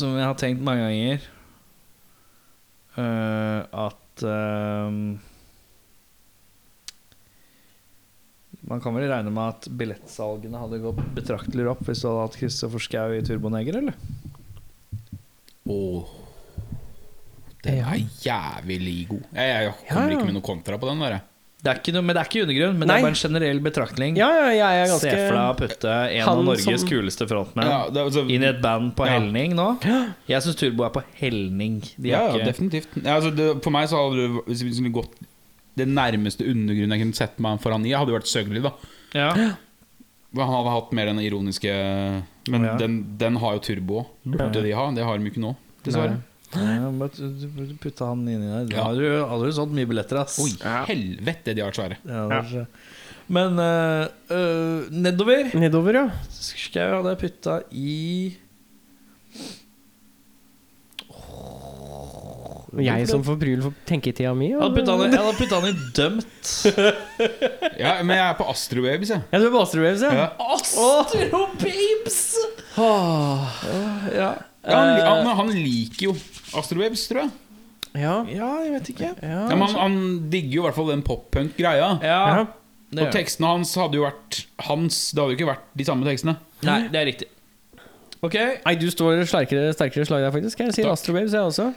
Som 0.00 0.16
jeg 0.16 0.24
har 0.24 0.38
tenkt 0.40 0.64
mange 0.64 0.86
ganger. 0.86 1.28
Uh, 2.96 3.60
at 3.86 4.24
eh, 4.26 4.96
Man 8.70 8.80
kan 8.80 8.94
vel 8.94 9.08
regne 9.10 9.32
med 9.34 9.48
at 9.50 9.66
billettsalgene 9.80 10.60
hadde 10.62 10.78
gått 10.84 11.00
betraktelig 11.16 11.66
opp 11.72 11.80
hvis 11.88 12.02
du 12.04 12.08
hadde 12.08 12.26
hatt 12.28 12.36
Kristoffer 12.38 12.82
Schau 12.84 13.08
i 13.16 13.22
Turboneger, 13.26 13.80
eller? 13.80 13.96
Åh. 15.70 16.04
Den 17.64 17.82
er 17.84 17.98
jævlig 18.24 19.08
god. 19.10 19.26
Jeg, 19.34 19.50
jeg 19.50 19.74
kommer 19.90 20.06
Ja, 20.06 20.14
ja. 20.14 20.16
ikke 20.16 20.30
med 20.30 20.38
noe 20.38 20.46
kontra 20.46 20.78
på 20.80 20.88
den. 20.88 21.02
der. 21.04 21.18
Det 21.60 21.68
er 21.68 21.76
ikke 21.82 21.92
noe, 21.92 22.00
men 22.08 22.16
det 22.16 22.20
er 22.22 22.28
ikke 22.30 22.42
undergrunn, 22.46 22.78
men 22.80 22.88
Nei. 22.88 22.94
det 22.94 23.00
er 23.00 23.04
bare 23.04 23.12
en 23.12 23.18
generell 23.20 23.58
betraktning. 23.60 24.14
Ja, 24.16 24.28
ja, 24.48 24.52
jeg 24.70 24.84
er 24.86 24.92
Se 24.96 25.10
for 25.10 25.34
deg 25.36 25.42
å 25.42 25.56
putte 25.58 25.90
en 25.92 26.22
Han 26.24 26.38
av 26.38 26.44
Norges 26.46 26.80
som- 26.80 26.88
kuleste 26.88 27.26
frontmenn 27.28 27.68
Ja, 27.68 27.80
altså- 28.04 28.24
inn 28.30 28.42
i 28.42 28.46
et 28.48 28.62
band 28.62 28.94
på 28.96 29.04
Ja. 29.04 29.18
helning 29.18 29.52
nå. 29.58 29.66
Jeg 30.26 30.40
syns 30.42 30.56
Turbo 30.56 30.84
er 30.86 30.90
på 30.94 31.02
helning. 31.20 31.82
De 32.00 32.08
Ja, 32.08 32.22
er 32.22 32.38
ja, 32.38 32.44
ikke 32.44 32.46
definitivt. 32.54 33.04
Ja, 33.04 33.16
altså, 33.20 33.36
det, 33.36 33.62
for 33.62 33.70
meg 33.70 33.88
så 33.90 33.96
hadde 34.00 34.16
du, 34.16 34.42
Hvis 34.48 34.62
vi 34.62 34.72
skulle 34.72 34.92
gått 34.94 35.12
Det 35.80 35.88
nærmeste 35.88 36.46
undergrunnen 36.46 36.94
jeg 36.96 37.02
kunne 37.04 37.18
sett 37.18 37.38
meg 37.42 37.60
foran 37.64 37.84
i, 37.88 37.92
hadde 37.96 38.12
jo 38.12 38.18
vært 38.18 38.30
Søgli. 38.30 38.62
da 38.62 38.72
ja. 39.16 39.30
Han 40.36 40.52
hadde 40.54 40.70
hatt 40.76 40.92
mer 40.94 41.08
den 41.10 41.18
ironiske 41.24 41.70
Men 42.50 42.64
Ja. 42.64 42.76
den, 42.78 43.00
den 43.18 43.36
har 43.42 43.56
jo 43.56 43.62
turbo 43.66 43.96
òg. 44.02 44.06
Burde 44.36 44.62
de 44.62 44.70
ha. 44.76 44.84
Det 44.94 45.02
har 45.04 45.18
de 45.18 45.30
ikke 45.30 45.42
nå, 45.42 45.54
dessverre. 45.84 46.20
Nei, 46.54 47.08
du- 47.14 47.66
du 47.66 47.74
putta 47.78 48.06
han 48.10 48.24
inni 48.26 48.46
der. 48.48 48.64
Da 48.66 48.76
Ja. 48.76 48.84
hadde 48.88 48.98
du 48.98 49.24
aldri 49.24 49.50
solgt 49.54 49.72
mye 49.74 49.86
billetter, 49.86 50.18
ass. 50.18 50.38
Oi, 50.42 50.50
helvete, 50.88 51.54
de 51.54 51.60
har 51.62 51.70
vært 51.70 51.78
svære. 51.78 51.96
Ja, 52.06 52.28
det 52.28 52.54
er 52.62 52.66
Men 53.28 53.58
øh, 53.58 54.08
øh, 54.30 54.90
nedover 54.90 55.54
nedover, 55.54 55.92
ja. 55.94 56.10
Skau 56.30 57.02
hadde 57.02 57.10
jeg 57.14 57.18
putta 57.30 57.60
i 57.70 58.36
Og 61.10 62.59
jeg 62.78 63.08
som 63.10 63.22
får 63.26 63.36
bryl 63.40 63.62
for 63.64 63.74
tenketida 63.88 64.30
mi. 64.36 64.50
Jeg 64.52 64.60
hadde 64.60 64.76
putta 64.76 64.92
han, 64.94 65.00
i- 65.00 65.14
jeg 65.16 65.24
hadde 65.24 65.38
putta 65.40 65.60
han 65.60 65.70
i 65.70 65.76
dømt. 65.96 66.50
Ja, 67.80 67.94
men 68.02 68.16
jeg 68.16 68.24
er 68.28 68.34
på 68.38 68.46
Astro 68.50 68.82
Babes 68.84 69.10
jeg. 69.10 69.22
Ja, 69.32 69.38
du 69.40 69.46
er 69.48 69.52
på 69.54 69.60
Asterwaves, 69.64 70.02
ja? 70.04 70.10
Ja. 70.14 70.26
Astro 70.54 71.46
Babes! 71.60 72.18
Åh. 72.76 73.60
Ja. 74.14 74.30
Ja, 74.60 74.76
han, 74.76 74.90
li- 74.96 75.04
han, 75.06 75.26
han 75.40 75.50
liker 75.56 76.10
jo 76.10 76.14
Astro 76.60 76.78
Babes, 76.82 77.06
tror 77.08 77.22
jeg. 77.24 77.30
ja. 77.96 78.14
ja, 78.28 78.48
jeg 78.66 78.72
vet 78.76 78.90
ikke. 78.92 79.10
Ja. 79.22 79.40
Ja, 79.48 79.56
men 79.56 79.64
han, 79.64 79.76
han 79.80 79.98
digger 80.30 80.58
jo 80.58 80.62
i 80.62 80.66
hvert 80.68 80.76
fall 80.78 80.90
den 80.92 81.02
pop-punk-greia. 81.06 81.90
Ja, 82.04 82.20
Ja. 82.36 82.46
det 82.90 82.98
Og 83.00 83.04
gjør 83.06 83.08
jeg. 83.08 83.16
tekstene 83.20 83.52
hans 83.54 83.74
hadde 83.80 83.96
jo 84.00 84.04
vært 84.06 84.42
hans. 84.68 85.00
Det 85.14 85.22
hadde 85.22 85.34
jo 85.34 85.38
ikke 85.40 85.50
vært 85.54 85.66
de 85.80 85.84
samme 85.88 86.06
tekstene. 86.08 86.36
Nei, 86.66 86.80
det 86.92 87.00
er 87.00 87.08
riktig. 87.12 87.28
Ok, 88.20 88.34
Nei, 88.66 88.74
du 88.76 88.84
står 88.92 89.22
sterkere, 89.24 89.70
sterkere 89.72 90.04
slag 90.04 90.20
der, 90.26 90.32
faktisk. 90.34 90.58
Jeg 90.60 90.74
sier 90.76 90.90
Takk. 90.90 90.98
Astrowaves, 90.98 91.32
jeg 91.32 91.40
også. 91.40 91.70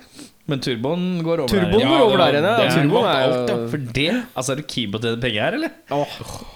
Men 0.43 0.59
turboen 0.59 1.03
går 1.23 1.45
over 1.45 1.47
Turboen 1.47 1.71
der. 1.71 1.85
Ja, 1.85 1.89
går 1.93 2.01
over 2.03 2.19
ja, 2.19 2.25
der 2.25 2.35
igjen. 2.35 2.45
Ja. 2.45 2.55
det 2.57 2.63
er 2.65 2.73
Turboen 2.75 3.05
er 3.07 3.21
alt, 3.23 3.35
jo 3.35 3.53
ja. 3.53 3.67
For 3.71 3.83
det, 3.95 4.07
altså 4.33 4.51
Er 4.51 4.59
du 4.59 4.65
keen 4.73 4.91
på 4.91 4.99
å 4.99 5.03
tjene 5.05 5.21
penger 5.23 5.45
her, 5.45 5.55
eller? 5.55 5.77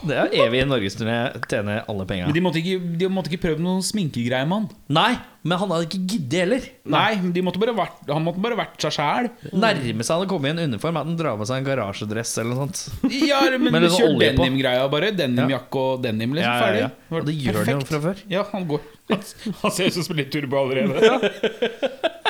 Det 0.10 0.18
er 0.18 0.36
evig 0.44 0.64
norgesturné. 0.68 1.16
Tjene 1.48 1.78
alle 1.88 2.08
penga. 2.10 2.28
Men 2.28 2.36
de 2.36 2.44
måtte 2.44 2.60
ikke, 2.60 2.92
de 3.00 3.10
måtte 3.16 3.32
ikke 3.32 3.46
prøve 3.46 3.64
noen 3.64 3.80
sminkegreier 3.88 4.50
med 4.50 4.58
han. 4.58 4.68
Nei, 4.98 5.14
men 5.48 5.62
han 5.62 5.72
hadde 5.72 5.88
ikke 5.88 6.02
giddet 6.04 6.44
heller. 6.44 6.68
Nei, 6.98 7.10
men 7.24 7.32
de 7.38 7.46
måtte 7.48 7.64
bare 7.64 7.78
vært, 7.78 8.04
Han 8.12 8.28
måtte 8.28 8.44
bare 8.44 8.60
vært 8.60 8.84
seg 8.84 8.98
sjæl. 8.98 9.32
Nærmest 9.56 10.16
han 10.18 10.28
å 10.28 10.30
komme 10.36 10.52
i 10.52 10.56
en 10.58 10.64
uniform, 10.74 11.00
at 11.00 11.08
han 11.08 11.20
drar 11.24 11.40
med 11.40 11.48
seg 11.48 11.64
en 11.64 11.72
garasjedress 11.72 12.38
eller 12.44 12.52
noe 12.52 12.68
sånt. 12.68 13.12
Ja, 13.24 13.40
men, 13.56 13.88
sånn 13.88 14.00
kjør 14.02 14.20
denimgreia, 14.26 14.88
bare. 14.92 15.16
Denimjakke 15.16 15.90
og 15.94 16.04
denim, 16.04 16.36
liksom. 16.36 16.60
Ferdig. 16.60 16.92
Og 17.16 17.32
det 17.32 17.40
gjør 17.40 17.64
han 17.64 17.76
jo 17.78 17.88
fra 17.88 18.04
før. 18.10 18.24
Ja, 18.36 18.44
han 18.52 18.68
går 18.68 18.84
Han, 19.08 19.72
ser 19.72 19.88
ut 19.88 20.02
som 20.04 20.18
litt 20.20 20.34
turbo 20.36 20.66
allerede. 20.66 21.22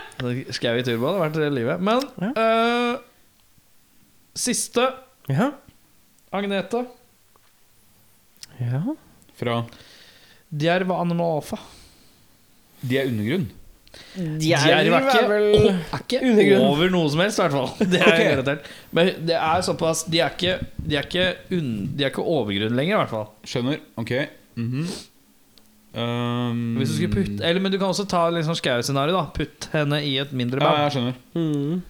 Skau 0.56 0.78
i 0.80 0.84
turbo 0.86 1.12
hadde 1.12 1.22
vært 1.40 1.54
livet. 1.54 1.82
Men 1.84 2.02
Ja. 2.22 2.32
uh, 2.34 3.00
siste 4.38 4.88
Ja. 5.30 5.52
Agnete. 6.34 6.86
ja. 8.60 8.82
Fra 9.38 9.66
Djerva 10.52 11.02
og 11.04 11.58
De 12.82 12.98
er 12.98 13.08
undergrunn. 13.10 13.48
Djerv 14.18 14.94
er 14.94 15.02
ikke, 15.02 15.28
vel 15.30 15.46
er 15.58 15.78
ikke 15.98 16.20
undergrunn. 16.22 16.66
over 16.68 16.90
noe 16.94 17.10
som 17.10 17.20
helst, 17.24 17.40
i 17.40 17.42
hvert 17.42 17.52
fall. 17.52 17.88
Det 17.92 18.02
er 18.02 18.42
okay. 18.42 18.58
Men 18.94 19.12
det 19.26 19.36
er 19.36 19.62
såpass 19.66 20.04
De 20.10 20.20
er 20.22 20.30
ikke, 20.36 20.58
de 20.78 20.96
er 21.00 21.08
ikke, 21.08 21.28
un, 21.58 21.72
de 21.98 22.04
er 22.06 22.12
ikke 22.14 22.24
overgrunn 22.26 22.76
lenger, 22.78 22.96
i 22.96 23.00
hvert 23.02 23.14
fall. 23.14 23.30
Skjønner. 23.46 23.80
Ok. 23.98 24.14
Mhm. 24.58 24.88
Um, 25.94 26.76
Hvis 26.80 26.92
du 26.92 26.96
skulle 26.98 27.14
putte 27.16 27.46
Eller 27.46 27.64
Men 27.64 27.72
du 27.72 27.78
kan 27.80 27.90
også 27.94 28.08
ta 28.10 28.26
litt 28.34 28.48
sånn 28.48 28.58
Skau-scenario. 28.60 29.16
da 29.16 29.30
Putt 29.36 29.70
henne 29.74 30.02
i 30.04 30.18
et 30.22 30.34
mindre 30.36 30.62
Ja, 30.64 30.88
jeg 30.88 30.98
skjønner. 30.98 31.16
Mm. 31.38 31.82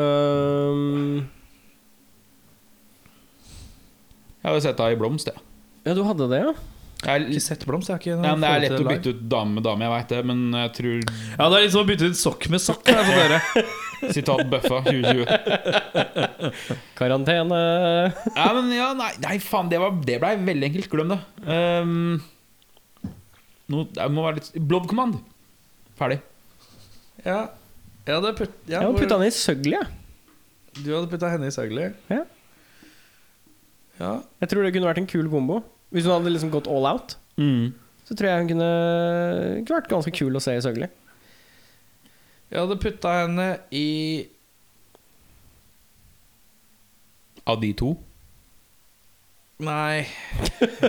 Um, 0.00 1.28
Jeg 4.40 4.48
hadde 4.48 4.64
sett 4.64 4.78
deg 4.80 4.94
i 4.94 5.00
blomst, 5.00 5.28
jeg. 5.28 5.36
ja, 5.84 5.92
du 5.92 6.00
hadde 6.06 6.28
det, 6.30 6.38
ja? 6.40 6.52
Jeg 7.00 7.08
har 7.10 7.22
ikke 7.32 7.42
sett 7.44 7.62
blomst. 7.68 7.88
Jeg 7.88 7.96
har 7.96 8.00
ikke 8.00 8.12
ja, 8.12 8.32
men 8.36 8.42
det 8.44 8.48
er 8.50 8.62
lett 8.64 8.80
å 8.80 8.88
bytte 8.88 9.12
ut 9.14 9.20
dame 9.32 9.56
med 9.56 9.64
dame, 9.64 9.84
jeg 9.86 9.92
veit 9.94 10.10
det, 10.12 10.20
men 10.28 10.40
jeg 10.56 10.72
tror 10.76 10.96
Ja, 11.00 11.46
det 11.48 11.54
er 11.58 11.62
litt 11.64 11.72
som 11.74 11.82
å 11.84 11.88
bytte 11.88 12.08
ut 12.12 12.18
sokk 12.20 12.48
med 12.52 12.60
sokk. 12.64 12.88
Her 12.88 13.04
for 13.04 13.20
dere. 13.20 13.38
Sitat 14.16 14.42
Bøffa 14.52 14.80
2020. 14.86 15.24
Karantene. 16.98 17.60
Ja, 18.36 18.48
men 18.56 18.70
ja, 18.72 18.90
nei, 18.96 19.10
nei 19.24 19.36
faen, 19.44 19.68
det, 19.72 19.80
var, 19.80 19.96
det 20.08 20.18
blei 20.22 20.34
veldig 20.44 20.68
enkelt. 20.70 20.90
Glem 20.92 21.14
det. 21.14 21.20
Um, 21.44 22.20
nå, 23.70 23.84
det 23.94 24.08
må 24.12 24.24
være 24.26 24.40
litt 24.40 24.50
Blob 24.68 24.88
Command. 24.90 25.20
Ferdig. 25.98 26.20
Ja, 27.24 27.40
jeg 28.06 28.14
hadde 28.16 28.34
putt, 28.38 28.52
ja, 28.66 28.80
Jeg 28.80 28.88
må 28.88 28.94
hvor- 28.96 29.02
putte 29.04 29.26
i 29.26 29.30
søgli, 29.36 29.74
jeg. 29.76 29.86
Du 30.84 30.88
hadde 30.94 31.10
putta 31.10 31.28
henne 31.32 31.48
i 31.50 31.52
Søgli? 31.54 31.88
Ja. 32.08 32.20
ja. 33.98 34.10
Jeg 34.40 34.48
tror 34.52 34.62
det 34.64 34.72
kunne 34.72 34.86
vært 34.88 35.00
en 35.02 35.08
kul 35.10 35.28
kombo. 35.28 35.60
Hvis 35.92 36.06
hun 36.06 36.14
hadde 36.14 36.30
liksom 36.32 36.52
gått 36.54 36.68
all 36.70 36.86
out, 36.86 37.16
så 38.06 38.14
tror 38.14 38.28
jeg 38.30 38.38
hun 38.44 38.48
kunne, 38.52 38.68
kunne 39.66 39.80
vært 39.80 39.90
ganske 39.90 40.12
kul 40.14 40.38
å 40.38 40.42
se 40.42 40.54
i 40.56 40.62
søgli. 40.62 40.86
Jeg 42.50 42.60
hadde 42.62 42.78
putta 42.82 43.12
henne 43.22 43.48
i 43.74 44.28
Av 47.50 47.58
de 47.60 47.72
to. 47.74 47.94
Nei 49.60 50.06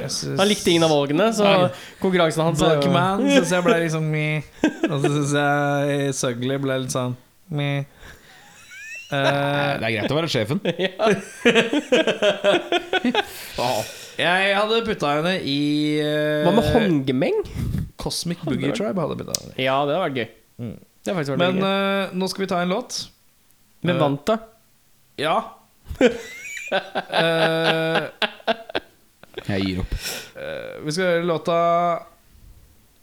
synes- 0.08 0.40
Han 0.40 0.48
likte 0.48 0.72
ingen 0.72 0.86
av 0.88 0.94
valgene, 0.94 1.28
så 1.36 1.44
Nei. 1.44 1.70
konkurransen 2.00 2.44
hans 2.46 2.60
Buckman 2.62 3.20
Blackman 3.20 3.32
syns 3.36 3.52
jeg 3.52 3.66
ble 3.66 3.78
liksom 3.84 4.06
meh. 4.12 4.44
Og 4.88 4.98
så 5.04 5.12
syns 5.12 5.34
jeg 5.36 6.14
Søgli 6.16 6.58
ble 6.64 6.78
litt 6.86 6.96
sånn 6.96 7.16
meh. 7.52 7.82
Eh, 7.82 7.86
Eh, 9.12 9.72
det 9.76 9.84
er 9.84 9.92
greit 9.98 10.12
å 10.14 10.16
være 10.16 10.30
sjefen. 10.32 10.62
Ja 14.22 14.32
jeg 14.38 14.56
hadde 14.56 14.82
putta 14.86 15.10
henne 15.18 15.34
i 15.48 15.58
uh, 16.04 16.44
Hva 16.46 16.52
med 16.56 16.68
håndgemeng? 16.76 17.38
Cosmic 18.02 18.40
Boogie 18.46 18.72
Tribe. 18.76 19.02
hadde 19.02 19.18
putta 19.20 19.34
henne. 19.40 19.54
Ja, 19.60 19.80
det 19.86 19.96
hadde 19.96 20.06
vært 20.06 20.20
gøy. 20.20 20.30
Mm. 20.62 20.78
Vært 21.12 21.38
Men 21.42 21.58
eh, 21.66 22.14
nå 22.18 22.30
skal 22.30 22.44
vi 22.46 22.50
ta 22.52 22.62
en 22.62 22.72
låt. 22.72 23.00
Med 23.86 23.98
vant, 23.98 24.22
Vanta. 24.22 24.40
Ja. 25.22 25.38
Eh, 26.72 28.06
Jeg 29.48 29.66
gir 29.66 29.82
opp. 29.84 29.94
Uh, 30.36 30.82
vi 30.86 30.96
skal 30.96 31.14
høre 31.14 31.28
låta 31.30 31.58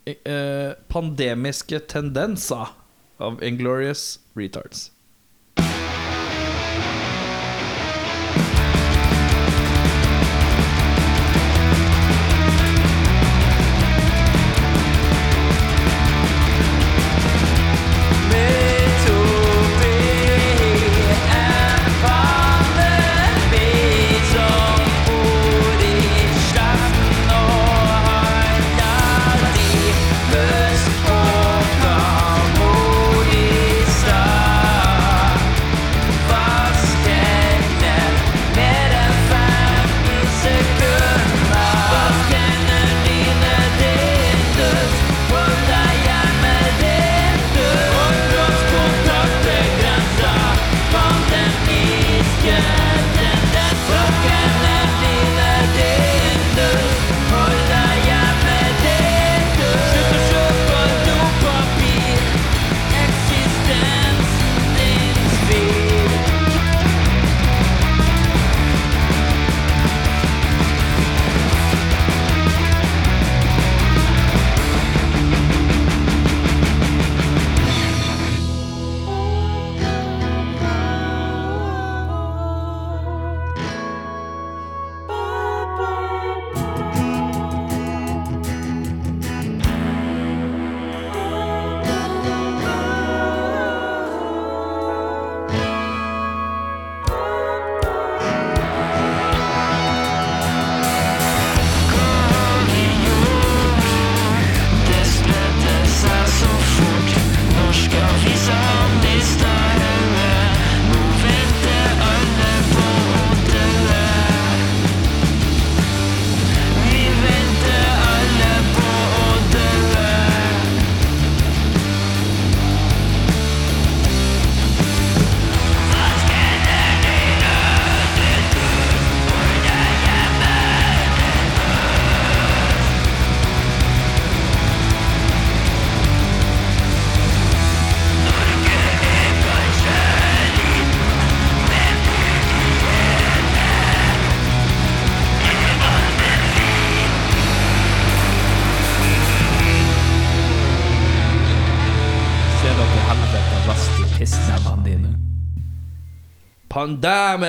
uh, 0.09 0.73
'Pandemiske 0.89 1.81
tendenser' 1.89 2.75
av 3.19 3.43
Inglorious 3.43 4.21
Retards. 4.37 4.91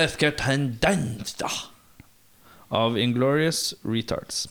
dame 0.00 0.08
skal 0.08 0.32
tendens, 0.38 1.34
da. 1.34 1.50
Av 2.70 2.98
Inglorious 2.98 3.74
Retards. 3.82 4.46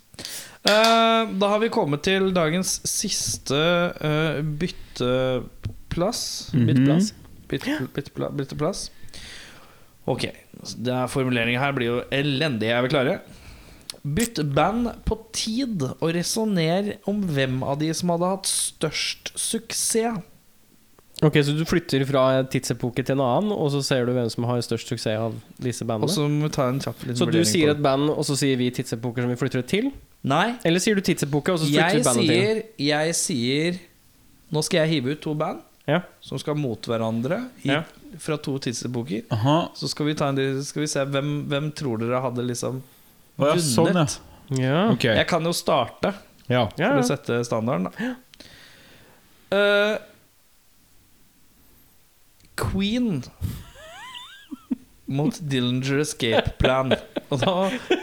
Eh, 0.64 1.24
da 1.40 1.48
har 1.48 1.60
vi 1.60 1.70
kommet 1.72 2.04
til 2.04 2.34
dagens 2.36 2.82
siste 2.88 3.60
eh, 4.04 4.42
bytteplass. 4.44 6.52
Mhm. 6.54 6.66
Bytteplass. 6.68 7.14
Bytte, 7.50 7.78
byttepla, 7.96 8.30
bytteplass. 8.30 8.90
Ok. 10.06 10.28
Det 10.78 10.94
er 10.94 11.08
Formuleringen 11.10 11.62
her 11.62 11.74
blir 11.74 11.88
jo 11.88 12.02
elendig. 12.12 12.70
Er 12.70 12.84
vi 12.86 12.92
klare? 12.92 13.20
Bytt 14.04 14.40
band 14.56 14.92
på 15.06 15.18
tid, 15.36 15.84
og 16.00 16.14
resonner 16.16 16.96
om 17.10 17.22
hvem 17.24 17.64
av 17.64 17.80
de 17.82 17.90
som 17.94 18.12
hadde 18.14 18.30
hatt 18.36 18.50
størst 18.50 19.34
suksess. 19.40 20.22
Ok, 21.22 21.34
Så 21.44 21.52
du 21.58 21.66
flytter 21.68 22.06
fra 22.08 22.22
en 22.40 22.48
tidsepoke 22.48 23.04
til 23.04 23.18
en 23.18 23.22
annen, 23.26 23.52
og 23.52 23.68
så 23.74 23.82
ser 23.84 24.06
du 24.08 24.14
hvem 24.16 24.30
som 24.32 24.46
har 24.48 24.62
størst 24.64 24.88
suksess 24.88 25.18
av 25.20 25.34
disse 25.60 25.84
Og 25.84 25.90
bandene? 25.90 26.14
så 26.14 26.28
må 26.32 26.48
vi 26.48 26.50
ta 26.56 26.70
en 26.72 26.80
kjapp 26.80 27.02
liten 27.04 27.18
Så 27.20 27.26
du 27.28 27.34
vurdering 27.34 27.50
sier 27.50 27.68
på 27.68 27.72
et 27.72 27.78
det. 27.78 27.84
band, 27.84 28.10
og 28.14 28.24
så 28.24 28.38
sier 28.40 28.56
vi 28.58 28.70
tidsepoker 28.72 29.22
som 29.26 29.30
vi 29.34 29.36
flytter 29.36 29.62
det 29.62 29.68
til? 29.68 29.90
Nei, 30.24 30.56
Eller 30.64 30.80
sier 30.80 30.96
du 30.96 31.02
tidsepoke, 31.02 31.52
og 31.52 31.60
så 31.60 31.66
flytter 31.68 31.90
jeg 31.90 31.98
vi 31.98 32.04
bandet 32.08 32.28
til? 32.28 32.40
sier, 32.40 32.64
jeg 32.88 33.16
sier 33.16 33.80
Nå 34.52 34.64
skal 34.64 34.80
jeg 34.88 34.90
hive 35.04 35.12
ut 35.12 35.22
to 35.22 35.34
band 35.36 35.60
Ja. 35.88 36.02
som 36.22 36.38
skal 36.40 36.56
mot 36.56 36.82
hverandre 36.88 37.50
i, 37.66 37.70
Ja. 37.70 37.84
fra 38.18 38.38
to 38.38 38.58
tidsepoker. 38.58 39.24
Aha. 39.32 39.70
Så 39.76 39.88
skal 39.90 40.06
vi, 40.06 40.14
ta 40.14 40.30
en, 40.30 40.64
skal 40.64 40.82
vi 40.82 40.88
se 40.88 41.04
hvem, 41.06 41.48
hvem 41.50 41.72
tror 41.74 41.98
dere 42.00 42.22
hadde 42.22 42.46
liksom 42.48 42.82
Å, 43.40 43.46
ja, 43.46 43.56
sånn, 43.56 43.94
ja. 43.94 44.06
Ja. 44.58 44.90
Ok. 44.92 45.04
Jeg 45.04 45.28
kan 45.28 45.44
jo 45.44 45.52
starte 45.52 46.14
Ja. 46.50 46.70
Ja, 46.78 46.90
for 46.96 46.98
ja. 46.98 47.02
å 47.02 47.04
sette 47.06 47.44
standarden, 47.46 47.92
da. 47.92 48.16
Eh, 49.52 49.98
Queen 52.60 53.24
mot 55.10 55.40
Dillinger 55.42 56.04
Escape 56.04 56.50
Plan. 56.62 56.94
Og 57.30 57.42
da 57.42 57.54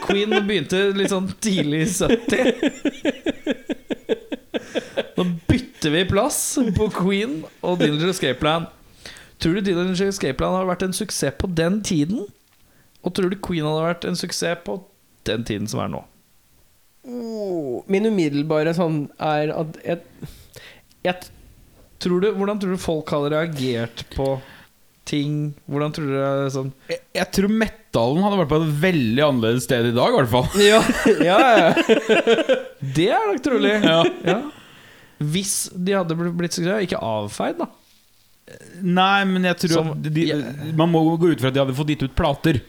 Queen 0.03 0.33
begynte 0.47 0.89
litt 0.97 1.13
sånn 1.13 1.29
tidlig 1.43 1.85
i 1.85 1.91
70. 1.93 2.51
Nå 5.17 5.25
bytter 5.47 5.93
vi 5.93 6.03
plass 6.09 6.39
på 6.75 6.89
Queen 6.97 7.39
og 7.61 7.79
Dillinger 7.79 8.11
Escape 8.11 8.39
Plan. 8.41 8.67
Tror 9.39 9.57
du 9.57 9.61
Dillinger 9.69 10.09
Escape 10.09 10.37
Plan 10.39 10.55
hadde 10.57 10.71
vært 10.73 10.85
en 10.87 10.97
suksess 10.97 11.37
på 11.39 11.49
den 11.55 11.79
tiden? 11.85 12.25
Og 13.05 13.15
tror 13.15 13.31
du 13.31 13.39
Queen 13.39 13.65
hadde 13.65 13.87
vært 13.87 14.07
en 14.09 14.19
suksess 14.19 14.59
på 14.65 14.81
den 15.29 15.47
tiden 15.47 15.67
som 15.71 15.83
er 15.83 15.91
nå? 15.93 16.03
Oh, 17.07 17.85
min 17.87 18.09
umiddelbare 18.09 18.73
sånn 18.75 19.05
er 19.23 19.53
at 19.55 19.77
jeg, 19.85 20.01
jeg 21.07 21.15
Tror 22.03 22.21
du, 22.21 22.27
hvordan 22.37 22.59
tror 22.61 22.75
du 22.75 22.81
folk 22.81 23.09
hadde 23.09 23.31
reagert 23.33 24.03
på 24.13 24.27
ting? 25.07 25.53
Hvordan 25.71 25.93
tror 25.95 26.09
du 26.09 26.13
det 26.13 26.25
er 26.27 26.51
sånn 26.53 26.69
Jeg, 26.91 26.99
jeg 27.15 27.29
tror 27.37 27.53
metallen 27.63 28.25
hadde 28.25 28.39
vært 28.43 28.51
på 28.51 28.59
et 28.61 28.75
veldig 28.83 29.23
annerledes 29.25 29.65
sted 29.65 29.87
i 29.89 29.95
dag, 29.95 30.13
i 30.13 30.19
hvert 30.19 30.31
fall. 30.35 30.47
Ja, 30.61 30.81
ja, 31.25 31.39
ja. 31.63 32.57
Det 32.99 33.09
er 33.15 33.25
nok 33.31 33.41
trolig. 33.45 33.73
Ja. 33.81 33.99
Ja. 34.27 34.37
Hvis 35.33 35.55
de 35.73 35.95
hadde 35.97 36.13
blitt 36.19 36.35
blitt 36.37 36.57
greie, 36.61 36.83
ikke 36.85 36.99
avfeid, 37.01 37.57
da. 37.63 37.71
Nei, 38.85 39.23
men 39.27 39.43
jeg 39.49 39.57
tror 39.63 39.73
Som- 39.79 39.89
at 39.95 40.03
de, 40.13 40.27
Ja. 40.29 40.37
Man 40.77 40.91
må 40.93 41.01
gå 41.19 41.31
ut 41.33 41.41
fra 41.41 41.49
at 41.49 41.55
de 41.57 41.63
hadde 41.63 41.75
fått 41.75 41.89
gitt 41.95 42.03
ut 42.05 42.13
plater. 42.15 42.61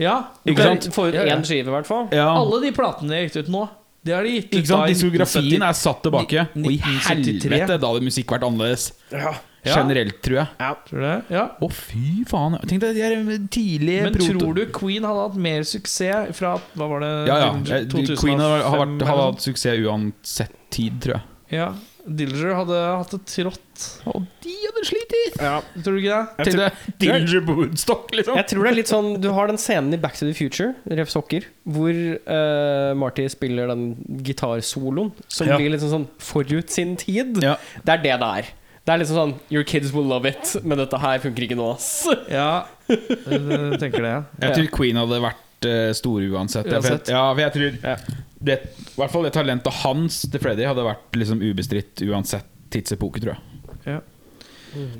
Ja, 0.00 0.14
Ikke 0.48 0.64
sant? 0.64 0.88
få 0.96 1.10
ja. 1.12 1.26
én 1.28 1.44
skive, 1.44 1.68
i 1.68 1.74
hvert 1.74 1.86
fall. 1.86 2.08
Ja. 2.16 2.30
Alle 2.32 2.62
de 2.64 2.70
platene 2.72 3.12
de 3.12 3.26
gikk 3.26 3.42
ut 3.44 3.50
nå, 3.52 3.66
de 4.04 4.12
har 4.16 4.24
de 4.24 4.30
gitt 4.38 4.54
ut 4.54 4.68
da 4.70 4.80
Diskografien 4.88 5.62
er 5.66 5.76
satt 5.76 6.02
tilbake. 6.06 6.46
Og 6.56 6.70
i 6.72 6.78
helvete, 6.80 7.76
da 7.80 7.90
hadde 7.90 8.04
musikk 8.06 8.32
vært 8.32 8.46
annerledes. 8.48 8.90
Ja. 9.12 9.34
Generelt, 9.60 10.22
tror 10.24 10.38
jeg. 10.40 10.68
Tror 10.88 11.02
det? 11.04 11.16
Ja. 11.36 11.42
Å, 11.60 11.68
fy 11.68 12.22
faen. 12.28 12.56
Tenk 12.64 12.80
deg 12.80 12.96
de 12.96 13.02
er 13.04 13.18
tidlige 13.52 14.06
Men 14.06 14.14
proto- 14.16 14.38
tror 14.40 14.54
du 14.56 14.62
Queen 14.72 15.04
hadde 15.04 15.26
hatt 15.26 15.36
mer 15.36 15.66
suksess 15.68 16.32
fra 16.38 16.54
Hva 16.80 16.88
var 16.88 17.04
det? 17.04 17.10
Ja, 17.28 17.36
ja. 17.42 17.50
Eh, 17.76 17.84
2005 17.92 18.16
Queen 18.22 18.40
hadde, 18.40 18.62
har 18.64 18.78
vært, 18.86 19.04
hadde 19.10 19.26
hatt 19.28 19.44
suksess 19.44 19.84
uansett 19.84 20.56
tid, 20.72 20.96
tror 21.04 21.18
jeg. 21.18 21.26
Ja. 21.60 21.68
Dillinger 22.06 22.54
hadde 22.58 22.78
hatt 23.00 23.10
det 23.14 23.20
trått. 23.30 23.84
Og 24.10 24.24
de 24.44 24.54
hadde 24.66 24.82
slitt! 24.88 25.14
Ja, 25.40 25.56
tror 25.82 25.96
du 25.96 26.00
ikke 26.02 26.16
det? 26.20 26.46
Tenk 26.46 26.58
deg 26.60 26.94
Dillinger 27.02 27.44
på 27.46 27.56
Woodstock, 27.58 28.10
liksom. 28.16 28.36
Jeg 28.40 28.48
tror 28.50 28.64
det 28.66 28.70
er 28.72 28.76
litt 28.78 28.90
sånn 28.92 29.08
Du 29.22 29.28
har 29.36 29.50
den 29.50 29.60
scenen 29.60 29.94
i 29.96 30.00
Back 30.00 30.16
to 30.18 30.26
the 30.28 30.34
Future, 30.36 30.74
Ref 30.90 31.10
Sokker, 31.12 31.46
hvor 31.64 31.90
uh, 31.94 32.92
Marty 32.98 33.26
spiller 33.32 33.70
den 33.72 33.84
gitarsoloen 34.26 35.12
som 35.28 35.48
Ja. 35.50 35.56
blir 35.60 35.70
liksom 35.74 35.90
sånn 35.94 36.08
forut 36.18 36.70
sin 36.70 36.96
tid. 37.00 37.42
Ja. 37.44 37.56
Det 37.84 37.98
er 37.98 38.02
det 38.06 38.16
det 38.24 38.30
er. 38.40 38.50
Det 38.86 38.94
er 38.94 39.02
liksom 39.02 39.18
sånn 39.20 39.34
Your 39.52 39.62
kids 39.68 39.92
will 39.92 40.06
love 40.08 40.26
it, 40.28 40.56
men 40.64 40.78
dette 40.80 40.98
her 40.98 41.18
funker 41.22 41.44
ikke 41.46 41.58
nå, 41.58 41.72
ass. 41.76 42.06
Ja, 42.32 42.64
jeg 42.88 43.78
tenker 43.82 44.02
det. 44.06 44.14
Jeg 44.40 44.56
tror 44.56 44.70
Queen 44.78 44.96
hadde 44.98 45.20
vært 45.22 45.68
uh, 45.68 45.92
store 45.94 46.26
uansett. 46.32 46.66
Jeg- 46.72 47.12
Ja, 47.12 47.26
for 47.34 47.40
jeg 47.44 47.52
tror 47.54 47.78
Ja. 47.84 47.96
Det, 48.40 48.54
I 48.94 48.96
hvert 49.00 49.12
fall 49.12 49.26
det 49.28 49.32
talentet 49.36 49.72
hans 49.82 50.22
til 50.32 50.40
Freddy 50.40 50.64
hadde 50.64 50.84
vært 50.86 51.18
liksom 51.20 51.42
ubestridt 51.44 52.00
uansett 52.08 52.46
tidsepoke, 52.72 53.20
tror 53.20 53.36
jeg. 53.36 54.00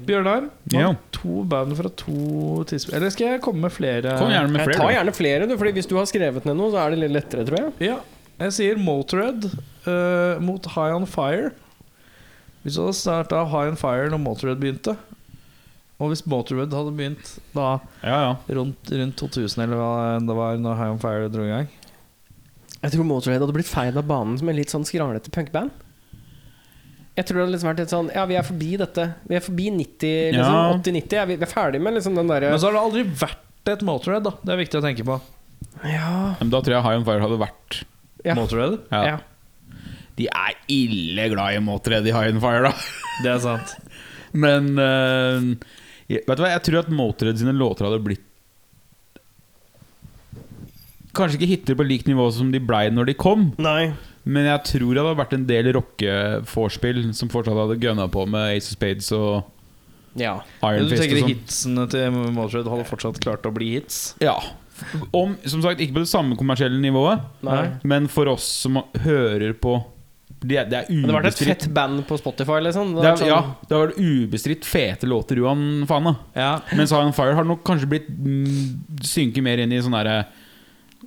Bjørnar, 0.04 0.48
Ja. 0.74 0.94
to 1.14 1.44
band 1.46 1.76
fra 1.78 1.88
to 1.94 2.64
tidspunkt 2.66 2.96
Eller 2.96 3.10
skal 3.14 3.26
jeg 3.36 3.40
komme 3.44 3.60
med 3.62 3.70
flere? 3.70 4.16
Kom 4.18 4.28
gjerne 4.32 4.50
med 4.50 4.58
Jeg 4.64 4.66
flere. 4.66 4.80
tar 4.80 4.92
gjerne 4.96 5.14
flere, 5.14 5.46
du, 5.46 5.56
Fordi 5.56 5.72
hvis 5.76 5.86
du 5.86 5.94
har 5.96 6.06
skrevet 6.10 6.44
ned 6.44 6.56
noe, 6.58 6.72
så 6.72 6.80
er 6.82 6.90
det 6.90 6.98
litt 7.04 7.12
lettere, 7.14 7.44
tror 7.46 7.58
jeg. 7.60 7.72
Ja, 7.92 8.00
jeg 8.40 8.52
sier 8.56 8.76
Motorhead 8.82 9.46
uh, 9.86 10.40
mot 10.42 10.66
High 10.74 10.96
On 10.96 11.06
Fire. 11.06 11.52
Hvis 12.64 12.74
du 12.74 12.82
hadde 12.82 12.98
starta 12.98 13.44
High 13.46 13.70
On 13.70 13.76
Fire 13.78 14.10
når 14.10 14.18
Motorhead 14.24 14.58
begynte, 14.58 14.96
og 16.00 16.08
hvis 16.10 16.26
Motorhead 16.26 16.72
hadde 16.74 16.96
begynt 16.96 17.38
da 17.54 17.78
Ja, 18.02 18.18
ja. 18.26 18.36
rundt, 18.56 18.90
rundt 18.90 19.16
2000, 19.20 19.62
eller 19.62 19.76
hva 19.76 20.18
det 20.18 20.36
var 20.36 20.56
når 20.58 20.76
High 20.82 20.90
On 20.96 20.98
Fire 20.98 21.28
dro 21.30 21.44
i 21.46 21.52
gang 21.54 21.68
Jeg 22.80 22.94
tror 22.94 23.04
Motorhead 23.04 23.42
hadde 23.44 23.54
blitt 23.56 23.68
feid 23.68 23.96
av 24.00 24.06
banen 24.08 24.38
som 24.40 24.48
en 24.48 24.56
litt 24.56 24.72
sånn 24.72 24.86
skranglete 24.88 25.32
punkband. 25.34 25.70
Jeg 27.18 27.26
tror 27.26 27.36
det 27.36 27.42
hadde 27.44 27.52
liksom 27.56 27.68
vært 27.68 27.80
litt 27.82 27.92
sånn 27.92 28.06
Ja, 28.14 28.22
vi 28.30 28.36
er 28.38 28.44
forbi 28.46 28.70
dette. 28.80 29.04
Vi 29.28 29.36
er 29.36 29.42
forbi 29.44 29.66
90, 29.74 30.12
liksom. 30.36 30.54
Ja. 30.56 30.78
80-90. 30.78 31.16
Ja, 31.18 31.24
vi 31.28 31.36
vi 31.36 31.44
er 31.44 31.50
ferdig 31.50 31.80
med 31.84 31.96
liksom 31.98 32.14
den 32.16 32.30
derre 32.30 32.52
Men 32.54 32.60
så 32.62 32.70
har 32.70 32.78
det 32.78 32.84
aldri 32.86 33.02
vært 33.24 33.72
et 33.74 33.82
Motorhead, 33.84 34.24
da. 34.24 34.32
Det 34.40 34.54
er 34.54 34.60
viktig 34.62 34.78
å 34.80 34.84
tenke 34.86 35.04
på. 35.04 35.18
Ja. 35.84 36.12
Men 36.40 36.52
da 36.54 36.62
tror 36.64 36.76
jeg 36.78 36.84
High 36.86 37.00
On 37.02 37.04
Fire 37.10 37.24
hadde 37.26 37.40
vært 37.42 37.82
Ja. 38.24 38.34
Motorhead. 38.38 38.78
ja. 38.94 39.02
ja. 39.14 39.18
De 40.20 40.26
er 40.28 40.56
ille 40.68 41.28
glad 41.32 41.54
i 41.56 41.60
Motorhead 41.64 42.04
i 42.08 42.12
High 42.12 42.32
On 42.34 42.40
Fire, 42.42 42.62
da. 42.70 42.72
Det 43.24 43.30
er 43.34 43.38
sant. 43.44 43.76
Men 44.46 44.72
eh, 44.78 45.46
jeg- 46.14 46.24
Vet 46.26 46.36
du 46.40 46.42
hva, 46.46 46.50
jeg 46.54 46.64
tror 46.66 46.78
at 46.84 46.90
Motorhead 46.92 47.38
sine 47.40 47.52
låter 47.56 47.84
hadde 47.88 48.00
blitt 48.04 48.24
Kanskje 51.16 51.38
ikke 51.40 51.50
hiter 51.50 51.74
på 51.78 51.86
likt 51.88 52.06
nivå 52.06 52.28
som 52.32 52.52
de 52.52 52.60
blei 52.62 52.84
når 52.94 53.06
de 53.10 53.14
kom, 53.18 53.48
Nei. 53.58 53.92
men 54.24 54.44
jeg 54.46 54.62
tror 54.68 54.94
det 54.94 55.02
hadde 55.02 55.18
vært 55.18 55.32
en 55.34 55.46
del 55.48 55.72
rockevorspill 55.74 57.02
som 57.16 57.30
fortsatt 57.32 57.56
hadde 57.58 57.78
gønna 57.82 58.06
på 58.12 58.26
med 58.30 58.56
Ace 58.56 58.70
of 58.70 58.76
Spades 58.78 59.10
og 59.16 59.44
Ja. 60.18 60.40
Iron 60.66 60.88
Fist 60.90 61.02
tenker 61.02 61.14
du 61.16 61.20
tenker 61.22 61.34
hitsene 61.36 61.84
til 61.90 62.10
Motorhead 62.34 62.66
hadde 62.70 62.86
fortsatt 62.88 63.20
klart 63.22 63.46
å 63.46 63.52
bli 63.54 63.72
hits? 63.78 64.14
Ja. 64.22 64.36
Om, 65.12 65.36
som 65.44 65.60
sagt, 65.62 65.80
ikke 65.84 65.98
på 65.98 66.02
det 66.06 66.08
samme 66.10 66.36
kommersielle 66.40 66.78
nivået, 66.80 67.20
Nei. 67.44 67.66
men 67.84 68.06
for 68.08 68.30
oss 68.32 68.46
som 68.64 68.78
hører 69.04 69.52
på 69.60 69.74
Det 70.40 70.56
er, 70.56 70.64
det 70.70 70.78
er 70.78 70.86
Men 70.88 71.02
det 71.04 71.12
har 71.12 71.20
vært 71.22 71.34
et 71.34 71.46
fett 71.50 71.66
band 71.76 72.00
på 72.08 72.16
Spotify, 72.16 72.60
liksom. 72.64 72.94
det 72.96 73.02
det, 73.02 73.08
er, 73.10 73.26
Ja, 73.28 73.42
sånn- 73.42 73.68
det 73.68 73.76
har 73.76 73.86
vært 73.88 73.98
ubestridt 74.00 74.64
fete 74.64 75.06
låter 75.06 75.36
Johan 75.36 75.84
faen. 75.86 76.04
da. 76.04 76.14
Ja. 76.34 76.60
Mens 76.78 76.92
Iron 76.96 77.12
Fire 77.12 77.34
har 77.34 77.44
nok 77.44 77.62
kanskje 77.62 77.88
blitt 77.90 78.08
mm, 78.08 79.02
synker 79.04 79.42
mer 79.44 79.58
inn 79.60 79.72
i 79.72 79.82
sånn 79.84 79.92
derre 79.92 80.24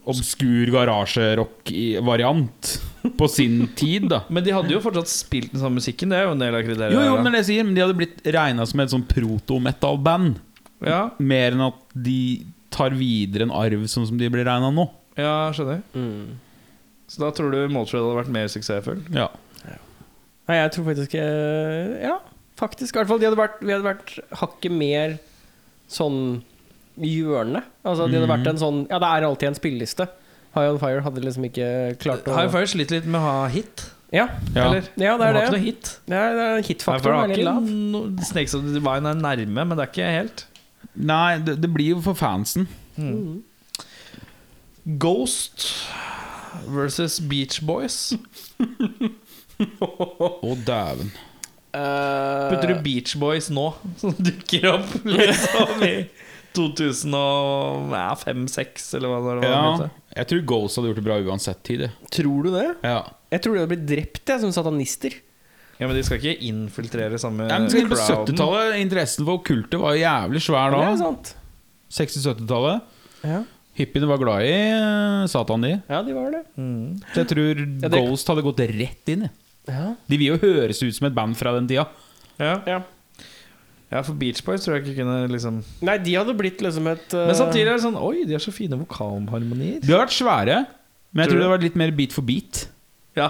obskur 0.09 0.71
garasjerock-variant 0.73 2.69
på 3.17 3.27
sin 3.31 3.67
tid, 3.75 4.07
da. 4.11 4.21
Men 4.33 4.43
de 4.45 4.53
hadde 4.55 4.73
jo 4.73 4.79
fortsatt 4.83 5.09
spilt 5.11 5.51
den 5.53 5.61
samme 5.61 5.79
musikken. 5.79 6.11
Det 6.11 6.17
er 6.19 6.25
jo 6.27 6.33
en 6.35 6.41
del 6.43 6.55
av 6.57 6.63
kriteriet. 6.65 6.95
Jo, 6.95 7.03
jo, 7.09 7.17
men 7.23 7.31
det 7.35 7.41
jeg 7.43 7.49
sier 7.51 7.67
Men 7.67 7.75
de 7.77 7.83
hadde 7.83 7.97
blitt 7.99 8.19
regna 8.35 8.65
som 8.69 8.79
et 8.83 8.93
sånn 8.93 9.05
proto-metal-band. 9.09 10.39
ja, 10.87 11.01
Mer 11.19 11.55
enn 11.55 11.65
at 11.69 11.79
de 11.95 12.17
tar 12.73 12.95
videre 12.97 13.45
en 13.47 13.53
arv 13.53 13.83
sånn 13.91 14.07
som 14.09 14.17
de 14.19 14.29
blir 14.33 14.47
regna 14.47 14.71
nå. 14.73 14.87
ja, 15.19 15.51
skjønner. 15.53 15.83
mm. 15.93 16.39
Så 17.13 17.19
da 17.21 17.27
tror 17.35 17.51
du 17.53 17.59
Motorhead 17.69 18.01
hadde 18.07 18.17
vært 18.23 18.31
mer 18.33 18.47
suksessfull? 18.49 19.03
Ja. 19.13 19.27
Nei, 20.47 20.55
jeg 20.57 20.71
tror 20.75 20.85
faktisk 20.89 21.13
eh, 21.15 21.91
Ja, 22.03 22.15
faktisk. 22.59 22.95
I 22.95 22.99
hvert 22.99 23.11
fall 23.11 23.19
de 23.21 23.27
hadde 23.29 23.37
vært, 23.39 23.59
vi 23.61 23.71
hadde 23.71 23.85
vært 23.85 24.15
hakket 24.41 24.73
mer 24.75 25.13
sånn 25.91 26.17
hjørne. 27.01 27.63
Altså, 27.83 28.05
de 28.07 28.19
hadde 28.19 28.29
vært 28.29 28.47
en 28.51 28.59
sånn 28.61 28.83
Ja, 28.89 28.99
det 29.01 29.07
er 29.09 29.25
alltid 29.29 29.47
en 29.49 29.55
spilleliste. 29.57 30.07
High 30.53 30.69
On 30.69 30.77
Fire 30.79 31.01
hadde 31.01 31.21
liksom 31.25 31.47
ikke 31.49 31.67
klart 32.03 32.27
å 32.29 32.35
High 32.37 32.51
Fire 32.53 32.67
sliter 32.69 32.99
litt 32.99 33.07
med 33.09 33.17
å 33.21 33.23
ha 33.25 33.47
hit. 33.49 33.87
Ja, 34.13 34.27
Ja. 34.53 34.67
Eller? 34.67 34.83
ja 35.01 35.15
det 35.17 35.25
De 35.25 35.29
er 35.29 35.33
har 35.33 35.41
ikke 35.47 35.55
noe 35.55 35.63
hit. 35.63 35.87
Det 36.05 36.17
er, 36.19 36.35
det 36.37 36.43
er 36.51 36.61
Hitfaktoren 36.67 37.23
er 37.23 37.31
litt 37.33 37.45
lav. 37.47 37.63
no, 37.65 38.03
Snakes 38.21 38.53
of 38.53 38.61
the 38.67 38.75
Divine 38.75 39.09
er 39.09 39.17
nærme, 39.17 39.65
men 39.65 39.73
det 39.79 39.87
er 39.87 39.89
ikke 39.89 40.11
helt. 40.19 40.45
Nei, 40.93 41.39
det, 41.41 41.55
det 41.63 41.71
blir 41.73 41.95
jo 41.95 42.01
for 42.05 42.13
fansen. 42.13 42.67
Ghost 44.85 45.87
versus 46.67 47.19
Beach 47.19 47.61
Boys. 47.65 48.13
Å, 49.81 50.53
dæven. 50.67 51.09
Eh, 51.73 52.49
Putter 52.51 52.73
du 52.73 52.81
Beach 52.85 53.15
Boys 53.17 53.47
nå, 53.53 53.69
som 53.97 54.13
dukker 54.19 54.67
opp 54.75 54.91
liksom 55.09 55.81
i 55.87 55.93
2005-2006, 56.57 58.93
eller 58.97 59.07
hva 59.11 59.17
det 59.21 59.27
var. 59.41 59.45
Ja, 59.49 59.61
jeg 60.19 60.25
tror 60.29 60.41
Ghost 60.53 60.75
hadde 60.77 60.87
gjort 60.91 60.99
det 61.01 61.07
bra 61.07 61.17
uansett 61.25 61.61
tid. 61.65 61.81
Tror 62.13 62.39
du 62.47 62.51
det? 62.55 62.67
Ja. 62.85 62.99
Jeg 63.33 63.39
tror 63.43 63.53
de 63.55 63.59
hadde 63.63 63.73
blitt 63.75 63.87
drept 63.89 64.25
jeg, 64.33 64.39
som 64.43 64.51
satanister. 64.55 65.13
Ja, 65.79 65.83
Men 65.89 65.95
de 65.97 66.03
skal 66.05 66.17
ikke 66.21 66.37
infiltrere 66.47 67.17
samme 67.19 67.47
Ja, 67.49 67.57
men 67.59 67.69
På 67.89 67.95
70-tallet 67.97 68.77
Interessen 68.79 69.25
for 69.25 69.33
okkulte 69.41 69.77
var 69.81 69.93
jævlig 69.97 70.41
svær 70.45 70.69
da. 70.71 70.77
Ja, 70.93 71.13
60-70-tallet. 71.93 72.77
Ja. 73.25 73.39
Hippiene 73.73 74.05
var 74.09 74.17
glad 74.21 74.45
i 74.45 74.51
eh, 74.53 75.25
Satan, 75.31 75.61
de. 75.65 75.71
ja, 75.89 76.01
de 76.05 76.13
var 76.13 76.29
det. 76.35 76.43
Mm. 76.61 76.99
Så 77.09 77.17
jeg 77.23 77.27
tror 77.31 77.53
det- 77.81 77.89
Ghost 77.97 78.27
hadde 78.29 78.43
gått 78.45 78.59
rett 78.69 79.05
inn. 79.09 79.23
i. 79.25 79.29
Ja. 79.67 79.95
De 80.07 80.17
vil 80.19 80.27
jo 80.33 80.37
høres 80.37 80.83
ut 80.83 80.93
som 80.93 81.07
et 81.09 81.15
band 81.17 81.33
fra 81.39 81.53
den 81.57 81.67
tida. 81.67 81.87
Ja. 82.37 82.59
Ja. 82.69 82.79
Ja, 83.93 84.01
for 84.01 84.17
Beach 84.17 84.41
Boys 84.45 84.63
tror 84.65 84.79
jeg 84.79 84.87
ikke 84.87 85.03
kunne 85.03 85.17
liksom 85.29 85.59
Nei, 85.85 85.97
de 86.01 86.15
hadde 86.17 86.33
blitt 86.39 86.61
liksom 86.65 86.87
et 86.89 87.13
uh, 87.13 87.27
Men 87.29 87.37
samtidig 87.37 87.67
er 87.67 87.77
det 87.77 87.83
sånn 87.85 87.97
Oi, 88.01 88.23
de 88.25 88.33
har 88.33 88.41
så 88.43 88.53
fine 88.55 88.79
vokalharmonier. 88.81 89.79
De 89.83 89.93
har 89.93 90.01
vært 90.07 90.15
svære, 90.17 90.59
men 91.13 91.23
jeg 91.23 91.29
Tror 91.29 91.37
tror 91.37 91.43
det 91.43 91.49
har 91.49 91.55
vært 91.57 91.67
litt 91.69 91.79
mer 91.83 91.93
beat 92.01 92.15
for 92.15 92.25
beat. 92.25 92.63
Ja 93.19 93.29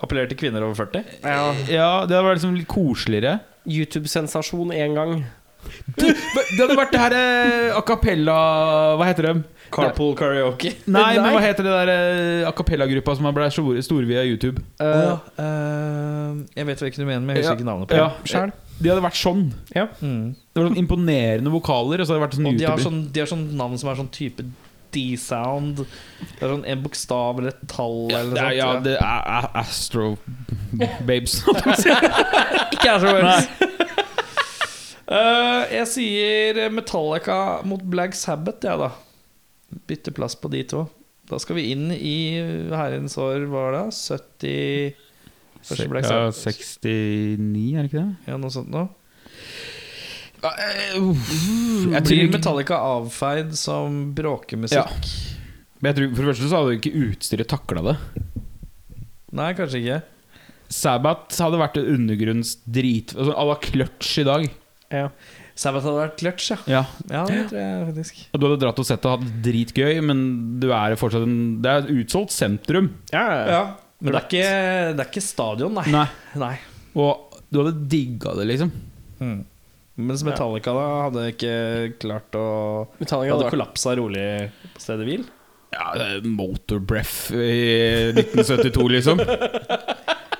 Appellert 0.00 0.30
til 0.32 0.38
kvinner 0.40 0.64
over 0.64 0.78
40. 0.78 1.02
ja, 1.26 1.40
Ja, 1.68 1.90
Det 2.08 2.14
hadde 2.16 2.24
vært 2.30 2.38
liksom 2.40 2.54
litt 2.56 2.70
koseligere. 2.70 3.34
YouTube-sensasjon 3.68 4.70
én 4.72 4.94
gang. 4.96 5.18
Det 6.00 6.14
hadde 6.56 6.76
vært 6.78 6.94
det 6.94 7.00
her 7.02 7.14
eh, 7.18 7.76
a 7.76 7.82
cappella 7.84 8.36
Hva 8.96 9.08
heter 9.10 9.28
det? 9.28 9.34
Carpool 9.70 10.14
karaoke. 10.18 10.72
Nei, 10.90 11.10
men 11.20 11.28
hva 11.34 11.42
heter 11.44 11.66
det 11.66 11.74
der 11.76 11.90
eh, 11.92 12.48
a 12.48 12.50
cappella-gruppa 12.56 13.14
som 13.18 13.28
ble 13.36 13.50
store, 13.54 13.84
store 13.86 14.08
via 14.08 14.24
YouTube? 14.26 14.64
Uh, 14.80 15.20
uh, 15.38 16.40
jeg 16.56 16.66
vet 16.66 16.82
hva 16.82 16.90
du 16.96 17.04
mener, 17.04 17.22
men 17.22 17.36
jeg 17.36 17.44
husker 17.44 17.52
Ja. 17.52 17.58
ikke 17.60 17.68
navnet 17.68 17.92
på 17.92 18.00
Ja, 18.00 18.08
det. 18.16 18.32
Sjæl. 18.32 18.54
De 18.80 18.88
hadde 18.88 19.04
vært 19.04 19.18
sånn. 19.20 19.46
Mm. 19.76 20.32
Det 20.34 20.60
var 20.62 20.68
sånn 20.70 20.80
imponerende 20.80 21.52
vokaler. 21.52 22.00
Og 22.00 22.08
så 22.08 22.14
hadde 22.14 22.20
det 22.20 22.26
vært 22.26 22.36
sånn 22.38 22.48
Og 22.50 22.58
de 22.60 22.66
har, 22.68 22.80
sånn, 22.82 23.00
de 23.12 23.20
har 23.22 23.28
sånn 23.30 23.46
navn 23.58 23.76
som 23.80 23.90
er 23.92 23.98
sånn 24.00 24.08
type 24.14 24.44
D-sound. 24.90 25.82
Det 25.84 26.40
er 26.42 26.50
sånn 26.54 26.64
en 26.66 26.80
bokstav 26.82 27.38
eller 27.42 27.52
et 27.52 27.60
tall 27.70 28.08
Ja, 28.10 28.22
eller 28.24 28.32
noe 28.34 28.46
sånt. 28.48 28.56
ja, 28.58 28.70
det 28.86 28.96
er 28.98 29.50
Astro 29.60 30.06
Babes. 31.06 31.36
Ikke 32.74 32.96
Astro 32.96 33.12
Babes. 33.18 33.50
Uh, 35.10 35.66
Jeg 35.74 35.86
sier 35.90 36.62
Metallica 36.74 37.38
mot 37.66 37.82
Black 37.82 38.14
Sabbath, 38.18 38.64
jeg, 38.66 38.78
da. 38.80 38.90
Bytte 39.90 40.14
plass 40.14 40.34
på 40.38 40.50
de 40.52 40.64
to. 40.70 40.84
Da 41.30 41.38
skal 41.38 41.60
vi 41.60 41.68
inn 41.74 41.90
i 41.94 42.16
herrens 42.74 43.14
år, 43.22 43.44
hva 43.46 43.68
var 43.68 43.76
det? 43.76 43.84
70 43.94 45.06
Første 45.66 45.88
Black 45.92 46.08
Ja, 46.08 46.30
69, 46.32 47.76
er 47.76 47.84
det 47.84 47.90
ikke 47.90 48.00
det? 48.00 48.30
Ja, 48.30 48.38
noe 48.40 48.52
sånt 48.54 48.70
noe. 48.72 48.88
Jeg 50.40 51.00
Blir 51.00 52.00
tror, 52.06 52.30
Metallica 52.32 52.78
avfeid 52.94 53.50
som 53.60 53.98
bråkemusikk? 54.16 54.78
Ja. 54.78 54.86
men 55.82 55.90
jeg 55.90 55.98
tror 55.98 56.14
For 56.14 56.22
det 56.22 56.30
første 56.32 56.48
så 56.48 56.62
hadde 56.62 56.78
ikke 56.78 57.02
utstyret 57.10 57.50
takla 57.52 57.82
det. 57.90 57.96
Nei, 59.36 59.50
kanskje 59.58 59.82
ikke. 59.82 59.98
Sabbath 60.70 61.36
hadde 61.42 61.60
vært 61.60 61.76
en 61.80 61.92
undergrunns 61.96 62.56
drit... 62.64 63.12
Altså, 63.16 63.34
à 63.36 63.44
la 63.46 63.56
clutch 63.62 64.16
i 64.22 64.24
dag. 64.26 64.48
Ja. 64.94 65.04
Sabbath 65.60 65.84
hadde 65.86 66.00
vært 66.00 66.16
clutch, 66.22 66.48
ja. 66.54 66.58
Ja 66.70 66.82
Ja, 67.10 67.22
det 67.28 67.44
tror 67.50 67.60
jeg 67.60 67.86
faktisk. 67.90 68.22
Du 68.32 68.46
hadde 68.46 68.58
dratt 68.64 68.80
og 68.80 68.88
sett 68.88 69.06
og 69.06 69.16
hatt 69.18 69.26
det 69.28 69.42
dritgøy, 69.50 70.00
men 70.08 70.24
du 70.62 70.70
er 70.72 70.96
fortsatt 70.98 71.26
en, 71.26 71.38
det 71.62 71.70
er 71.74 71.84
et 71.84 71.92
utsolgt 72.00 72.32
sentrum. 72.34 72.92
Ja, 73.12 73.24
ja. 73.28 73.44
Ja, 73.50 73.62
Men 74.00 74.14
det 74.14 74.18
er 74.20 74.26
ikke, 74.26 74.50
det 74.96 75.04
er 75.04 75.08
ikke 75.10 75.22
stadion, 75.24 75.74
nei. 75.76 75.86
Nei 75.92 76.06
nei. 76.40 76.54
Og 76.98 77.40
du 77.52 77.60
hadde 77.60 77.88
digga 77.90 78.32
det, 78.38 78.46
liksom. 78.48 78.70
Mm. 79.20 79.40
Mens 80.00 80.22
Metallica 80.24 80.72
da 80.72 80.84
hadde 81.06 81.26
ikke 81.34 81.54
klart 82.00 82.36
å 82.38 82.44
Metallica 83.00 83.36
hadde 83.36 83.50
kollapsa 83.52 83.92
rolig 83.98 84.24
på 84.74 84.80
stedet 84.80 85.04
hvil. 85.08 85.26
Ja, 85.74 85.92
Motor 86.24 86.80
Breath 86.82 87.30
i 87.36 88.12
1972, 88.16 88.88
liksom. 88.96 89.20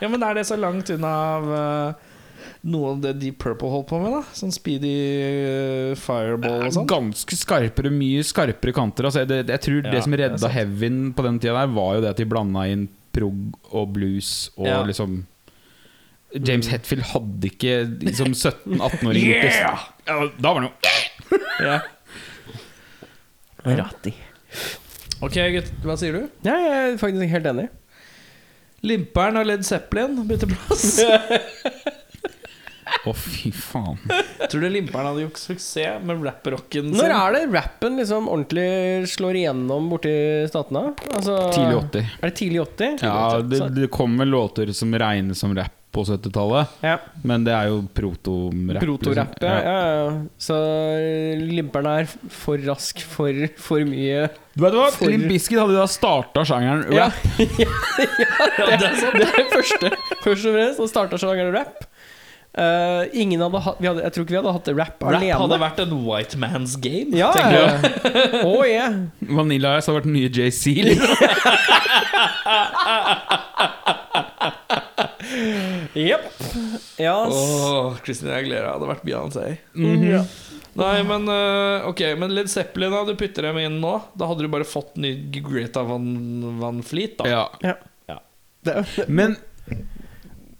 Ja, 0.00 0.08
men 0.08 0.22
er 0.24 0.38
det 0.38 0.46
så 0.48 0.56
langt 0.56 0.88
unna 0.94 1.08
av 1.36 1.50
eh, 1.52 2.06
noe 2.72 2.94
av 2.94 3.02
det 3.02 3.10
Deep 3.20 3.36
Purple 3.42 3.68
holdt 3.68 3.90
på 3.90 3.98
med, 4.00 4.14
da? 4.14 4.22
Sånn 4.32 4.54
speedy 4.54 4.92
eh, 4.96 5.90
fireball 6.00 6.70
og 6.70 6.72
sånn? 6.72 6.86
Ganske 6.88 7.36
skarpere, 7.36 7.92
mye 7.92 8.22
skarpere 8.24 8.72
kanter. 8.72 9.10
Altså, 9.10 9.26
jeg, 9.26 9.44
jeg 9.52 9.62
tror 9.66 9.82
Ja, 9.82 9.92
det 9.92 10.00
som 10.06 10.16
redda. 10.16 10.52
Heavyen 10.54 11.10
på 11.12 11.26
den 11.26 11.36
tida 11.42 11.58
der, 11.58 11.74
var 11.76 11.98
jo 11.98 12.06
det 12.06 12.14
at 12.14 12.22
de 12.22 12.26
blanda 12.32 12.64
inn 12.72 12.88
prog 13.14 13.58
og 13.74 13.92
blues 13.96 14.50
og 14.56 14.66
Ja. 14.68 14.80
liksom 14.86 15.24
James 16.46 16.68
Hetfield 16.70 17.02
hadde 17.10 17.48
ikke 17.50 17.72
som 18.14 18.30
17-18-åring 18.36 19.24
gjort 19.32 19.48
det. 19.48 19.54
Ja, 20.06 20.18
da 20.38 20.52
var 20.52 20.60
han 20.60 20.68
jo 20.68 21.38
Ja. 21.66 21.80
Ratti. 23.66 24.12
Ok, 25.20 25.36
gutt, 25.56 25.72
hva 25.84 25.96
sier 26.00 26.14
du? 26.16 26.22
Ja, 26.46 26.54
jeg 26.56 26.76
er 26.94 26.94
faktisk 27.00 27.34
helt 27.34 27.48
enig. 27.50 27.66
Limperen 28.86 29.36
og 29.36 29.44
Led 29.50 29.66
Zeppelin 29.68 30.14
bytter 30.28 30.48
plass. 30.54 31.00
Å, 33.06 33.14
fy 33.16 33.50
faen. 33.54 33.98
Tror 34.50 34.64
du 34.64 34.68
Limperen 34.68 35.10
hadde 35.10 35.24
gjort 35.24 35.40
suksess 35.40 36.04
med 36.04 36.22
rapprocken 36.26 36.90
sin? 36.90 36.98
Når 36.98 37.14
er 37.16 37.36
det 37.36 37.42
rappen 37.54 37.98
liksom 38.00 38.28
ordentlig 38.28 39.08
slår 39.10 39.40
igjennom 39.42 39.90
borti 39.92 40.14
statene? 40.50 40.90
Altså, 41.14 41.36
Tidlig 41.54 41.80
80. 41.80 42.14
Er 42.20 42.30
det 42.32 42.36
tidlig 42.42 42.62
80? 42.66 43.04
Ja, 43.06 43.20
det, 43.40 43.60
det 43.76 43.90
kommer 43.94 44.28
låter 44.28 44.72
som 44.76 44.94
regnes 44.94 45.40
som 45.40 45.56
rap 45.56 45.76
på 45.90 46.04
70-tallet, 46.06 46.66
ja. 46.86 46.98
men 47.26 47.42
det 47.42 47.50
er 47.50 47.70
jo 47.72 47.80
proto-rapp. 47.94 48.82
Protorapp, 48.84 49.32
liksom. 49.34 49.48
ja. 49.48 49.62
ja. 49.64 49.94
ja. 49.96 50.12
Så 50.38 50.58
limperen 51.50 51.88
er 51.90 52.10
for 52.30 52.62
rask, 52.62 53.02
for, 53.10 53.34
for 53.58 53.82
mye 53.88 54.28
Du 54.54 54.62
vet 54.62 54.76
hva? 54.78 54.86
For- 54.94 55.10
Limp 55.10 55.26
Bizkit 55.32 55.58
hadde 55.58 55.74
da 55.74 55.88
starta 55.90 56.44
sjangeren 56.46 56.94
Ja, 56.94 57.08
rap. 57.08 57.40
ja, 57.64 58.70
det. 58.78 58.92
Det 59.18 59.26
er 59.26 59.40
det 59.40 59.48
første. 59.50 59.90
Først 60.22 60.46
og 60.46 60.54
fremst, 60.54 60.84
og 60.84 60.92
starta 60.92 61.18
sjangeren 61.18 61.54
rap. 61.58 61.82
Eh, 62.50 63.02
ingen 63.22 63.38
hadde 63.44 63.60
hatt 63.62 63.76
vi 63.78 63.86
hadde, 63.86 64.02
Jeg 64.02 64.12
tror 64.12 64.24
ikke 64.24 64.34
vi 64.34 64.38
hadde 64.40 64.52
hatt 64.56 64.68
rap, 64.74 64.96
Rap 64.98 65.04
alene. 65.12 65.36
hadde 65.38 65.58
vært 65.62 65.78
en 65.84 65.92
white 66.04 66.36
man's 66.42 66.74
game. 66.82 67.14
ja, 67.16 67.30
tenker 67.36 67.54
ja. 67.54 67.66
jeg. 67.78 68.42
Oh, 68.48 68.64
yeah. 68.66 68.96
Vanilla 69.22 69.76
Ice 69.78 69.86
hadde 69.86 70.00
vært 70.00 70.08
den 70.08 70.16
nye 70.18 70.30
JC. 70.34 70.74
Liksom. 70.88 71.14
Jepp. 75.94 76.26
yes. 76.98 77.30
Oh, 77.30 77.94
Åh, 77.94 78.34
Aguilera 78.34 78.74
hadde 78.74 78.88
vært 78.90 79.04
Beyoncé. 79.06 79.46
ja. 80.10 80.24
Nei, 80.80 81.00
men 81.02 81.24
uh, 81.26 81.82
Ok, 81.90 81.98
men 82.18 82.30
Led 82.34 82.46
Zeppelin, 82.50 82.92
da, 82.94 83.02
du 83.08 83.16
putter 83.18 83.42
dem 83.48 83.58
inn 83.58 83.80
nå. 83.82 83.96
Da 84.18 84.28
hadde 84.30 84.46
du 84.46 84.50
bare 84.52 84.66
fått 84.68 84.94
ny 85.02 85.14
Greta 85.34 85.82
Van, 85.86 86.06
Van 86.60 86.78
Fleet, 86.86 87.16
da. 87.18 87.46
Ja. 87.66 87.78
Det, 88.60 88.74
er- 88.82 89.08
Men 89.08 89.38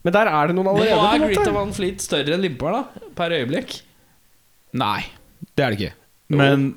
men 0.05 0.14
der 0.16 0.31
er 0.32 0.48
det 0.51 0.55
noen 0.56 0.68
allerede. 0.72 0.97
Nå 0.97 1.06
er 1.10 1.14
en 1.18 1.24
Greta. 1.28 1.52
Van 1.55 1.72
Fleet 1.77 2.01
større 2.05 2.35
enn 2.36 2.44
Limperen, 2.44 2.85
da. 2.86 3.09
Per 3.18 3.35
øyeblikk. 3.36 3.74
Nei, 4.81 5.01
det 5.59 5.64
er 5.66 5.74
det 5.74 5.81
ikke. 5.81 5.94
Men 6.40 6.68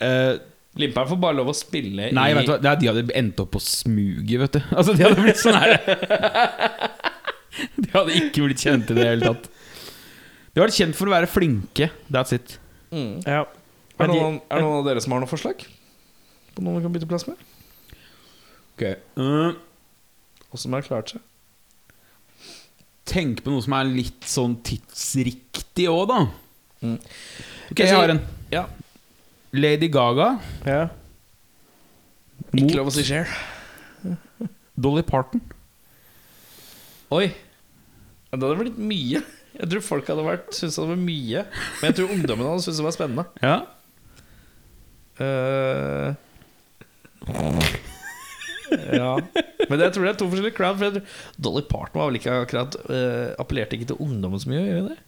uh, 0.00 0.34
Limperen 0.80 1.10
får 1.10 1.18
bare 1.20 1.36
lov 1.36 1.50
å 1.52 1.54
spille 1.56 2.08
Nei, 2.16 2.26
i 2.32 2.34
vet 2.38 2.46
du 2.48 2.52
hva? 2.54 2.58
Det 2.62 2.70
er- 2.70 2.80
De 2.80 2.88
hadde 2.90 3.16
endt 3.20 3.40
opp 3.42 3.50
på 3.54 3.60
smuget, 3.62 4.36
vet 4.44 4.58
du. 4.58 4.60
Altså, 4.78 4.94
de 4.96 5.04
hadde 5.06 5.20
blitt 5.22 5.40
sånn 5.42 5.58
her 5.60 5.76
De 7.82 7.88
hadde 7.92 8.14
ikke 8.16 8.44
blitt 8.46 8.62
kjent 8.62 8.90
i 8.92 8.96
det 8.96 9.04
hele 9.08 9.26
tatt. 9.32 9.48
De 10.54 10.62
var 10.62 10.72
kjent 10.74 10.96
for 10.96 11.10
å 11.10 11.14
være 11.14 11.28
flinke. 11.30 11.90
That's 12.10 12.32
it. 12.34 12.56
mm. 12.94 13.20
Ja. 13.26 13.42
er, 13.44 14.06
det 14.06 14.14
noen, 14.16 14.38
er 14.50 14.62
noen 14.64 14.78
av 14.80 14.86
dere 14.88 15.02
som 15.04 15.12
har 15.14 15.20
noen 15.22 15.30
forslag? 15.30 15.62
På 16.56 16.64
noen 16.64 16.78
vi 16.78 16.84
kan 16.86 16.94
bytte 16.94 17.08
plass 17.10 17.26
med? 17.28 17.38
Uh, 18.80 19.52
Og 20.48 20.56
som 20.62 20.72
har 20.72 20.86
klart 20.86 21.12
seg? 21.12 21.20
Tenk 23.08 23.42
på 23.44 23.52
noe 23.52 23.64
som 23.64 23.74
er 23.78 23.90
litt 23.90 24.26
sånn 24.28 24.58
tidsriktig 24.66 25.88
òg, 25.90 26.04
da. 26.10 26.20
Mm. 26.84 26.96
Ok, 27.70 27.82
jeg 27.84 27.94
har 27.96 28.14
en. 28.14 28.22
Ja. 28.52 28.64
Lady 29.56 29.88
Gaga. 29.92 30.32
ja. 30.66 30.88
Ikke 32.56 32.80
lov 32.80 32.88
å 32.90 32.94
si 32.94 33.04
share. 33.06 33.30
Dolly 34.80 35.04
Parton. 35.06 35.42
Oi. 37.14 37.28
Det 38.30 38.38
hadde 38.38 38.56
blitt 38.58 38.80
mye. 38.80 39.20
Jeg 39.60 39.68
tror 39.70 39.84
folk 39.84 40.08
hadde 40.10 40.24
vært 40.24 40.50
syntes 40.56 40.78
det 40.78 40.86
var 40.88 40.98
mye. 40.98 41.44
Men 41.80 41.90
jeg 41.90 41.96
tror 41.98 42.14
ungdommen 42.14 42.48
hadde 42.48 42.64
syntes 42.64 42.80
det 42.80 42.86
var 42.86 42.96
spennende. 42.96 43.24
Ja. 43.44 43.56
Eh, 45.20 46.14
ja. 49.00 49.12
Men 49.70 49.84
jeg 49.84 49.94
tror 49.94 50.06
det 50.06 50.12
er 50.12 50.18
to 50.20 50.28
forskjellige 50.30 50.56
crowd. 50.56 50.80
For 50.80 51.42
Dolly 51.42 51.64
Parton 51.68 52.00
var 52.00 52.10
vel 52.10 52.20
ikke 52.20 52.40
akkurat 52.46 52.78
uh, 52.88 53.30
appellerte 53.40 53.78
ikke 53.78 53.92
til 53.92 54.02
ungdommen 54.02 54.42
så 54.42 54.50
mye? 54.52 54.66
Gjør 54.66 54.90
det? 54.90 54.98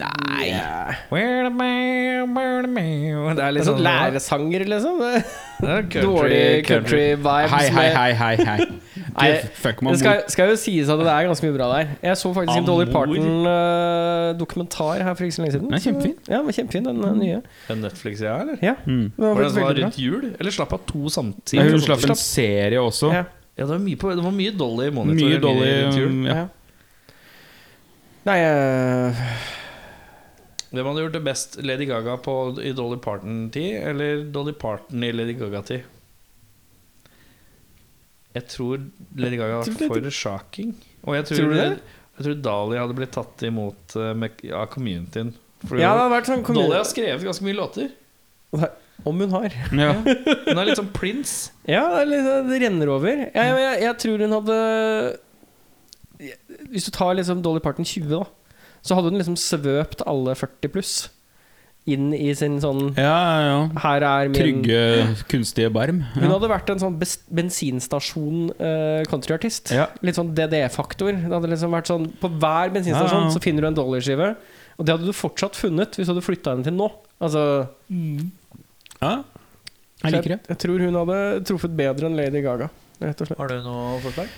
Nei 0.00 0.46
Det 3.38 3.44
er 3.44 3.50
litt 3.54 3.64
Sånn 3.66 3.76
sånn 3.78 3.86
læresanger, 3.86 4.62
liksom. 4.72 4.96
Er 5.04 5.08
country, 5.88 6.02
Dårlig 6.02 6.66
country 6.68 7.04
vibes. 7.14 7.50
Hei, 7.54 7.66
hei, 7.72 7.88
hei, 7.94 8.12
hei, 8.18 8.34
hei. 8.48 8.58
Nei, 9.14 9.28
fuck 9.54 9.78
Det 9.84 9.98
skal, 10.00 10.16
skal 10.32 10.46
jo 10.50 10.56
sies 10.58 10.88
at 10.90 10.98
det 11.00 11.06
er 11.12 11.22
ganske 11.28 11.44
mye 11.46 11.54
bra 11.56 11.66
der. 11.76 11.84
Jeg 12.02 12.16
så 12.20 12.28
faktisk 12.36 12.58
en 12.58 12.66
Dolly. 12.66 12.86
Parton-dokumentar 12.90 14.96
her 15.06 15.14
for 15.14 15.22
ikke 15.28 15.36
så 15.38 15.42
lenge 15.44 15.54
siden. 15.54 15.68
Den 15.70 15.76
er 15.78 15.82
kjempefin. 15.86 16.16
Ja, 16.28 16.36
den 16.40 16.46
var 16.48 16.54
kjempefin, 16.58 16.84
den 16.90 16.98
eh, 17.04 17.08
nye. 17.20 17.38
En 17.70 17.78
Netflix-greie, 17.84 18.38
eller? 18.42 18.56
Ja, 18.62 18.74
Mm. 18.84 19.10
den 19.16 19.24
var 19.24 19.34
Var 19.34 19.42
det 19.44 19.52
var 19.62 19.74
rundt 19.84 19.98
jul? 19.98 20.34
Eller 20.40 20.50
slapp 20.50 20.72
av 20.72 20.78
to 20.90 21.08
Nei. 21.08 21.70
Hun 21.70 21.80
slapp 21.80 22.04
en 22.10 22.16
serie 22.18 22.78
også. 22.80 23.12
Ja. 23.14 23.22
Ja, 23.56 23.62
det 23.64 23.70
var 23.70 23.78
mye, 23.78 23.96
på, 23.96 24.08
det 24.10 24.24
var 24.24 24.30
mye 24.34 24.50
Dolly 24.58 24.90
Monitor 24.90 25.28
Mye 25.28 25.38
Dolly 25.38 25.82
rundt 25.84 25.96
jul. 25.96 26.08
um, 26.10 26.24
ja. 26.26 26.34
Ja. 26.34 26.46
Nei 28.24 28.38
eh, 28.40 29.12
Hvem 30.74 30.88
hadde 30.90 31.02
gjort 31.04 31.16
det 31.16 31.24
best? 31.24 31.58
Lady 31.62 31.86
Gaga 31.88 32.16
på, 32.22 32.34
i 32.62 32.72
Dolly 32.76 32.98
Parton-tid, 33.02 33.76
eller 33.92 34.24
Dolly 34.34 34.54
Parton 34.58 35.04
i 35.06 35.12
Lady 35.14 35.36
Gaga-tid? 35.38 35.84
Jeg 38.34 38.48
tror 38.50 38.80
Lady 39.14 39.38
Gaga 39.38 39.60
var 39.60 39.68
for 39.78 40.10
shocking. 40.10 40.72
Og 41.06 41.14
jeg 41.14 41.28
tror, 41.30 41.38
Tror 41.44 41.54
det? 41.54 41.66
Jeg 42.14 42.26
tror 42.26 42.38
Dali 42.46 42.78
hadde 42.78 42.94
blitt 42.98 43.12
tatt 43.14 43.42
imot 43.46 43.94
eh, 43.98 44.12
med, 44.18 44.42
av 44.54 44.66
communityen. 44.72 45.32
For 45.64 45.78
Ja, 45.80 45.92
det 45.96 46.02
har 46.04 46.12
vært 46.12 46.30
sånn 46.30 46.42
Dolly 46.46 46.76
har 46.76 46.86
skrevet 46.86 47.24
ganske 47.26 47.46
mye 47.46 47.58
låter. 47.58 47.92
Om 49.04 49.20
hun 49.24 49.32
har. 49.34 49.54
Ja. 49.74 49.92
Hun 50.02 50.58
er 50.60 50.68
litt 50.68 50.78
sånn 50.78 50.92
Prince. 50.94 51.50
Ja, 51.66 51.82
det, 51.94 52.02
er 52.04 52.10
litt, 52.10 52.26
sånn- 52.26 52.50
det 52.50 52.60
renner 52.62 52.92
over. 52.94 53.22
Jeg, 53.24 53.56
jeg, 53.64 53.80
jeg 53.82 53.96
tror 54.04 54.22
hun 54.22 54.34
hadde 54.36 54.58
Hvis 56.70 56.86
du 56.86 56.92
tar 56.94 57.16
liksom 57.18 57.42
Dolly 57.42 57.62
Parton 57.64 57.86
20, 57.86 58.06
da, 58.12 58.22
så 58.84 58.96
hadde 58.98 59.10
hun 59.12 59.18
liksom 59.20 59.36
svøpt 59.40 60.02
alle 60.06 60.34
40 60.36 60.72
pluss 60.74 60.94
inn 61.88 62.14
i 62.16 62.30
sin 62.32 62.54
sånn 62.62 62.94
ja, 62.96 63.16
ja. 63.44 63.56
Her 63.82 64.04
er 64.08 64.30
min 64.30 64.36
Trygge, 64.38 64.78
kunstige 65.28 65.68
barm. 65.72 65.98
Hun 66.14 66.30
hadde 66.32 66.48
vært 66.48 66.70
en 66.72 66.80
sånn 66.80 66.94
bes- 67.00 67.20
bensinstasjon 67.28 68.46
uh. 68.56 69.04
Ja. 69.74 69.86
Litt 70.00 70.16
sånn 70.16 70.30
DDE-faktor. 70.36 71.12
Det 71.12 71.28
hadde 71.34 71.50
liksom 71.52 71.76
vært 71.76 71.90
sånn 71.92 72.06
På 72.22 72.30
hver 72.32 72.72
bensinstasjon 72.72 73.26
Ja, 73.26 73.28
ja. 73.28 73.34
så 73.36 73.42
finner 73.44 73.66
du 73.66 73.68
en 73.68 73.76
dollarskive. 73.76 74.30
Og 74.78 74.86
det 74.86 74.96
hadde 74.96 75.10
du 75.10 75.12
fortsatt 75.16 75.58
funnet 75.60 75.98
hvis 75.98 76.08
du 76.08 76.14
hadde 76.14 76.24
flytta 76.24 76.54
henne 76.56 76.64
til 76.64 76.76
nå. 76.78 76.88
Altså 77.20 77.44
Ja. 77.92 79.18
Jeg 80.04 80.12
liker 80.18 80.34
det. 80.34 80.40
Jeg, 80.50 80.58
tror 80.64 80.82
hun 80.84 80.96
hadde 81.02 81.20
truffet 81.48 81.76
bedre 81.76 82.08
enn 82.10 82.16
Lady 82.18 82.40
Gaga, 82.44 82.66
rett 83.00 83.20
og 83.20 83.28
slett. 83.28 83.38
Har 83.40 83.52
du 83.52 83.60
noe 83.64 84.00
forslag? 84.04 84.32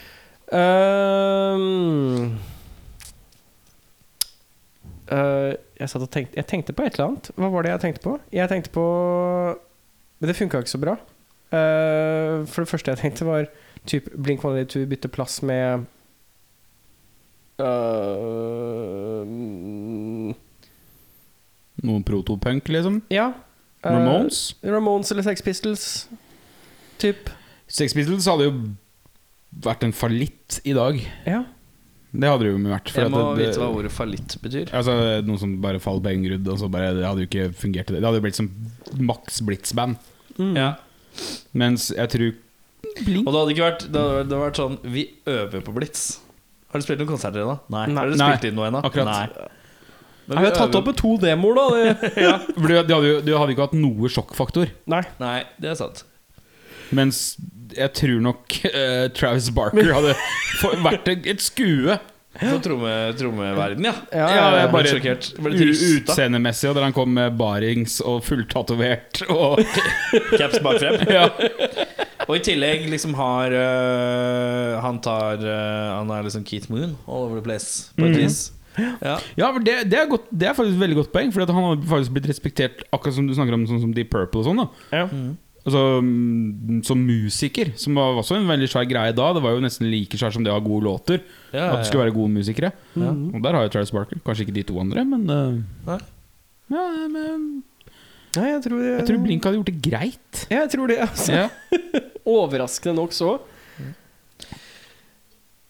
Ehm, 0.54 2.36
eh, 5.12 5.52
jeg 5.78 5.90
satt 5.92 6.02
og 6.02 6.10
tenkte 6.10 6.38
Jeg 6.38 6.46
tenkte 6.50 6.74
på 6.76 6.86
et 6.86 6.96
eller 6.96 7.10
annet. 7.10 7.30
Hva 7.36 7.50
var 7.52 7.66
det 7.66 7.74
jeg 7.74 7.82
tenkte 7.84 8.04
på? 8.06 8.16
Jeg 8.32 8.50
tenkte 8.50 8.72
på 8.74 8.86
Men 10.18 10.30
det 10.30 10.36
funka 10.38 10.62
ikke 10.62 10.74
så 10.74 10.82
bra. 10.82 10.96
Uh, 11.46 12.42
for 12.50 12.64
det 12.64 12.68
første 12.68 12.90
jeg 12.90 12.98
tenkte, 12.98 13.26
var 13.26 13.46
typ 13.86 14.08
Blink 14.18 14.42
182 14.42 14.86
bytte 14.90 15.08
plass 15.08 15.38
med 15.46 15.84
uh, 17.62 19.22
Noen 21.86 22.02
protopunk, 22.08 22.66
liksom. 22.72 23.02
Ja. 23.12 23.30
Ramones. 23.84 24.56
Ramones 24.64 25.12
eller 25.12 25.22
Sex 25.22 25.42
Pistols. 25.42 26.08
Typ. 26.98 27.30
Sex 27.68 27.94
Pistols 27.94 28.26
hadde 28.26 28.48
jo 28.48 28.54
vært 29.62 29.84
en 29.86 29.94
fallitt 29.94 30.60
i 30.64 30.74
dag. 30.76 30.98
Ja. 31.28 31.44
Det 32.16 32.30
hadde 32.30 32.46
det 32.46 32.52
jo 32.52 32.58
vært. 32.64 32.90
for 32.90 33.00
Jeg 33.02 33.06
at 33.06 33.12
må 33.12 33.22
det- 33.36 33.46
vite 33.46 33.60
hva 33.60 33.68
ordet 33.76 33.92
fallitt 33.92 34.36
betyr. 34.42 34.72
Altså 34.72 35.22
Noen 35.26 35.38
som 35.38 35.60
bare 35.60 35.78
faller 35.78 36.00
på 36.00 36.52
og 36.52 36.58
så 36.58 36.70
bare 36.70 36.94
Det 36.94 37.04
hadde 37.04 37.24
jo 37.24 37.28
ikke 37.28 37.54
fungert. 37.54 37.86
Det 37.92 38.02
hadde 38.02 38.20
jo 38.20 38.24
blitt 38.24 38.34
som 38.38 38.50
Max 38.98 39.40
Blitz-band. 39.40 39.96
Mm. 40.38 40.56
Ja. 40.56 40.74
Mens 41.54 41.90
jeg 41.96 42.08
tror 42.12 42.34
Blink 43.04 43.26
Og 43.26 43.32
det 43.32 43.40
hadde 43.40 43.52
ikke 43.54 43.66
vært 43.66 43.84
Det 43.92 44.00
hadde, 44.00 44.28
det 44.28 44.36
hadde 44.36 44.42
vært 44.44 44.60
sånn 44.60 44.78
Vi 44.84 45.04
øver 45.26 45.62
på 45.64 45.74
Blitz. 45.74 46.18
Har 46.70 46.80
du 46.80 46.84
spilt 46.86 46.98
noen 47.00 47.08
konserter 47.08 47.40
ennå? 47.44 47.58
Nei. 47.70 47.86
Nei. 47.86 48.02
Har 48.02 48.10
dere 48.10 48.18
spilt 48.20 48.48
inn 48.50 48.56
noe 48.58 48.68
ennå? 48.70 48.82
akkurat. 48.84 49.06
Nei. 49.06 49.48
Men 50.26 50.38
vi 50.42 50.48
har 50.48 50.56
tatt 50.58 50.74
opp 50.74 50.88
med 50.90 50.96
to 50.98 51.16
demoer, 51.22 51.54
da. 51.54 51.66
Det. 51.70 52.16
ja. 52.26 52.32
Du, 52.56 52.66
du, 52.66 52.74
hadde 52.74 53.06
jo, 53.06 53.20
du 53.22 53.30
hadde 53.38 53.54
ikke 53.54 53.68
hatt 53.68 53.76
noe 53.78 54.10
sjokkfaktor. 54.10 54.72
Nei. 54.90 55.02
Nei, 55.22 55.36
det 55.62 55.70
er 55.70 55.78
sant. 55.78 56.02
Mens 56.94 57.36
jeg 57.74 57.92
tror 57.98 58.20
nok 58.20 58.58
uh, 58.68 59.06
Travis 59.16 59.48
Barker 59.56 59.92
hadde 59.96 60.14
vært 60.84 61.08
et, 61.08 61.40
skue. 61.42 61.96
Tromme, 62.36 62.90
trommeverden, 63.16 63.86
ja. 63.88 63.94
Ja, 64.12 64.26
Ja, 64.28 64.32
ja, 64.36 64.56
ja. 64.60 64.66
Bare 64.68 64.90
sjokkert. 64.92 65.30
Utseendemessig, 65.40 66.68
og 66.68 66.74
der 66.76 66.84
han 66.84 66.92
kom 66.92 67.14
med 67.16 67.32
barings 67.40 67.94
og 68.04 68.18
fulltatovert 68.26 69.22
og 69.32 69.62
Caps 70.38 70.58
bak 70.60 70.76
frem. 70.82 71.00
ja. 71.08 71.30
Og 72.26 72.34
i 72.36 72.42
tillegg 72.44 72.84
liksom 72.90 73.14
har 73.16 73.52
uh, 73.54 74.76
Han 74.82 74.96
tar 75.04 75.40
uh, 75.46 75.96
Han 76.00 76.10
er 76.10 76.26
liksom 76.26 76.44
Keith 76.44 76.68
Moon 76.72 76.96
all 77.06 77.24
over 77.28 77.38
the 77.40 77.44
place, 77.46 77.88
på 77.96 78.04
et 78.04 78.12
Mhm. 78.16 78.20
vis. 78.26 78.52
Ja. 79.00 79.14
Ja, 79.40 79.46
det, 79.56 79.78
det, 79.88 79.96
er 80.02 80.04
godt, 80.10 80.26
det 80.28 80.50
er 80.50 80.52
faktisk 80.52 80.74
et 80.76 80.82
veldig 80.82 80.96
godt 80.98 81.12
poeng. 81.14 81.30
For 81.32 81.40
han 81.48 81.64
har 81.64 81.78
faktisk 81.88 82.12
blitt 82.12 82.26
respektert, 82.28 82.82
akkurat 82.92 83.14
som 83.16 83.24
du 83.24 83.32
snakker 83.32 83.56
om 83.56 83.64
sånn 83.70 83.80
som 83.86 83.94
Deep 83.96 84.10
Purple 84.12 84.42
og 84.42 84.50
sånn. 84.50 84.60
da 84.60 84.98
Ja. 84.98 85.06
Altså 85.66 85.82
mm, 85.98 86.82
Som 86.86 87.00
musiker, 87.02 87.72
som 87.80 87.98
var 87.98 88.20
også 88.20 88.38
en 88.38 88.46
veldig 88.46 88.68
svær 88.70 88.86
greie 88.88 89.14
da. 89.16 89.30
Det 89.34 89.42
var 89.42 89.56
jo 89.56 89.64
nesten 89.64 89.88
like 89.90 90.18
svær 90.18 90.34
som 90.34 90.44
det 90.46 90.52
å 90.52 90.58
ha 90.58 90.62
gode 90.62 90.86
låter. 90.86 91.24
Ja, 91.50 91.72
At 91.72 91.82
det 91.82 91.88
skulle 91.90 92.04
være 92.04 92.14
gode 92.14 92.34
musikere. 92.36 92.70
Ja. 92.94 93.10
Og 93.10 93.40
der 93.42 93.58
har 93.58 93.66
jo 93.66 93.72
Travis 93.74 93.94
Barker. 93.94 94.20
Kanskje 94.26 94.46
ikke 94.46 94.58
de 94.60 94.66
to 94.68 94.78
andre, 94.82 95.02
men 95.08 95.26
uh, 95.26 95.58
Nei. 95.88 95.98
ja, 96.70 96.84
men 97.10 97.48
Nei, 98.36 98.50
jeg 98.52 98.62
tror, 98.66 98.80
Jeg 98.84 99.04
tror 99.08 99.20
Blink 99.24 99.46
hadde 99.48 99.58
gjort 99.58 99.70
det 99.72 99.78
greit. 99.80 100.40
Jeg 100.52 100.70
tror 100.72 100.90
det. 100.92 100.98
Altså. 101.06 101.32
Ja. 101.32 101.46
Overraskende 102.36 102.98
nok 102.98 103.14
så. 103.16 103.38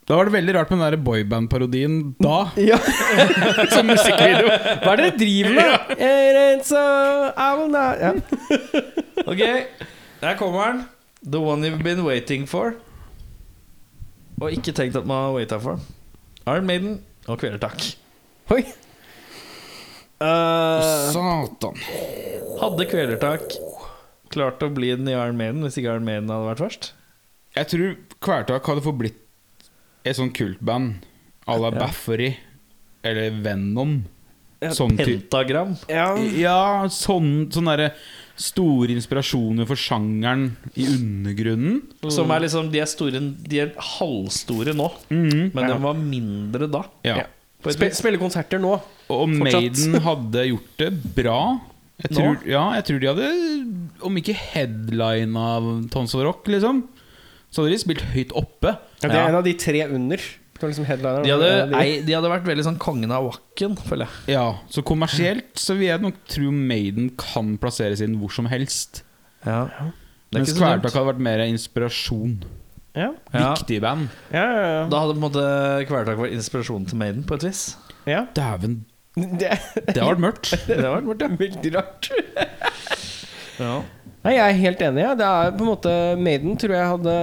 Da 0.07 0.15
var 0.15 0.29
det 0.29 0.37
veldig 0.37 0.53
rart 0.55 0.71
med 0.71 0.79
den 0.79 0.93
der 0.95 1.03
boyband-parodien 1.03 1.95
da, 2.23 2.37
Ja. 2.63 2.77
som 3.75 3.89
musikkvideo. 3.91 4.47
Hva 4.85 4.93
er 4.93 5.01
det 5.01 5.07
dere 5.07 5.17
driver 5.19 5.57
med? 5.57 5.97
Er 5.99 6.37
det 6.39 6.67
så 6.69 6.83
I 7.35 7.49
will 7.59 7.73
not 7.75 7.99
ja. 8.05 8.13
Ok, 9.33 9.43
der 10.23 10.39
kommer 10.39 10.69
den. 10.71 10.85
The 11.27 11.41
one 11.43 11.67
you've 11.67 11.83
been 11.83 12.05
waiting 12.07 12.47
for. 12.47 12.77
Og 14.39 14.53
ikke 14.55 14.71
tenkt 14.77 14.95
at 14.95 15.07
man 15.09 15.25
har 15.25 15.35
waita 15.35 15.59
for. 15.59 15.83
Iron 16.47 16.69
Maiden 16.71 17.01
og 17.27 17.41
Kvelertak. 17.43 17.83
Oi. 18.55 18.63
Uh, 20.23 21.11
Satan. 21.11 21.83
Hadde 22.63 22.87
Kvelertak 22.89 23.59
klart 24.31 24.63
å 24.63 24.71
bli 24.71 24.95
den 24.95 25.11
i 25.11 25.17
Iron 25.17 25.39
Maiden 25.41 25.67
hvis 25.67 25.81
ikke 25.81 25.97
Iron 25.97 26.07
Maiden 26.07 26.31
hadde 26.31 26.53
vært 26.53 26.63
først? 26.63 26.93
Jeg 27.59 27.73
tror 27.75 27.97
Kvelertak 28.23 28.71
hadde 28.71 28.87
fått 28.87 29.01
blitt 29.03 29.23
et 30.07 30.17
sånn 30.17 30.33
kultband 30.35 31.03
à 31.47 31.57
la 31.59 31.71
Ja. 31.73 31.79
Baffery 31.85 32.37
eller 33.05 33.31
Venom. 33.43 34.05
Ja, 34.63 34.71
Sånn 34.73 34.97
Pentagram. 34.97 35.77
ja. 35.89 36.17
Ja, 36.17 36.87
sånn, 36.89 37.51
sånn 37.53 37.67
derre 37.69 37.91
store 38.37 38.89
inspirasjoner 38.95 39.67
for 39.69 39.77
sjangeren 39.77 40.57
i 40.77 40.87
undergrunnen. 40.87 41.83
Som 42.11 42.31
er 42.33 42.41
liksom 42.47 42.71
De 42.73 42.81
er 42.81 42.87
store 42.89 43.21
De 43.21 43.61
er 43.61 43.73
halvstore 43.77 44.73
nå, 44.75 44.91
Mhm. 45.11 45.53
men 45.55 45.69
Ja. 45.69 45.75
de 45.75 45.83
var 45.83 45.95
mindre 45.95 46.71
da. 46.71 46.83
Ja. 47.05 47.17
Ja. 47.17 47.27
Vis. 47.65 47.77
spille 47.99 48.19
konserter 48.19 48.59
nå. 48.61 48.81
Og 49.11 49.29
Fortsatt. 49.29 49.53
Maiden 49.53 50.01
hadde 50.01 50.47
gjort 50.49 50.77
det 50.79 51.15
bra. 51.15 51.61
Jeg 52.03 52.11
tror, 52.13 52.47
ja, 52.47 52.73
jeg 52.75 52.85
tror 52.85 53.01
de 53.01 53.07
hadde, 53.07 54.03
om 54.03 54.17
ikke 54.17 54.35
headline 54.35 55.37
av 55.37 55.89
Tons 55.91 56.15
of 56.15 56.23
Rock, 56.23 56.45
liksom, 56.47 56.85
så 57.57 57.63
hadde 57.65 57.73
de 57.73 57.79
spilt 57.81 58.03
høyt 58.13 58.35
oppe. 58.37 58.75
Ja, 59.01 59.09
det 59.09 59.17
er 59.17 59.31
en 59.31 59.39
av 59.41 59.47
de 59.47 59.55
tre 59.57 59.81
under. 59.89 60.21
Liksom. 60.57 60.87
De 60.89 61.29
hadde, 61.29 61.49
ei, 61.77 61.99
de 62.05 62.15
hadde 62.17 62.29
vært 62.33 62.47
veldig 62.49 62.65
sånn 62.65 62.79
kongen 62.81 63.11
av 63.13 63.27
Wacken, 63.27 63.75
føler 63.77 64.07
jeg. 64.09 64.37
Ja, 64.39 64.45
Så 64.73 64.81
kommersielt 64.89 65.57
så 65.61 65.75
vil 65.77 65.91
jeg 65.91 66.01
nok 66.05 66.17
tro 66.33 66.49
Maiden 66.53 67.11
kan 67.21 67.59
plasseres 67.61 68.01
inn 68.05 68.15
hvor 68.21 68.33
som 68.33 68.49
helst. 68.49 69.03
Ja. 69.45 69.67
Det 70.33 70.41
er 70.41 70.41
Mens. 70.41 70.55
Kvelertak 70.57 70.95
hadde 70.97 71.11
vært 71.11 71.21
mer 71.27 71.43
inspirasjon. 71.45 72.39
Ja. 72.97 73.11
Ja. 73.35 73.51
Viktig 73.53 73.83
band. 73.85 74.09
Ja, 74.33 74.45
ja, 74.49 74.65
ja. 74.79 74.83
Da 74.93 75.03
hadde 75.05 75.19
på 75.19 75.21
en 75.21 75.27
måte 75.27 75.45
Kvelertak 75.91 76.23
vært 76.25 76.37
inspirasjonen 76.39 76.89
til 76.89 77.01
Maiden, 77.05 77.27
på 77.29 77.37
et 77.37 77.45
vis. 77.51 77.63
ja. 78.09 78.25
Dæven, 78.37 78.79
Det, 79.17 79.53
det 79.93 79.97
har 80.01 80.15
vært 80.15 80.25
mørkt. 80.25 80.51
Det 80.69 80.81
har 80.81 80.97
vært 80.99 81.07
borte. 81.13 81.29
veldig 81.41 81.75
rart. 81.77 82.11
Ja. 83.57 83.77
Nei, 84.27 84.35
jeg 84.35 84.43
er 84.43 84.59
helt 84.59 84.81
enig. 84.83 85.03
Ja. 85.05 85.15
Det 85.15 85.27
er 85.27 85.53
på 85.55 85.63
en 85.63 85.71
måte 85.71 85.95
Maiden 86.19 86.57
tror 86.59 86.75
jeg 86.75 86.93
hadde 86.97 87.15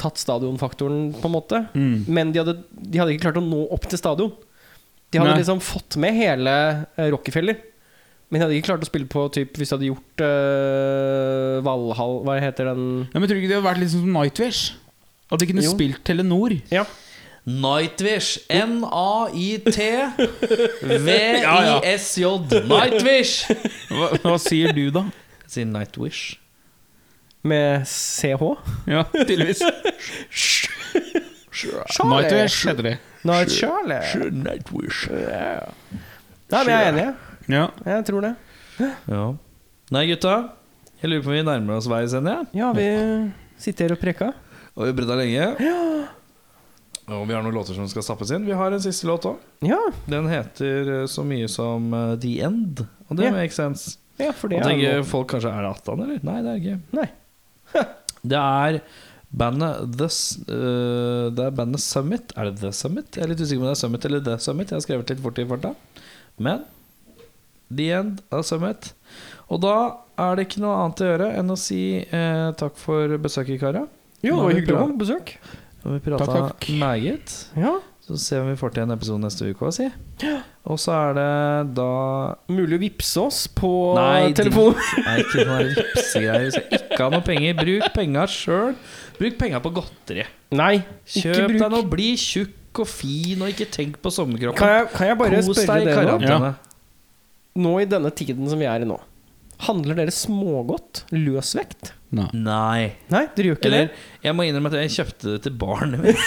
tatt 0.00 0.20
stadionfaktoren, 0.22 1.10
på 1.20 1.28
en 1.28 1.34
måte. 1.34 1.60
Mm. 1.76 2.06
Men 2.08 2.32
de 2.32 2.40
hadde, 2.40 2.54
de 2.72 3.00
hadde 3.02 3.12
ikke 3.12 3.26
klart 3.28 3.40
å 3.42 3.44
nå 3.44 3.66
opp 3.76 3.84
til 3.90 4.00
stadion. 4.00 4.32
De 5.12 5.20
hadde 5.20 5.34
Nei. 5.34 5.42
liksom 5.42 5.60
fått 5.62 5.98
med 6.00 6.16
hele 6.16 6.54
eh, 6.96 7.10
Rockefeller. 7.12 7.60
Men 8.26 8.40
de 8.40 8.44
hadde 8.46 8.56
ikke 8.56 8.70
klart 8.72 8.82
å 8.82 8.88
spille 8.88 9.06
på 9.12 9.26
typ, 9.36 9.54
hvis 9.54 9.70
de 9.70 9.76
hadde 9.76 9.86
gjort 9.92 10.22
uh, 10.24 11.62
Valhall 11.62 12.16
Hva 12.26 12.34
heter 12.42 12.66
den 12.72 12.82
Ja, 13.12 13.20
men 13.20 13.28
Tror 13.30 13.38
du 13.38 13.38
ikke 13.38 13.52
det 13.52 13.58
hadde 13.60 13.68
vært 13.68 13.78
litt 13.84 13.92
som 13.92 14.08
Nightwish? 14.10 14.62
At 15.30 15.38
de 15.38 15.46
kunne 15.46 15.62
Jo. 15.62 15.70
spilt 15.76 16.00
Telenor? 16.06 16.56
Ja. 16.74 16.82
Nightwish. 17.46 18.40
N-a-i-t-v-i-s-j. 18.50 19.84
Nightwish. 22.72 23.46
Hva, 23.94 24.08
hva 24.24 24.34
sier 24.42 24.74
du, 24.74 24.90
da? 24.94 25.04
Jeg 25.46 25.52
sier 25.54 25.68
Nightwish. 25.70 26.40
Med 27.46 27.86
CH. 27.86 28.42
Ja, 28.90 29.04
tydeligvis. 29.14 29.62
Nightwish 32.04 32.66
heter 32.66 32.82
de. 32.82 32.96
Night 33.22 33.52
Charlie. 33.54 34.30
Nightwish. 34.30 35.06
Ja. 35.10 35.70
Nei, 36.50 36.64
men 36.64 36.72
jeg 36.72 36.82
er 36.82 36.90
enig. 36.90 37.04
jeg. 37.06 37.14
Ja. 37.54 37.64
Jeg 37.86 38.06
tror 38.10 38.26
det. 38.26 38.34
Ja. 39.06 39.22
Nei, 39.94 40.02
gutta. 40.10 40.34
Jeg 40.98 41.12
lurer 41.12 41.22
på 41.22 41.30
om 41.30 41.36
vi 41.36 41.44
nærmer 41.46 41.78
oss 41.78 41.86
veis 41.90 42.14
ende. 42.18 42.34
Ja. 42.50 42.66
Ja, 42.66 42.72
vi 42.74 42.88
sitter 43.62 43.86
her 43.86 43.94
og 43.94 44.02
preker. 44.02 44.34
Og 44.74 44.82
vi 44.82 44.90
har 44.90 44.96
bredd 44.98 45.14
lenge. 45.22 45.46
Og 47.06 47.22
vi 47.28 47.36
har 47.36 47.44
noen 47.46 47.54
låter 47.54 47.78
som 47.78 47.86
skal 47.86 48.02
stappes 48.02 48.34
inn. 48.34 48.48
Vi 48.48 48.58
har 48.58 48.74
en 48.74 48.82
siste 48.82 49.06
låt 49.06 49.28
òg. 49.30 49.38
Ja, 49.62 49.78
Den 50.10 50.26
heter 50.26 50.90
eh, 50.96 51.06
så 51.06 51.22
mye 51.22 51.46
som 51.46 51.94
eh, 51.94 52.16
The 52.18 52.32
End. 52.48 52.82
Og 53.06 53.14
det 53.20 53.28
yeah. 53.28 53.36
makes 53.36 53.54
sense. 53.54 54.00
Ja 54.22 54.30
for 54.36 54.52
det 54.52 54.60
er 54.60 54.68
tenker 54.70 55.00
noe. 55.00 55.08
folk 55.08 55.28
kanskje 55.34 55.50
er 55.52 55.66
det 55.66 55.72
18, 55.74 56.04
eller? 56.06 56.22
Nei, 56.28 56.38
det 56.44 56.52
er 56.54 56.62
ikke. 56.62 56.78
Nei. 57.00 57.08
Det 58.26 58.38
er 58.42 58.80
bandet 59.36 59.98
The, 60.00 60.06
øh, 60.50 61.26
Det 61.36 61.44
er 61.44 61.52
bandet 61.54 61.82
Summit. 61.84 62.32
Er 62.36 62.48
det 62.48 62.56
The 62.62 62.72
Summit? 62.74 63.14
Jeg 63.14 63.22
er 63.26 63.30
litt 63.30 63.42
usikker 63.42 63.60
på 63.60 63.66
om 63.66 63.70
det 63.70 63.76
er 63.76 63.82
Summit 63.82 64.06
eller 64.08 64.24
The 64.26 64.38
Summit. 64.42 64.72
Jeg 64.72 64.80
har 64.80 64.86
skrevet 64.86 65.12
litt 65.12 65.22
fort 65.22 65.38
i 65.38 65.44
farta. 65.46 65.70
Men 66.42 66.64
The 67.70 67.86
End 68.00 68.22
of 68.34 68.46
Summit. 68.48 68.90
Og 69.52 69.60
da 69.62 69.76
er 70.18 70.34
det 70.38 70.46
ikke 70.48 70.62
noe 70.64 70.74
annet 70.80 71.02
å 71.04 71.10
gjøre 71.10 71.28
enn 71.38 71.52
å 71.54 71.58
si 71.60 71.80
uh, 72.10 72.50
takk 72.58 72.78
for 72.80 73.14
besøket, 73.22 73.60
karer. 73.62 73.86
Jo, 74.24 74.38
det 74.40 74.42
var 74.42 74.56
hyggelig 74.56 74.74
å 74.78 74.82
ha 74.82 74.98
besøk. 75.04 75.34
Nå 75.82 75.92
har 75.92 75.98
vi 75.98 76.04
prata 76.08 76.72
meget. 76.82 77.34
Ja. 77.58 77.76
Så 78.06 78.18
ser 78.22 78.40
vi 78.42 78.46
om 78.48 78.52
vi 78.54 78.58
får 78.58 78.74
til 78.74 78.86
en 78.86 78.94
episode 78.94 79.22
neste 79.22 79.50
uke 79.50 79.70
si. 79.74 79.86
Og 80.66 80.78
så 80.82 80.90
er 80.96 81.12
det 81.14 81.26
da 81.76 81.88
Mulig 82.50 82.74
å 82.74 82.82
vippse 82.82 83.22
oss 83.22 83.44
på 83.54 83.70
Nei, 83.94 84.32
telefon. 84.34 84.74
Nei, 85.06 85.16
ikke 85.22 85.44
noe 85.46 85.58
ripsegreier. 85.68 86.46
Hvis 86.48 86.58
jeg 86.58 86.80
ikke 86.80 86.98
har 87.04 87.12
noe 87.14 87.22
penger. 87.26 87.54
Bruk 87.60 87.86
penga 87.94 88.24
sjøl. 88.30 88.72
Bruk 89.20 89.38
penga 89.40 89.60
på 89.62 89.72
godteri. 89.78 90.26
Nei, 90.58 90.72
ikke 91.06 91.22
Kjøp 91.22 91.52
bruk 91.52 91.60
deg 91.62 91.74
noe, 91.76 91.86
bli 91.94 92.08
tjukk 92.20 92.82
og 92.82 92.88
fin, 92.90 93.40
og 93.46 93.52
ikke 93.54 93.68
tenk 93.72 94.00
på 94.04 94.10
sommerkroppen. 94.12 94.58
Kan 94.58 94.74
jeg, 94.74 94.88
kan 94.92 95.08
jeg 95.12 95.18
bare 95.22 95.38
Kos 95.40 95.46
spørre 95.54 95.78
deg 95.78 95.86
i 95.86 95.88
dere 95.88 96.02
nå? 96.02 96.16
karantene. 96.18 96.50
Nå 97.56 97.76
i 97.80 97.86
denne 97.88 98.10
tiden 98.12 98.50
som 98.50 98.60
vi 98.60 98.66
er 98.68 98.84
i 98.84 98.88
nå, 98.88 98.98
handler 99.64 99.96
dere 99.96 100.12
smågodt 100.14 101.04
løsvekt? 101.16 101.92
Nei. 102.16 102.28
Nei. 102.36 102.82
Nei, 103.10 103.22
dere 103.34 103.50
gjør 103.50 103.58
ikke 103.58 103.68
Eller, 103.70 103.88
det? 103.88 104.04
jeg 104.22 104.36
må 104.36 104.44
innrømme 104.46 104.70
at 104.70 104.78
jeg 104.84 104.94
kjøpte 104.94 105.32
det 105.34 105.40
til 105.46 105.56
barnet 105.58 106.02
mitt. 106.04 106.16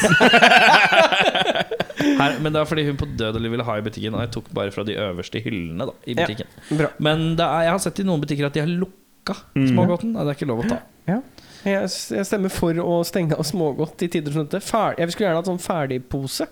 Her, 2.19 2.37
men 2.39 2.53
det 2.53 2.61
er 2.61 2.67
fordi 2.67 2.85
hun 2.87 2.97
på 2.99 3.07
død 3.19 3.39
ville 3.43 3.65
ha 3.67 3.75
i 3.79 3.83
butikken, 3.83 4.15
og 4.15 4.23
jeg 4.23 4.31
tok 4.35 4.49
bare 4.55 4.71
fra 4.75 4.85
de 4.87 4.95
øverste 4.99 5.41
hyllene. 5.43 5.87
da 5.89 5.95
I 6.07 6.15
butikken 6.15 6.47
ja, 6.79 6.89
Men 7.03 7.35
det 7.39 7.45
er, 7.45 7.67
jeg 7.67 7.73
har 7.75 7.83
sett 7.83 7.99
i 7.99 8.07
noen 8.07 8.23
butikker 8.23 8.47
at 8.47 8.55
de 8.55 8.63
har 8.63 8.71
lukka 8.71 9.35
smågodten. 9.53 10.15
Det 10.15 10.25
er 10.25 10.37
ikke 10.37 10.49
lov 10.49 10.63
å 10.63 10.69
ta. 10.69 10.79
Ja. 11.09 11.19
Jeg, 11.67 11.89
jeg 12.15 12.27
stemmer 12.27 12.53
for 12.53 12.77
å 12.83 13.01
stenge 13.07 13.35
av 13.35 13.47
smågodt 13.47 14.05
i 14.05 14.11
tider 14.11 14.35
som 14.35 14.47
dette. 14.47 14.61
Jeg 14.63 15.11
skulle 15.11 15.27
gjerne 15.27 15.41
hatt 15.41 15.51
sånn 15.51 15.63
ferdigpose. 15.63 16.47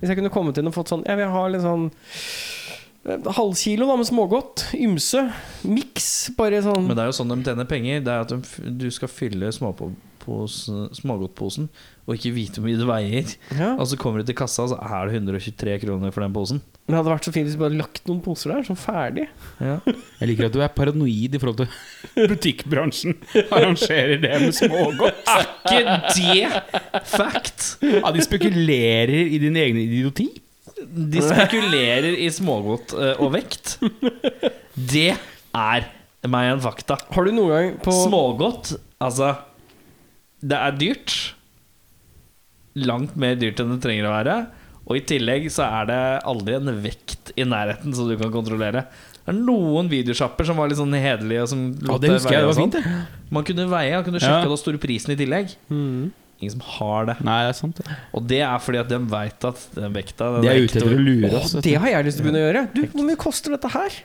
Hvis 0.00 0.12
jeg 0.12 0.20
kunne 0.20 0.32
kommet 0.32 0.56
inn 0.60 0.68
og 0.68 0.72
fått 0.72 0.88
sånn 0.88 1.02
Jeg 1.04 1.18
vil 1.18 1.28
ha 1.28 1.40
litt 1.52 1.60
sånn 1.60 1.90
Halvkilo 3.08 3.86
da 3.88 3.94
med 3.96 4.06
smågodt. 4.10 4.66
Ymse. 4.76 5.22
Miks. 5.64 6.08
Bare 6.36 6.60
sånn 6.64 6.84
Men 6.86 6.96
det 6.98 7.02
er 7.06 7.10
jo 7.12 7.16
sånn 7.16 7.32
de 7.32 7.38
tjener 7.46 7.64
penger. 7.70 8.02
Det 8.04 8.12
er 8.12 8.20
at 8.26 8.32
de, 8.34 8.38
du 8.82 8.88
skal 8.92 9.08
fylle 9.08 9.48
smågodtposen 9.56 11.70
og 12.10 12.16
ikke 12.16 12.32
vite 12.34 12.58
hvor 12.60 12.66
mye 12.66 12.78
det 12.80 12.86
veier. 12.88 13.28
ja. 13.56 13.68
Og 13.78 13.86
så 13.88 13.96
kommer 14.00 14.18
du 14.20 14.24
til 14.28 14.36
kassa, 14.36 14.64
så 14.72 14.76
er 14.82 15.06
det 15.08 15.14
123 15.22 15.76
kroner 15.84 16.10
for 16.12 16.20
den 16.24 16.34
posen. 16.34 16.58
Men 16.84 16.92
det 16.92 16.98
hadde 16.98 17.12
vært 17.14 17.26
så 17.28 17.32
fint 17.34 17.46
hvis 17.46 17.54
vi 17.56 17.62
bare 17.62 17.78
lagt 17.78 18.02
noen 18.10 18.20
poser 18.24 18.50
der, 18.52 18.64
sånn 18.66 18.80
ferdig. 18.80 19.26
Ja. 19.62 19.76
Jeg 19.86 20.26
liker 20.32 20.44
at 20.48 20.56
du 20.56 20.60
er 20.64 20.72
paranoid 20.74 21.32
i 21.38 21.40
forhold 21.40 21.60
til 21.62 21.70
butikkbransjen. 22.34 23.12
Arrangerer 23.46 24.16
det 24.24 24.34
med 24.42 24.52
smågodt. 24.58 25.22
Ikke 25.70 25.80
det 26.18 26.50
fact! 27.14 27.60
Ja, 27.86 28.10
de 28.12 28.20
spekulerer 28.26 29.20
i 29.30 29.38
din 29.40 29.56
egen 29.60 29.78
idioti. 29.86 30.28
De 30.88 31.20
spekulerer 31.22 32.14
i 32.24 32.28
smågodt 32.32 32.94
eh, 32.96 33.20
og 33.20 33.32
vekt. 33.34 33.76
Det 34.74 35.10
er 35.56 35.88
meg 36.30 36.52
en 36.54 36.62
fakta. 36.64 36.96
Har 37.12 37.24
du 37.28 37.32
noen 37.36 37.50
gang 37.52 37.70
på 37.84 37.92
Smågodt, 37.94 38.74
altså 39.00 39.34
Det 40.40 40.56
er 40.56 40.76
dyrt. 40.80 41.14
Langt 42.80 43.16
mer 43.18 43.34
dyrt 43.40 43.60
enn 43.60 43.72
det 43.74 43.80
trenger 43.82 44.06
å 44.08 44.12
være. 44.14 44.34
Og 44.90 44.96
i 44.98 45.02
tillegg 45.06 45.48
så 45.52 45.66
er 45.68 45.88
det 45.90 46.00
aldri 46.26 46.56
en 46.56 46.70
vekt 46.82 47.32
i 47.38 47.44
nærheten 47.46 47.94
som 47.94 48.08
du 48.10 48.16
kan 48.18 48.32
kontrollere. 48.34 48.84
Det 49.20 49.34
er 49.34 49.36
noen 49.38 49.90
videosjapper 49.90 50.48
som 50.48 50.58
var 50.58 50.70
litt 50.70 50.78
sånn 50.80 50.94
hederlige. 50.96 51.44
Og 51.44 51.50
som 51.52 51.64
Ja, 51.74 51.98
det 52.02 52.10
husker 52.14 52.34
jeg. 52.34 52.42
Det 52.46 52.50
var 52.50 52.58
fint, 52.58 52.78
sånn. 52.78 52.96
det. 53.04 53.28
Man 53.36 53.46
kunne 53.46 53.66
veie, 53.70 53.92
man 53.98 54.06
kunne 54.06 54.22
sjekke 54.22 54.42
Ja. 54.46 54.48
den 54.48 54.62
store 54.62 54.80
prisen 54.82 55.12
i 55.14 55.18
tillegg. 55.20 55.54
Mhm. 55.70 56.10
Ingen 56.40 56.54
som 56.56 56.62
har 56.78 57.04
det. 57.10 57.16
Nei, 57.26 57.38
det 57.44 57.50
er 57.52 57.58
sant. 57.58 57.76
det. 57.76 57.96
Og 58.16 58.26
det 58.30 58.40
er 58.40 58.58
fordi 58.64 58.78
at 58.80 58.88
de 58.88 58.98
veit 59.12 59.44
at 59.44 59.66
den 59.76 59.92
vekta 59.92 60.30
den 60.38 60.46
De 60.46 60.48
er 60.48 60.62
ute 60.64 60.78
etter 60.80 60.94
å 60.96 61.02
lure 61.04 61.34
oss. 61.36 61.54
Åh, 61.54 61.60
det 61.66 61.74
har 61.82 61.88
jeg 61.92 62.06
lyst 62.06 62.16
til 62.20 62.24
å 62.24 62.28
begynne 62.28 62.40
å 62.40 62.46
gjøre. 62.48 62.62
Du, 62.74 62.80
Hvor 62.94 63.06
mye 63.10 63.20
koster 63.20 63.52
dette 63.56 63.68
her? 63.74 63.98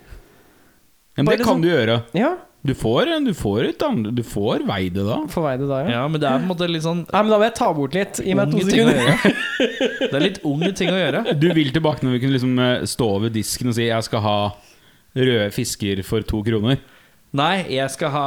Men 1.16 1.30
bare 1.30 1.38
det 1.40 1.45
kan 1.48 1.56
sånn- 1.56 1.64
du 1.64 1.70
gjøre. 1.72 2.03
Ja, 2.14 2.34
Du 2.66 2.74
får, 2.74 3.06
du 3.24 3.34
får, 3.38 3.64
et 3.70 3.84
du 4.16 4.24
får 4.26 4.64
vei 4.66 4.90
det 4.90 5.03
da. 5.06 5.20
Får 5.30 5.44
vei 5.45 5.57
det 5.62 5.68
da, 5.70 5.80
ja. 5.86 5.90
Ja, 5.99 6.07
men 6.10 6.20
det 6.20 6.28
er 6.28 6.40
på 6.40 6.48
en 6.48 6.49
måte 6.49 6.68
litt 6.68 6.82
sånn 6.82 7.03
Nei, 7.06 7.22
men 7.22 7.30
Da 7.30 7.38
må 7.38 7.45
jeg 7.45 7.53
ta 7.60 7.68
bort 7.78 7.94
litt. 7.94 8.18
Gi 8.26 8.34
meg 8.34 8.49
to 8.52 8.57
sekunder. 8.66 9.36
Det 10.10 10.14
er 10.18 10.20
litt 10.26 10.40
unge 10.44 10.72
ting 10.76 10.90
å 10.90 10.98
gjøre. 10.98 11.40
Du 11.40 11.45
vil 11.53 11.70
tilbake 11.72 12.02
når 12.03 12.18
vi 12.18 12.20
kunne 12.24 12.34
liksom 12.36 12.57
eh, 12.60 12.82
stå 12.90 13.06
over 13.20 13.30
disken 13.30 13.70
og 13.70 13.76
si 13.78 13.86
'jeg 13.86 14.03
skal 14.03 14.20
ha 14.26 14.38
røde 15.16 15.52
fisker 15.53 16.03
for 16.03 16.22
to 16.26 16.41
kroner'. 16.44 16.80
Nei, 17.36 17.56
jeg 17.76 17.91
skal 17.94 18.12
ha 18.14 18.26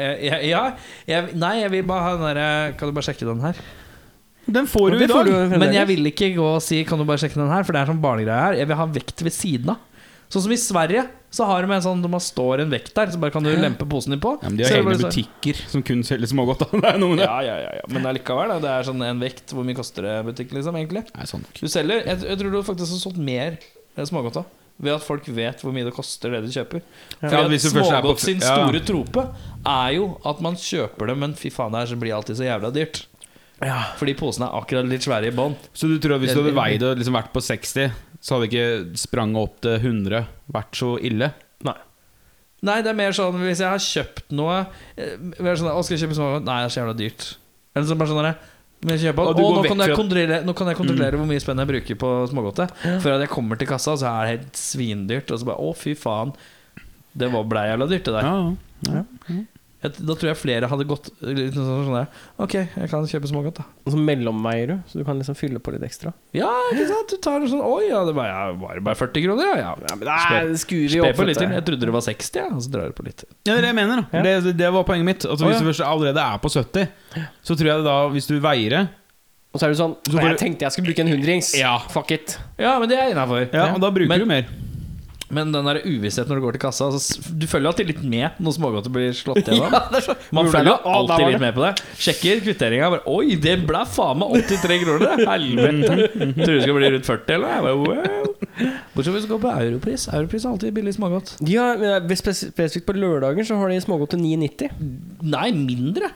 jeg, 0.00 0.16
jeg, 0.28 0.48
Ja, 0.50 0.62
jeg, 1.08 1.36
nei, 1.38 1.54
jeg 1.62 1.74
vil 1.76 1.86
bare 1.88 2.06
ha 2.06 2.16
den 2.16 2.26
derre 2.28 2.48
Kan 2.78 2.90
du 2.90 2.96
bare 2.96 3.08
sjekke 3.08 3.28
den 3.28 3.44
her? 3.44 3.60
Den 4.50 4.66
får 4.66 4.96
du 4.96 5.04
i 5.04 5.06
dag. 5.06 5.28
du. 5.28 5.54
Men 5.60 5.74
jeg 5.76 5.86
vil 5.92 6.10
ikke 6.10 6.32
gå 6.34 6.48
og 6.56 6.62
si 6.64 6.82
Kan 6.88 6.98
du 7.00 7.06
bare 7.08 7.22
sjekke 7.22 7.38
den 7.38 7.52
her, 7.52 7.64
for 7.66 7.76
det 7.76 7.84
er 7.84 7.92
sånn 7.92 8.02
barnegreie 8.02 8.48
her. 8.48 8.58
Jeg 8.58 8.70
vil 8.70 8.78
ha 8.80 8.86
vekt 8.90 9.22
ved 9.26 9.34
siden 9.36 9.72
av. 9.74 9.86
Sånn 10.30 10.44
som 10.44 10.52
i 10.54 10.58
Sverige, 10.62 11.02
så 11.34 11.46
har 11.48 11.66
de 11.66 11.74
en 11.74 11.82
sånn 11.82 12.04
man 12.06 12.22
står 12.22 12.62
en 12.62 12.70
vekt 12.70 12.92
der, 12.94 13.10
så 13.10 13.18
bare 13.18 13.34
kan 13.34 13.42
du 13.42 13.50
lempe 13.50 13.82
posen 13.90 14.14
din 14.14 14.20
på. 14.22 14.36
Ja, 14.38 14.46
men 14.50 14.60
de 14.60 14.66
har 14.66 14.76
hele 14.76 14.92
egne 14.94 15.08
butikker 15.08 15.58
som 15.72 15.82
kun 15.86 16.04
selger 16.06 16.30
smågodt. 16.30 16.62
Ja, 17.18 17.34
ja, 17.42 17.56
ja, 17.64 17.72
ja. 17.80 17.88
Men 17.90 18.06
allikevel, 18.06 18.54
det 18.62 18.70
er 18.70 18.86
sånn 18.86 19.02
en 19.06 19.22
vekt. 19.22 19.50
Hvor 19.50 19.66
mye 19.66 19.78
koster 19.78 20.06
det 20.06 20.14
butikk, 20.28 20.54
liksom, 20.54 20.78
egentlig? 20.78 21.02
Nei, 21.16 21.26
sånn. 21.26 21.42
Du 21.58 21.66
selger 21.70 22.04
Jeg, 22.06 22.22
jeg 22.30 22.38
tror 22.42 22.54
du 22.54 22.60
faktisk 22.66 22.94
har 22.94 23.02
solgt 23.02 23.18
mer 23.22 23.58
eh, 23.58 24.06
smågodt 24.06 24.38
da 24.38 24.46
ved 24.80 24.96
at 24.96 25.04
folk 25.04 25.28
vet 25.36 25.60
hvor 25.62 25.74
mye 25.76 25.86
det 25.86 25.94
koster 25.94 26.32
det 26.34 26.42
de 26.46 26.52
kjøper. 26.54 26.82
For 27.20 27.36
Ja, 27.36 27.44
du 27.48 27.56
Smågodt 27.60 28.24
sin 28.24 28.40
ja. 28.40 28.54
store 28.56 28.80
trope 28.86 29.26
er 29.68 29.94
jo 29.98 30.10
at 30.26 30.40
man 30.44 30.56
kjøper 30.58 31.12
det, 31.12 31.16
men 31.20 31.36
fy 31.38 31.52
faen, 31.54 31.74
det 31.74 31.84
her 31.84 31.92
så 31.92 32.00
blir 32.00 32.16
alltid 32.16 32.40
så 32.40 32.48
jævla 32.48 32.72
dyrt. 32.74 33.04
Fordi 34.00 34.14
posene 34.16 34.48
er 34.48 34.56
akkurat 34.56 34.88
litt 34.88 35.04
svære 35.04 35.28
i 35.28 35.36
bånn. 35.36 35.56
Så 35.76 35.90
du 35.90 35.98
tror 36.00 36.16
at 36.16 36.24
hvis 36.24 36.32
du 36.32 36.40
hadde 36.40 36.56
veid 36.56 36.84
og 36.86 36.96
liksom 36.96 37.18
vært 37.18 37.32
på 37.34 37.42
60, 37.44 37.92
så 38.20 38.36
hadde 38.36 38.48
ikke 38.48 38.98
spranget 39.00 39.42
opp 39.42 39.60
til 39.64 39.76
100 39.76 40.24
vært 40.56 40.80
så 40.80 40.94
ille? 41.04 41.32
Nei, 41.68 41.76
Nei, 42.64 42.78
det 42.84 42.90
er 42.92 42.96
mer 42.96 43.14
sånn 43.16 43.36
hvis 43.40 43.60
jeg 43.62 43.72
har 43.72 43.80
kjøpt 43.80 44.32
noe 44.36 44.62
eh, 45.00 45.14
sånn, 45.16 45.70
Å, 45.72 45.80
skal 45.84 45.96
jeg 45.96 46.02
kjøpe 46.06 46.16
smågodt? 46.18 46.44
Nei, 46.48 46.58
det 46.60 46.68
er 46.68 46.74
så 46.74 46.82
jævla 46.82 46.96
dyrt. 46.98 47.28
Eller 47.74 47.88
så 47.88 47.96
bare 48.00 48.12
sånn 48.12 48.30
men 48.82 48.96
jeg 48.98 49.12
Og 49.12 49.18
å, 49.28 49.34
du 49.36 49.42
går 49.42 49.56
nå, 49.56 49.62
kan 49.68 49.78
jeg 49.84 49.90
Mm. 49.90 49.96
kontrollere, 50.00 50.38
nå 50.46 50.54
kan 50.56 50.66
jeg 50.70 50.76
kontrollere 50.78 51.18
hvor 51.20 51.26
mye 51.28 51.40
spenn 51.42 51.58
jeg 51.58 51.68
bruker 51.68 51.98
på 52.00 52.10
smågodtet. 52.30 52.70
Før 53.04 53.14
at 53.18 53.20
jeg 53.26 53.28
kommer 53.28 53.58
til 53.60 53.68
kassa, 53.68 53.96
så 54.00 54.06
er 54.08 54.20
det 54.24 54.30
helt 54.38 54.56
svindyrt. 54.56 55.30
Og 55.30 55.38
så 55.42 55.44
bare 55.50 55.60
Å, 55.60 55.74
fy 55.76 55.94
faen. 55.94 56.32
Det 57.12 57.28
var 57.32 57.44
blei 57.44 57.66
jævla 57.68 57.88
dyrt, 57.90 58.04
det 58.04 58.14
der. 58.14 58.22
Ja, 58.88 59.04
Jeg, 59.80 59.94
da 60.04 60.12
tror 60.12 60.28
jeg 60.28 60.36
flere 60.36 60.68
hadde 60.68 60.84
gått 60.84 61.06
litt 61.24 61.54
sånn, 61.56 61.68
sånn 61.86 61.94
der 61.96 62.08
Ok, 62.44 62.54
jeg 62.60 62.88
kan 62.92 63.06
kjøpe 63.08 63.30
smågodt, 63.30 63.62
da. 63.62 63.64
Og 63.86 63.94
så 63.94 64.00
mellomveier 64.00 64.68
du, 64.68 64.74
så 64.90 65.00
du 65.00 65.06
kan 65.08 65.16
liksom 65.16 65.38
fylle 65.38 65.62
på 65.64 65.72
litt 65.72 65.86
ekstra. 65.86 66.12
Ja, 66.36 66.50
ikke 66.74 66.84
sant? 66.90 67.14
Du 67.14 67.16
tar 67.24 67.46
sånn 67.48 67.62
Oi, 67.64 67.86
ja, 67.88 68.02
det 68.04 68.12
var, 68.18 68.28
ja, 68.28 68.42
var 68.60 68.76
det 68.76 68.84
bare 68.84 69.00
40 69.00 69.24
kroner, 69.24 69.48
ja. 69.48 69.56
ja. 69.62 69.72
Ja, 69.88 69.96
men 69.96 70.52
skuer 70.60 70.84
vi 70.84 70.92
Spe 70.92 71.08
opp 71.08 71.16
på 71.22 71.28
litt 71.30 71.40
til. 71.40 71.56
Jeg 71.56 71.66
trodde 71.70 71.88
det 71.88 71.96
var 71.96 72.04
60, 72.04 72.38
ja. 72.42 72.46
Og 72.52 72.60
så 72.66 72.74
drar 72.76 72.92
du 72.92 72.96
på 73.00 73.08
litt 73.08 73.22
til. 73.24 73.30
Ja, 73.48 73.54
det 73.54 73.56
er 73.56 73.64
det 73.64 73.72
jeg 73.72 73.78
mener. 73.80 74.04
Ja. 74.12 74.24
Det, 74.28 74.54
det 74.60 74.72
var 74.76 74.88
poenget 74.92 75.08
mitt. 75.08 75.24
Altså, 75.24 75.48
hvis 75.48 75.64
du 75.64 75.70
først 75.72 75.86
allerede 75.88 76.28
er 76.28 76.44
på 76.44 76.52
70, 76.52 76.88
så 77.48 77.56
tror 77.56 77.72
jeg 77.72 77.86
da, 77.88 77.98
hvis 78.12 78.28
du 78.28 78.36
veier 78.44 78.76
det 78.76 78.86
Og 79.50 79.58
så 79.58 79.66
er 79.66 79.72
du 79.72 79.78
sånn 79.80 79.96
Så 80.06 80.20
Jeg 80.22 80.38
tenkte 80.38 80.62
jeg 80.68 80.76
skulle 80.76 80.92
bruke 80.92 81.02
en 81.08 81.10
hundrings. 81.16 81.54
Ja. 81.58 81.78
Fuck 81.90 82.12
it. 82.14 82.36
Ja, 82.60 82.76
men 82.82 82.92
det 82.92 83.00
er 83.00 83.08
jeg 83.08 83.16
innafor. 83.16 83.48
Ja, 83.48 83.70
og 83.72 83.80
da 83.80 83.90
bruker 83.96 84.12
Men- 84.12 84.28
du 84.28 84.28
mer. 84.28 84.50
Men 85.30 85.52
den 85.54 85.66
der 85.68 85.78
uvissheten 85.86 86.26
når 86.32 86.40
du 86.40 86.44
går 86.48 86.56
til 86.56 86.62
kassa 86.64 86.88
altså, 86.90 87.20
Du 87.38 87.44
følger 87.46 87.70
alltid 87.70 87.86
litt 87.92 88.00
med 88.02 88.38
når 88.42 88.54
smågodter 88.56 88.90
blir 88.94 89.12
slått 89.14 89.44
gjennom. 89.46 89.70
Ja, 89.76 90.00
så 90.02 90.16
Man 90.34 90.48
følger 90.50 90.72
det? 90.72 90.94
Alltid 90.94 91.26
litt 91.30 91.42
med 91.44 91.54
på 91.54 91.62
det. 91.66 91.72
Sjekker 92.02 92.42
kvitteringa. 92.48 92.88
Oi, 93.12 93.36
det 93.44 93.54
ble 93.68 93.82
faen 93.94 94.18
meg 94.22 94.34
83 94.50 94.78
kroner! 94.82 95.22
Helvete! 95.30 96.08
Tror 96.18 96.34
du 96.34 96.54
det 96.56 96.62
skal 96.64 96.78
bli 96.80 96.90
rundt 96.96 97.10
40, 97.12 97.36
eller? 97.36 97.62
Bare, 97.62 97.76
wow. 97.78 98.34
Bortsett 98.96 99.14
hvis 99.14 99.28
du 99.28 99.30
går 99.36 99.42
på 99.46 99.52
Europris. 99.62 100.08
Europris 100.12 100.44
er 100.44 100.50
alltid 100.54 100.74
billig 100.80 100.96
smågodt. 100.98 101.34
Ja, 101.48 101.68
men 101.80 102.10
spes- 102.18 102.48
spesifikt 102.50 102.88
på 102.90 102.96
lørdager 102.98 103.46
så 103.46 103.56
har 103.60 103.70
de 103.72 103.78
smågodt 103.84 104.16
til 104.16 104.24
9,90. 104.26 104.74
Nei, 105.30 105.46
mindre. 105.56 106.10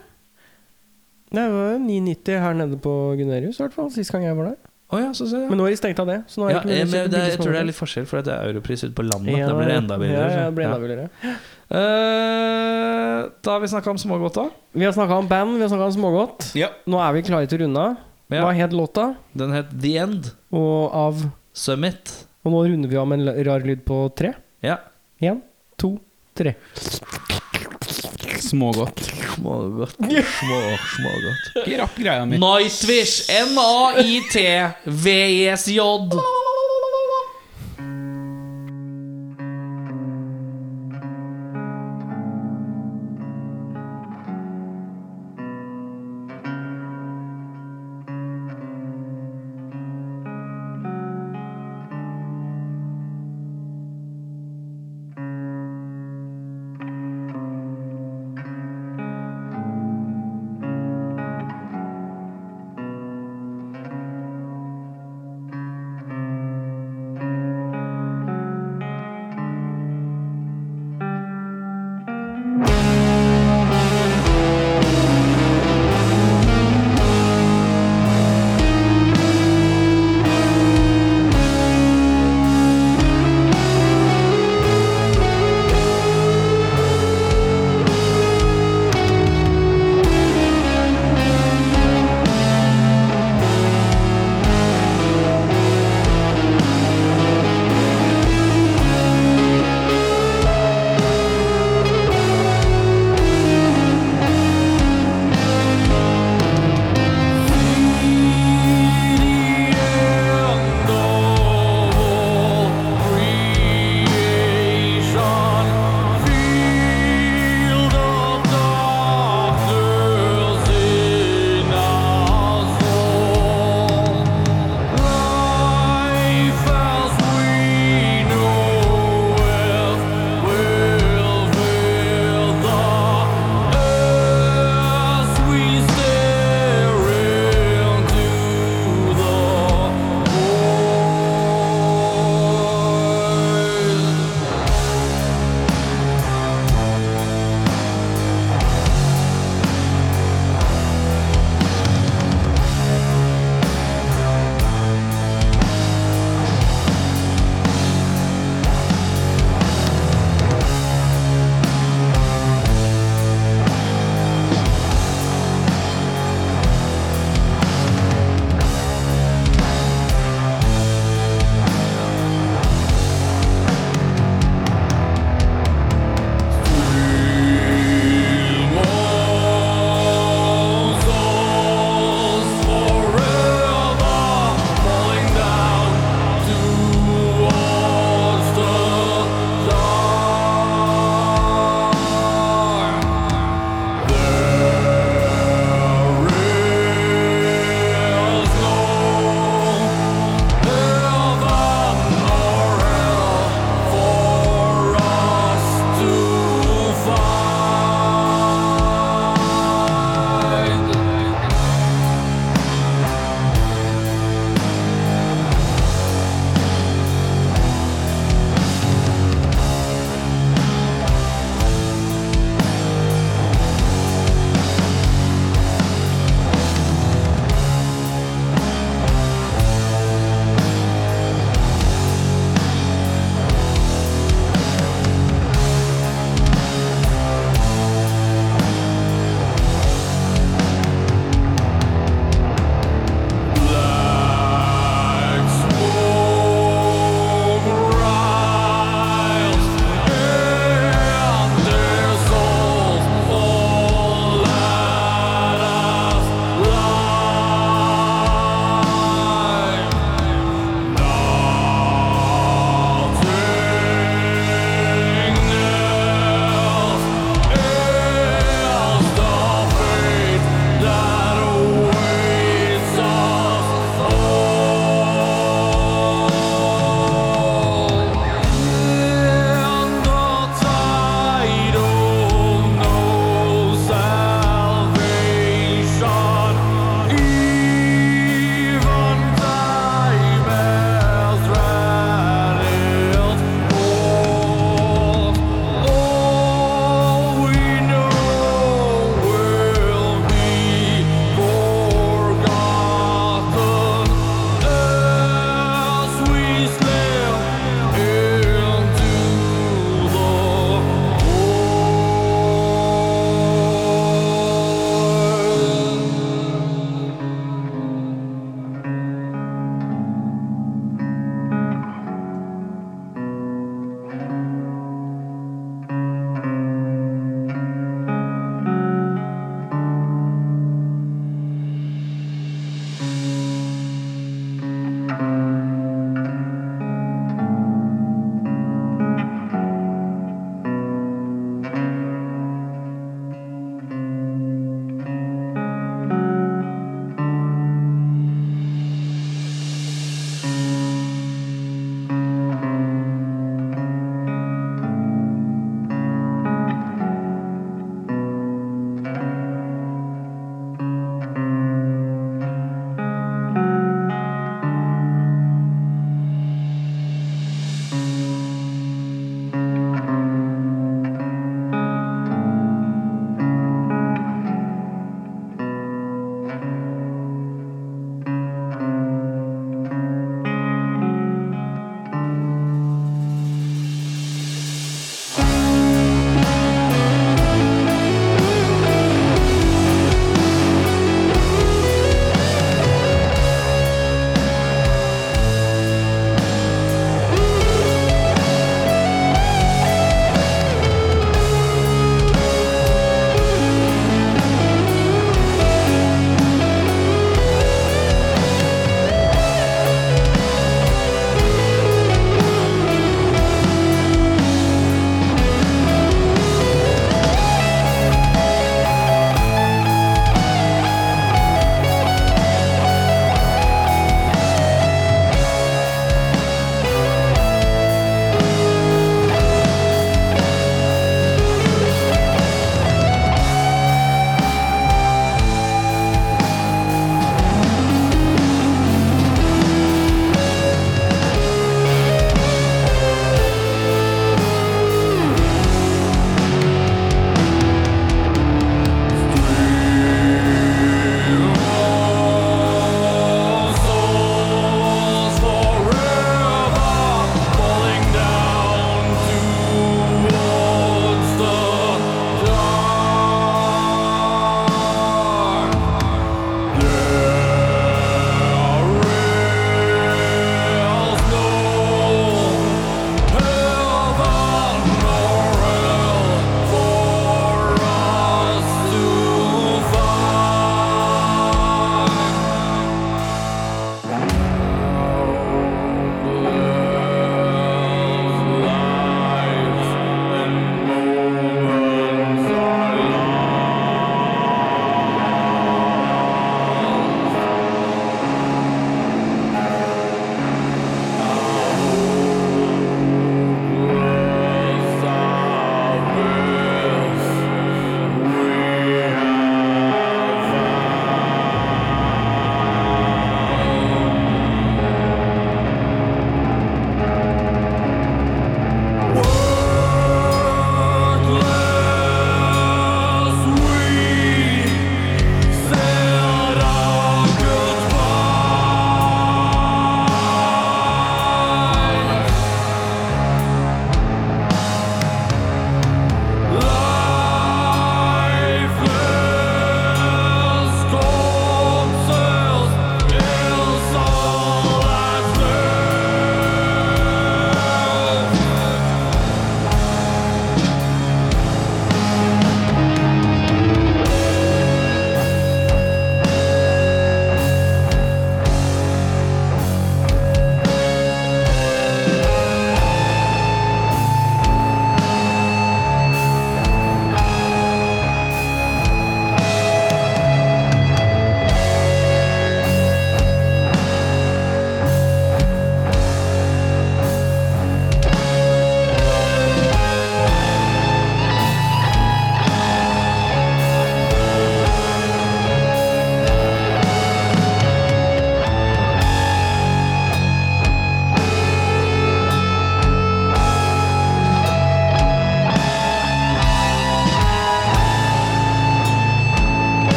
Det 1.35 1.41
var 1.51 1.71
jo 1.73 1.79
9,90 1.87 2.43
her 2.43 2.53
nede 2.59 2.77
på 2.83 2.91
Gunerius, 3.19 3.57
i 3.59 3.63
hvert 3.65 3.73
fall. 3.75 3.89
Sist 3.95 4.11
gang 4.13 4.27
jeg 4.27 4.37
var 4.37 4.51
der. 4.51 4.59
Oh, 4.93 4.99
ja, 5.01 5.13
så, 5.17 5.25
så, 5.25 5.39
ja. 5.41 5.49
Men 5.49 5.57
nå 5.57 5.65
er 5.65 5.73
de 5.73 5.77
stengt 5.79 5.99
av 6.01 6.09
det. 6.09 6.19
Så 6.29 6.39
nå 6.39 6.45
er 6.47 6.53
ja, 6.53 6.59
ikke 6.61 6.69
jeg, 6.69 6.85
eh, 6.85 6.89
men, 6.91 7.11
det, 7.11 7.21
jeg 7.31 7.39
tror 7.41 7.55
det 7.55 7.61
er 7.61 7.67
litt 7.71 7.77
forskjell, 7.77 8.05
for 8.09 8.25
det 8.25 8.33
er 8.35 8.51
europris 8.51 8.83
ute 8.85 8.93
på 8.95 9.05
landet. 9.07 9.33
Ja, 9.33 9.47
da 9.49 9.55
blir 9.57 9.71
det 9.71 9.77
enda 9.81 9.97
billigere. 10.01 10.35
Ja, 10.35 10.43
det 10.51 10.55
blir. 10.85 11.39
Uh, 11.65 13.31
da 13.41 13.55
har 13.55 13.63
vi 13.63 13.69
snakka 13.71 13.89
om 13.95 14.01
smågodt, 14.01 14.37
da. 14.37 14.45
Vi 14.77 14.85
har 14.85 14.93
snakka 14.93 15.17
om 15.23 15.29
band, 15.31 15.57
vi 15.57 15.65
har 15.65 15.71
snakka 15.73 15.89
om 15.89 15.95
smågodt. 15.97 16.51
Nå 16.85 17.01
er 17.01 17.17
vi 17.17 17.25
klare 17.25 17.49
til 17.49 17.63
å 17.63 17.65
runde 17.65 17.87
av. 17.89 17.97
Hva 18.35 18.53
het 18.57 18.77
låta? 18.77 19.09
Den 19.37 19.53
het 19.57 19.73
The 19.73 19.95
End. 20.05 20.29
Og 20.53 20.93
av 20.93 21.25
Summit. 21.55 22.13
Og 22.45 22.53
nå 22.53 22.61
runder 22.69 22.91
vi 22.91 23.01
av 23.01 23.09
med 23.09 23.25
en 23.25 23.41
rar 23.47 23.65
lyd 23.65 23.81
på 23.89 24.03
tre. 24.17 24.35
Ja. 24.65 24.77
Én, 25.23 25.41
to, 25.81 25.95
tre. 26.37 26.53
Smågodt. 28.41 28.99
Smågodt. 29.35 29.95
Små, 30.39 30.77
smågodt. 30.95 31.43
Ikke 31.65 31.77
rapp 31.81 31.95
greia 31.97 32.25
mi. 32.25 32.37
Nightwish. 32.37 33.29
N-a-i-t-v-e-s-j. 33.29 34.85